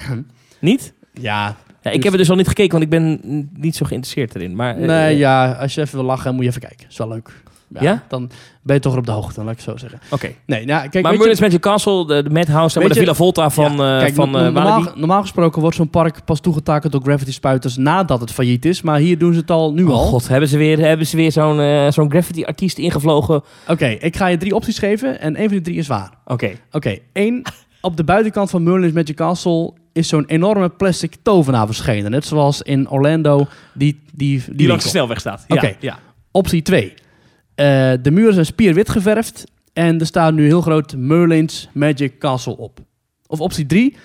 Niet? 0.61 0.93
Ja, 1.13 1.57
Ja, 1.83 1.91
ik 1.91 2.03
heb 2.03 2.13
het 2.13 2.21
dus 2.21 2.31
al 2.31 2.37
niet 2.37 2.49
gekeken, 2.49 2.73
want 2.73 2.85
ik 2.85 2.91
ben 2.91 3.21
niet 3.57 3.77
zo 3.77 3.87
geïnteresseerd 3.87 4.35
erin. 4.35 4.57
Maar, 4.57 4.79
nee, 4.79 5.17
ja, 5.17 5.53
als 5.53 5.75
je 5.75 5.81
even 5.81 5.97
wil 5.99 6.07
lachen, 6.07 6.35
moet 6.35 6.45
je 6.45 6.49
even 6.49 6.61
kijken. 6.61 6.87
Is 6.89 6.97
wel 6.97 7.09
leuk. 7.09 7.33
Ja? 7.81 8.03
Dan 8.09 8.31
ben 8.63 8.75
je 8.75 8.81
toch 8.83 8.97
op 8.97 9.07
de 9.07 9.13
hoogte, 9.13 9.41
laat 9.45 9.51
ik 9.51 9.57
het 9.57 9.65
zo 9.65 9.77
zeggen. 9.77 10.01
Oké. 10.11 10.33
Nee, 10.47 10.65
nou, 10.67 10.89
kijk, 10.89 11.05
Maar 11.05 11.13
je, 11.13 11.37
Magic 11.41 11.61
Castle, 11.61 12.07
de, 12.07 12.23
de 12.23 12.31
Madhouse, 12.31 12.77
en 12.77 12.83
Weet 12.83 12.93
de 12.95 12.99
Villa 13.01 13.15
Volta 13.15 13.51
van, 13.51 13.77
ja, 13.77 13.95
eh 13.95 14.01
kijk, 14.01 14.15
van 14.15 14.31
no- 14.31 14.39
eh, 14.47 14.95
normaal, 14.95 15.21
gesproken 15.21 15.61
wordt 15.61 15.77
zo'n 15.77 15.91
park 15.91 16.25
pas 16.25 16.41
toegetakeld 16.41 16.93
door 16.93 17.03
Gravity 17.03 17.33
Spuiters 17.33 17.77
nadat 17.77 18.21
het 18.21 18.33
failliet 18.33 18.65
is. 18.65 18.83
Maar 18.83 18.99
hier 18.99 19.19
doen 19.19 19.33
ze 19.33 19.39
het 19.41 19.51
al 19.51 19.73
nu 19.73 19.85
Oh 19.85 19.91
al. 19.91 19.97
god, 20.05 20.29
hebben 20.29 20.49
ze 20.49 20.57
weer, 20.59 20.79
hebben 20.79 21.07
ze 21.07 21.17
weer 21.17 21.33
zo'n 21.33 21.61
eh, 21.61 21.91
zo'n 21.91 22.11
graffiti-artiest 22.11 22.79
ingevlogen? 22.79 23.43
Oké, 23.69 23.87
ik 23.87 24.17
ga 24.17 24.27
je 24.27 24.37
drie 24.37 24.55
opties 24.55 24.79
geven 24.79 25.21
en 25.21 25.37
één 25.37 25.45
van 25.49 25.55
die 25.57 25.65
drie 25.65 25.77
is 25.79 25.87
waar. 25.87 26.11
Oké. 26.25 26.51
Oké, 26.73 26.99
één. 27.13 27.43
Op 27.81 27.97
de 27.97 28.05
buitenkant 28.05 28.51
van 28.51 28.63
Merlin's 28.63 28.93
Magic 28.95 29.17
Castle 29.17 29.73
is 29.93 30.09
zo'n 30.09 30.25
enorme 30.27 30.69
plastic 30.69 31.17
tovenaar 31.23 31.67
verschenen. 31.67 32.11
Net 32.11 32.25
zoals 32.27 32.63
in 32.63 32.91
Orlando 32.91 33.47
die, 33.75 34.01
die, 34.13 34.43
die, 34.47 34.55
Die 34.57 34.69
langs 34.69 34.83
de 34.85 34.91
snelweg 34.91 35.21
staat. 35.21 35.45
Oké. 35.49 35.67
Ja, 35.67 35.73
ja. 35.81 35.99
Optie 36.31 36.63
2. 36.63 36.95
De 38.03 38.11
muren 38.11 38.33
zijn 38.33 38.47
spierwit 38.47 38.89
geverfd 38.89 39.45
en 39.73 40.01
er 40.01 40.07
staat 40.07 40.35
nu 40.35 40.47
heel 40.47 40.61
groot 40.61 40.97
Merlin's 40.97 41.69
Magic 41.73 42.19
Castle 42.19 42.57
op. 42.57 42.79
Of 43.27 43.41
optie 43.41 43.67
3. 43.67 43.97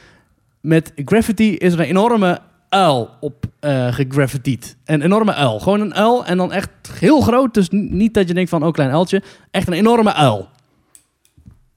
Met 0.62 0.91
graffiti 0.95 1.56
is 1.56 1.74
er 1.74 1.80
een 1.80 1.86
enorme 1.86 2.39
uil 2.70 3.10
op 3.20 3.45
eh 3.60 3.93
gegraffitied. 3.93 4.78
Een 4.86 5.01
enorme 5.01 5.34
uil. 5.34 5.60
Gewoon 5.60 5.82
een 5.82 5.93
uil 5.95 6.26
en 6.26 6.38
dan 6.38 6.51
echt 6.51 6.70
heel 6.99 7.22
groot. 7.22 7.54
Dus 7.54 7.68
niet 7.70 8.14
dat 8.14 8.28
je 8.28 8.34
denkt 8.34 8.49
van, 8.49 8.64
oh 8.66 8.72
klein 8.72 8.91
uiltje. 8.91 9.22
Echt 9.51 9.68
een 9.68 9.74
enorme 9.74 10.14
uil. 10.14 10.49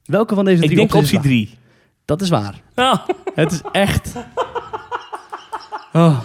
Welke 0.05 0.35
van 0.35 0.45
deze 0.45 0.61
Ik 0.61 0.69
drie 0.69 0.77
denk 0.77 0.93
opties 0.93 1.11
is 1.11 1.17
optie 1.17 1.31
waar? 1.31 1.47
3. 1.47 1.57
Dat 2.05 2.21
is 2.21 2.29
waar. 2.29 2.61
Nou, 2.75 2.97
Het 3.35 3.51
is 3.51 3.61
echt... 3.71 4.13
Oh. 5.93 6.19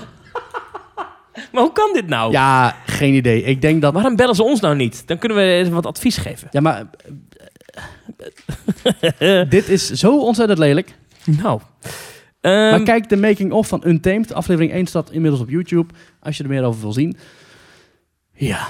maar 1.53 1.63
hoe 1.63 1.73
kan 1.73 1.91
dit 1.93 2.07
nou? 2.07 2.33
Ja, 2.33 2.77
geen 2.87 3.15
idee. 3.15 3.43
Ik 3.43 3.61
denk 3.61 3.83
dat... 3.83 3.93
Waarom 3.93 4.17
bellen 4.17 4.35
ze 4.35 4.43
ons 4.43 4.61
nou 4.61 4.77
niet? 4.77 5.07
Dan 5.07 5.19
kunnen 5.19 5.39
we 5.39 5.71
wat 5.71 5.87
advies 5.87 6.17
geven. 6.17 6.49
Ja, 6.51 6.61
maar... 6.61 6.85
dit 9.49 9.69
is 9.69 9.91
zo 9.91 10.19
ontzettend 10.21 10.59
lelijk. 10.59 10.95
Nou. 11.25 11.61
Ehm, 12.41 12.71
maar 12.71 12.83
kijk 12.83 13.09
de 13.09 13.17
making-of 13.17 13.69
van 13.69 13.83
Untamed. 13.87 14.33
Aflevering 14.35 14.73
1 14.73 14.87
staat 14.87 15.11
inmiddels 15.11 15.43
op 15.43 15.51
YouTube. 15.51 15.95
Als 16.21 16.37
je 16.37 16.43
er 16.43 16.49
meer 16.49 16.65
over 16.65 16.81
wil 16.81 16.93
zien. 16.93 17.17
Ja. 18.35 18.69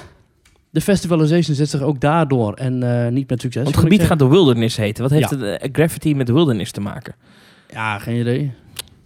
De 0.70 0.80
festivalization 0.80 1.56
zet 1.56 1.70
zich 1.70 1.80
ook 1.80 2.00
daardoor. 2.00 2.54
En 2.54 2.82
eh, 3.04 3.10
niet 3.12 3.30
met 3.30 3.40
succes. 3.40 3.62
want 3.62 3.74
het 3.74 3.84
gebied 3.84 4.02
gaat 4.02 4.18
de 4.18 4.28
Wilderness 4.28 4.76
heten. 4.76 5.02
Wat 5.02 5.12
heeft 5.12 5.30
Ja. 5.30 5.36
het, 5.36 5.60
eh, 5.60 5.68
graffiti 5.72 6.14
met 6.14 6.26
de 6.26 6.32
Wilderness 6.32 6.72
te 6.72 6.80
maken? 6.80 7.14
Ja, 7.72 7.98
geen 7.98 8.20
idee. 8.20 8.52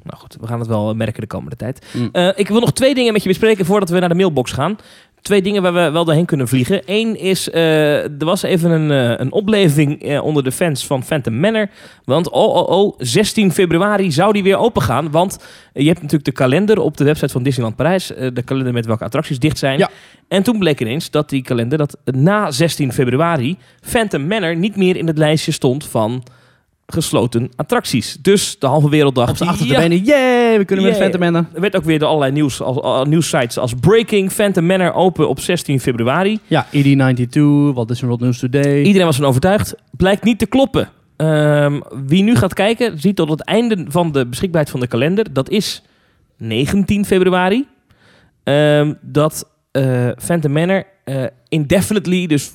Nou 0.07 0.19
goed, 0.19 0.37
we 0.41 0.47
gaan 0.47 0.59
het 0.59 0.69
wel 0.69 0.95
merken 0.95 1.21
de 1.21 1.27
komende 1.27 1.57
tijd. 1.57 1.87
Mm. 1.93 2.09
Eh, 2.13 2.29
ik 2.35 2.49
wil 2.49 2.61
nog 2.61 2.73
twee 2.73 2.95
dingen 2.95 3.13
met 3.13 3.23
je 3.23 3.29
bespreken 3.29 3.65
voordat 3.65 3.89
we 3.89 3.99
naar 3.99 4.09
de 4.09 4.15
mailbox 4.15 4.53
gaan. 4.53 4.79
Twee 5.23 5.43
dingen 5.43 5.63
waar 5.63 5.75
we 5.75 5.91
wel 5.91 6.05
doorheen 6.05 6.25
kunnen 6.25 6.49
vliegen. 6.49 6.83
Eén 6.85 7.19
is, 7.19 7.51
eh, 7.51 8.03
er 8.03 8.25
was 8.25 8.43
even 8.43 8.71
een, 8.71 8.91
eh, 8.91 9.21
een 9.21 9.33
opleving 9.33 10.21
onder 10.21 10.45
de 10.45 10.53
fans 10.53 10.87
van 10.87 11.05
Phantom 11.05 11.41
Manor. 11.41 11.69
Want 12.05 12.31
oh, 12.31 12.55
oh, 12.55 12.69
oh, 12.69 12.95
16 12.99 13.53
februari 13.53 14.13
zou 14.13 14.33
die 14.33 14.43
weer 14.43 14.57
open 14.57 14.83
gaan. 14.83 15.11
Want 15.11 15.39
je 15.73 15.87
hebt 15.87 15.97
natuurlijk 15.97 16.25
de 16.25 16.33
kalender 16.33 16.81
op 16.81 16.97
de 16.97 17.05
website 17.05 17.33
van 17.33 17.43
Disneyland 17.43 17.77
Parijs. 17.77 18.07
de 18.07 18.43
kalender 18.45 18.73
met 18.73 18.87
welke 18.87 19.05
attracties 19.05 19.39
dicht 19.39 19.59
zijn. 19.59 19.79
Ja. 19.79 19.91
En 20.29 20.43
toen 20.43 20.59
bleek 20.59 20.81
ineens 20.81 21.11
dat 21.11 21.29
die 21.29 21.43
kalender, 21.43 21.79
dat 21.79 21.97
na 22.05 22.51
16 22.51 22.93
februari... 22.93 23.57
Phantom 23.81 24.27
Manor 24.27 24.57
niet 24.57 24.77
meer 24.77 24.97
in 24.97 25.07
het 25.07 25.19
lijstje 25.19 25.53
stond 25.53 25.85
van 25.85 26.23
gesloten 26.87 27.51
attracties. 27.57 28.17
Dus 28.23 28.59
de 28.59 28.67
halve 28.67 28.89
wereld 28.89 29.15
dacht... 29.15 29.31
Op 29.31 29.37
zijn 29.37 29.49
achterste 29.49 29.75
ja, 29.75 29.81
benen. 29.81 30.05
Yay, 30.05 30.59
we 30.59 30.65
kunnen 30.65 30.85
met 30.85 30.97
Yeah. 30.97 31.09
Phantom 31.09 31.33
Manor. 31.33 31.47
er 31.55 31.61
werd 31.61 31.77
ook 31.77 31.85
weer 31.85 31.99
door 31.99 32.09
allerlei 32.09 32.33
nieuws, 32.33 32.61
als, 32.61 32.81
als, 32.81 33.09
nieuwssites 33.09 33.59
als 33.59 33.75
Breaking, 33.81 34.33
Phantom 34.33 34.67
Manor 34.67 34.93
open 34.93 35.29
op 35.29 35.41
16 35.41 35.81
februari. 35.81 36.39
Ja, 36.47 36.67
ED92, 36.67 37.39
Walt 37.75 37.89
Disney 37.89 38.09
World 38.09 38.21
News 38.21 38.39
Today. 38.39 38.83
Iedereen 38.83 39.07
was 39.07 39.17
van 39.17 39.25
overtuigd. 39.25 39.75
Blijkt 39.91 40.25
niet 40.25 40.39
te 40.39 40.47
kloppen. 40.47 40.89
Ehm, 41.17 41.81
wie 42.07 42.23
nu 42.23 42.35
gaat 42.35 42.55
kijken, 42.55 42.99
ziet 43.01 43.17
tot 43.17 43.31
het 43.31 43.45
einde 43.45 43.85
van 43.89 44.13
de 44.13 44.27
beschikbaarheid 44.27 44.71
van 44.71 44.81
de 44.81 44.87
kalender. 44.87 45.33
Dat 45.33 45.51
is 45.51 45.83
19 46.37 47.05
februari. 47.05 47.67
ehm, 48.45 48.95
dat 49.01 49.49
eh 49.71 50.09
Phantom 50.19 50.53
Manor 50.53 50.85
eh, 51.05 51.25
indefinitely, 51.49 52.27
dus 52.27 52.53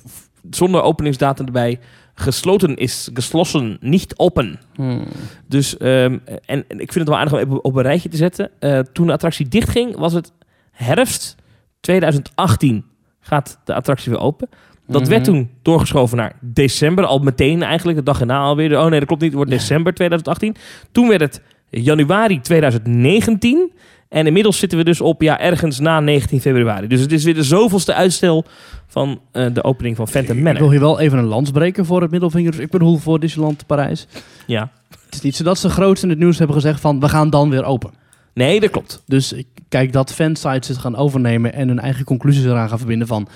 zonder 0.50 0.82
openingsdatum 0.82 1.46
erbij, 1.46 1.80
gesloten 2.22 2.76
is. 2.76 3.10
Geslossen, 3.14 3.78
niet 3.82 4.14
open. 4.18 4.60
Hmm. 4.76 5.04
Dus, 5.48 5.78
ehm, 5.78 6.18
en, 6.26 6.40
en 6.46 6.80
ik 6.80 6.92
vind 6.92 6.94
het 6.94 7.08
wel 7.08 7.18
aardig 7.18 7.34
om 7.34 7.40
even 7.40 7.64
op 7.64 7.76
een 7.76 7.82
rijtje 7.82 8.10
te 8.10 8.18
zetten. 8.18 8.50
Eh, 8.60 8.80
toen 8.80 9.08
de 9.08 9.14
attractie 9.14 9.48
dichtging, 9.48 9.98
was 9.98 10.14
het 10.14 10.32
herfst 10.72 11.36
2018 11.80 12.86
gaat 13.20 13.60
de 13.64 13.74
attractie 13.74 14.12
weer 14.12 14.22
open. 14.22 14.50
Dat 14.88 15.08
werd 15.08 15.22
Mhm. 15.28 15.32
toen 15.32 15.50
doorgeschoven 15.62 16.18
naar 16.18 16.36
december, 16.40 17.06
al 17.06 17.20
meteen 17.20 17.64
eigenlijk, 17.64 17.98
de 17.98 18.04
dag 18.04 18.20
erna 18.20 18.40
alweer. 18.40 18.80
Oh 18.80 18.86
nee, 18.90 19.00
dat 19.00 19.08
klopt 19.08 19.22
niet, 19.22 19.32
het 19.32 19.40
wordt 19.40 19.52
december 19.52 19.94
2018. 19.94 20.56
Toen 20.92 21.08
werd 21.08 21.22
het 21.22 21.42
januari 21.72 22.42
2019. 22.42 23.72
En 24.10 24.28
inmiddels 24.28 24.58
zitten 24.58 24.78
we 24.78 24.84
dus 24.84 25.02
op 25.02 25.22
ja, 25.22 25.40
ergens 25.40 25.80
na 25.80 26.00
19 26.00 26.42
februari. 26.42 26.88
Dus 26.88 27.02
het 27.02 27.12
is 27.12 27.24
weer 27.24 27.34
de 27.34 27.44
zoveelste 27.44 27.94
uitstel 27.94 28.46
van 28.88 29.22
eh, 29.32 29.46
de 29.54 29.64
opening 29.64 29.96
van 29.96 30.08
Phantom 30.08 30.38
Ik 30.38 30.44
Manor. 30.44 30.60
wil 30.60 30.72
hier 30.72 30.80
wel 30.80 31.00
even 31.00 31.18
een 31.18 31.26
lans 31.26 31.52
breken 31.52 31.86
voor 31.86 32.02
het 32.02 32.12
middelvingers. 32.12 32.58
Ik 32.58 32.70
bedoel 32.70 32.98
voor 32.98 33.20
Disneyland 33.20 33.66
Parijs. 33.66 34.08
Ja. 34.48 34.72
Het 35.06 35.14
is 35.14 35.22
niet 35.22 35.36
zo 35.36 35.44
dat 35.44 35.58
ze 35.58 35.70
grootst 35.70 36.04
in 36.04 36.10
het 36.10 36.20
nieuws 36.20 36.38
hebben 36.38 36.56
gezegd 36.56 36.80
van 36.80 37.00
we 37.00 37.10
gaan 37.10 37.30
dan 37.30 37.50
weer 37.50 37.64
open. 37.64 37.92
Nee, 38.34 38.60
dat 38.60 38.70
klopt. 38.70 39.04
Dus 39.06 39.34
ik 39.34 39.48
kijk 39.70 39.94
dat 39.94 40.14
fansites 40.14 40.68
het 40.68 40.78
gaan 40.78 40.96
overnemen 40.96 41.54
en 41.54 41.68
hun 41.68 41.80
eigen 41.80 42.06
conclusies 42.06 42.44
eraan 42.44 42.70
gaan 42.70 42.78
verbinden 42.78 43.08
van 43.08 43.28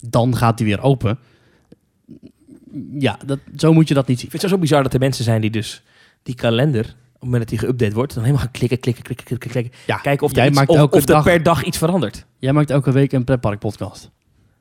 dan 0.00 0.36
gaat 0.36 0.58
die 0.58 0.66
weer 0.66 0.82
open. 0.82 1.18
Ja, 2.98 3.18
dat, 3.26 3.38
zo 3.56 3.72
moet 3.72 3.88
je 3.88 3.94
dat 3.94 4.06
niet 4.06 4.16
zien. 4.16 4.24
Ik 4.24 4.30
vind 4.30 4.42
het 4.42 4.52
zo 4.52 4.58
bizar 4.58 4.82
dat 4.82 4.94
er 4.94 5.00
mensen 5.00 5.24
zijn 5.24 5.40
die 5.40 5.50
dus 5.50 5.82
die 6.22 6.34
kalender, 6.34 6.94
op 7.20 7.24
het 7.24 7.30
moment 7.30 7.50
dat 7.50 7.58
die 7.60 7.68
geüpdate 7.88 7.94
wordt, 7.94 8.14
dan 8.14 8.22
helemaal 8.22 8.44
gaan 8.44 8.52
klikken, 8.52 8.78
klikken, 8.80 9.04
klikken, 9.04 9.26
klikken, 9.26 9.50
klikken. 9.50 9.72
Ja, 9.86 9.96
Kijken 9.96 10.24
of 10.26 10.30
er, 10.30 10.36
jij 10.36 10.46
iets, 10.46 10.56
maakt 10.56 10.68
of, 10.68 10.76
elke 10.76 10.94
of 10.96 11.00
er 11.00 11.06
dag- 11.06 11.24
per 11.24 11.42
dag 11.42 11.62
iets 11.64 11.78
verandert. 11.78 12.24
Jij 12.38 12.52
maakt 12.52 12.70
elke 12.70 12.92
week 12.92 13.12
een 13.12 13.24
pretpark 13.24 13.58
podcast. 13.58 14.10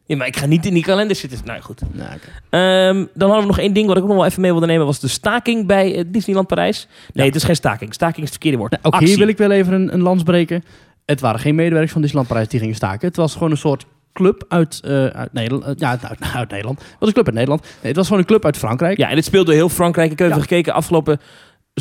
Ja, 0.05 0.15
maar 0.15 0.27
ik 0.27 0.37
ga 0.37 0.45
niet 0.45 0.65
in 0.65 0.73
die 0.73 0.83
kalender 0.83 1.15
zitten. 1.15 1.39
Nou 1.45 1.61
goed. 1.61 1.81
Nou. 1.93 2.09
Ehm, 2.49 3.05
dan 3.13 3.29
hadden 3.29 3.39
we 3.41 3.45
nog 3.55 3.59
één 3.59 3.73
ding 3.73 3.87
wat 3.87 3.97
ik 3.97 4.01
ook 4.03 4.07
nog 4.09 4.17
wel 4.17 4.25
even 4.25 4.41
mee 4.41 4.51
wilde 4.51 4.65
nemen. 4.65 4.85
Was 4.85 4.99
de 4.99 5.07
staking 5.07 5.65
bij 5.67 5.95
eh, 5.95 6.03
Disneyland 6.07 6.47
Parijs. 6.47 6.87
Nee, 6.89 7.07
Ja. 7.13 7.23
het 7.23 7.35
is 7.35 7.43
geen 7.43 7.55
staking. 7.55 7.93
Staking 7.93 8.17
is 8.17 8.23
het 8.23 8.31
verkeerde 8.31 8.57
woord. 8.57 8.71
Nou, 8.71 8.83
ook 8.85 8.93
Actie. 8.93 9.07
hier 9.09 9.17
wil 9.17 9.27
ik 9.27 9.37
wel 9.37 9.51
even 9.51 9.73
een, 9.73 9.93
een 9.93 10.01
lans 10.01 10.23
breken. 10.23 10.63
Het 11.05 11.19
waren 11.19 11.39
geen 11.39 11.55
medewerkers 11.55 11.91
van 11.91 12.01
Disneyland 12.01 12.31
Parijs 12.33 12.49
die 12.49 12.59
gingen 12.59 12.75
staken. 12.75 13.07
Het 13.07 13.15
was 13.17 13.33
gewoon 13.33 13.51
een 13.51 13.57
soort 13.57 13.85
club 14.13 14.45
uit, 14.47 14.79
eh, 14.83 15.05
uit 15.05 15.33
Nederland. 15.33 15.63
eh, 15.65 15.71
ja, 15.75 15.89
uit, 15.89 16.03
uit 16.35 16.49
Nederland. 16.49 16.79
Het 16.79 16.95
was 16.99 17.07
een 17.07 17.13
club 17.13 17.25
uit 17.25 17.35
Nederland. 17.35 17.61
Nee, 17.61 17.71
het 17.81 17.95
was 17.95 18.05
gewoon 18.05 18.21
een 18.21 18.27
club 18.27 18.45
uit 18.45 18.57
Frankrijk. 18.57 18.97
Ja, 18.97 19.09
en 19.09 19.15
dit 19.15 19.25
speelde 19.25 19.53
heel 19.53 19.69
Frankrijk. 19.69 20.11
Ik 20.11 20.17
heb 20.19 20.27
even 20.27 20.39
Ja. 20.41 20.47
gekeken. 20.47 20.73
Afgelopen 20.73 21.19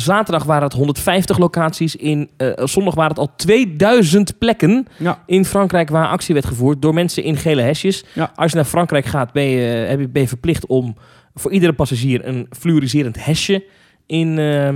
zaterdag 0.01 0.43
waren 0.43 0.63
het 0.63 0.73
150 0.73 1.37
locaties. 1.37 1.95
In 1.95 2.29
eh, 2.37 2.51
zondag 2.55 2.95
waren 2.95 3.09
het 3.09 3.19
al 3.19 3.31
2000 3.35 4.37
plekken 4.37 4.87
Ja. 4.97 5.23
in 5.25 5.45
Frankrijk 5.45 5.89
waar 5.89 6.07
actie 6.07 6.33
werd 6.33 6.45
gevoerd 6.45 6.81
door 6.81 6.93
mensen 6.93 7.23
in 7.23 7.37
gele 7.37 7.61
hesjes. 7.61 8.03
Ja. 8.13 8.31
Als 8.35 8.49
je 8.51 8.57
naar 8.57 8.65
Frankrijk 8.65 9.05
gaat, 9.05 9.31
ben 9.31 9.43
je, 9.43 9.59
heb 9.59 9.99
je, 9.99 10.07
ben 10.09 10.21
je 10.21 10.27
verplicht 10.27 10.65
om 10.65 10.95
voor 11.33 11.51
iedere 11.51 11.73
passagier 11.73 12.27
een 12.27 12.47
fluoriserend 12.59 13.25
hesje 13.25 13.63
in, 14.05 14.37
eh, 14.39 14.67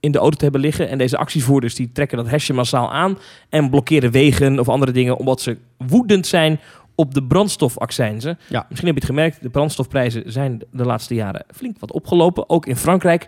in 0.00 0.12
de 0.12 0.18
auto 0.18 0.36
te 0.36 0.42
hebben 0.44 0.60
liggen. 0.60 0.88
En 0.88 0.98
deze 0.98 1.16
actievoerders 1.16 1.74
die 1.74 1.92
trekken 1.92 2.16
dat 2.16 2.28
hesje 2.28 2.52
massaal 2.52 2.92
aan 2.92 3.18
en 3.48 3.70
blokkeren 3.70 4.10
wegen 4.10 4.58
of 4.58 4.68
andere 4.68 4.92
dingen 4.92 5.16
omdat 5.16 5.40
ze 5.40 5.56
woedend 5.86 6.26
zijn 6.26 6.60
op 6.94 7.14
de 7.14 7.22
brandstofaccijnzen. 7.24 8.38
Ja. 8.48 8.66
Misschien 8.68 8.88
heb 8.88 8.96
je 8.98 9.06
het 9.06 9.14
gemerkt, 9.16 9.42
de 9.42 9.48
brandstofprijzen 9.48 10.32
zijn 10.32 10.62
de 10.72 10.84
laatste 10.84 11.14
jaren 11.14 11.44
flink 11.54 11.78
wat 11.78 11.92
opgelopen, 11.92 12.48
ook 12.50 12.66
in 12.66 12.76
Frankrijk. 12.76 13.26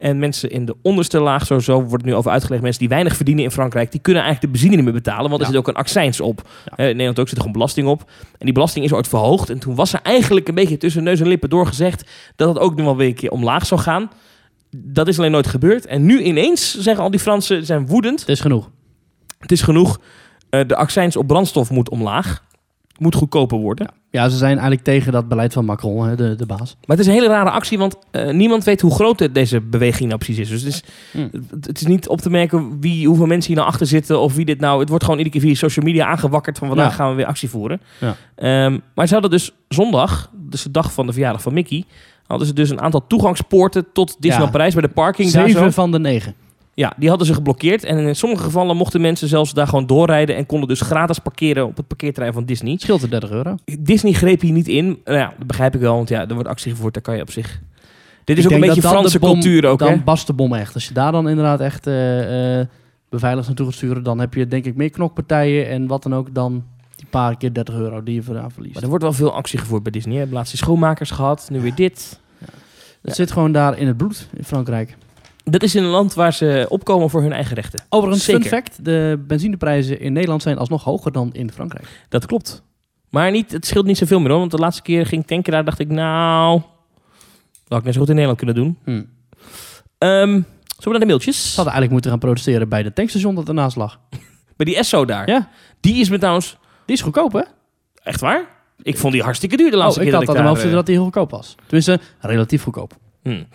En 0.00 0.18
mensen 0.18 0.50
in 0.50 0.64
de 0.64 0.76
onderste 0.82 1.20
laag, 1.20 1.46
zo, 1.46 1.58
zo 1.58 1.74
wordt 1.74 1.92
het 1.92 2.04
nu 2.04 2.14
over 2.14 2.30
uitgelegd, 2.30 2.62
mensen 2.62 2.80
die 2.80 2.88
weinig 2.88 3.16
verdienen 3.16 3.44
in 3.44 3.50
Frankrijk, 3.50 3.90
die 3.90 4.00
kunnen 4.00 4.22
eigenlijk 4.22 4.52
de 4.52 4.58
benzine 4.58 4.82
niet 4.82 4.92
meer 4.92 5.02
betalen, 5.02 5.30
want 5.30 5.40
er 5.40 5.46
zit 5.46 5.56
ook 5.56 5.68
een 5.68 5.74
accijns 5.74 6.20
op. 6.20 6.48
In 6.64 6.84
Nederland 6.84 7.18
ook 7.18 7.28
zit 7.28 7.36
er 7.36 7.42
gewoon 7.42 7.52
belasting 7.52 7.88
op. 7.88 8.10
En 8.38 8.44
die 8.44 8.52
belasting 8.52 8.84
is 8.84 8.92
ooit 8.92 9.08
verhoogd. 9.08 9.50
En 9.50 9.58
toen 9.58 9.74
was 9.74 9.92
er 9.92 10.00
eigenlijk 10.02 10.48
een 10.48 10.54
beetje 10.54 10.76
tussen 10.76 11.02
neus 11.02 11.20
en 11.20 11.28
lippen 11.28 11.50
doorgezegd 11.50 12.10
dat 12.36 12.48
het 12.48 12.58
ook 12.58 12.76
nu 12.76 12.84
wel 12.84 12.96
weer 12.96 13.06
een 13.06 13.14
keer 13.14 13.30
omlaag 13.30 13.66
zou 13.66 13.80
gaan. 13.80 14.10
Dat 14.76 15.08
is 15.08 15.18
alleen 15.18 15.30
nooit 15.30 15.46
gebeurd. 15.46 15.86
En 15.86 16.06
nu 16.06 16.22
ineens 16.22 16.78
zeggen 16.78 17.04
al 17.04 17.10
die 17.10 17.20
Fransen, 17.20 17.66
zijn 17.66 17.86
woedend. 17.86 18.20
Het 18.20 18.28
is 18.28 18.40
genoeg. 18.40 18.70
Het 19.38 19.52
is 19.52 19.62
genoeg. 19.62 20.00
Eh, 20.50 20.60
de 20.66 20.76
accijns 20.76 21.16
op 21.16 21.26
brandstof 21.26 21.70
moet 21.70 21.90
omlaag. 21.90 22.44
Moet 22.98 23.14
goedkoper 23.14 23.58
worden. 23.58 23.86
Ja, 23.86 23.99
ze 24.10 24.36
zijn 24.36 24.50
eigenlijk 24.52 24.82
tegen 24.82 25.12
dat 25.12 25.28
beleid 25.28 25.52
van 25.52 25.64
Macron, 25.64 26.08
hè, 26.08 26.16
de, 26.16 26.34
de 26.36 26.46
baas. 26.46 26.76
Maar 26.86 26.96
het 26.96 26.98
is 26.98 27.06
een 27.06 27.12
hele 27.12 27.28
rare 27.28 27.50
actie, 27.50 27.78
want 27.78 27.96
eh, 28.10 28.30
niemand 28.30 28.64
weet 28.64 28.80
hoe 28.80 28.94
groot 28.94 29.28
deze 29.34 29.60
beweging 29.60 30.08
nou 30.08 30.20
precies 30.20 30.38
is. 30.38 30.48
Dus 30.48 30.62
het 30.62 30.72
is, 30.72 30.82
Hmm. 31.12 31.30
het, 31.60 31.80
is 31.80 31.86
niet 31.86 32.08
op 32.08 32.20
te 32.20 32.30
merken 32.30 32.80
wie, 32.80 33.06
hoeveel 33.06 33.26
mensen 33.26 33.46
hier 33.48 33.56
nou 33.56 33.68
achter 33.72 33.86
zitten 33.86 34.20
of 34.20 34.34
wie 34.34 34.44
dit 34.44 34.60
nou... 34.60 34.80
Het 34.80 34.88
wordt 34.88 35.04
gewoon 35.04 35.18
iedere 35.18 35.38
keer 35.38 35.48
via 35.48 35.58
social 35.58 35.84
media 35.84 36.06
aangewakkerd 36.06 36.58
van 36.58 36.68
vandaag 36.68 36.88
Ja. 36.90 36.94
gaan 36.94 37.10
we 37.10 37.16
weer 37.16 37.26
actie 37.26 37.48
voeren. 37.48 37.80
Ja. 37.98 38.16
Ehm, 38.34 38.78
maar 38.94 39.06
ze 39.06 39.12
hadden 39.12 39.30
dus 39.30 39.52
zondag, 39.68 40.30
dus 40.34 40.62
de 40.62 40.70
dag 40.70 40.92
van 40.92 41.06
de 41.06 41.12
verjaardag 41.12 41.42
van 41.42 41.52
Mickey... 41.54 41.84
hadden 42.26 42.46
ze 42.46 42.52
dus 42.54 42.70
een 42.70 42.80
aantal 42.80 43.06
toegangspoorten 43.06 43.86
tot 43.92 44.08
Disneyland 44.18 44.44
Ja. 44.52 44.56
Parijs 44.56 44.72
bij 44.74 44.82
de 44.82 44.88
parking. 44.88 45.30
daar 45.30 45.48
zo. 45.48 45.54
Zeven 45.54 45.72
van 45.72 45.90
de 45.92 45.98
negen. 45.98 46.34
Ja, 46.74 46.92
die 46.96 47.08
hadden 47.08 47.26
ze 47.26 47.34
geblokkeerd. 47.34 47.84
En 47.84 47.98
in 47.98 48.16
sommige 48.16 48.42
gevallen 48.42 48.76
mochten 48.76 49.00
mensen 49.00 49.28
zelfs 49.28 49.54
daar 49.54 49.66
gewoon 49.66 49.86
doorrijden... 49.86 50.36
en 50.36 50.46
konden 50.46 50.68
dus 50.68 50.80
gratis 50.80 51.18
parkeren 51.18 51.66
op 51.66 51.76
het 51.76 51.86
parkeerterrein 51.86 52.32
van 52.32 52.44
Disney. 52.44 52.76
Scheelt 52.78 53.02
er 53.02 53.10
30 53.10 53.30
euro. 53.30 53.54
Disney 53.78 54.12
greep 54.12 54.40
hier 54.40 54.52
niet 54.52 54.68
in. 54.68 55.00
Nou 55.04 55.18
ja, 55.18 55.32
dat 55.38 55.46
begrijp 55.46 55.74
ik 55.74 55.80
wel, 55.80 55.94
want 55.94 56.08
ja, 56.08 56.28
er 56.28 56.34
wordt 56.34 56.48
actie 56.48 56.70
gevoerd, 56.70 56.94
daar 56.94 57.02
kan 57.02 57.16
je 57.16 57.22
op 57.22 57.30
zich. 57.30 57.60
Dit 58.24 58.38
is 58.38 58.44
Ik 58.44 58.50
ook 58.50 58.56
een 58.56 58.66
beetje 58.66 58.82
Franse 58.82 59.18
bom- 59.18 59.32
cultuur 59.32 59.66
ook, 59.66 59.78
Dan 59.78 60.02
hè? 60.06 60.14
de 60.26 60.32
bom 60.32 60.54
echt. 60.54 60.74
Als 60.74 60.88
je 60.88 60.94
daar 60.94 61.12
dan 61.12 61.28
inderdaad 61.28 61.60
echt 61.60 61.86
eh, 61.86 62.60
eh, 62.60 62.66
beveiligd 63.08 63.46
naartoe 63.46 63.66
gaat 63.66 63.74
sturen, 63.74 64.02
dan 64.02 64.18
heb 64.18 64.34
je 64.34 64.46
denk 64.46 64.64
ik 64.64 64.76
meer 64.76 64.90
knokpartijen 64.90 65.68
en 65.68 65.86
wat 65.86 66.02
dan 66.02 66.14
ook 66.14 66.34
dan 66.34 66.64
die 66.96 67.06
paar 67.10 67.36
keer 67.36 67.52
30 67.54 67.74
euro 67.74 68.02
die 68.02 68.14
je 68.14 68.22
eraan 68.30 68.50
verliest. 68.50 68.74
Maar 68.74 68.82
er 68.82 68.88
wordt 68.88 69.04
wel 69.04 69.12
veel 69.12 69.32
actie 69.32 69.58
gevoerd 69.58 69.82
bij 69.82 69.92
Disney. 69.92 70.16
Hè? 70.16 70.26
Laatst 70.30 70.50
die 70.52 70.60
schoonmakers 70.60 71.10
gehad, 71.10 71.48
nu 71.52 71.60
weer 71.60 71.74
dit. 71.74 72.20
Het 73.02 73.14
zit 73.14 73.32
gewoon 73.32 73.52
daar 73.52 73.78
in 73.78 73.86
het 73.86 73.96
bloed 73.96 74.28
in 74.36 74.44
Frankrijk. 74.44 74.96
Dat 75.44 75.62
is 75.62 75.74
in 75.74 75.82
een 75.82 75.90
land 75.90 76.14
waar 76.14 76.32
ze 76.32 76.66
opkomen 76.68 77.10
voor 77.10 77.22
hun 77.22 77.32
eigen 77.32 77.54
rechten. 77.54 77.84
Overigens, 77.88 78.24
Zeker. 78.24 78.40
fun 78.42 78.50
fact, 78.50 78.84
de 78.84 79.24
benzineprijzen 79.26 80.00
in 80.00 80.12
Nederland 80.12 80.42
zijn 80.42 80.58
alsnog 80.58 80.84
hoger 80.84 81.12
dan 81.12 81.32
in 81.32 81.52
Frankrijk. 81.52 81.86
Dat 82.08 82.26
klopt. 82.26 82.62
Maar 83.10 83.30
niet, 83.30 83.52
het 83.52 83.66
scheelt 83.66 83.86
niet 83.86 83.98
zoveel 83.98 84.20
meer 84.20 84.30
hoor. 84.30 84.38
Want 84.38 84.50
de 84.50 84.58
laatste 84.58 84.82
keer 84.82 85.06
ging 85.06 85.22
ik 85.22 85.26
tanken 85.28 85.52
daar, 85.52 85.64
dacht 85.64 85.78
ik, 85.78 85.88
nou... 85.88 86.60
Dat 87.52 87.68
had 87.68 87.78
ik 87.78 87.84
net 87.84 87.94
zo 87.94 88.00
goed 88.00 88.08
in 88.08 88.14
Nederland 88.14 88.38
kunnen 88.38 88.56
doen. 88.56 88.78
Hm. 88.84 89.04
Ehm, 89.98 90.28
zullen 90.28 90.44
we 90.76 90.90
naar 90.90 91.00
de 91.00 91.06
mailtjes? 91.06 91.36
Ze 91.36 91.56
hadden 91.56 91.72
eigenlijk 91.72 91.92
moeten 91.92 92.10
gaan 92.10 92.18
protesteren 92.18 92.68
bij 92.68 92.82
de 92.82 92.92
tankstation 92.92 93.34
dat 93.34 93.48
ernaast 93.48 93.76
lag. 93.76 94.00
Bij 94.56 94.66
die 94.66 94.76
Esso 94.76 95.04
daar. 95.04 95.28
Ja. 95.28 95.48
Die 95.80 96.00
is 96.00 96.08
me 96.08 96.18
trouwens... 96.18 96.56
Die 96.84 96.96
is 96.96 97.02
goedkoop, 97.02 97.32
hè? 97.32 97.42
Echt 98.02 98.20
waar? 98.20 98.48
Ik 98.82 98.98
vond 98.98 99.12
die 99.12 99.22
hartstikke 99.22 99.56
duur 99.56 99.70
de 99.70 99.76
Oh, 99.76 99.82
laatste 99.82 100.00
ik 100.00 100.06
keer 100.06 100.14
had 100.16 100.26
dat 100.26 100.36
dat 100.36 100.56
ik 100.56 100.62
daar... 100.62 100.72
dat 100.72 100.86
die 100.86 100.94
heel 100.94 101.04
goedkoop 101.04 101.30
was. 101.30 101.54
Tenminste, 101.62 102.00
relatief 102.20 102.62
goedkoop. 102.62 102.96
Hmm. 103.22 103.46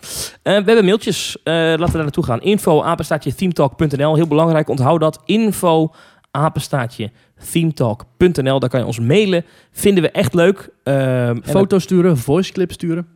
Eh, 0.42 0.56
we 0.56 0.64
hebben 0.64 0.84
mailtjes. 0.84 1.36
Eh, 1.42 1.54
laten 1.54 1.86
we 1.86 1.92
daar 1.92 2.02
naartoe 2.02 2.24
gaan. 2.24 2.42
Info 2.42 2.82
apenstaatje 2.82 3.34
themetalk.nl. 3.34 4.14
Heel 4.14 4.26
belangrijk, 4.26 4.68
onthoud 4.68 5.00
dat. 5.00 5.22
Info 5.24 5.90
apenstaatje 6.30 7.10
themetalk.nl. 7.50 8.60
Daar 8.60 8.68
kan 8.68 8.80
je 8.80 8.86
ons 8.86 9.00
mailen. 9.00 9.44
Vinden 9.72 10.02
we 10.02 10.10
echt 10.10 10.34
leuk. 10.34 10.70
Ehm, 10.82 11.40
Foto's 11.42 11.82
sturen, 11.82 12.16
voice 12.16 12.52
clips 12.52 12.74
sturen. 12.74 13.06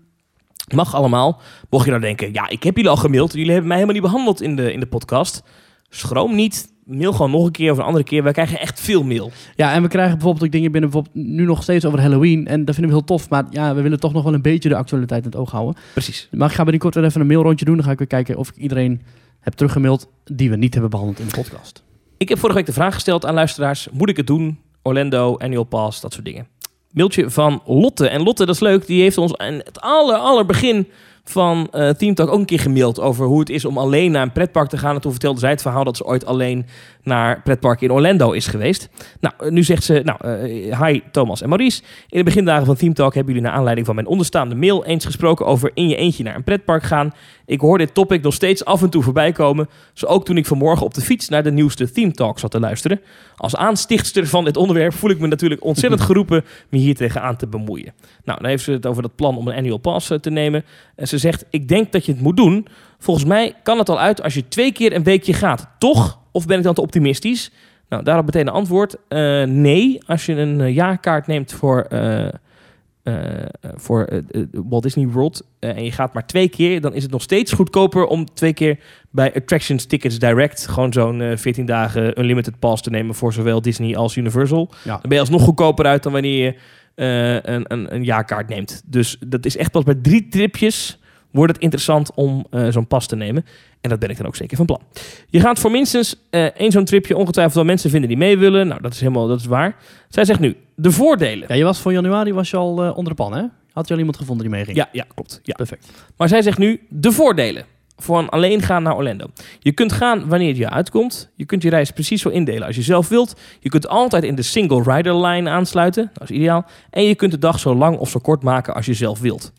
mag 0.75 0.95
allemaal. 0.95 1.41
Mocht 1.71 1.85
je 1.85 1.91
nou 1.91 2.03
denken, 2.03 2.33
ja, 2.33 2.49
ik 2.49 2.63
heb 2.63 2.77
jullie 2.77 2.91
al 2.91 2.97
gemaild. 2.97 3.33
Jullie 3.33 3.51
hebben 3.51 3.69
mij 3.69 3.77
helemaal 3.77 4.01
niet 4.01 4.11
behandeld 4.11 4.43
in 4.43 4.57
de, 4.57 4.73
in 4.73 4.81
de 4.81 4.87
podcast. 4.87 5.43
Schroom 5.89 6.35
niet. 6.35 6.70
Mail 6.85 7.13
gewoon 7.13 7.31
nog 7.31 7.45
een 7.45 7.53
keer 7.53 7.73
of 7.73 7.79
een 7.79 7.85
andere 7.85 8.05
keer. 8.05 8.23
Wij 8.23 8.33
krijgen 8.33 8.61
echt 8.61 8.81
veel 8.81 9.03
mail. 9.03 9.31
Ja, 9.55 9.73
en 9.73 9.83
we 9.83 9.89
krijgen 9.89 10.13
bijvoorbeeld 10.13 10.45
ook 10.45 10.53
dingen 10.53 10.73
binnen, 10.73 10.91
bijvoorbeeld 10.91 11.27
nu 11.27 11.45
nog 11.45 11.63
steeds 11.63 11.85
over 11.85 12.01
Halloween. 12.01 12.47
En 12.47 12.65
dat 12.65 12.75
vinden 12.75 12.93
we 12.93 12.99
heel 12.99 13.07
tof, 13.07 13.29
maar 13.29 13.45
ja, 13.51 13.75
we 13.75 13.83
willen 13.83 14.01
toch 14.01 14.13
nog 14.13 14.23
wel 14.23 14.35
een 14.35 14.43
beetje 14.43 14.69
de 14.69 14.77
actualiteit 14.77 15.25
in 15.25 15.31
het 15.31 15.39
oog 15.41 15.51
houden. 15.51 15.77
Precies. 15.93 16.29
Maar 16.31 16.49
ik 16.49 16.55
ga 16.55 16.63
binnenkort 16.63 16.95
weer 16.95 17.05
even 17.05 17.21
een 17.21 17.27
mailrondje 17.27 17.65
doen. 17.65 17.77
Dan 17.77 17.85
ga 17.85 17.91
ik 17.91 17.99
weer 17.99 18.07
kijken 18.07 18.37
of 18.37 18.49
ik 18.49 18.57
iedereen 18.57 19.03
heb 19.41 19.53
teruggemaild 19.53 20.09
die 20.25 20.51
we 20.51 20.57
niet 20.57 20.73
hebben 20.73 20.91
behandeld 20.91 21.19
in 21.19 21.27
de 21.27 21.35
podcast. 21.35 21.83
Ik 22.17 22.29
heb 22.29 22.39
vorige 22.39 22.59
week 22.59 22.67
de 22.67 22.73
vraag 22.73 22.95
gesteld 22.95 23.27
aan 23.27 23.35
luisteraars. 23.35 23.89
Moet 23.93 24.09
ik 24.09 24.17
het 24.17 24.27
doen? 24.27 24.59
Orlando, 24.83 25.37
annual 25.37 25.65
pass, 25.65 26.01
dat 26.01 26.13
soort 26.13 26.25
dingen. 26.25 26.47
Mailtje 26.91 27.31
van 27.31 27.63
Lotte. 27.67 28.09
En 28.09 28.23
Lotte, 28.23 28.47
dat 28.47 28.55
is 28.55 28.61
leuk, 28.61 28.87
die 28.87 29.03
heeft 29.03 29.19
ons 29.19 29.37
aan 29.37 29.55
het 29.55 29.81
aller, 29.81 30.17
aller 30.17 30.47
begin 30.47 30.87
van 31.31 31.69
eh 31.71 31.89
Team 31.89 32.15
Talk 32.15 32.29
ook 32.29 32.39
een 32.39 32.45
keer 32.45 32.61
gemaild 32.61 33.01
over 33.01 33.27
hoe 33.27 33.41
het 33.41 33.51
is 33.51 33.65
om 33.65 33.79
alleen 33.79 34.11
naar 34.11 34.23
een 34.23 34.33
pretpark 34.33 34.69
te 34.69 34.79
gaan. 34.79 34.95
En 34.95 35.01
toen 35.01 35.11
vertelde 35.11 35.41
zij 35.41 35.51
het 35.51 35.63
verhaal 35.63 35.85
dat 35.85 35.97
ze 35.97 36.05
ooit 36.05 36.27
alleen 36.27 36.67
naar 37.03 37.43
pretpark 37.43 37.81
in 37.81 37.93
Orlando 37.93 38.33
is 38.33 38.47
geweest. 38.47 38.89
Nou, 39.21 39.35
eh, 39.39 39.51
nu 39.51 39.63
zegt 39.63 39.85
ze, 39.85 40.03
nou, 40.05 40.19
eh, 40.21 40.83
hi 40.83 41.01
Thomas 41.11 41.43
en 41.43 41.49
Maurice. 41.49 41.83
In 42.09 42.19
de 42.19 42.25
begindagen 42.25 42.67
van 42.67 42.77
Team 42.77 42.95
Talk 42.95 43.15
hebben 43.15 43.35
jullie 43.35 43.49
naar 43.49 43.57
aanleiding 43.57 43.87
van 43.87 43.95
mijn 43.95 44.07
onderstaande 44.07 44.55
mail 44.55 44.85
eens 44.85 45.05
gesproken 45.05 45.47
over 45.47 45.71
in 45.75 45.89
je 45.89 45.97
eentje 45.97 46.25
naar 46.25 46.35
een 46.35 46.45
pretpark 46.45 46.83
gaan. 46.83 47.13
Ik 47.47 47.61
hoor 47.61 47.79
dit 47.79 47.95
topic 47.95 48.23
nog 48.23 48.35
steeds 48.35 48.65
af 48.65 48.83
en 48.83 48.91
toe 48.91 49.03
voorbij 49.03 49.33
komen. 49.33 49.69
Zo 49.93 50.07
ook 50.07 50.25
toen 50.25 50.37
ik 50.37 50.47
vanmorgen 50.47 50.87
op 50.87 50.95
de 50.95 51.01
fiets 51.01 51.29
naar 51.29 51.43
de 51.43 51.53
nieuwste 51.53 51.93
Theme 51.93 52.13
Talk 52.13 52.39
zat 52.39 52.51
te 52.51 52.61
luisteren. 52.61 53.01
Als 53.37 53.57
aanstichtster 53.57 54.27
van 54.27 54.45
dit 54.45 54.57
onderwerp 54.57 54.95
voel 54.95 55.11
ik 55.11 55.19
me 55.19 55.27
natuurlijk 55.27 55.65
ontzettend 55.65 56.03
geroepen 56.11 56.45
me 56.69 56.79
hier 56.79 56.95
tegenaan 56.95 57.37
te 57.37 57.47
bemoeien. 57.47 57.93
Nou, 58.25 58.41
dan 58.41 58.51
heeft 58.51 58.65
ze 58.65 58.73
het 58.73 58.87
over 58.87 59.03
dat 59.03 59.15
plan 59.15 59.37
om 59.37 59.49
een 59.49 59.57
annual 59.57 59.79
pass 59.79 60.13
te 60.21 60.31
nemen. 60.31 60.65
En 60.97 61.09
ze 61.09 61.19
zegt, 61.21 61.45
ik 61.51 61.69
denk 61.69 61.93
dat 61.93 62.07
je 62.07 62.13
het 62.13 62.21
moet 62.21 62.37
doen. 62.37 62.67
Volgens 62.99 63.27
mij 63.27 63.55
kan 63.63 63.79
het 63.79 63.89
al 63.89 64.01
uit 64.01 64.23
als 64.23 64.35
je 64.35 64.49
twee 64.49 64.73
keer 64.73 64.95
een 64.95 65.03
weekje 65.03 65.33
gaat. 65.33 65.69
Toch? 65.79 66.19
Of 66.33 66.47
ben 66.47 66.59
ik 66.59 66.65
dan 66.65 66.75
te 66.75 66.81
optimistisch? 66.81 67.51
Nou, 67.89 68.03
daarop 68.03 68.25
meteen 68.25 68.47
een 68.47 68.53
antwoord. 68.53 68.97
Eh, 69.09 69.43
nee, 69.43 69.99
als 70.07 70.27
je 70.27 70.33
een 70.33 70.61
eh, 70.61 70.75
jaarkaart 70.75 71.27
neemt 71.27 71.53
voor, 71.53 71.81
eh, 71.81 73.45
voor 73.75 74.23
Walt 74.53 74.83
Disney 74.83 75.07
World 75.07 75.43
en 75.59 75.85
je 75.85 75.93
gaat 75.93 76.15
maar 76.15 76.27
twee 76.27 76.49
keer, 76.49 76.81
dan 76.81 76.95
is 76.95 77.03
het 77.03 77.13
nog 77.13 77.23
steeds 77.23 77.53
goedkoper 77.53 78.07
om 78.07 78.35
twee 78.35 78.53
keer 78.53 78.79
bij 79.11 79.35
Attractions 79.35 79.85
Tickets 79.85 80.19
Direct 80.19 80.67
gewoon 80.67 80.93
zo'n 80.93 81.21
eh, 81.21 81.37
14 81.37 81.67
dagen 81.67 82.21
Unlimited 82.21 82.59
Pass 82.59 82.83
te 82.83 82.91
nemen 82.91 83.15
voor 83.15 83.33
zowel 83.33 83.63
Disney 83.63 83.97
als 83.97 84.17
Universal. 84.17 84.71
Ja. 84.85 84.91
Dan 84.91 85.01
ben 85.01 85.13
je 85.13 85.21
alsnog 85.21 85.43
goedkoper 85.43 85.85
uit 85.85 86.03
dan 86.03 86.13
wanneer 86.13 86.45
je 86.45 86.55
een, 86.95 87.65
een, 87.73 87.95
een 87.95 88.05
jaarkaart 88.05 88.49
neemt. 88.49 88.83
Dus 88.87 89.17
dat 89.27 89.47
is 89.47 89.57
echt 89.57 89.71
pas 89.71 89.85
bij 89.85 89.95
drie 89.95 90.29
tripjes 90.29 91.00
wordt 91.31 91.53
het 91.53 91.63
interessant 91.63 92.15
om 92.15 92.47
eh, 92.51 92.67
zo'n 92.69 92.87
pas 92.87 93.07
te 93.07 93.17
nemen. 93.17 93.45
En 93.81 93.91
dat 93.91 93.99
ben 93.99 94.11
ik 94.11 94.17
dan 94.17 94.27
ook 94.27 94.37
zeker 94.37 94.57
van 94.57 94.67
plan. 94.67 94.81
Je 95.29 95.41
gaat 95.41 95.59
voor 95.59 95.71
minstens 95.71 96.17
eh, 96.31 96.45
één 96.45 96.71
zo'n 96.71 96.85
tripje 96.85 97.17
ongetwijfeld 97.17 97.55
wel 97.55 97.65
mensen 97.65 97.91
vinden 97.91 98.09
die 98.09 98.19
mee 98.19 98.39
willen. 98.39 98.67
Nou, 98.69 98.81
dat 98.83 98.93
is 98.93 99.01
helemaal 99.01 99.27
dat 99.27 99.41
is 99.41 99.47
waar. 99.47 99.77
Zij 100.09 100.25
zegt 100.25 100.41
nu, 100.41 100.57
de 100.75 100.91
voordelen. 100.91 101.45
Ja, 101.49 101.55
je 101.55 101.65
was 101.65 101.81
voor 101.81 101.93
januari 101.93 102.33
was 102.33 102.51
je 102.51 102.57
al 102.57 102.85
eh, 102.85 102.97
onder 102.97 103.17
de 103.17 103.23
pan, 103.23 103.33
hè? 103.35 103.45
Had 103.73 103.87
je 103.87 103.93
al 103.93 103.99
iemand 103.99 104.19
gevonden 104.19 104.47
die 104.47 104.55
meeging? 104.55 104.77
Ja, 104.77 104.89
ja, 104.93 105.05
klopt. 105.15 105.41
Ja. 105.43 105.55
Perfect. 105.55 105.91
Maar 106.17 106.29
zij 106.29 106.43
zegt 106.43 106.59
nu 106.59 106.81
de 106.89 107.13
voordelen 107.13 107.65
voor 107.97 108.19
een 108.19 108.29
alleen 108.29 108.63
gaan 108.63 108.83
naar 108.83 108.97
Orlando. 108.97 109.27
Je 109.59 109.73
kunt 109.73 109.93
gaan 109.93 110.29
wanneer 110.29 110.49
het 110.49 110.57
je 110.57 110.71
uitkomt. 110.71 111.31
Je 111.35 111.45
kunt 111.45 111.63
je 111.63 111.71
reis 111.71 111.91
precies 111.91 112.23
zo 112.23 112.29
indelen 112.29 112.67
als 112.67 112.77
je 112.77 112.83
zelf 112.83 113.09
wilt. 113.09 113.41
Je 113.61 113.69
kunt 113.69 113.89
altijd 113.89 114.25
in 114.25 114.35
de 114.35 114.43
single 114.43 114.83
rider 114.83 115.27
line 115.27 115.51
aansluiten. 115.51 116.11
Dat 116.13 116.31
is 116.31 116.37
ideaal. 116.37 116.65
En 116.91 117.05
je 117.05 117.15
kunt 117.15 117.31
de 117.31 117.39
dag 117.39 117.59
zo 117.59 117.75
lang 117.75 117.99
of 117.99 118.11
zo 118.11 118.21
kort 118.21 118.43
maken 118.43 118.75
als 118.75 118.87
je 118.87 118.95
zelf 118.95 119.21
wilt. 119.21 119.53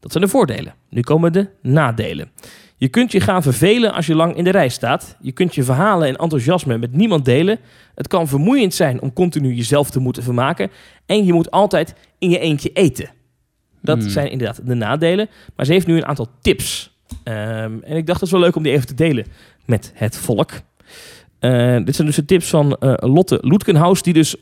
Dat 0.00 0.12
zijn 0.12 0.24
de 0.24 0.30
voordelen. 0.30 0.74
Nu 0.90 1.00
komen 1.00 1.32
de 1.32 1.48
nadelen. 1.62 2.30
Je 2.76 2.88
kunt 2.88 3.12
je 3.12 3.20
gaan 3.20 3.42
vervelen 3.42 3.92
als 3.92 4.06
je 4.06 4.14
lang 4.14 4.36
in 4.36 4.44
de 4.44 4.50
rij 4.50 4.68
staat. 4.68 5.16
Je 5.20 5.32
kunt 5.32 5.54
je 5.54 5.62
verhalen 5.62 6.08
en 6.08 6.16
enthousiasme 6.16 6.78
met 6.78 6.92
niemand 6.92 7.24
delen. 7.24 7.58
Het 7.94 8.08
kan 8.08 8.28
vermoeiend 8.28 8.74
zijn 8.74 9.00
om 9.00 9.12
continu 9.12 9.54
jezelf 9.54 9.90
te 9.90 10.00
moeten 10.00 10.22
vermaken. 10.22 10.70
En 11.06 11.24
je 11.24 11.32
moet 11.32 11.50
altijd 11.50 11.94
in 12.18 12.30
je 12.30 12.38
eentje 12.38 12.72
eten. 12.72 13.08
Dat 13.82 13.98
Hmm. 13.98 14.08
zijn 14.08 14.30
inderdaad 14.30 14.66
de 14.66 14.74
nadelen. 14.74 15.28
Maar 15.56 15.66
ze 15.66 15.72
heeft 15.72 15.86
nu 15.86 15.96
een 15.96 16.06
aantal 16.06 16.28
tips. 16.40 16.96
Ehm, 17.22 17.72
en 17.82 17.96
ik 17.96 18.06
dacht 18.06 18.20
dat 18.20 18.22
is 18.28 18.30
wel 18.34 18.40
leuk 18.40 18.56
om 18.56 18.62
die 18.62 18.72
even 18.72 18.86
te 18.86 18.94
delen 18.94 19.26
met 19.64 19.92
het 19.94 20.16
volk. 20.16 20.50
Eh, 21.38 21.76
dit 21.84 21.94
zijn 21.94 22.06
dus 22.06 22.16
de 22.16 22.24
tips 22.24 22.48
van 22.48 22.76
eh, 22.76 22.94
Lotte 22.96 23.38
Loetkenhaus, 23.40 24.02
die 24.02 24.12
dus 24.12 24.36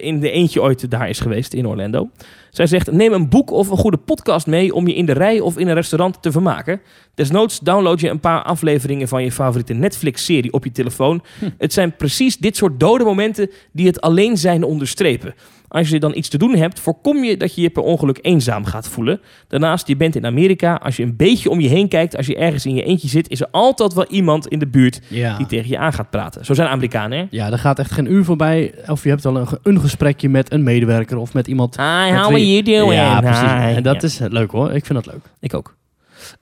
in 0.00 0.20
de 0.20 0.30
eentje 0.30 0.62
ooit 0.62 0.90
daar 0.90 1.08
is 1.08 1.20
geweest 1.20 1.54
in 1.54 1.66
Orlando. 1.66 2.10
Zij 2.50 2.66
zegt, 2.66 2.90
neem 2.90 3.12
een 3.12 3.28
boek 3.28 3.50
of 3.50 3.68
een 3.68 3.76
goede 3.76 3.96
podcast 3.96 4.46
mee 4.46 4.74
om 4.74 4.86
je 4.86 4.94
in 4.94 5.06
de 5.06 5.12
rij 5.12 5.40
of 5.40 5.58
in 5.58 5.68
een 5.68 5.74
restaurant 5.74 6.22
te 6.22 6.32
vermaken. 6.32 6.80
Desnoods 7.14 7.58
download 7.58 8.00
je 8.00 8.08
een 8.08 8.20
paar 8.20 8.42
afleveringen 8.42 9.08
van 9.08 9.24
je 9.24 9.32
favoriete 9.32 9.72
Netflix-serie 9.72 10.52
op 10.52 10.64
je 10.64 10.72
telefoon. 10.72 11.22
Het 11.58 11.72
zijn 11.72 11.96
precies 11.96 12.36
dit 12.36 12.56
soort 12.56 12.80
dode 12.80 13.04
momenten 13.04 13.50
die 13.72 13.86
het 13.86 14.00
alleen 14.00 14.36
zijn 14.36 14.64
onderstrepen. 14.64 15.34
Als 15.72 15.88
je 15.88 16.00
dan 16.00 16.14
iets 16.16 16.28
te 16.28 16.38
doen 16.38 16.54
hebt, 16.56 16.80
voorkom 16.80 17.24
je 17.24 17.36
dat 17.36 17.54
je 17.54 17.60
je 17.62 17.70
per 17.70 17.82
ongeluk 17.82 18.18
eenzaam 18.22 18.64
gaat 18.64 18.88
voelen. 18.88 19.20
Daarnaast, 19.48 19.86
je 19.88 19.96
bent 19.96 20.16
in 20.16 20.26
Amerika. 20.26 20.74
Als 20.74 20.96
je 20.96 21.02
een 21.02 21.16
beetje 21.16 21.50
om 21.50 21.60
je 21.60 21.68
heen 21.68 21.88
kijkt, 21.88 22.16
als 22.16 22.26
je 22.26 22.36
ergens 22.36 22.66
in 22.66 22.74
je 22.74 22.82
eentje 22.84 23.08
zit, 23.08 23.28
is 23.30 23.40
er 23.40 23.46
altijd 23.50 23.92
wel 23.94 24.06
iemand 24.06 24.46
in 24.48 24.58
de 24.58 24.66
buurt 24.66 25.00
Ja. 25.08 25.36
die 25.36 25.46
tegen 25.46 25.68
je 25.68 25.78
aan 25.78 25.92
gaat 25.92 26.10
praten. 26.10 26.44
Zo 26.44 26.54
zijn 26.54 26.68
Amerikanen, 26.68 27.18
hè? 27.18 27.24
Ja, 27.30 27.50
er 27.50 27.58
gaat 27.58 27.78
echt 27.78 27.90
geen 27.92 28.12
uur 28.12 28.24
voorbij. 28.24 28.74
Of 28.86 29.02
je 29.02 29.08
hebt 29.08 29.26
al 29.26 29.36
een, 29.36 29.48
ge- 29.48 29.58
een 29.62 29.80
gesprekje 29.80 30.28
met 30.28 30.52
een 30.52 30.62
medewerker 30.62 31.16
of 31.16 31.34
met 31.34 31.46
iemand. 31.46 31.76
Hi, 31.76 31.82
met 32.10 32.20
how 32.20 32.30
are 32.30 32.48
you 32.50 32.62
doing? 32.62 32.92
Ja, 32.92 33.20
precies. 33.20 33.76
En 33.76 33.82
dat 33.82 33.94
Ja, 33.94 34.08
is 34.08 34.18
leuk 34.28 34.50
hoor. 34.50 34.72
Ik 34.72 34.84
vind 34.86 35.04
dat 35.04 35.14
leuk. 35.14 35.24
ik 35.40 35.54
ook. 35.54 35.74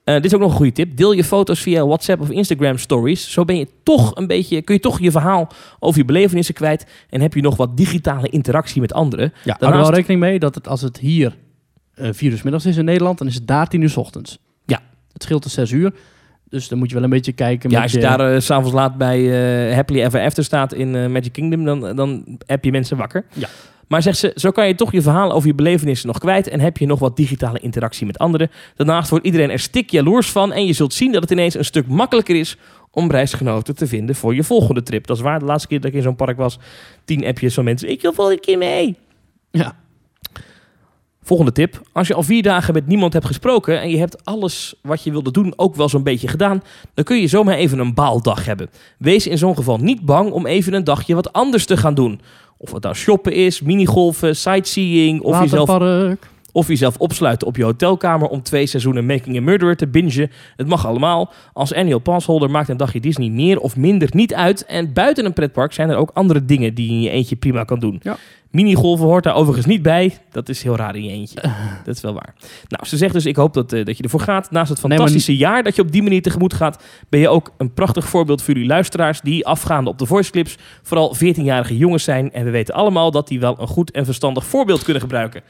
Eh, 0.03 0.15
dit 0.15 0.25
is 0.25 0.33
ook 0.33 0.39
nog 0.39 0.49
een 0.49 0.55
goede 0.55 0.71
tip. 0.71 0.97
Deel 0.97 1.11
je 1.11 1.23
foto's 1.23 1.59
via 1.59 1.85
WhatsApp 1.85 2.21
of 2.21 2.29
Instagram 2.29 2.77
stories. 2.77 3.31
Zo 3.31 3.45
ben 3.45 3.57
je 3.57 3.67
toch 3.83 4.15
een 4.15 4.27
beetje, 4.27 4.61
kun 4.61 4.75
je 4.75 4.81
toch 4.81 4.99
je 4.99 5.11
verhaal 5.11 5.47
over 5.79 5.99
je 5.99 6.05
belevenissen 6.05 6.53
kwijt. 6.53 6.85
En 7.09 7.21
heb 7.21 7.33
je 7.33 7.41
nog 7.41 7.55
wat 7.55 7.77
digitale 7.77 8.29
interactie 8.29 8.81
met 8.81 8.93
anderen. 8.93 9.33
Ja, 9.43 9.55
hou 9.59 9.73
er 9.73 9.79
wel 9.79 9.93
rekening 9.93 10.19
mee 10.19 10.39
dat 10.39 10.55
het, 10.55 10.67
als 10.67 10.81
het 10.81 10.97
hier 10.97 11.37
eh 11.93 12.09
vier 12.11 12.31
uur 12.31 12.41
middags 12.43 12.65
is 12.65 12.77
in 12.77 12.85
Nederland, 12.85 13.17
dan 13.17 13.27
is 13.27 13.35
het 13.35 13.47
daar 13.47 13.67
tien 13.67 13.81
uur 13.81 13.89
's 13.89 13.97
ochtends. 13.97 14.39
Ja. 14.65 14.79
Het 15.13 15.23
scheelt 15.23 15.43
dus 15.43 15.53
zes 15.53 15.71
uur. 15.71 15.93
Dus 16.49 16.67
dan 16.67 16.77
moet 16.77 16.89
je 16.89 16.95
wel 16.95 17.03
een 17.03 17.09
beetje 17.09 17.31
kijken. 17.31 17.69
Ja, 17.69 17.81
als 17.81 17.91
je 17.91 17.99
daar 17.99 18.33
eh, 18.33 18.39
s 18.39 18.45
s'avonds 18.45 18.71
laat 18.71 18.97
bij 18.97 19.19
eh, 19.69 19.75
Happily 19.75 20.01
Ever 20.01 20.21
After 20.21 20.43
staat 20.43 20.73
in 20.73 20.95
eh, 20.95 21.07
Magic 21.07 21.31
Kingdom, 21.31 21.65
dan, 21.65 21.95
dan 21.95 22.39
heb 22.45 22.63
je 22.63 22.71
mensen 22.71 22.97
wakker. 22.97 23.25
Ja. 23.33 23.47
Maar 23.91 24.01
zegt 24.01 24.17
ze, 24.17 24.31
zo 24.35 24.51
kan 24.51 24.67
je 24.67 24.75
toch 24.75 24.91
je 24.91 25.01
verhaal 25.01 25.31
over 25.31 25.47
je 25.47 25.55
belevenissen 25.55 26.07
nog 26.07 26.17
kwijt 26.17 26.47
en 26.47 26.59
heb 26.59 26.77
je 26.77 26.85
nog 26.85 26.99
wat 26.99 27.15
digitale 27.15 27.59
interactie 27.59 28.05
met 28.05 28.17
anderen. 28.17 28.51
Daarnaast 28.75 29.09
wordt 29.09 29.25
iedereen 29.25 29.49
er 29.49 29.59
stik 29.59 29.89
jaloers 29.89 30.31
van 30.31 30.51
en 30.51 30.65
je 30.65 30.73
zult 30.73 30.93
zien 30.93 31.11
dat 31.11 31.21
het 31.21 31.31
ineens 31.31 31.55
een 31.55 31.65
stuk 31.65 31.87
makkelijker 31.87 32.35
is 32.35 32.57
om 32.91 33.11
reisgenoten 33.11 33.75
te 33.75 33.87
vinden 33.87 34.15
voor 34.15 34.35
je 34.35 34.43
volgende 34.43 34.83
trip. 34.83 35.07
Dat 35.07 35.17
is 35.17 35.23
waar, 35.23 35.39
de 35.39 35.45
laatste 35.45 35.67
keer 35.67 35.79
dat 35.79 35.89
ik 35.89 35.95
in 35.95 36.01
zo'n 36.01 36.15
park 36.15 36.37
was, 36.37 36.59
tien 37.05 37.25
appjes 37.25 37.53
van 37.53 37.63
mensen, 37.63 37.89
ik 37.89 38.01
wil 38.01 38.13
volgende 38.13 38.41
keer 38.41 38.57
mee. 38.57 38.95
Ja. 39.51 39.80
Volgende 41.31 41.55
tip. 41.55 41.81
Als 41.91 42.07
je 42.07 42.13
al 42.13 42.23
vier 42.23 42.43
dagen 42.43 42.73
met 42.73 42.87
niemand 42.87 43.13
hebt 43.13 43.25
gesproken 43.25 43.81
en 43.81 43.89
je 43.89 43.97
hebt 43.97 44.25
alles 44.25 44.75
wat 44.81 45.03
je 45.03 45.11
wilde 45.11 45.31
doen 45.31 45.53
ook 45.55 45.75
wel 45.75 45.89
zo'n 45.89 46.03
beetje 46.03 46.27
gedaan, 46.27 46.63
dan 46.93 47.03
kun 47.03 47.17
je 47.17 47.27
zomaar 47.27 47.55
even 47.55 47.79
een 47.79 47.93
baaldag 47.93 48.45
hebben. 48.45 48.69
Wees 48.97 49.27
in 49.27 49.37
zo'n 49.37 49.55
geval 49.55 49.77
niet 49.77 50.05
bang 50.05 50.31
om 50.31 50.45
even 50.45 50.73
een 50.73 50.83
dagje 50.83 51.15
wat 51.15 51.33
anders 51.33 51.65
te 51.65 51.77
gaan 51.77 51.93
doen. 51.93 52.21
Of 52.57 52.71
het 52.71 52.83
nou 52.83 52.95
shoppen 52.95 53.33
is, 53.33 53.61
minigolfen, 53.61 54.35
sightseeing 54.35 55.21
of 55.21 55.39
jezelf. 55.41 55.69
Of 56.51 56.67
jezelf 56.67 56.97
opsluiten 56.97 57.47
op 57.47 57.55
je 57.55 57.63
hotelkamer 57.63 58.27
om 58.27 58.41
twee 58.41 58.65
seizoenen 58.65 59.05
Making 59.05 59.37
a 59.37 59.41
Murderer 59.41 59.75
te 59.75 59.87
bingen. 59.87 59.99
Het 60.55 60.67
mag 60.67 60.85
allemaal. 60.85 61.31
Als 61.53 61.73
annual 61.73 61.99
passholder 61.99 62.49
maakt 62.49 62.69
een 62.69 62.77
dagje 62.77 62.99
Disney 62.99 63.29
meer 63.29 63.59
of 63.59 63.75
minder 63.77 64.09
niet 64.11 64.33
uit. 64.33 64.65
En 64.65 64.93
buiten 64.93 65.25
een 65.25 65.33
pretpark 65.33 65.73
zijn 65.73 65.89
er 65.89 65.95
ook 65.97 66.11
andere 66.13 66.45
dingen 66.45 66.73
die 66.73 66.87
je 66.87 66.93
in 66.93 67.01
je 67.01 67.09
eentje 67.09 67.35
prima 67.35 67.63
kan 67.63 67.79
doen. 67.79 67.99
Ja. 68.03 68.17
Minigolven 68.51 69.05
hoort 69.05 69.23
daar 69.23 69.35
overigens 69.35 69.65
niet 69.65 69.81
bij. 69.81 70.17
Dat 70.31 70.49
is 70.49 70.63
heel 70.63 70.75
raar 70.75 70.95
in 70.95 71.03
je 71.03 71.09
eentje. 71.11 71.41
Dat 71.85 71.95
is 71.95 72.01
wel 72.01 72.13
waar. 72.13 72.33
Nou, 72.67 72.85
ze 72.85 72.97
zegt 72.97 73.13
dus, 73.13 73.25
ik 73.25 73.35
hoop 73.35 73.53
dat, 73.53 73.73
eh, 73.73 73.85
dat 73.85 73.97
je 73.97 74.03
ervoor 74.03 74.19
gaat. 74.19 74.51
Naast 74.51 74.69
het 74.69 74.77
Nee, 74.77 74.87
maar- 74.87 74.97
fantastische 74.97 75.37
jaar 75.37 75.63
dat 75.63 75.75
je 75.75 75.81
op 75.81 75.91
die 75.91 76.03
manier 76.03 76.21
tegemoet 76.21 76.53
gaat... 76.53 76.83
ben 77.09 77.19
je 77.19 77.29
ook 77.29 77.53
een 77.57 77.73
prachtig 77.73 78.09
voorbeeld 78.09 78.41
voor 78.41 78.53
jullie 78.53 78.69
luisteraars... 78.69 79.21
die 79.21 79.45
afgaande 79.45 79.89
op 79.89 79.97
de 79.97 80.05
voice 80.05 80.31
clips 80.31 80.57
vooral 80.81 81.15
14-jarige 81.15 81.77
jongens 81.77 82.03
zijn. 82.03 82.31
En 82.31 82.45
we 82.45 82.49
weten 82.51 82.73
allemaal 82.73 83.11
dat 83.11 83.27
die 83.27 83.39
wel 83.39 83.55
een 83.59 83.67
goed 83.67 83.91
en 83.91 84.05
verstandig 84.05 84.45
voorbeeld 84.45 84.83
kunnen 84.83 85.01
gebruiken. 85.01 85.41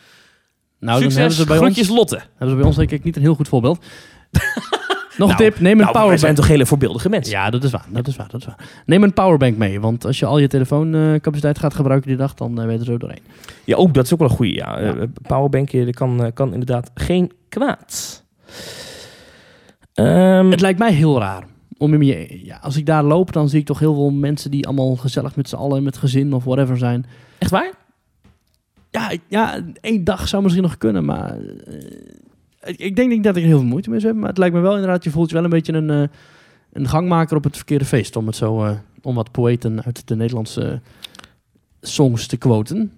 Nou, 0.81 0.99
dan 0.99 1.11
hebben 1.11 1.11
Succes, 1.11 1.35
ze, 1.37 1.45
bij 1.45 1.57
groetjes 1.57 1.89
ons, 1.89 1.97
Lotte. 1.97 2.15
hebben 2.29 2.49
ze 2.49 2.55
bij 2.55 2.65
ons 2.65 2.75
denk 2.75 2.91
ik 2.91 3.03
niet 3.03 3.15
een 3.15 3.21
heel 3.21 3.35
goed 3.35 3.47
voorbeeld. 3.47 3.79
Nog 5.17 5.29
Nou, 5.29 5.31
een 5.31 5.37
tip, 5.51 5.59
neem 5.59 5.71
een 5.71 5.77
Nou, 5.77 5.91
powerbank. 5.91 6.19
zijn 6.19 6.35
toch 6.35 6.47
hele 6.47 6.65
voorbeeldige 6.65 7.09
mensen. 7.09 7.33
Ja, 7.33 7.49
dat 7.49 7.63
is 7.63 7.71
waar. 7.71 7.85
Dat 7.89 8.07
is 8.07 8.15
waar. 8.15 8.27
Dat 8.29 8.39
is 8.41 8.45
waar. 8.47 8.57
Neem 8.85 9.03
een 9.03 9.13
powerbank 9.13 9.57
mee, 9.57 9.79
want 9.79 10.05
als 10.05 10.19
je 10.19 10.25
al 10.25 10.37
je 10.37 10.47
telefooncapaciteit 10.47 11.59
gaat 11.59 11.73
gebruiken 11.73 12.07
die 12.09 12.17
dag, 12.17 12.33
dan 12.33 12.55
ben 12.55 12.71
je 12.71 12.79
er 12.79 12.85
zo 12.85 12.97
doorheen. 12.97 13.21
Ja, 13.63 13.75
ook 13.75 13.93
dat 13.93 14.05
is 14.05 14.13
ook 14.13 14.19
wel 14.19 14.29
een 14.29 14.35
goede. 14.35 14.53
Ja. 14.53 14.79
Ja. 14.79 14.95
Eh, 14.95 15.03
powerbankje 15.27 15.89
kan, 15.93 16.23
eh, 16.23 16.31
kan 16.33 16.51
inderdaad 16.53 16.91
geen 16.93 17.31
kwaad. 17.49 18.23
Ehm, 19.93 20.49
Het 20.51 20.61
lijkt 20.61 20.79
mij 20.79 20.93
heel 20.93 21.19
raar. 21.19 21.43
Om 21.77 21.93
in 21.93 22.01
je, 22.01 22.45
ja, 22.45 22.59
als 22.61 22.77
ik 22.77 22.85
daar 22.85 23.03
loop, 23.03 23.33
dan 23.33 23.49
zie 23.49 23.59
ik 23.59 23.65
toch 23.65 23.79
heel 23.79 23.93
veel 23.93 24.09
mensen 24.11 24.51
die 24.51 24.65
allemaal 24.67 24.95
gezellig 24.95 25.35
met 25.35 25.49
z'n 25.49 25.55
allen, 25.55 25.83
met 25.83 25.97
gezin 25.97 26.33
of 26.33 26.43
whatever 26.43 26.77
zijn. 26.77 27.05
echt 27.37 27.51
waar? 27.51 27.71
Ja, 28.91 29.11
ja, 29.27 29.59
één 29.81 30.03
dag 30.03 30.27
zou 30.27 30.43
misschien 30.43 30.63
nog 30.63 30.77
kunnen, 30.77 31.05
maar 31.05 31.37
eh, 32.59 32.73
ik, 32.77 32.95
denk 32.95 33.09
niet 33.09 33.23
dat 33.23 33.35
ik 33.35 33.41
er 33.41 33.47
heel 33.47 33.59
veel 33.59 33.67
moeite 33.67 33.89
mee 33.89 33.99
hebben. 33.99 34.19
Maar 34.19 34.29
het 34.29 34.37
lijkt 34.37 34.55
me 34.55 34.61
wel 34.61 34.75
inderdaad, 34.75 35.03
je 35.03 35.09
voelt 35.09 35.29
je 35.29 35.35
wel 35.35 35.43
een 35.43 35.49
beetje 35.49 35.73
een, 35.73 35.89
eh, 35.89 36.07
een 36.73 36.87
gangmaker 36.87 37.37
op 37.37 37.43
het 37.43 37.55
verkeerde 37.55 37.85
feest. 37.85 38.15
Om 38.15 38.27
het 38.27 38.35
zo, 38.35 38.63
eh, 38.63 38.71
om 39.01 39.15
wat 39.15 39.31
poëten 39.31 39.83
uit 39.83 40.07
de 40.07 40.15
Nederlandse 40.15 40.81
songs 41.81 42.27
te 42.27 42.37
quoten. 42.37 42.91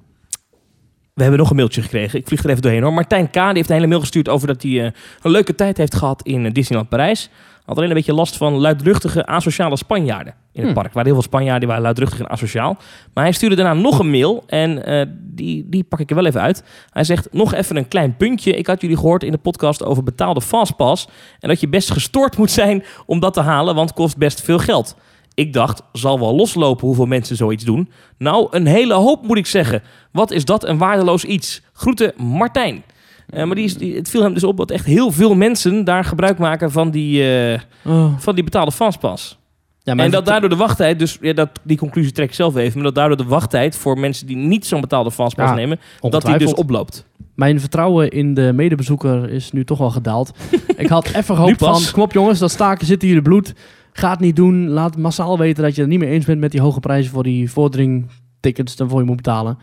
We 1.13 1.21
hebben 1.21 1.39
nog 1.39 1.49
een 1.49 1.55
mailtje 1.55 1.81
gekregen. 1.81 2.19
Ik 2.19 2.27
vlieg 2.27 2.43
er 2.43 2.49
even 2.49 2.61
doorheen 2.61 2.83
hoor. 2.83 2.93
Martijn 2.93 3.29
K. 3.29 3.33
die 3.33 3.43
heeft 3.43 3.69
een 3.69 3.75
hele 3.75 3.87
mail 3.87 3.99
gestuurd 3.99 4.29
over 4.29 4.47
dat 4.47 4.61
hij 4.61 4.71
eh, 4.85 4.91
een 5.21 5.31
leuke 5.31 5.55
tijd 5.55 5.77
heeft 5.77 5.95
gehad 5.95 6.21
in 6.21 6.45
eh, 6.45 6.51
Disneyland 6.51 6.89
Parijs. 6.89 7.29
Had 7.65 7.77
alleen 7.77 7.89
een 7.89 7.95
beetje 7.95 8.13
last 8.13 8.37
van 8.37 8.53
luidruchtige 8.53 9.25
asociale 9.25 9.77
Spanjaarden 9.77 10.33
in 10.33 10.37
het 10.51 10.63
Hmm. 10.63 10.73
park. 10.73 10.87
Er 10.87 10.93
waren 10.93 11.05
heel 11.11 11.13
veel 11.21 11.29
Spanjaarden 11.29 11.67
waren 11.67 11.83
luidruchtig 11.83 12.19
en 12.19 12.29
asociaal. 12.29 12.77
Maar 13.13 13.23
hij 13.23 13.33
stuurde 13.33 13.55
daarna 13.55 13.73
nog 13.73 13.99
een 13.99 14.09
mail 14.09 14.43
en 14.47 14.85
eh, 14.85 15.05
die, 15.19 15.69
die 15.69 15.83
pak 15.83 15.99
ik 15.99 16.09
er 16.09 16.15
wel 16.15 16.25
even 16.25 16.41
uit. 16.41 16.63
Hij 16.89 17.03
zegt 17.03 17.27
nog 17.33 17.53
even 17.53 17.75
een 17.75 17.87
klein 17.87 18.17
puntje. 18.17 18.51
Ik 18.51 18.67
had 18.67 18.81
jullie 18.81 18.97
gehoord 18.97 19.23
in 19.23 19.31
de 19.31 19.37
podcast 19.37 19.83
over 19.83 20.03
betaalde 20.03 20.41
fastpass. 20.41 21.07
En 21.39 21.49
dat 21.49 21.59
je 21.59 21.67
best 21.67 21.91
gestoord 21.91 22.37
moet 22.37 22.51
zijn 22.51 22.83
om 23.05 23.19
dat 23.19 23.33
te 23.33 23.41
halen, 23.41 23.75
want 23.75 23.89
het 23.89 23.97
kost 23.97 24.17
best 24.17 24.41
veel 24.41 24.59
geld. 24.59 24.95
Ik 25.33 25.53
dacht, 25.53 25.81
zal 25.91 26.19
wel 26.19 26.35
loslopen 26.35 26.87
hoeveel 26.87 27.05
mensen 27.05 27.35
zoiets 27.35 27.63
doen. 27.63 27.89
Nou, 28.17 28.47
een 28.51 28.65
hele 28.65 28.93
hoop 28.93 29.27
moet 29.27 29.37
ik 29.37 29.45
zeggen. 29.45 29.81
Wat 30.11 30.31
is 30.31 30.45
dat 30.45 30.67
een 30.67 30.77
waardeloos 30.77 31.23
iets? 31.23 31.61
Groeten, 31.73 32.13
Martijn. 32.17 32.83
Eh, 33.29 33.43
maar 33.45 33.55
die 33.55 33.65
is, 33.65 33.77
die, 33.77 33.95
het 33.95 34.09
viel 34.09 34.21
hem 34.21 34.33
dus 34.33 34.43
op 34.43 34.57
dat 34.57 34.71
echt 34.71 34.85
heel 34.85 35.11
veel 35.11 35.35
mensen 35.35 35.83
daar 35.83 36.05
gebruik 36.05 36.37
maken 36.37 36.71
van 36.71 36.91
die, 36.91 37.37
eh, 37.37 37.59
Oh. 37.85 38.13
van 38.17 38.35
die 38.35 38.43
betaalde 38.43 38.71
fastpass. 38.71 39.37
Ja, 39.83 39.95
en 39.95 40.11
dat 40.11 40.25
daardoor 40.25 40.49
de 40.49 40.55
wachttijd, 40.55 40.99
dus 40.99 41.17
ja, 41.21 41.33
dat, 41.33 41.49
die 41.63 41.77
conclusie 41.77 42.11
trek 42.11 42.27
ik 42.27 42.35
zelf 42.35 42.55
even, 42.55 42.73
maar 42.73 42.83
dat 42.83 42.95
daardoor 42.95 43.17
de 43.17 43.23
wachttijd 43.25 43.75
voor 43.75 43.99
mensen 43.99 44.27
die 44.27 44.35
niet 44.35 44.65
zo'n 44.65 44.81
betaalde 44.81 45.11
fastpass 45.11 45.49
Ja, 45.49 45.55
nemen, 45.55 45.79
dat 45.99 46.25
die 46.25 46.37
dus 46.37 46.53
oploopt. 46.53 47.05
Mijn 47.35 47.59
vertrouwen 47.59 48.09
in 48.09 48.33
de 48.33 48.51
medebezoeker 48.53 49.29
is 49.29 49.51
nu 49.51 49.63
toch 49.65 49.77
wel 49.77 49.89
gedaald. 49.89 50.31
ik 50.77 50.87
had 50.87 51.07
even 51.07 51.35
gehoopt 51.35 51.57
pas. 51.57 51.83
van, 51.83 51.93
kom 51.93 52.03
op 52.03 52.13
jongens, 52.13 52.39
dat 52.39 52.51
staken 52.51 52.85
zit 52.85 53.01
hier 53.01 53.15
in 53.15 53.23
bloed. 53.23 53.53
Ga 53.93 54.09
het 54.09 54.19
niet 54.19 54.35
doen. 54.35 54.67
Laat 54.69 54.97
massaal 54.97 55.37
weten 55.37 55.63
dat 55.63 55.75
je 55.75 55.81
het 55.81 55.89
niet 55.89 55.99
meer 55.99 56.09
eens 56.09 56.25
bent 56.25 56.39
met 56.39 56.51
die 56.51 56.61
hoge 56.61 56.79
prijzen 56.79 57.11
voor 57.11 57.23
die 57.23 57.51
vorderingtickets 57.51 58.75
waarvoor 58.75 58.99
je 58.99 59.05
moet 59.05 59.15
betalen. 59.15 59.57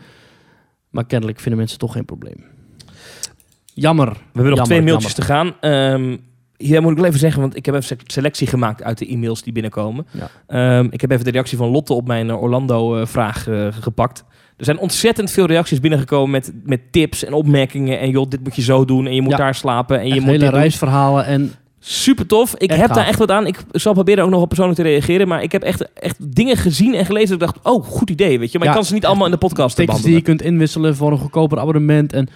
Maar 0.89 1.05
kennelijk 1.05 1.39
vinden 1.39 1.59
mensen 1.59 1.77
toch 1.79 1.91
geen 1.91 2.05
probleem. 2.05 2.43
Jammer. 3.73 4.07
We 4.07 4.13
hebben 4.13 4.43
nog 4.43 4.43
Jammer, 4.43 4.65
twee 4.65 4.81
mailtjes 4.81 5.13
te 5.13 5.21
gaan. 5.21 5.53
Ehm, 5.59 6.17
hier 6.57 6.81
moet 6.81 6.91
ik 6.91 6.97
wel 6.97 7.05
even 7.05 7.19
zeggen, 7.19 7.41
want 7.41 7.55
ik 7.55 7.65
heb 7.65 7.75
even 7.75 7.87
se- 7.87 8.03
selectie 8.05 8.47
gemaakt 8.47 8.83
uit 8.83 8.97
de 8.97 9.07
e-mails 9.07 9.43
die 9.43 9.53
binnenkomen. 9.53 10.05
Ja. 10.11 10.29
Ehm, 10.47 10.87
ik 10.89 11.01
heb 11.01 11.11
even 11.11 11.25
de 11.25 11.31
reactie 11.31 11.57
van 11.57 11.69
Lotte 11.69 11.93
op 11.93 12.07
mijn 12.07 12.29
eh, 12.29 12.41
Orlando-vraag 12.41 13.47
eh, 13.47 13.67
gepakt. 13.71 14.23
Er 14.57 14.65
zijn 14.65 14.79
ontzettend 14.79 15.31
veel 15.31 15.45
reacties 15.45 15.79
binnengekomen 15.79 16.29
met, 16.31 16.51
met 16.63 16.91
tips 16.91 17.23
en 17.23 17.33
opmerkingen. 17.33 17.99
En 17.99 18.09
joh, 18.09 18.29
dit 18.29 18.43
moet 18.43 18.55
je 18.55 18.61
zo 18.61 18.85
doen. 18.85 19.05
En 19.07 19.15
je 19.15 19.21
moet 19.21 19.31
Ja. 19.31 19.37
daar 19.37 19.55
slapen. 19.55 19.99
En 19.99 20.07
je 20.07 20.13
Echt 20.13 20.21
moet 20.21 20.29
hele 20.31 20.49
reisverhalen 20.49 21.25
en 21.25 21.51
Super 21.83 22.25
tof. 22.25 22.53
Ik 22.55 22.69
Echt 22.69 22.79
heb 22.79 22.87
gaaf. 22.87 22.97
daar 22.97 23.07
echt 23.07 23.19
wat 23.19 23.31
aan. 23.31 23.47
Ik 23.47 23.57
zal 23.71 23.93
proberen 23.93 24.23
ook 24.23 24.29
nog 24.29 24.41
op 24.41 24.47
persoonlijk 24.47 24.77
te 24.79 24.83
reageren. 24.85 25.27
Maar 25.27 25.43
ik 25.43 25.51
heb 25.51 25.63
echt, 25.63 25.93
echt 25.93 26.35
dingen 26.35 26.57
gezien 26.57 26.93
en 26.93 27.05
gelezen. 27.05 27.39
Dat 27.39 27.49
ik 27.49 27.55
dacht, 27.55 27.75
oh, 27.75 27.85
goed 27.85 28.09
idee. 28.09 28.39
Weet 28.39 28.51
je. 28.51 28.57
Maar 28.57 28.67
Ja, 28.67 28.73
ik 28.73 28.79
kan 28.79 28.87
ze 28.87 28.93
niet 28.93 29.05
allemaal 29.05 29.25
in 29.25 29.31
de 29.31 29.37
podcast 29.37 29.75
tickets 29.75 30.01
die 30.01 30.13
je 30.13 30.21
kunt 30.21 30.41
inwisselen 30.41 30.95
voor 30.95 31.11
een 31.11 31.17
goedkoper 31.17 31.59
abonnement. 31.59 32.13
En 32.13 32.29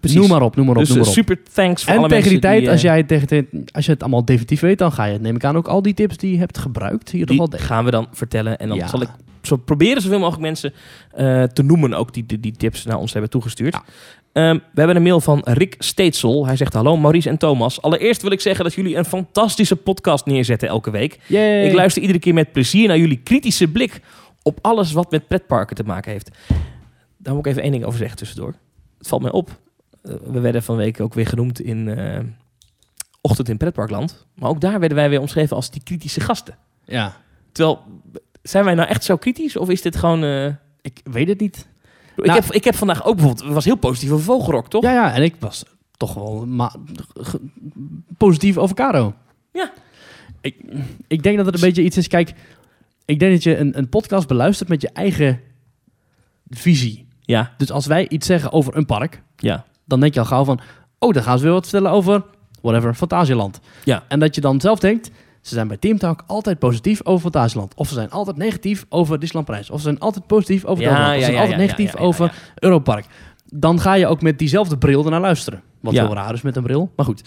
Precies. 0.00 0.18
noem 0.18 0.28
maar 0.28 0.42
op, 0.42 0.56
noem 0.56 0.66
maar 0.66 0.74
op, 0.74 0.80
Dus 0.80 0.88
noem 0.88 0.98
eh, 0.98 1.04
maar 1.04 1.12
op. 1.18 1.18
super 1.18 1.38
thanks 1.52 1.84
voor 1.84 1.92
En 1.92 1.98
alle 1.98 2.08
tegen 2.08 2.30
die 2.30 2.38
tijd, 2.38 2.60
die, 2.60 2.70
als, 2.70 2.82
eh, 2.82 2.84
jij 2.84 3.02
tegen, 3.02 3.48
als 3.72 3.86
je 3.86 3.92
het 3.92 4.00
allemaal 4.02 4.24
definitief 4.24 4.60
weet, 4.60 4.78
dan 4.78 4.92
ga 4.92 5.04
je, 5.04 5.18
neem 5.18 5.36
ik 5.36 5.44
aan, 5.44 5.56
ook 5.56 5.68
al 5.68 5.82
die 5.82 5.94
tips 5.94 6.16
die 6.16 6.32
je 6.32 6.38
hebt 6.38 6.58
gebruikt 6.58 7.10
hier 7.10 7.26
toch 7.26 7.48
gaan 7.66 7.84
we 7.84 7.90
dan 7.90 8.06
vertellen. 8.12 8.58
En 8.58 8.68
dan 8.68 8.76
Ja. 8.76 8.86
zal 8.86 9.02
ik 9.02 9.08
zo 9.42 9.56
proberen 9.56 10.02
zoveel 10.02 10.18
mogelijk 10.18 10.42
mensen 10.42 10.72
eh, 11.10 11.42
te 11.42 11.62
noemen 11.62 11.94
ook 11.94 12.14
die, 12.14 12.26
die, 12.26 12.40
die 12.40 12.52
tips 12.52 12.84
naar 12.84 12.98
ons 12.98 13.12
hebben 13.12 13.30
toegestuurd. 13.30 13.76
Ehm, 14.36 14.54
we 14.54 14.78
hebben 14.78 14.96
een 14.96 15.02
mail 15.02 15.20
van 15.20 15.40
Rick 15.44 15.74
Steetsel. 15.78 16.46
Hij 16.46 16.56
zegt 16.56 16.72
hallo 16.72 16.96
Maurice 16.96 17.28
en 17.28 17.38
Thomas. 17.38 17.82
Allereerst 17.82 18.22
wil 18.22 18.30
ik 18.30 18.40
zeggen 18.40 18.64
dat 18.64 18.74
jullie 18.74 18.96
een 18.96 19.04
fantastische 19.04 19.76
podcast 19.76 20.26
neerzetten 20.26 20.68
elke 20.68 20.90
week. 20.90 21.18
Yay. 21.26 21.66
Ik 21.66 21.72
luister 21.74 22.02
iedere 22.02 22.18
keer 22.20 22.34
met 22.34 22.52
plezier 22.52 22.88
naar 22.88 22.98
jullie 22.98 23.16
kritische 23.22 23.68
blik 23.68 24.00
op 24.42 24.58
alles 24.62 24.92
wat 24.92 25.10
met 25.10 25.28
pretparken 25.28 25.76
te 25.76 25.82
maken 25.82 26.12
heeft. 26.12 26.30
Daar 27.16 27.34
moet 27.34 27.46
ik 27.46 27.50
even 27.50 27.62
één 27.62 27.72
ding 27.72 27.84
over 27.84 27.98
zeggen 27.98 28.16
tussendoor. 28.16 28.54
Het 28.98 29.08
valt 29.08 29.22
mij 29.22 29.30
op. 29.30 29.60
eh, 30.02 30.14
we 30.26 30.40
werden 30.40 30.62
van 30.62 30.76
week 30.76 31.00
ook 31.00 31.14
weer 31.14 31.26
genoemd 31.26 31.60
in 31.60 31.88
eh, 31.88 32.18
Ochtend 33.20 33.48
in 33.48 33.56
Pretparkland. 33.56 34.26
Maar 34.34 34.48
ook 34.50 34.60
daar 34.60 34.78
werden 34.80 34.96
wij 34.98 35.08
weer 35.08 35.20
omschreven 35.20 35.56
als 35.56 35.70
die 35.70 35.82
kritische 35.82 36.20
gasten. 36.20 36.56
Ja, 36.84 37.16
Terwijl, 37.52 37.82
zijn 38.42 38.64
wij 38.64 38.74
nou 38.74 38.88
echt 38.88 39.04
zo 39.04 39.16
kritisch? 39.16 39.56
Of 39.56 39.68
is 39.68 39.82
dit 39.82 39.96
gewoon... 39.96 40.24
eh, 40.24 40.46
ik 40.80 41.00
weet 41.04 41.28
het 41.28 41.40
niet. 41.40 41.66
Ik, 42.16 42.24
Nou- 42.24 42.40
heb, 42.40 42.52
ik 42.52 42.64
heb 42.64 42.74
vandaag 42.74 43.04
ook 43.04 43.16
bijvoorbeeld... 43.16 43.52
Was 43.52 43.64
heel 43.64 43.76
positief 43.76 44.10
over 44.10 44.24
Vogelrok, 44.24 44.68
toch? 44.68 44.82
Ja, 44.82 44.92
ja, 44.92 45.14
en 45.14 45.22
ik 45.22 45.34
was 45.38 45.64
toch 45.96 46.14
wel 46.14 46.48
positief 48.16 48.56
over 48.56 48.76
Caro. 48.76 49.14
Ja. 49.52 49.72
Ik, 50.40 50.56
ik 51.06 51.22
denk 51.22 51.36
dat 51.36 51.46
het 51.46 51.54
een 51.54 51.60
beetje 51.60 51.82
iets 51.82 51.96
is, 51.96 52.08
kijk, 52.08 52.32
ik 53.04 53.18
denk 53.18 53.32
dat 53.32 53.42
je 53.42 53.56
een, 53.56 53.78
een 53.78 53.88
podcast 53.88 54.28
beluistert 54.28 54.68
met 54.68 54.82
je 54.82 54.90
eigen 54.92 55.40
visie. 56.48 57.06
Ja, 57.20 57.54
Dus 57.56 57.70
als 57.70 57.86
wij 57.86 58.08
iets 58.08 58.26
zeggen 58.26 58.52
over 58.52 58.76
een 58.76 58.86
park, 58.86 59.22
ja. 59.36 59.64
dan 59.84 60.00
denk 60.00 60.14
je 60.14 60.20
al 60.20 60.26
gauw 60.26 60.44
van, 60.44 60.60
oh, 60.98 61.12
dan 61.12 61.22
gaan 61.22 61.38
ze 61.38 61.44
weer 61.44 61.52
wat 61.52 61.62
vertellen 61.68 61.90
over, 61.90 62.24
whatever, 62.60 62.94
Fantasieland. 62.94 63.60
Ja. 63.84 64.04
En 64.08 64.18
dat 64.20 64.34
je 64.34 64.40
dan 64.40 64.60
zelf 64.60 64.78
denkt, 64.78 65.10
ze 65.46 65.54
zijn 65.54 65.68
bij 65.68 65.76
Team 65.76 65.98
Talk 65.98 66.24
altijd 66.26 66.58
positief 66.58 67.00
over 67.04 67.20
Fantasieland. 67.20 67.72
Of 67.74 67.88
ze 67.88 67.94
zijn 67.94 68.10
altijd 68.10 68.36
negatief 68.36 68.86
over 68.88 69.18
Disneyland. 69.18 69.70
Of 69.70 69.76
ze 69.76 69.84
zijn 69.84 69.98
altijd 69.98 70.26
positief 70.26 70.64
over 70.64 70.82
Ja, 70.82 70.88
Toverland. 70.88 71.16
Of 71.16 71.24
ze 71.24 71.24
zijn 71.24 71.34
ja, 71.34 71.40
altijd 71.40 71.60
ja, 71.60 71.64
negatief 71.64 71.96
over 71.96 72.34
Europark. 72.54 73.04
Dan 73.44 73.80
ga 73.80 73.94
je 73.94 74.06
ook 74.06 74.22
met 74.22 74.38
diezelfde 74.38 74.78
bril 74.78 75.04
ernaar 75.04 75.20
luisteren. 75.20 75.62
Wat 75.80 75.92
heel 75.92 76.14
raar 76.14 76.34
is 76.34 76.42
met 76.42 76.56
een 76.56 76.62
bril, 76.62 76.92
maar 76.96 77.06
goed. 77.06 77.22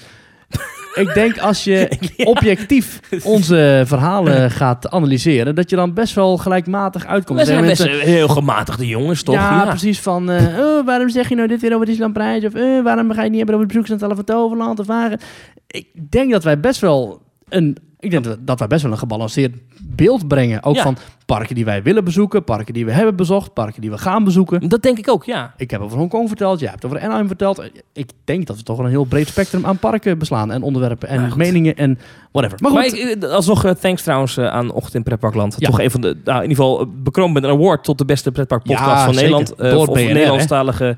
ik 1.04 1.14
denk 1.14 1.38
als 1.38 1.64
je 1.64 1.98
objectief 2.18 3.00
onze 3.24 3.84
verhalen 3.86 4.52
gaat 4.62 4.90
analyseren, 4.90 5.56
dat 5.56 5.70
je 5.70 5.76
dan 5.76 5.94
best 5.94 6.16
wel 6.16 6.38
gelijkmatig 6.38 7.06
uitkomt. 7.06 7.40
We 7.40 7.46
zijn 7.46 7.66
best 7.66 7.84
mensen, 7.84 8.08
heel 8.08 8.28
gematigde 8.28 8.88
jongens, 8.88 9.24
toch? 9.24 9.36
ja, 9.36 9.66
precies. 9.66 10.00
Van, 10.00 10.30
eh, 10.30 10.60
oh, 10.60 10.86
waarom 10.86 11.10
zeg 11.10 11.30
je 11.30 11.36
nou 11.36 11.48
dit 11.48 11.62
weer 11.62 11.74
over 11.74 11.86
Disneyland 11.86 12.18
Prijs? 12.18 12.46
Of 12.46 12.54
eh, 12.54 12.84
waarom 12.84 13.08
ga 13.08 13.16
je 13.16 13.22
het 13.22 13.30
niet 13.30 13.38
hebben 13.38 13.56
over 13.56 13.68
de 13.68 13.74
bezoeksaantallen 13.74 14.16
van 14.16 14.26
Toverland? 14.26 14.80
Of 14.80 14.88
waar? 14.88 15.20
Ik 15.68 15.88
denk 16.10 16.32
dat 16.32 16.44
wij 16.44 16.60
best 16.60 16.82
wel 16.82 17.22
een... 17.50 17.78
Ik 18.02 18.12
denk 18.12 18.24
dat- 18.24 18.38
dat 18.42 18.60
wij 18.60 18.68
best 18.68 18.84
wel 18.84 18.92
een 18.92 18.98
gebalanceerd 18.98 19.56
beeld 19.82 20.28
brengen. 20.28 20.64
Ook 20.64 20.76
Ja. 20.76 20.82
van 20.84 20.98
parken 21.26 21.56
die 21.56 21.66
wij 21.66 21.84
willen 21.84 22.04
bezoeken, 22.04 22.44
parken 22.44 22.74
die 22.74 22.86
we 22.86 22.92
hebben 22.92 23.16
bezocht, 23.16 23.54
parken 23.54 23.82
die 23.82 23.90
we 23.92 23.98
gaan 23.98 24.24
bezoeken. 24.24 24.70
Dat 24.70 24.82
denk 24.82 24.98
ik 24.98 25.10
ook, 25.10 25.24
ja. 25.24 25.54
Ik 25.58 25.72
heb 25.72 25.82
over 25.82 25.98
Hongkong 25.98 26.28
verteld, 26.28 26.60
jij 26.60 26.70
hebt 26.70 26.86
over 26.86 27.00
Anaheim 27.00 27.28
verteld. 27.28 27.70
Ik 27.94 28.10
denk 28.24 28.48
dat 28.48 28.58
we 28.58 28.64
toch 28.64 28.76
wel 28.78 28.86
een 28.86 28.92
heel 28.92 29.04
breed 29.04 29.28
spectrum 29.28 29.66
aan 29.66 29.78
parken 29.78 30.18
beslaan 30.18 30.52
en 30.52 30.62
onderwerpen 30.62 31.10
en 31.10 31.22
Nou, 31.22 31.38
meningen 31.38 31.76
en 31.76 32.00
whatever. 32.32 32.58
Maar 32.62 32.72
goed, 32.72 32.80
Maar 32.92 33.00
ik, 33.12 33.24
eh, 33.24 33.30
alsnog 33.30 33.66
eh, 33.66 33.72
thanks 33.72 34.04
trouwens 34.04 34.38
eh, 34.38 34.48
aan 34.48 34.72
Ochtend 34.72 34.96
in 34.96 35.04
Pretparkland. 35.04 35.56
Ja. 35.58 35.68
Toch 35.70 35.80
een 35.80 35.92
van 35.92 36.02
de, 36.02 36.18
nou, 36.24 36.44
in 36.44 36.50
ieder 36.50 36.64
geval 36.66 36.88
bekroond 37.04 37.34
met 37.34 37.44
een 37.44 37.50
award 37.50 37.84
tot 37.84 37.98
de 37.98 38.06
beste 38.06 38.32
pretparkpodcast 38.32 38.90
Ja, 38.90 39.06
van 39.06 39.14
zeker. 39.14 39.30
Nederland. 39.32 39.58
Door 39.72 39.88
of 39.88 39.94
BNR, 39.94 40.78
hè? 40.80 40.94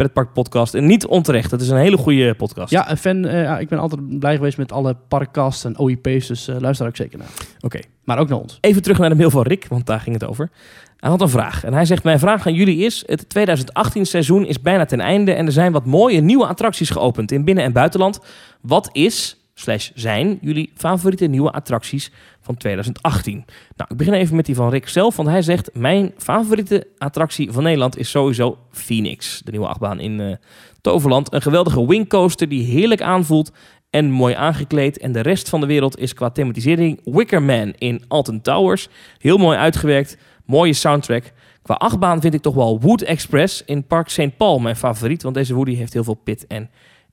Nederlandstalige 0.00 0.32
pretparkpodcast. 0.32 0.74
En 0.74 0.86
niet 0.86 1.06
onterecht, 1.06 1.50
het 1.50 1.60
is 1.60 1.68
een 1.68 1.76
hele 1.76 1.96
goede 1.96 2.34
podcast. 2.34 2.70
ja, 2.70 2.90
een 2.90 2.96
fan, 2.96 3.24
eh, 3.24 3.60
ik 3.60 3.68
ben 3.68 3.78
altijd 3.78 4.18
blij 4.18 4.36
geweest 4.36 4.58
met 4.58 4.72
alle 4.72 4.96
parkcasts 5.08 5.64
en 5.64 5.78
OIP's, 5.78 6.26
dus 6.26 6.48
eh, 6.48 6.56
luister 6.60 6.78
daar 6.78 6.88
ook 6.88 6.96
zeker 6.96 7.18
naar. 7.18 7.28
Oké. 7.60 7.80
Maar 8.04 8.18
ook 8.18 8.28
naar 8.28 8.38
ons. 8.38 8.58
Even 8.60 8.82
terug 8.82 8.98
naar 8.98 9.08
de 9.08 9.14
mail 9.14 9.30
van 9.30 9.42
Rick, 9.42 9.66
want 9.68 9.86
daar 9.86 10.00
ging 10.00 10.20
het 10.20 10.28
over. 10.28 10.50
Hij 10.96 11.10
had 11.10 11.20
een 11.20 11.28
vraag. 11.28 11.64
En 11.64 11.72
hij 11.72 11.84
zegt, 11.84 12.04
mijn 12.04 12.18
vraag 12.18 12.46
aan 12.46 12.54
jullie 12.54 12.78
is... 12.84 13.02
Het 13.06 13.28
2018 13.28 14.06
seizoen 14.06 14.46
is 14.46 14.60
bijna 14.60 14.84
ten 14.84 15.00
einde... 15.00 15.32
en 15.32 15.46
er 15.46 15.52
zijn 15.52 15.72
wat 15.72 15.86
mooie 15.86 16.20
nieuwe 16.20 16.46
attracties 16.46 16.90
geopend 16.90 17.32
in 17.32 17.44
binnen- 17.44 17.64
en 17.64 17.72
buitenland. 17.72 18.20
Wat 18.60 18.88
is, 18.92 19.39
slash 19.60 19.90
zijn, 19.94 20.38
jullie 20.40 20.72
favoriete 20.74 21.26
nieuwe 21.26 21.50
attracties 21.50 22.10
van 22.40 22.56
2018? 22.56 23.44
Nou, 23.76 23.90
ik 23.90 23.96
begin 23.96 24.12
even 24.12 24.36
met 24.36 24.46
die 24.46 24.54
van 24.54 24.70
Rick 24.70 24.88
zelf. 24.88 25.16
Want 25.16 25.28
hij 25.28 25.42
zegt, 25.42 25.70
mijn 25.74 26.12
favoriete 26.16 26.86
attractie 26.98 27.52
van 27.52 27.62
Nederland... 27.62 27.98
is 27.98 28.10
sowieso 28.10 28.58
Phoenix. 28.70 29.40
De 29.44 29.50
nieuwe 29.50 29.66
achtbaan 29.66 30.00
in 30.00 30.20
eh, 30.20 30.34
Toverland. 30.80 31.32
Een 31.32 31.42
geweldige 31.42 31.86
wingcoaster 31.86 32.48
die 32.48 32.64
heerlijk 32.64 33.02
aanvoelt... 33.02 33.52
En 33.90 34.10
mooi 34.10 34.34
aangekleed. 34.34 34.98
En 34.98 35.12
de 35.12 35.20
rest 35.20 35.48
van 35.48 35.60
de 35.60 35.66
wereld 35.66 35.98
is 35.98 36.14
qua 36.14 36.30
thematisering 36.30 37.00
Wicker 37.04 37.42
Man 37.42 37.72
in 37.78 38.04
Alton 38.08 38.40
Towers. 38.40 38.88
Heel 39.18 39.36
mooi 39.36 39.58
uitgewerkt. 39.58 40.16
Mooie 40.46 40.72
soundtrack. 40.72 41.32
Qua 41.62 41.74
achtbaan 41.74 42.20
vind 42.20 42.34
ik 42.34 42.42
toch 42.42 42.54
wel 42.54 42.80
Wood 42.80 43.02
Express 43.02 43.62
in 43.64 43.86
Park 43.86 44.08
St. 44.08 44.36
Paul 44.36 44.58
mijn 44.58 44.76
favoriet. 44.76 45.22
Want 45.22 45.34
deze 45.34 45.54
Woody 45.54 45.74
heeft 45.74 45.92
heel 45.92 46.04
veel 46.04 46.14
pit 46.14 46.46
en 46.46 46.70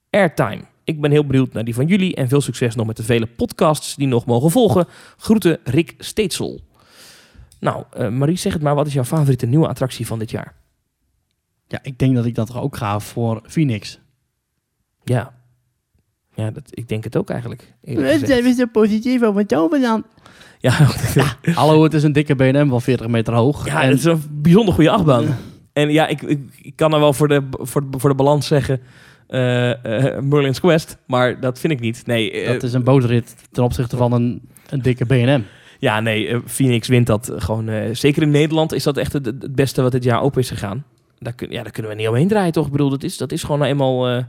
airtime. 0.09 0.61
Ik 0.87 1.01
ben 1.01 1.11
heel 1.11 1.25
benieuwd 1.25 1.53
naar 1.53 1.63
die 1.63 1.73
van 1.73 1.85
jullie. 1.87 2.15
En 2.15 2.27
veel 2.27 2.41
succes 2.41 2.75
nog 2.75 2.87
met 2.87 2.97
de 2.97 3.03
vele 3.03 3.25
podcasts 3.25 3.95
die 3.95 4.07
nog 4.07 4.25
mogen 4.25 4.51
volgen. 4.51 4.87
Groeten 5.17 5.59
Rick 5.63 5.95
Steetsel. 5.97 6.61
Nou, 7.59 7.83
eh, 7.91 8.09
Marie, 8.09 8.37
zeg 8.37 8.53
het 8.53 8.61
maar. 8.61 8.75
Wat 8.75 8.87
is 8.87 8.93
jouw 8.93 9.03
favoriete 9.03 9.45
nieuwe 9.45 9.67
attractie 9.67 10.07
van 10.07 10.19
dit 10.19 10.31
jaar? 10.31 10.55
Ja, 11.67 11.79
ik 11.81 11.99
denk 11.99 12.15
dat 12.15 12.25
ik 12.25 12.35
dat 12.35 12.47
toch 12.47 12.61
ook 12.61 12.77
ga 12.77 12.99
voor 12.99 13.41
Phoenix. 13.47 13.99
Ja. 15.03 15.33
Ja, 16.35 16.51
dat, 16.51 16.63
ik 16.69 16.87
denk 16.87 17.03
het 17.03 17.15
ook 17.17 17.29
eigenlijk. 17.29 17.73
We 17.81 18.21
zijn 18.25 18.53
zo 18.55 18.65
positief 18.65 19.23
over 19.23 19.45
Toverland. 19.45 20.05
Ja, 20.59 20.71
Hallo, 21.53 21.83
het 21.83 21.93
is 21.93 22.03
een 22.03 22.11
dikke 22.11 22.35
BNM 22.35 22.69
van 22.69 22.81
40 22.81 23.07
meter 23.07 23.33
hoog. 23.33 23.65
Ja, 23.65 23.81
en 23.81 23.89
het 23.89 23.97
is 23.97 24.03
een 24.03 24.23
bijzonder 24.31 24.73
goede 24.73 24.89
achtbaan. 24.89 25.37
En 25.73 25.89
ja, 25.91 26.07
ik, 26.07 26.21
ik, 26.21 26.39
ik 26.61 26.75
kan 26.75 26.93
er 26.93 26.99
wel 26.99 27.13
voor 27.13 27.27
de, 27.27 27.47
voor, 27.51 27.89
de- 27.91 27.99
voor 27.99 28.09
de 28.09 28.15
balans 28.15 28.47
zeggen 28.47 28.81
Merlin's 29.27 30.59
Quest, 30.59 30.97
maar 31.05 31.39
dat 31.39 31.59
vind 31.59 31.73
ik 31.73 31.79
niet. 31.79 32.05
Nee, 32.05 32.31
eh, 32.31 32.47
dat 32.51 32.63
is 32.63 32.73
een 32.73 32.83
bootrit 32.83 33.35
ten 33.51 33.63
opzichte 33.63 33.97
van 33.97 34.13
een, 34.13 34.41
een 34.69 34.81
dikke 34.81 35.05
BNM. 35.05 35.43
ja, 35.79 35.99
nee 35.99 36.27
eh, 36.27 36.37
Phoenix 36.45 36.87
wint 36.87 37.07
dat 37.07 37.31
gewoon. 37.35 37.69
eh, 37.69 37.89
zeker 37.91 38.21
in 38.21 38.31
Nederland 38.31 38.73
is 38.73 38.83
dat 38.83 38.97
echt 38.97 39.13
het, 39.13 39.25
het 39.25 39.55
beste 39.55 39.81
wat 39.81 39.91
dit 39.91 40.03
jaar 40.03 40.21
open 40.21 40.41
is 40.41 40.49
gegaan. 40.49 40.83
Daar, 41.19 41.33
kun, 41.33 41.51
ja, 41.51 41.63
daar 41.63 41.71
kunnen 41.71 41.91
we 41.91 41.97
niet 41.97 42.07
omheen 42.07 42.27
draaien, 42.27 42.51
toch? 42.51 42.65
Ik 42.65 42.71
bedoel, 42.71 42.89
dat 42.89 43.03
is, 43.03 43.17
dat 43.17 43.31
is 43.31 43.41
gewoon 43.41 43.59
nou 43.59 43.71
eenmaal 43.71 44.07
eh, 44.07 44.23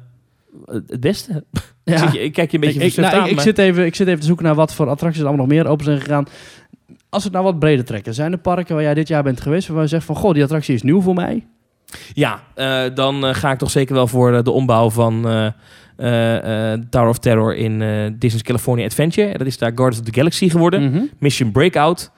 het 0.67 1.01
beste. 1.01 1.45
Ja. 1.85 2.13
Ik 2.13 2.33
kijk 2.33 2.51
je 2.51 2.57
een 2.57 2.65
beetje 2.65 2.85
ik, 2.85 2.97
nou, 2.97 3.15
aan, 3.17 3.29
ik, 3.29 3.41
zit 3.41 3.59
even, 3.59 3.87
ik 3.87 3.95
zit 3.95 4.07
even 4.07 4.21
te 4.21 4.27
zoeken 4.27 4.45
naar 4.45 4.55
wat 4.55 4.75
voor 4.75 4.89
attracties 4.89 5.21
er 5.21 5.27
allemaal 5.29 5.47
nog 5.47 5.55
meer 5.55 5.67
open 5.67 5.85
zijn 5.85 6.01
gegaan. 6.01 6.27
Als 7.09 7.23
we 7.23 7.29
het 7.29 7.33
nou 7.39 7.45
wat 7.45 7.59
breder 7.59 7.85
trekken, 7.85 8.15
zijn 8.15 8.33
er 8.33 8.39
parken 8.39 8.75
waar 8.75 8.85
jij 8.85 8.95
dit 8.95 9.09
jaar 9.09 9.23
bent 9.23 9.41
geweest, 9.41 9.69
waar 9.69 9.83
je 9.83 9.89
zegt 9.89 10.05
van, 10.05 10.17
goh, 10.17 10.35
die 10.35 10.43
attractie 10.43 10.75
is 10.75 10.83
nieuw 10.83 11.01
voor 11.01 11.15
mij? 11.15 11.47
Ja, 12.13 12.43
eh, 12.55 12.95
dan 12.95 13.27
eh, 13.27 13.35
ga 13.35 13.53
ik 13.53 13.59
toch 13.59 13.71
zeker 13.71 13.95
wel 13.95 14.07
voor 14.07 14.33
eh, 14.33 14.43
de 14.43 14.51
ombouw 14.51 14.91
van 14.91 15.23
Tower 16.91 17.09
of 17.09 17.19
Terror 17.19 17.57
in 17.57 17.79
Disney's 18.19 18.43
California 18.43 18.85
Adventure. 18.85 19.39
Dat 19.39 19.47
is 19.47 19.59
daar 19.59 19.73
Guardians 19.75 19.99
of 19.99 20.13
the 20.13 20.19
Galaxy 20.19 20.49
geworden. 20.49 20.91
Mhm. 20.91 21.03
Mission 21.19 21.53
Breakout. 21.53 22.11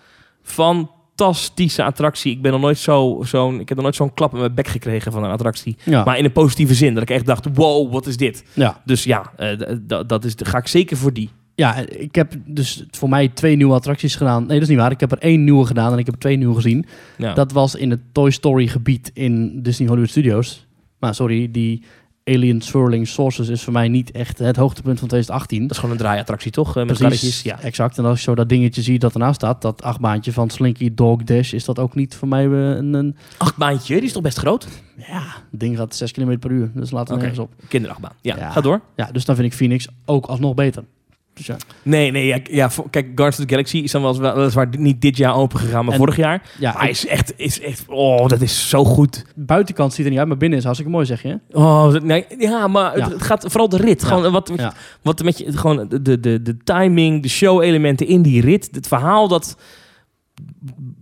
Fantastische 0.42 1.82
attractie. 1.84 2.32
Ik 2.32 2.42
ben 2.42 2.52
nog 2.52 2.60
nooit 2.60 2.78
zo, 2.78 3.20
zo'n, 3.24 3.60
ik 3.60 3.68
heb 3.68 3.76
nog 3.76 3.82
nooit 3.82 3.96
zo'n 3.96 4.14
klap 4.14 4.32
in 4.32 4.38
mijn 4.38 4.54
bek 4.54 4.68
gekregen 4.68 5.12
van 5.12 5.24
een 5.24 5.30
attractie. 5.30 5.76
Ja. 5.84 6.04
Maar 6.04 6.18
in 6.18 6.24
een 6.24 6.32
positieve 6.32 6.74
zin. 6.74 6.94
Dat 6.94 7.02
ik 7.02 7.10
echt 7.10 7.26
dacht, 7.26 7.46
wow, 7.54 7.92
wat 7.92 8.06
is 8.06 8.16
dit? 8.16 8.44
ja. 8.54 8.80
Dus 8.84 9.04
ja, 9.04 9.32
dat 10.06 10.24
is, 10.24 10.34
ga 10.36 10.58
ik 10.58 10.66
zeker 10.66 10.96
voor 10.96 11.12
die. 11.12 11.30
Ja, 11.60 11.74
ik 11.88 12.14
heb 12.14 12.32
dus 12.46 12.84
voor 12.90 13.08
mij 13.08 13.28
twee 13.28 13.56
nieuwe 13.56 13.74
attracties 13.74 14.14
gedaan. 14.16 14.40
Nee, 14.46 14.52
dat 14.54 14.62
is 14.62 14.68
niet 14.68 14.78
waar. 14.78 14.90
Ik 14.90 15.00
heb 15.00 15.12
er 15.12 15.18
één 15.18 15.44
nieuwe 15.44 15.66
gedaan 15.66 15.92
en 15.92 15.98
ik 15.98 16.04
heb 16.06 16.14
er 16.14 16.20
twee 16.20 16.36
nieuwe 16.36 16.54
gezien. 16.54 16.84
Ja. 17.18 17.34
Dat 17.34 17.52
was 17.52 17.74
in 17.74 17.90
het 17.90 18.00
Toy 18.12 18.30
Story 18.30 18.66
gebied 18.66 19.10
in 19.14 19.62
Disney 19.62 19.88
Hollywood 19.88 20.10
Studios. 20.10 20.66
Maar 20.98 21.14
sorry, 21.14 21.50
die 21.50 21.82
Alien 22.24 22.60
Swirling 22.60 23.08
Sources 23.08 23.48
is 23.48 23.62
voor 23.62 23.72
mij 23.72 23.88
niet 23.88 24.10
echt 24.10 24.38
het 24.38 24.56
hoogtepunt 24.56 24.98
van 24.98 25.08
2018. 25.08 25.62
Dat 25.62 25.70
is 25.70 25.76
gewoon 25.76 25.90
een 25.94 26.00
draaiattractie, 26.00 26.50
toch? 26.50 26.68
Eh, 26.68 26.74
Met 26.74 26.84
Precies, 26.86 27.02
karretjes. 27.02 27.42
Ja. 27.42 27.60
exact. 27.60 27.98
En 27.98 28.04
als 28.04 28.16
ik 28.18 28.22
zo 28.24 28.34
dat 28.34 28.48
dingetje 28.48 28.82
zie 28.82 28.98
dat 28.98 29.12
ernaast 29.12 29.34
staat, 29.34 29.62
dat 29.62 29.82
achtbaantje 29.82 30.32
van 30.32 30.50
Slinky 30.50 30.94
Dog 30.94 31.22
Dash, 31.24 31.52
is 31.52 31.64
dat 31.64 31.78
ook 31.78 31.94
niet 31.94 32.14
voor 32.14 32.28
mij 32.28 32.44
eh, 32.44 32.52
een, 32.76 32.94
een 32.94 33.16
Achtbaantje, 33.38 33.94
die 33.94 34.04
is 34.04 34.12
toch 34.12 34.22
best 34.22 34.38
groot? 34.38 34.68
ja, 34.96 35.22
het 35.50 35.60
ding 35.60 35.76
gaat 35.76 35.94
6 35.96 36.12
km 36.12 36.38
per 36.38 36.50
uur. 36.50 36.70
Dus 36.74 36.90
laten 36.90 37.08
we 37.08 37.20
Oké. 37.20 37.22
nergens 37.28 37.38
op. 37.38 37.52
Kinderachtbaan. 37.68 38.12
Ja, 38.20 38.36
Ja. 38.36 38.50
ga 38.50 38.60
door. 38.60 38.80
Ja, 38.96 39.08
dus 39.12 39.24
dan 39.24 39.34
vind 39.36 39.46
ik 39.46 39.54
Phoenix 39.54 39.88
ook 40.04 40.26
alsnog 40.26 40.54
beter. 40.54 40.84
Dus 41.40 41.48
ja, 41.48 41.56
Nee, 41.82 42.10
nee, 42.10 42.26
ja, 42.26 42.38
ja, 42.50 42.70
voor- 42.70 42.90
kijk, 42.90 43.04
Guardians 43.06 43.38
of 43.38 43.44
the 43.44 43.50
Galaxy 43.50 43.76
is 43.78 43.90
dan 43.90 44.02
wel, 44.02 44.20
wel- 44.20 44.34
weliswaar 44.34 44.68
niet 44.78 45.00
dit 45.00 45.16
jaar 45.16 45.34
open 45.34 45.58
gegaan, 45.58 45.84
maar 45.84 45.92
En- 45.92 45.98
vorig 45.98 46.16
jaar. 46.16 46.42
ja 46.58 46.72
Maar 46.72 46.80
hij 46.82 46.90
is 46.90 47.06
echt, 47.06 47.32
is 47.36 47.60
echt, 47.60 47.84
oh, 47.88 48.26
dat 48.28 48.40
is 48.40 48.68
zo 48.68 48.84
goed. 48.84 49.24
buitenkant 49.34 49.92
ziet 49.94 50.04
er 50.04 50.10
niet 50.10 50.18
uit, 50.20 50.28
maar 50.28 50.36
binnen 50.36 50.58
is 50.58 50.64
hartstikke 50.64 50.92
mooi, 50.94 51.06
zeg 51.06 51.22
je. 51.22 51.38
Oh, 51.52 51.92
nee, 51.92 52.24
ja, 52.38 52.66
maar 52.68 52.96
Ja. 52.98 53.04
Het, 53.04 53.12
het 53.12 53.22
gaat 53.22 53.44
vooral 53.48 53.68
de 53.68 53.76
rit. 53.76 54.04
Gewoon 54.04 54.32
wat, 54.32 54.48
wat, 54.48 54.58
Ja. 54.58 54.72
wat 55.02 55.22
met 55.22 55.38
je, 55.38 55.52
gewoon 55.58 55.88
de, 55.88 56.02
de, 56.02 56.20
de, 56.20 56.42
de 56.42 56.56
timing, 56.64 57.22
de 57.22 57.28
show-elementen 57.28 58.06
in 58.06 58.22
die 58.22 58.40
rit. 58.40 58.68
Het 58.72 58.86
verhaal 58.86 59.28
dat 59.28 59.56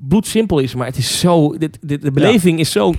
bloedsimpel 0.09 0.59
is, 0.59 0.75
maar 0.75 0.87
het 0.87 0.97
is 0.97 1.21
zo, 1.21 1.59
dit, 1.59 1.79
dit, 1.81 2.03
de 2.03 2.11
beleving 2.13 2.59
is 2.59 2.73
zo 2.73 2.95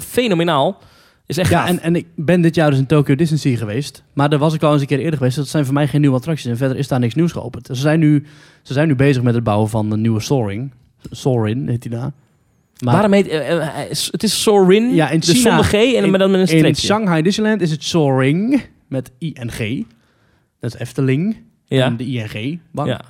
fenomenaal. 0.00 0.78
Is 1.26 1.38
echt 1.38 1.50
Ja, 1.50 1.60
gaaf. 1.60 1.68
en, 1.68 1.80
en 1.80 1.96
ik 1.96 2.06
ben 2.14 2.40
dit 2.40 2.54
jaar 2.54 2.70
dus 2.70 2.78
in 2.78 2.86
Tokyo 2.86 3.14
Disney 3.14 3.56
geweest. 3.56 4.02
Maar 4.12 4.28
daar 4.28 4.38
was 4.38 4.54
ik 4.54 4.62
al 4.62 4.72
eens 4.72 4.80
een 4.80 4.86
keer 4.86 4.98
eerder 4.98 5.18
geweest. 5.18 5.36
Dat 5.36 5.48
zijn 5.48 5.64
voor 5.64 5.74
mij 5.74 5.88
geen 5.88 6.00
nieuwe 6.00 6.16
attracties. 6.16 6.46
En 6.50 6.56
verder 6.56 6.76
is 6.76 6.88
daar 6.88 6.98
niks 7.00 7.14
nieuws 7.14 7.32
geopend. 7.32 7.66
Ze 7.66 7.74
zijn 7.74 8.00
nu, 8.00 8.24
ze 8.62 8.72
zijn 8.72 8.88
nu 8.88 8.94
bezig 8.94 9.22
met 9.22 9.34
het 9.34 9.44
bouwen 9.44 9.68
van 9.68 9.90
een 9.92 10.00
nieuwe 10.00 10.20
Soaring. 10.20 10.70
Soarin 11.10 11.68
heet 11.68 11.82
die 11.82 11.90
daar. 11.90 12.12
Maar 12.84 12.92
Waarom 12.94 13.12
heet 13.12 13.28
eh, 13.28 13.80
eh, 13.82 13.90
is- 13.90 14.08
het 14.12 14.22
is 14.22 14.42
Sorin, 14.42 14.94
Ja, 14.94 15.10
in 15.10 15.20
dus 15.20 15.42
China- 15.42 15.62
G 15.62 15.72
en 15.72 16.04
in- 16.04 16.10
maar 16.10 16.18
dan 16.18 16.30
met 16.30 16.40
een 16.40 16.46
in 16.54 16.58
streepje. 16.58 16.86
Shanghai 16.86 17.22
Disneyland 17.22 17.60
is 17.60 17.70
het 17.70 17.84
Soaring 17.84 18.62
met 18.88 19.10
ING. 19.18 19.86
Dat 20.60 20.74
is 20.74 20.80
Efteling 20.80 21.36
ja. 21.64 21.84
en 21.86 21.96
de 21.96 22.04
ING. 22.06 22.60
bank. 22.72 22.88
ja. 22.88 23.00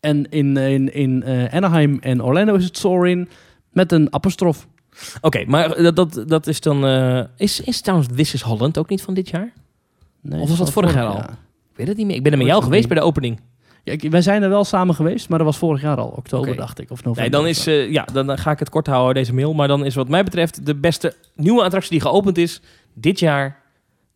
En 0.00 0.30
in, 0.30 0.56
in, 0.56 0.94
in 0.94 1.22
eh, 1.22 1.54
Anaheim 1.54 1.98
en 2.00 2.22
Orlando 2.22 2.54
is 2.54 2.64
het 2.64 2.76
Soarin 2.78 3.28
met 3.72 3.92
een 3.92 4.12
apostrof. 4.12 4.66
Oké, 5.20 5.44
maar 5.46 5.82
dat, 5.82 5.96
dat, 5.96 6.24
dat 6.26 6.46
is 6.46 6.60
dan... 6.60 6.84
eh, 6.86 7.20
is, 7.36 7.60
is 7.60 7.80
trouwens 7.80 8.08
This 8.14 8.34
is 8.34 8.40
Holland 8.42 8.78
ook 8.78 8.88
niet 8.88 9.02
van 9.02 9.14
dit 9.14 9.28
jaar? 9.28 9.52
Nee, 10.20 10.40
Of 10.40 10.48
was 10.48 10.58
dat 10.58 10.72
vorig 10.72 10.94
jaar 10.94 11.06
al? 11.06 11.18
Ik 11.18 11.76
weet 11.76 11.88
het 11.88 11.96
niet 11.96 12.06
meer. 12.06 12.16
Ik 12.16 12.22
ben 12.22 12.32
er 12.32 12.38
met 12.38 12.46
jou 12.46 12.62
geweest 12.62 12.88
bij 12.88 12.96
de 12.96 13.02
opening. 13.02 13.40
Ja, 13.84 13.92
ik- 13.92 14.10
wij 14.10 14.22
zijn 14.22 14.42
er 14.42 14.48
wel 14.48 14.64
samen 14.64 14.94
geweest, 14.94 15.28
maar 15.28 15.38
dat 15.38 15.46
was 15.46 15.56
vorig 15.58 15.80
jaar 15.82 15.96
al. 15.96 16.08
Oktober, 16.08 16.56
dacht 16.56 16.80
ik. 16.80 16.90
Of 16.90 16.96
november. 17.04 17.22
Nee, 17.22 17.30
dan 17.30 17.46
is, 17.46 17.66
eh, 17.66 17.90
ja, 17.90 18.04
dan 18.12 18.38
ga 18.38 18.50
ik 18.50 18.58
het 18.58 18.68
kort 18.70 18.86
houden, 18.86 19.14
deze 19.14 19.34
mail. 19.34 19.54
Maar 19.54 19.68
dan 19.68 19.84
is 19.84 19.94
wat 19.94 20.08
mij 20.08 20.24
betreft 20.24 20.66
de 20.66 20.74
beste 20.74 21.14
nieuwe 21.34 21.62
attractie 21.62 21.90
die 21.90 22.00
geopend 22.00 22.38
is 22.38 22.60
dit 22.94 23.18
jaar 23.18 23.60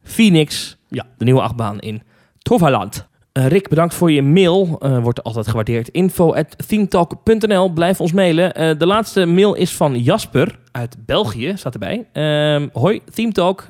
Phoenix. 0.02 0.76
Ja. 0.88 1.06
De 1.18 1.24
nieuwe 1.24 1.40
achtbaan 1.40 1.80
in 1.80 2.02
Toverland. 2.38 3.08
Eh, 3.40 3.46
Rick, 3.46 3.68
bedankt 3.68 3.94
voor 3.94 4.10
je 4.10 4.22
mail. 4.22 4.76
Eh, 4.80 5.02
wordt 5.02 5.22
altijd 5.22 5.48
gewaardeerd. 5.48 5.88
Info 5.88 6.34
at. 6.34 6.56
Blijf 7.74 8.00
ons 8.00 8.12
mailen. 8.12 8.54
Eh, 8.54 8.78
de 8.78 8.86
laatste 8.86 9.26
mail 9.26 9.54
is 9.54 9.76
van 9.76 9.98
Jasper 9.98 10.58
uit 10.72 10.96
België, 11.06 11.52
staat 11.56 11.72
erbij. 11.72 12.06
Ehm, 12.12 12.68
hoi, 12.72 13.00
Themetalk. 13.14 13.66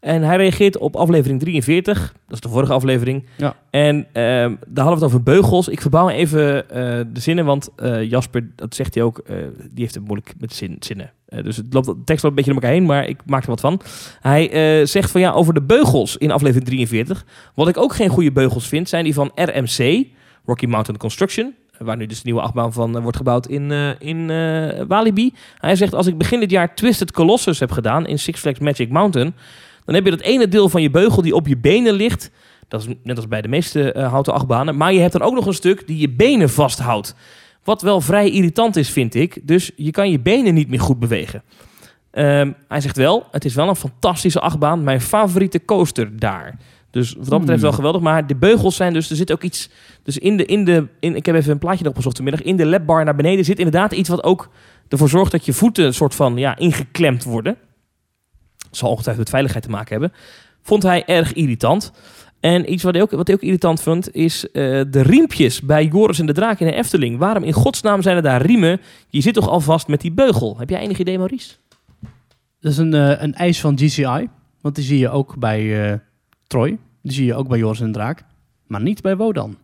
En 0.00 0.22
hij 0.22 0.36
reageert 0.36 0.78
op 0.78 0.96
aflevering 0.96 1.40
43. 1.40 2.14
Dat 2.26 2.34
is 2.34 2.40
de 2.40 2.48
vorige 2.48 2.72
aflevering. 2.72 3.26
Ja. 3.36 3.56
En 3.70 4.06
ehm, 4.12 4.54
daar 4.66 4.84
hadden 4.84 4.84
we 4.84 4.90
het 4.90 5.02
over 5.02 5.22
beugels. 5.22 5.68
Ik 5.68 5.80
verbouw 5.80 6.08
even 6.08 6.70
eh, 6.70 6.76
de 7.12 7.20
zinnen, 7.20 7.44
want 7.44 7.68
eh, 7.76 8.02
Jasper, 8.02 8.50
dat 8.56 8.74
zegt 8.74 8.94
hij 8.94 9.02
ook, 9.02 9.18
eh, 9.18 9.36
die 9.56 9.82
heeft 9.82 9.94
het 9.94 10.04
moeilijk 10.04 10.34
met 10.38 10.54
zin, 10.54 10.76
zinnen. 10.80 11.12
Dus 11.42 11.56
het 11.56 11.74
loopt, 11.74 11.86
de 11.86 12.04
tekst 12.04 12.22
loopt 12.22 12.38
een 12.38 12.44
beetje 12.44 12.52
door 12.52 12.62
elkaar 12.62 12.78
heen, 12.78 12.86
maar 12.86 13.08
ik 13.08 13.18
maak 13.26 13.42
er 13.42 13.48
wat 13.48 13.60
van. 13.60 13.80
Hij 14.20 14.86
zegt 14.86 15.10
van 15.10 15.20
ja, 15.20 15.32
over 15.32 15.54
de 15.54 15.62
beugels 15.62 16.16
in 16.16 16.30
aflevering 16.30 16.66
43. 16.66 17.24
Wat 17.54 17.68
ik 17.68 17.76
ook 17.76 17.94
geen 17.94 18.08
goede 18.08 18.32
beugels 18.32 18.68
vind, 18.68 18.88
zijn 18.88 19.04
die 19.04 19.14
van 19.14 19.32
RMC, 19.34 20.06
Rocky 20.44 20.66
Mountain 20.66 20.98
Construction. 20.98 21.54
Waar 21.84 21.96
nu 21.96 22.06
dus 22.06 22.16
de 22.16 22.24
nieuwe 22.24 22.40
achtbaan 22.40 22.72
van 22.72 22.96
eh, 22.96 23.02
wordt 23.02 23.16
gebouwd 23.16 23.46
in, 23.46 23.70
eh, 23.70 23.88
in 23.98 24.30
eh, 24.30 24.82
Walibi. 24.88 25.34
Hij 25.58 25.76
zegt, 25.76 25.94
als 25.94 26.06
ik 26.06 26.18
begin 26.18 26.40
dit 26.40 26.50
jaar 26.50 26.74
Twisted 26.74 27.12
Colossus 27.12 27.60
heb 27.60 27.70
gedaan 27.70 28.06
in 28.06 28.18
Six 28.18 28.40
Flags 28.40 28.58
Magic 28.58 28.88
Mountain... 28.90 29.34
dan 29.84 29.94
heb 29.94 30.04
je 30.04 30.10
dat 30.10 30.20
ene 30.20 30.48
deel 30.48 30.68
van 30.68 30.82
je 30.82 30.90
beugel 30.90 31.22
die 31.22 31.34
op 31.34 31.46
je 31.46 31.56
benen 31.56 31.92
ligt. 31.92 32.30
Dat 32.68 32.80
is 32.80 32.94
net 33.02 33.16
als 33.16 33.28
bij 33.28 33.42
de 33.42 33.48
meeste 33.48 34.06
houten 34.10 34.32
achtbanen. 34.32 34.76
Maar 34.76 34.92
je 34.92 35.00
hebt 35.00 35.12
dan 35.12 35.22
ook 35.22 35.34
nog 35.34 35.46
een 35.46 35.54
stuk 35.54 35.86
die 35.86 35.98
je 35.98 36.10
benen 36.10 36.50
vasthoudt. 36.50 37.14
Wat 37.64 37.82
wel 37.82 38.00
vrij 38.00 38.30
irritant 38.30 38.76
is, 38.76 38.90
vind 38.90 39.14
ik. 39.14 39.40
Dus 39.42 39.70
je 39.76 39.90
kan 39.90 40.10
je 40.10 40.20
benen 40.20 40.54
niet 40.54 40.68
meer 40.68 40.80
goed 40.80 40.98
bewegen. 40.98 41.42
Ehm, 42.10 42.52
hij 42.68 42.80
zegt 42.80 42.96
wel, 42.96 43.26
het 43.30 43.44
is 43.44 43.54
wel 43.54 43.68
een 43.68 43.76
fantastische 43.76 44.40
achtbaan. 44.40 44.84
Mijn 44.84 45.00
favoriete 45.00 45.64
coaster 45.64 46.18
daar. 46.18 46.58
Dus 46.90 47.14
wat 47.14 47.28
dat 47.28 47.38
betreft 47.38 47.60
Hmm. 47.60 47.68
wel 47.68 47.72
geweldig. 47.72 48.00
Maar 48.00 48.26
de 48.26 48.36
beugels 48.36 48.76
zijn 48.76 48.92
dus, 48.92 49.10
er 49.10 49.16
zit 49.16 49.32
ook 49.32 49.42
iets... 49.42 49.70
Dus 50.02 50.18
in 50.18 50.36
de, 50.36 50.46
in 50.46 50.64
de 50.64 50.86
in, 51.00 51.16
ik 51.16 51.26
heb 51.26 51.34
even 51.34 51.52
een 51.52 51.58
plaatje 51.58 51.84
erop 51.84 51.96
gezocht 51.96 52.16
vanmiddag. 52.16 52.42
In 52.42 52.56
de 52.56 52.66
labbar 52.66 53.04
naar 53.04 53.16
beneden 53.16 53.44
zit 53.44 53.58
inderdaad 53.58 53.92
iets 53.92 54.08
wat 54.08 54.24
ook 54.24 54.50
ervoor 54.88 55.08
zorgt 55.08 55.32
dat 55.32 55.44
je 55.44 55.52
voeten 55.52 55.84
een 55.84 55.94
soort 55.94 56.14
van 56.14 56.36
ja, 56.36 56.56
ingeklemd 56.56 57.24
worden. 57.24 57.56
Zal 58.70 58.90
ongetwijfeld 58.90 59.24
met 59.24 59.34
veiligheid 59.34 59.64
te 59.64 59.70
maken 59.70 59.90
hebben. 59.90 60.12
Vond 60.62 60.82
hij 60.82 61.04
erg 61.04 61.32
irritant. 61.32 61.92
En 62.40 62.72
iets 62.72 62.82
wat 62.82 62.92
hij 62.94 63.02
ook, 63.02 63.10
wat 63.10 63.26
hij 63.26 63.36
ook 63.36 63.42
irritant 63.42 63.82
vond, 63.82 64.14
is 64.14 64.50
eh, 64.50 64.62
de 64.90 65.02
riempjes 65.02 65.60
bij 65.60 65.84
Joris 65.84 66.18
en 66.18 66.26
de 66.26 66.32
Draak 66.32 66.60
in 66.60 66.66
de 66.66 66.72
Efteling. 66.72 67.18
Waarom 67.18 67.42
in 67.42 67.52
godsnaam 67.52 68.02
zijn 68.02 68.16
er 68.16 68.22
daar 68.22 68.42
riemen? 68.42 68.80
Je 69.08 69.20
zit 69.20 69.34
toch 69.34 69.48
al 69.48 69.60
vast 69.60 69.88
met 69.88 70.00
die 70.00 70.12
beugel? 70.12 70.58
Heb 70.58 70.70
jij 70.70 70.80
enig 70.80 70.98
idee, 70.98 71.18
Maurice? 71.18 71.54
Dat 72.60 72.72
is 72.72 72.78
een, 72.78 72.94
eh, 72.94 73.22
een 73.22 73.34
eis 73.34 73.60
van 73.60 73.78
GCI. 73.78 74.28
Want 74.60 74.74
die 74.74 74.84
zie 74.84 74.98
je 74.98 75.10
ook 75.10 75.38
bij 75.38 75.90
eh, 75.90 75.98
Troy. 76.50 76.78
Die 77.02 77.12
zie 77.12 77.24
je 77.24 77.34
ook 77.34 77.48
bij 77.48 77.58
Joris 77.58 77.80
en 77.80 77.92
Draak. 77.92 78.24
Maar 78.66 78.80
niet 78.80 79.02
bij 79.02 79.16
Wodan. 79.16 79.56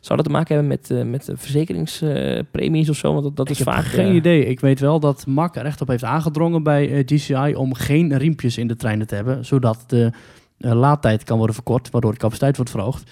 Zou 0.00 0.16
dat 0.16 0.24
te 0.24 0.30
maken 0.30 0.54
hebben 0.54 0.66
met, 0.66 0.90
eh, 0.90 1.02
met 1.02 1.24
de 1.24 1.36
verzekeringspremies 1.36 2.88
of 2.88 2.96
zo? 2.96 3.12
Want 3.12 3.24
dat, 3.24 3.36
dat 3.36 3.50
is 3.50 3.60
ik 3.60 3.64
heb 3.64 3.74
vaak... 3.74 3.84
geen 3.84 4.08
eh, 4.08 4.14
idee. 4.14 4.46
Ik 4.46 4.60
weet 4.60 4.80
wel 4.80 5.00
dat 5.00 5.26
Mark 5.26 5.56
er 5.56 5.64
echt 5.64 5.80
op 5.80 5.88
heeft 5.88 6.04
aangedrongen 6.04 6.62
bij 6.62 6.92
eh, 6.92 7.02
GCI... 7.06 7.54
om 7.54 7.74
geen 7.74 8.18
riempjes 8.18 8.58
in 8.58 8.66
de 8.66 8.76
treinen 8.76 9.06
te 9.06 9.14
hebben. 9.14 9.44
Zodat 9.44 9.84
de 9.86 10.12
laadtijd 10.58 11.24
kan 11.24 11.36
worden 11.36 11.54
verkort. 11.54 11.90
Waardoor 11.90 12.12
de 12.12 12.18
capaciteit 12.18 12.56
wordt 12.56 12.70
verhoogd. 12.70 13.10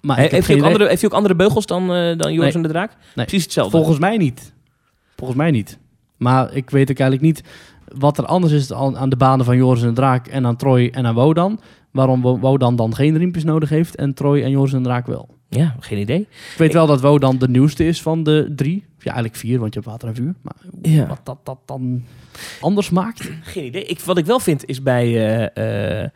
Maar 0.00 0.18
heb 0.18 0.30
heeft, 0.30 0.46
hij 0.46 0.56
ook 0.56 0.62
andere, 0.62 0.88
heeft 0.88 1.00
hij 1.00 1.10
ook 1.10 1.16
andere 1.16 1.34
beugels 1.34 1.66
dan, 1.66 1.86
dan 1.86 2.32
Joris 2.32 2.38
Nee. 2.38 2.52
en 2.52 2.62
de 2.62 2.68
Draak? 2.68 2.96
Nee. 3.14 3.26
Precies 3.26 3.44
hetzelfde. 3.44 3.76
Volgens 3.76 3.98
mij 3.98 4.16
niet. 4.16 4.52
Volgens 5.16 5.38
mij 5.38 5.50
niet. 5.50 5.78
Maar 6.16 6.54
ik 6.54 6.70
weet 6.70 6.90
ook 6.90 6.98
eigenlijk 6.98 7.34
niet 7.34 7.48
wat 7.98 8.18
er 8.18 8.26
anders 8.26 8.52
is 8.52 8.72
aan, 8.72 8.98
aan 8.98 9.08
de 9.08 9.16
banen 9.16 9.44
van 9.44 9.56
Joris 9.56 9.82
en 9.82 9.88
de 9.88 9.94
Draak 9.94 10.26
en 10.26 10.46
aan 10.46 10.56
Troy 10.56 10.88
en 10.92 11.06
aan 11.06 11.14
Wodan. 11.14 11.60
Waarom 11.94 12.22
Wo- 12.22 12.38
Wodan 12.38 12.76
dan 12.76 12.94
geen 12.94 13.16
riempjes 13.18 13.44
nodig 13.44 13.68
heeft 13.68 13.94
en 13.96 14.14
Troy 14.14 14.42
en 14.42 14.50
Joris 14.50 14.72
en 14.72 14.78
de 14.82 14.84
Draak 14.88 15.06
wel. 15.06 15.28
Ja, 15.48 15.76
geen 15.80 15.98
idee. 15.98 16.20
Ik 16.20 16.54
weet 16.58 16.72
wel 16.72 16.86
dat 16.86 17.00
Wodan 17.00 17.38
de 17.38 17.48
nieuwste 17.48 17.86
is 17.86 18.02
van 18.02 18.22
de 18.22 18.52
drie. 18.56 18.84
Ja, 18.98 19.04
eigenlijk 19.12 19.36
vier, 19.36 19.58
want 19.58 19.74
je 19.74 19.80
hebt 19.80 19.90
water 19.90 20.08
en 20.08 20.14
vuur. 20.14 20.34
Maar 20.42 20.54
Ja. 20.82 21.06
wat 21.06 21.20
dat, 21.24 21.38
dat 21.42 21.58
dan 21.64 22.04
anders 22.60 22.90
maakt? 22.90 23.30
Geen 23.42 23.64
idee. 23.64 23.84
Ik, 23.84 24.00
wat 24.00 24.18
ik 24.18 24.26
wel 24.26 24.40
vind 24.40 24.64
is 24.66 24.82
bij, 24.82 25.16
ehm, 25.52 26.08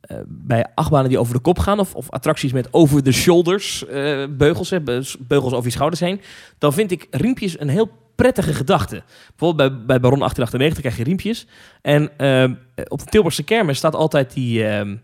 eh, 0.00 0.16
bij 0.28 0.66
achtbanen 0.74 1.08
die 1.08 1.18
over 1.18 1.34
de 1.34 1.40
kop 1.40 1.58
gaan... 1.58 1.78
of, 1.78 1.94
of 1.94 2.10
attracties 2.10 2.52
met 2.52 2.68
over 2.72 3.02
the 3.02 3.12
shoulders 3.12 3.86
eh, 3.86 4.24
beugels, 4.30 4.70
hè, 4.70 4.80
be- 4.80 5.14
beugels 5.18 5.52
over 5.52 5.64
je 5.66 5.70
schouders 5.72 6.00
heen... 6.00 6.20
dan 6.58 6.72
vind 6.72 6.90
ik 6.90 7.06
riempjes 7.10 7.60
een 7.60 7.68
heel 7.68 7.90
prettige 8.22 8.54
gedachte. 8.54 9.02
Bijvoorbeeld 9.28 9.56
bij, 9.56 9.86
bij 9.86 10.00
Baron 10.00 10.18
1898 10.18 10.80
krijg 10.80 10.96
je 10.96 11.04
riempjes. 11.04 11.46
En 11.80 12.10
ehm, 12.16 12.54
op 12.88 12.98
de 12.98 13.04
Tilburgse 13.04 13.42
kermis 13.42 13.78
staat 13.78 13.94
altijd 13.94 14.34
die, 14.34 14.66
ehm, 14.66 14.96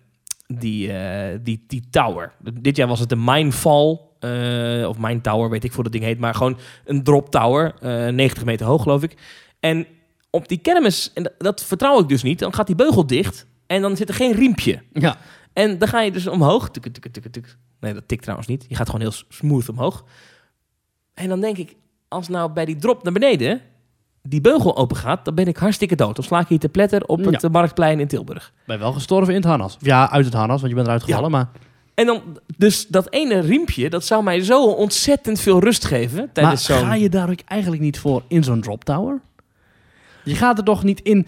die, 0.46 0.92
eh, 0.92 1.38
die, 1.42 1.64
die 1.66 1.84
tower. 1.90 2.32
Dit 2.52 2.76
jaar 2.76 2.88
was 2.88 3.00
het 3.00 3.08
de 3.08 3.16
Mindfall... 3.16 4.00
eh, 4.20 4.88
of 4.88 4.98
Mine 4.98 5.20
Tower, 5.20 5.50
weet 5.50 5.64
ik 5.64 5.72
hoe 5.72 5.82
dat 5.82 5.92
ding 5.92 6.04
heet. 6.04 6.18
Maar 6.18 6.34
gewoon 6.34 6.58
een 6.84 7.02
drop 7.02 7.30
tower. 7.30 7.74
eh 7.80 8.12
90 8.12 8.44
meter 8.44 8.66
hoog, 8.66 8.82
geloof 8.82 9.02
ik. 9.02 9.16
En 9.60 9.86
op 10.30 10.48
die 10.48 10.58
kermis, 10.58 11.10
en 11.14 11.22
dat, 11.22 11.32
dat 11.38 11.64
vertrouw 11.64 12.00
ik 12.00 12.08
dus 12.08 12.22
niet, 12.22 12.38
dan 12.38 12.54
gaat 12.54 12.66
die 12.66 12.76
beugel 12.76 13.06
dicht 13.06 13.46
en 13.66 13.82
dan 13.82 13.96
zit 13.96 14.08
er 14.08 14.14
geen 14.14 14.32
riempje. 14.32 14.82
Ja. 14.92 15.16
En 15.52 15.78
dan 15.78 15.88
ga 15.88 16.00
je 16.00 16.12
dus 16.12 16.26
omhoog. 16.26 16.70
Tuk, 16.70 16.92
tuk, 16.92 17.12
tuk, 17.12 17.32
tuk. 17.32 17.56
Nee, 17.80 17.94
dat 17.94 18.08
tikt 18.08 18.22
trouwens 18.22 18.48
niet. 18.48 18.64
Je 18.68 18.74
gaat 18.74 18.86
gewoon 18.86 19.00
heel 19.00 19.22
smooth 19.28 19.68
omhoog. 19.68 20.04
En 21.14 21.28
dan 21.28 21.40
denk 21.40 21.56
ik, 21.56 21.76
als 22.08 22.28
nou 22.28 22.52
bij 22.52 22.64
die 22.64 22.76
drop 22.76 23.02
naar 23.02 23.12
beneden 23.12 23.60
die 24.22 24.40
beugel 24.40 24.76
open 24.76 24.96
gaat, 24.96 25.24
dan 25.24 25.34
ben 25.34 25.46
ik 25.46 25.56
hartstikke 25.56 25.96
dood. 25.96 26.16
Dan 26.16 26.24
sla 26.24 26.40
ik 26.40 26.48
hier 26.48 26.58
te 26.58 26.68
pletter 26.68 27.04
op 27.04 27.24
het 27.24 27.42
Ja. 27.42 27.48
Marktplein 27.48 28.00
in 28.00 28.06
Tilburg. 28.06 28.52
Ben 28.66 28.78
wel 28.78 28.92
gestorven 28.92 29.34
in 29.34 29.40
het 29.40 29.48
harnas. 29.48 29.76
Ja, 29.80 30.10
uit 30.10 30.24
het 30.24 30.34
harnas, 30.34 30.56
want 30.58 30.68
je 30.68 30.74
bent 30.74 30.86
eruit 30.86 31.02
gevallen. 31.02 31.30
Maar, 31.30 31.48
En 31.94 32.06
dan, 32.06 32.22
dus 32.56 32.86
dat 32.86 33.10
ene 33.12 33.38
riempje, 33.40 33.90
dat 33.90 34.04
zou 34.04 34.22
mij 34.22 34.40
zo 34.44 34.64
ontzettend 34.66 35.40
veel 35.40 35.60
rust 35.60 35.84
geven 35.84 36.18
maar 36.18 36.32
tijdens 36.32 36.64
zo'n... 36.64 36.78
ga 36.78 36.94
je 36.94 37.08
daar 37.08 37.30
ook 37.30 37.40
eigenlijk 37.44 37.82
niet 37.82 37.98
voor 37.98 38.22
in 38.28 38.44
zo'n 38.44 38.60
drop 38.60 38.84
tower? 38.84 39.20
Je 40.24 40.34
gaat 40.34 40.58
er 40.58 40.64
toch 40.64 40.84
niet 40.84 41.00
in 41.00 41.26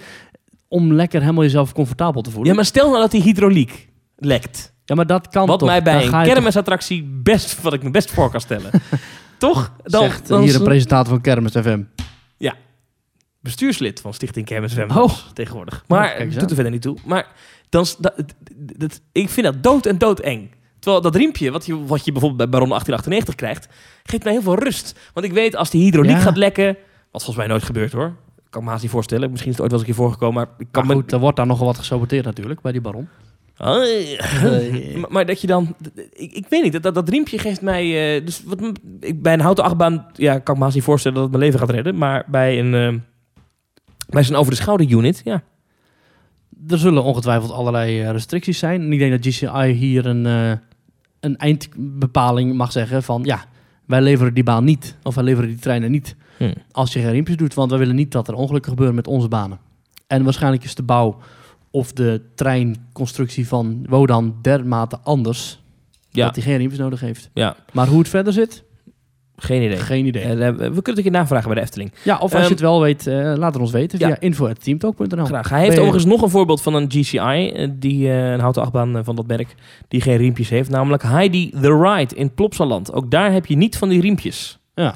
om 0.69 0.93
lekker 0.93 1.21
helemaal 1.21 1.43
jezelf 1.43 1.73
comfortabel 1.73 2.23
te 2.23 2.31
voelen? 2.31 2.49
Ja, 2.49 2.55
maar 2.55 2.65
stel 2.65 2.89
nou 2.89 3.01
dat 3.01 3.11
die 3.11 3.23
hydrauliek 3.23 3.89
lekt. 4.17 4.73
Ja, 4.85 4.95
maar 4.95 5.07
dat 5.07 5.29
kan 5.29 5.47
Wat 5.47 5.59
toch? 5.59 5.69
mij 5.69 5.83
bij 5.83 6.05
Dan 6.07 6.15
een 6.15 6.27
kermisattractie 6.27 7.05
best, 7.23 7.63
wat 7.63 7.73
ik 7.73 7.83
me 7.83 7.91
best 7.91 8.11
voor 8.11 8.31
kan 8.31 8.41
stellen. 8.41 8.71
toch? 9.41 9.73
toch- 9.85 10.01
zegt 10.03 10.29
hier 10.29 10.55
een 10.55 10.63
presentator 10.63 11.13
van 11.13 11.21
Kermis 11.21 11.53
FM. 11.53 11.83
bestuurslid 13.43 14.01
van 14.01 14.15
Stichting 14.15 14.47
Kermis 14.47 14.73
FM 14.73 14.91
Oh. 14.97 15.13
tegenwoordig. 15.35 15.85
Maar 15.89 16.09
kijk 16.09 16.21
eens 16.21 16.35
doet 16.35 16.49
er 16.49 16.55
verder 16.55 16.73
niet 16.73 16.83
toe. 16.83 16.97
Maar 17.05 17.27
dan, 17.69 17.87
dat, 17.99 18.15
dat- 18.77 19.01
ik 19.13 19.29
vind 19.29 19.47
dat 19.47 19.63
dood 19.63 19.87
en 19.87 19.99
doodeng. 19.99 20.51
Terwijl 20.79 21.03
dat 21.03 21.15
riempje, 21.17 21.51
wat 21.51 21.67
je, 21.67 21.85
wat 21.85 22.05
je 22.05 22.13
bijvoorbeeld 22.13 22.41
bij 22.41 22.49
Baron 22.49 22.69
1898 22.69 23.35
krijgt, 23.35 23.69
geeft 24.03 24.25
mij 24.25 24.33
heel 24.33 24.43
veel 24.43 24.55
rust. 24.59 24.99
Want 25.15 25.27
ik 25.27 25.33
weet, 25.33 25.57
als 25.57 25.71
die 25.71 25.83
hydrauliek 25.83 26.17
Ja. 26.17 26.21
gaat 26.21 26.37
lekken, 26.37 26.67
wat 27.11 27.23
volgens 27.25 27.37
mij 27.37 27.47
nooit 27.47 27.63
gebeurt 27.63 27.93
hoor. 27.93 28.15
Kan 28.51 28.61
ik 28.61 28.67
me 28.67 28.71
haast 28.71 28.83
niet 28.83 28.93
voorstellen. 28.93 29.31
Misschien 29.31 29.51
is 29.53 29.57
het 29.59 29.63
ooit 29.63 29.73
wel 29.73 29.81
eens 29.81 29.89
een 29.89 29.95
keer 29.95 30.05
voorgekomen, 30.05 30.35
maar 30.35 30.55
ik 30.59 30.67
kan 30.71 30.87
Maar 30.87 30.97
me... 30.97 31.03
goed, 31.03 31.13
er 31.13 31.19
wordt 31.19 31.37
daar 31.37 31.47
nogal 31.47 31.67
wat 31.67 31.79
gesaboteerd 31.79 32.25
natuurlijk, 32.25 32.61
bij 32.61 32.73
die 32.73 32.81
baron. 32.81 33.09
maar, 35.01 35.11
maar 35.11 35.27
dat 35.27 35.41
je 35.41 35.47
dan... 35.47 35.75
Ik, 36.13 36.33
ik 36.33 36.47
weet 36.49 36.63
niet, 36.63 36.73
dat, 36.73 36.83
dat, 36.83 36.95
dat 36.95 37.09
riempje 37.09 37.39
geeft 37.39 37.63
mij... 37.63 38.17
eh, 38.17 38.25
dus 38.25 38.43
wat, 38.45 38.61
ik, 39.01 39.23
bij 39.23 39.33
een 39.33 39.41
houten 39.41 39.65
achtbaan 39.65 40.07
ja, 40.13 40.39
kan 40.39 40.53
ik 40.55 40.59
me 40.59 40.65
haast 40.65 40.75
niet 40.75 40.85
voorstellen 40.85 41.17
dat 41.17 41.27
het 41.27 41.37
mijn 41.37 41.45
leven 41.45 41.61
gaat 41.61 41.71
redden. 41.71 41.99
Maar 41.99 42.25
bij 42.27 42.59
een... 42.59 42.75
eh, 42.75 43.01
bij 44.09 44.25
zo'n 44.25 44.37
over-de-schouder 44.37 44.91
unit, 44.91 45.21
ja. 45.25 45.43
Er 46.69 46.79
zullen 46.79 47.03
ongetwijfeld 47.03 47.53
allerlei 47.53 48.01
eh, 48.01 48.11
restricties 48.11 48.59
zijn. 48.59 48.81
En 48.81 48.93
ik 48.93 48.99
denk 48.99 49.23
dat 49.23 49.35
GCI 49.35 49.73
hier 49.73 50.07
een, 50.07 50.25
een 51.21 51.37
eindbepaling 51.37 52.55
mag 52.55 52.73
zeggen 52.73 53.03
van... 53.03 53.23
ja, 53.25 53.45
wij 53.87 54.01
leveren 54.01 54.35
die 54.35 54.45
baan 54.45 54.65
niet. 54.65 54.97
Of 55.03 55.15
wij 55.15 55.25
leveren 55.25 55.49
die 55.49 55.59
treinen 55.59 55.91
niet. 55.91 56.17
Hm. 56.37 56.53
Als 56.71 56.93
je 56.93 57.01
geen 57.01 57.11
riempjes 57.11 57.37
doet. 57.37 57.55
Want 57.55 57.71
we 57.71 57.77
willen 57.77 57.95
niet 57.97 58.13
dat 58.13 58.29
er 58.29 58.35
ongelukken 58.35 58.71
gebeuren 58.71 58.95
met 58.95 59.07
onze 59.07 59.29
banen. 59.29 59.59
En 60.07 60.25
waarschijnlijk 60.25 60.65
is 60.65 60.75
de 60.75 60.83
bouw 60.83 61.19
of 61.71 61.93
de 61.93 62.21
treinconstructie 62.35 63.49
van 63.49 63.87
Wodan 63.89 64.35
dermate 64.43 64.99
anders... 65.03 65.59
Ja. 66.13 66.25
dat 66.25 66.35
hij 66.35 66.45
geen 66.45 66.57
riempjes 66.57 66.81
nodig 66.81 67.01
heeft. 67.01 67.31
Ja, 67.35 67.57
Maar 67.73 67.87
hoe 67.87 67.99
het 67.99 68.09
verder 68.09 68.33
zit, 68.33 68.65
geen 69.37 69.63
idee. 69.63 69.77
geen 69.77 70.07
idee. 70.07 70.23
Eh, 70.23 70.37
we 70.37 70.57
kunnen 70.57 70.73
het 70.75 70.97
een 70.97 71.03
keer 71.03 71.11
navragen 71.11 71.47
bij 71.47 71.55
de 71.55 71.61
Efteling. 71.61 71.93
Ja, 72.03 72.15
of 72.15 72.23
als 72.23 72.33
Ehm, 72.33 72.43
je 72.43 72.49
het 72.49 72.61
wel 72.61 72.81
weet, 72.81 73.07
eh, 73.07 73.15
laat 73.37 73.53
het 73.53 73.63
ons 73.63 73.71
weten 73.71 73.99
ja. 73.99 74.07
via 74.07 74.21
info.teamtalk.nl. 74.21 75.25
Graag. 75.25 75.49
Hij 75.49 75.61
heeft 75.61 75.77
overigens 75.79 76.05
nog 76.05 76.23
een 76.23 76.31
voorbeeld 76.31 76.63
van 76.63 76.75
een 76.75 76.91
GCI, 76.91 77.19
eh, 77.19 77.69
die, 77.73 78.09
een 78.09 78.41
houten 78.41 78.63
achtbaan 78.63 79.05
van 79.05 79.17
dat 79.17 79.27
merk, 79.27 79.55
die 79.89 80.01
geen 80.01 80.17
riempjes 80.17 80.49
heeft. 80.49 80.71
Namelijk 80.71 81.03
Heidi 81.03 81.51
the 81.61 81.79
Ride 81.83 82.15
in 82.15 82.35
Plopsaland. 82.35 82.93
Ook 82.93 83.11
daar 83.11 83.33
heb 83.33 83.47
je 83.47 83.57
niet 83.57 83.79
van 83.79 83.89
die 83.89 84.01
riempjes. 84.01 84.59
Ja. 84.75 84.95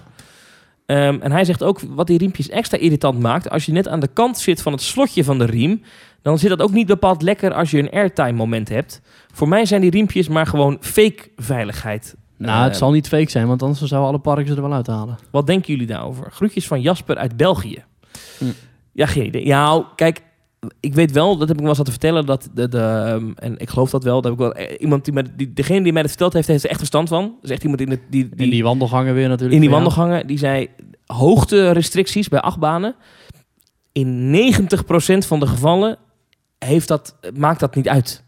Ehm, 0.86 1.18
en 1.20 1.32
hij 1.32 1.44
zegt 1.44 1.62
ook 1.62 1.80
wat 1.88 2.06
die 2.06 2.18
riempjes 2.18 2.48
extra 2.48 2.78
irritant 2.78 3.20
maakt. 3.20 3.50
Als 3.50 3.66
je 3.66 3.72
net 3.72 3.88
aan 3.88 4.00
de 4.00 4.08
kant 4.12 4.38
zit 4.38 4.62
van 4.62 4.72
het 4.72 4.82
slotje 4.82 5.24
van 5.24 5.38
de 5.38 5.44
riem, 5.44 5.82
dan 6.24 6.38
zit 6.38 6.48
dat 6.48 6.62
ook 6.62 6.72
niet 6.72 6.86
bepaald 6.86 7.22
lekker 7.22 7.54
als 7.54 7.70
je 7.70 7.78
een 7.78 7.90
airtime 7.90 8.32
moment 8.32 8.68
hebt. 8.68 9.00
Voor 9.32 9.48
mij 9.48 9.64
zijn 9.66 9.80
die 9.80 9.90
riempjes 9.90 10.28
maar 10.28 10.46
gewoon 10.46 10.76
fake 10.80 11.28
veiligheid. 11.36 12.14
Nou, 12.38 12.58
Eh, 12.58 12.64
het 12.64 12.76
zal 12.76 12.90
niet 12.90 13.08
fake 13.08 13.30
zijn, 13.30 13.46
want 13.46 13.62
anders 13.62 13.82
zouden 13.82 14.08
alle 14.10 14.18
parken 14.18 14.46
ze 14.46 14.54
er 14.54 14.62
wel 14.62 14.72
uithalen. 14.72 15.18
Wat 15.30 15.46
denken 15.46 15.72
jullie 15.72 15.86
daarover? 15.86 16.30
Groetjes 16.32 16.66
van 16.66 16.80
Jasper 16.80 17.16
uit 17.16 17.36
België. 17.36 17.84
Hm. 18.38 18.44
Ja, 18.92 19.06
geen 19.06 19.26
idee. 19.26 19.46
Ja, 19.46 19.64
nou, 19.64 19.84
kijk, 19.96 20.22
ik 20.80 20.94
weet 20.94 21.12
wel, 21.12 21.36
dat 21.36 21.48
heb 21.48 21.56
ik 21.56 21.58
wel 21.60 21.68
eens 21.68 21.78
laten 21.78 21.92
vertellen, 21.92 22.26
dat 22.26 22.48
de, 22.54 22.68
de, 22.68 22.78
ehm, 22.78 23.30
en 23.34 23.58
ik 23.58 23.70
geloof 23.70 23.90
dat 23.90 24.04
wel, 24.04 24.14
dat 24.20 24.24
heb 24.24 24.32
ik 24.32 24.38
wel, 24.38 24.52
eh, 24.54 24.80
iemand 24.80 25.04
die, 25.04 25.14
met, 25.14 25.38
die 25.38 25.52
degene 25.52 25.82
die 25.82 25.92
mij 25.92 26.02
dat 26.02 26.10
verteld 26.10 26.32
heeft, 26.32 26.48
heeft 26.48 26.64
er 26.64 26.70
echt 26.70 26.78
verstand 26.78 27.08
van. 27.08 27.22
Dat 27.22 27.44
is 27.44 27.50
echt 27.50 27.62
iemand 27.62 27.80
in, 27.80 27.88
de, 27.88 27.98
die, 28.10 28.28
die, 28.28 28.44
In 28.44 28.50
die 28.50 28.62
wandelgangen 28.62 29.14
weer 29.14 29.28
natuurlijk. 29.28 29.54
in 29.54 29.60
die 29.60 29.70
jou. 29.70 29.82
wandelgangen, 29.82 30.26
die 30.26 30.38
zei, 30.38 30.68
hoogte-restricties 31.06 32.28
bij 32.28 32.40
achtbanen, 32.40 32.94
in 33.92 34.30
90% 34.30 35.26
van 35.26 35.40
de 35.40 35.46
gevallen 35.46 35.96
heeft 36.64 36.88
dat, 36.88 37.16
maakt 37.36 37.60
dat 37.60 37.74
niet 37.74 37.88
uit. 37.88 38.22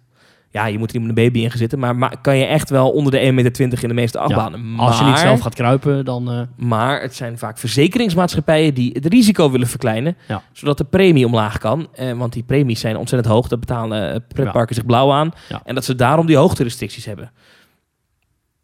Ja, 0.50 0.66
je 0.66 0.78
moet 0.78 0.88
er 0.88 0.94
iemand 0.94 1.18
een 1.18 1.24
baby 1.24 1.38
in 1.42 1.48
gaan 1.50 1.58
zitten, 1.58 1.78
maar, 1.78 1.96
maar 1.96 2.20
kan 2.20 2.36
je 2.36 2.44
echt 2.44 2.70
wel 2.70 2.90
onder 2.90 3.12
de 3.12 3.18
1,20 3.28 3.32
meter 3.34 3.82
in 3.82 3.88
de 3.88 3.94
meeste 3.94 4.18
achtbanen. 4.18 4.78
Als 4.78 4.98
je 4.98 5.04
niet 5.04 5.12
Maar- 5.12 5.20
zelf 5.22 5.40
gaat 5.40 5.54
kruipen, 5.54 6.04
dan... 6.04 6.30
eh, 6.30 6.40
maar 6.56 7.00
het 7.00 7.14
zijn 7.14 7.38
vaak 7.38 7.58
verzekeringsmaatschappijen 7.58 8.74
die 8.74 8.90
het 8.92 9.06
risico 9.06 9.50
willen 9.50 9.66
verkleinen. 9.66 10.16
Ja. 10.28 10.42
Zodat 10.52 10.78
de 10.78 10.84
premie 10.84 11.26
omlaag 11.26 11.58
kan. 11.58 11.88
Eh, 11.94 12.12
want 12.12 12.32
die 12.32 12.42
premies 12.42 12.80
zijn 12.80 12.96
ontzettend 12.96 13.32
hoog. 13.34 13.48
Daar 13.48 13.58
betalen 13.58 14.12
eh, 14.12 14.20
pretparken 14.28 14.74
zich 14.74 14.86
blauw 14.86 15.12
aan. 15.12 15.30
Ja. 15.48 15.60
En 15.64 15.74
dat 15.74 15.84
ze 15.84 15.94
daarom 15.94 16.26
die 16.26 16.36
hoogterestricties 16.36 17.04
hebben. 17.04 17.32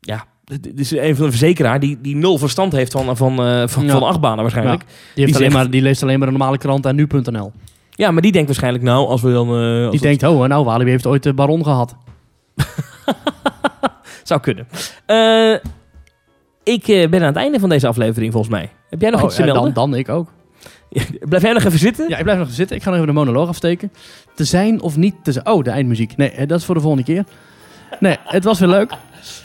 Ja, 0.00 0.24
dit 0.44 0.80
is 0.80 0.90
een 0.90 1.16
van 1.16 1.24
de 1.24 1.30
verzekeraar 1.30 1.80
die, 1.80 1.98
die 2.00 2.16
nul 2.16 2.38
verstand 2.38 2.72
heeft 2.72 2.92
van, 2.92 3.16
van, 3.16 3.42
eh, 3.42 3.68
van, 3.68 3.84
Ja. 3.84 3.92
van 3.92 4.02
achtbanen 4.02 4.42
waarschijnlijk. 4.42 4.80
die, 5.14 5.24
heeft 5.24 5.36
alleen 5.36 5.50
zegt- 5.50 5.62
maar, 5.62 5.70
die 5.72 5.82
leest 5.82 6.02
alleen 6.02 6.18
maar 6.18 6.28
een 6.28 6.34
normale 6.34 6.58
krant 6.58 6.86
en 6.86 6.94
nu.nl. 6.96 7.52
Ja, 7.94 8.10
maar 8.10 8.22
die 8.22 8.32
denkt 8.32 8.46
waarschijnlijk 8.46 8.84
nou, 8.84 9.06
als 9.08 9.22
we 9.22 9.32
dan... 9.32 9.48
eh, 9.48 9.82
als 9.82 9.90
Die 9.90 10.00
denkt, 10.00 10.22
oh, 10.22 10.44
nou, 10.46 10.64
Walibi 10.64 10.90
heeft 10.90 11.06
ooit 11.06 11.22
de 11.22 11.34
baron 11.34 11.64
gehad. 11.64 11.96
Zou 14.22 14.40
kunnen. 14.40 14.66
Eh, 15.06 15.52
ik 16.62 16.88
eh, 16.88 17.08
ben 17.08 17.20
aan 17.20 17.26
het 17.26 17.36
einde 17.36 17.60
van 17.60 17.68
deze 17.68 17.86
aflevering 17.86 18.32
volgens 18.32 18.52
mij. 18.52 18.70
Heb 18.90 19.00
jij 19.00 19.10
nog 19.10 19.20
Oh, 19.20 19.26
iets 19.26 19.34
te 19.36 19.40
ja, 19.44 19.52
melden? 19.52 19.74
dan, 19.74 19.90
dan 19.90 19.98
ik 19.98 20.08
ook. 20.08 20.28
Blijf 21.28 21.42
jij 21.42 21.52
nog 21.52 21.64
even 21.64 21.78
zitten? 21.78 22.08
Ja, 22.08 22.16
ik 22.16 22.22
blijf 22.22 22.38
nog 22.38 22.46
even 22.46 22.58
zitten. 22.58 22.76
Ik 22.76 22.82
ga 22.82 22.88
nog 22.88 22.98
even 22.98 23.12
de 23.14 23.18
monoloog 23.18 23.48
afsteken. 23.48 23.92
Te 24.34 24.44
zijn 24.44 24.80
of 24.80 24.96
niet 24.96 25.14
te 25.22 25.32
zijn. 25.32 25.46
Oh, 25.46 25.64
de 25.64 25.70
eindmuziek. 25.70 26.16
Nee, 26.16 26.30
eh, 26.30 26.48
dat 26.48 26.58
is 26.58 26.64
voor 26.64 26.74
de 26.74 26.80
volgende 26.80 27.04
keer. 27.04 27.24
Nee, 28.00 28.16
het 28.24 28.44
was 28.44 28.58
weer 28.58 28.68
leuk. 28.68 28.90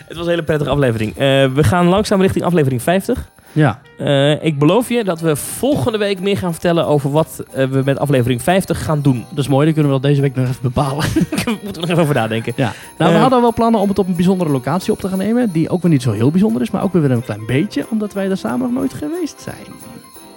Het 0.07 0.17
was 0.17 0.25
een 0.25 0.31
hele 0.31 0.43
prettige 0.43 0.69
aflevering. 0.71 1.11
Eh, 1.11 1.17
we 1.53 1.63
gaan 1.63 1.85
langzaam 1.87 2.21
richting 2.21 2.45
aflevering 2.45 2.81
50. 2.81 3.29
Ja, 3.57 3.79
Eh, 3.97 4.43
ik 4.43 4.59
beloof 4.59 4.89
je 4.89 5.03
dat 5.03 5.19
we 5.19 5.35
volgende 5.35 5.97
week 5.97 6.19
meer 6.19 6.37
gaan 6.37 6.51
vertellen 6.51 6.85
over 6.87 7.11
wat 7.11 7.43
eh, 7.53 7.65
we 7.65 7.81
met 7.85 7.99
aflevering 7.99 8.41
50 8.41 8.83
gaan 8.83 9.01
doen. 9.01 9.25
dat 9.29 9.37
is 9.37 9.47
mooi. 9.47 9.65
Dat 9.65 9.73
kunnen 9.73 9.93
we 9.93 9.99
wel 9.99 10.09
deze 10.09 10.21
week 10.21 10.35
nog 10.35 10.47
even 10.47 10.61
bepalen. 10.61 11.05
Moeten 11.63 11.63
we 11.63 11.79
nog 11.79 11.89
even 11.89 12.01
over 12.01 12.15
nadenken. 12.15 12.53
Ja. 12.55 12.73
Nou, 12.97 13.09
we 13.11 13.15
Eh. 13.15 13.21
hadden 13.21 13.41
wel 13.41 13.53
plannen 13.53 13.81
om 13.81 13.89
het 13.89 13.99
op 13.99 14.07
een 14.07 14.15
bijzondere 14.15 14.49
locatie 14.49 14.91
op 14.93 14.99
te 14.99 15.07
gaan 15.07 15.17
nemen. 15.17 15.51
Die 15.51 15.69
ook 15.69 15.81
weer 15.81 15.91
niet 15.91 16.01
zo 16.01 16.11
heel 16.11 16.31
bijzonder 16.31 16.61
is, 16.61 16.71
maar 16.71 16.83
ook 16.83 16.93
weer 16.93 17.11
een 17.11 17.23
klein 17.23 17.45
beetje. 17.45 17.85
Omdat 17.89 18.13
wij 18.13 18.27
daar 18.27 18.37
samen 18.37 18.59
nog 18.59 18.71
nooit 18.71 18.93
geweest 18.93 19.41
zijn. 19.41 19.75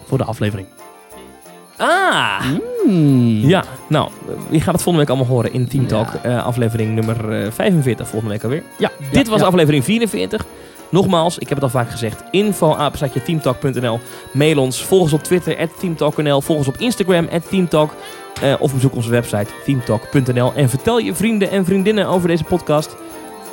Voor 0.06 0.18
de 0.18 0.24
aflevering. 0.24 0.66
Ah! 1.76 2.40
Hmm. 2.84 3.40
Ja, 3.48 3.64
nou, 3.88 4.10
je 4.50 4.60
gaat 4.60 4.72
het 4.74 4.82
volgende 4.82 4.98
week 5.06 5.08
allemaal 5.16 5.34
horen 5.36 5.52
in 5.52 5.68
Team 5.68 5.86
Talk. 5.86 6.08
aflevering 6.24 6.94
nummer 6.94 7.42
eh, 7.42 7.50
45 7.50 8.08
volgende 8.08 8.34
week 8.34 8.44
alweer. 8.44 8.62
Ja, 8.78 8.90
Dit 9.12 9.28
was 9.28 9.40
ja. 9.40 9.46
aflevering 9.46 9.84
44. 9.84 10.44
Nogmaals, 10.90 11.38
ik 11.38 11.48
heb 11.48 11.54
het 11.54 11.64
al 11.64 11.80
vaak 11.80 11.90
gezegd. 11.90 12.22
Info 12.30 12.76
teamtalk.nl. 13.24 14.00
Mail 14.32 14.58
ons. 14.58 14.82
Volg 14.82 15.02
ons 15.02 15.12
op 15.12 15.22
Twitter, 15.22 15.68
teamtalk.nl. 15.78 16.40
Volg 16.40 16.58
ons 16.58 16.68
op 16.68 16.76
Instagram, 16.76 17.28
teamtalk. 17.48 17.94
Eh, 18.42 18.54
of 18.58 18.74
bezoek 18.74 18.94
onze 18.94 19.10
website, 19.10 19.50
teamtalk.nl. 19.64 20.52
En 20.54 20.68
vertel 20.68 20.98
je 20.98 21.14
vrienden 21.14 21.50
en 21.50 21.64
vriendinnen 21.64 22.06
over 22.06 22.28
deze 22.28 22.44
podcast. 22.44 22.96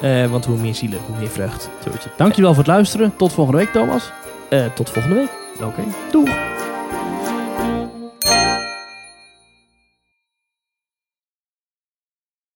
Eh, 0.01 0.25
want 0.31 0.45
hoe 0.45 0.57
meer 0.57 0.75
zielen, 0.75 0.99
hoe 1.05 1.17
meer 1.17 1.29
vreugd. 1.29 1.69
Dankjewel 2.17 2.53
voor 2.53 2.63
het 2.63 2.71
luisteren. 2.71 3.13
Tot 3.17 3.33
volgende 3.33 3.59
week, 3.59 3.71
Thomas. 3.71 4.11
Eh, 4.49 4.65
tot 4.75 4.89
volgende 4.89 5.15
week. 5.15 5.31
Oké. 5.63 5.83
Doeg. 6.11 6.29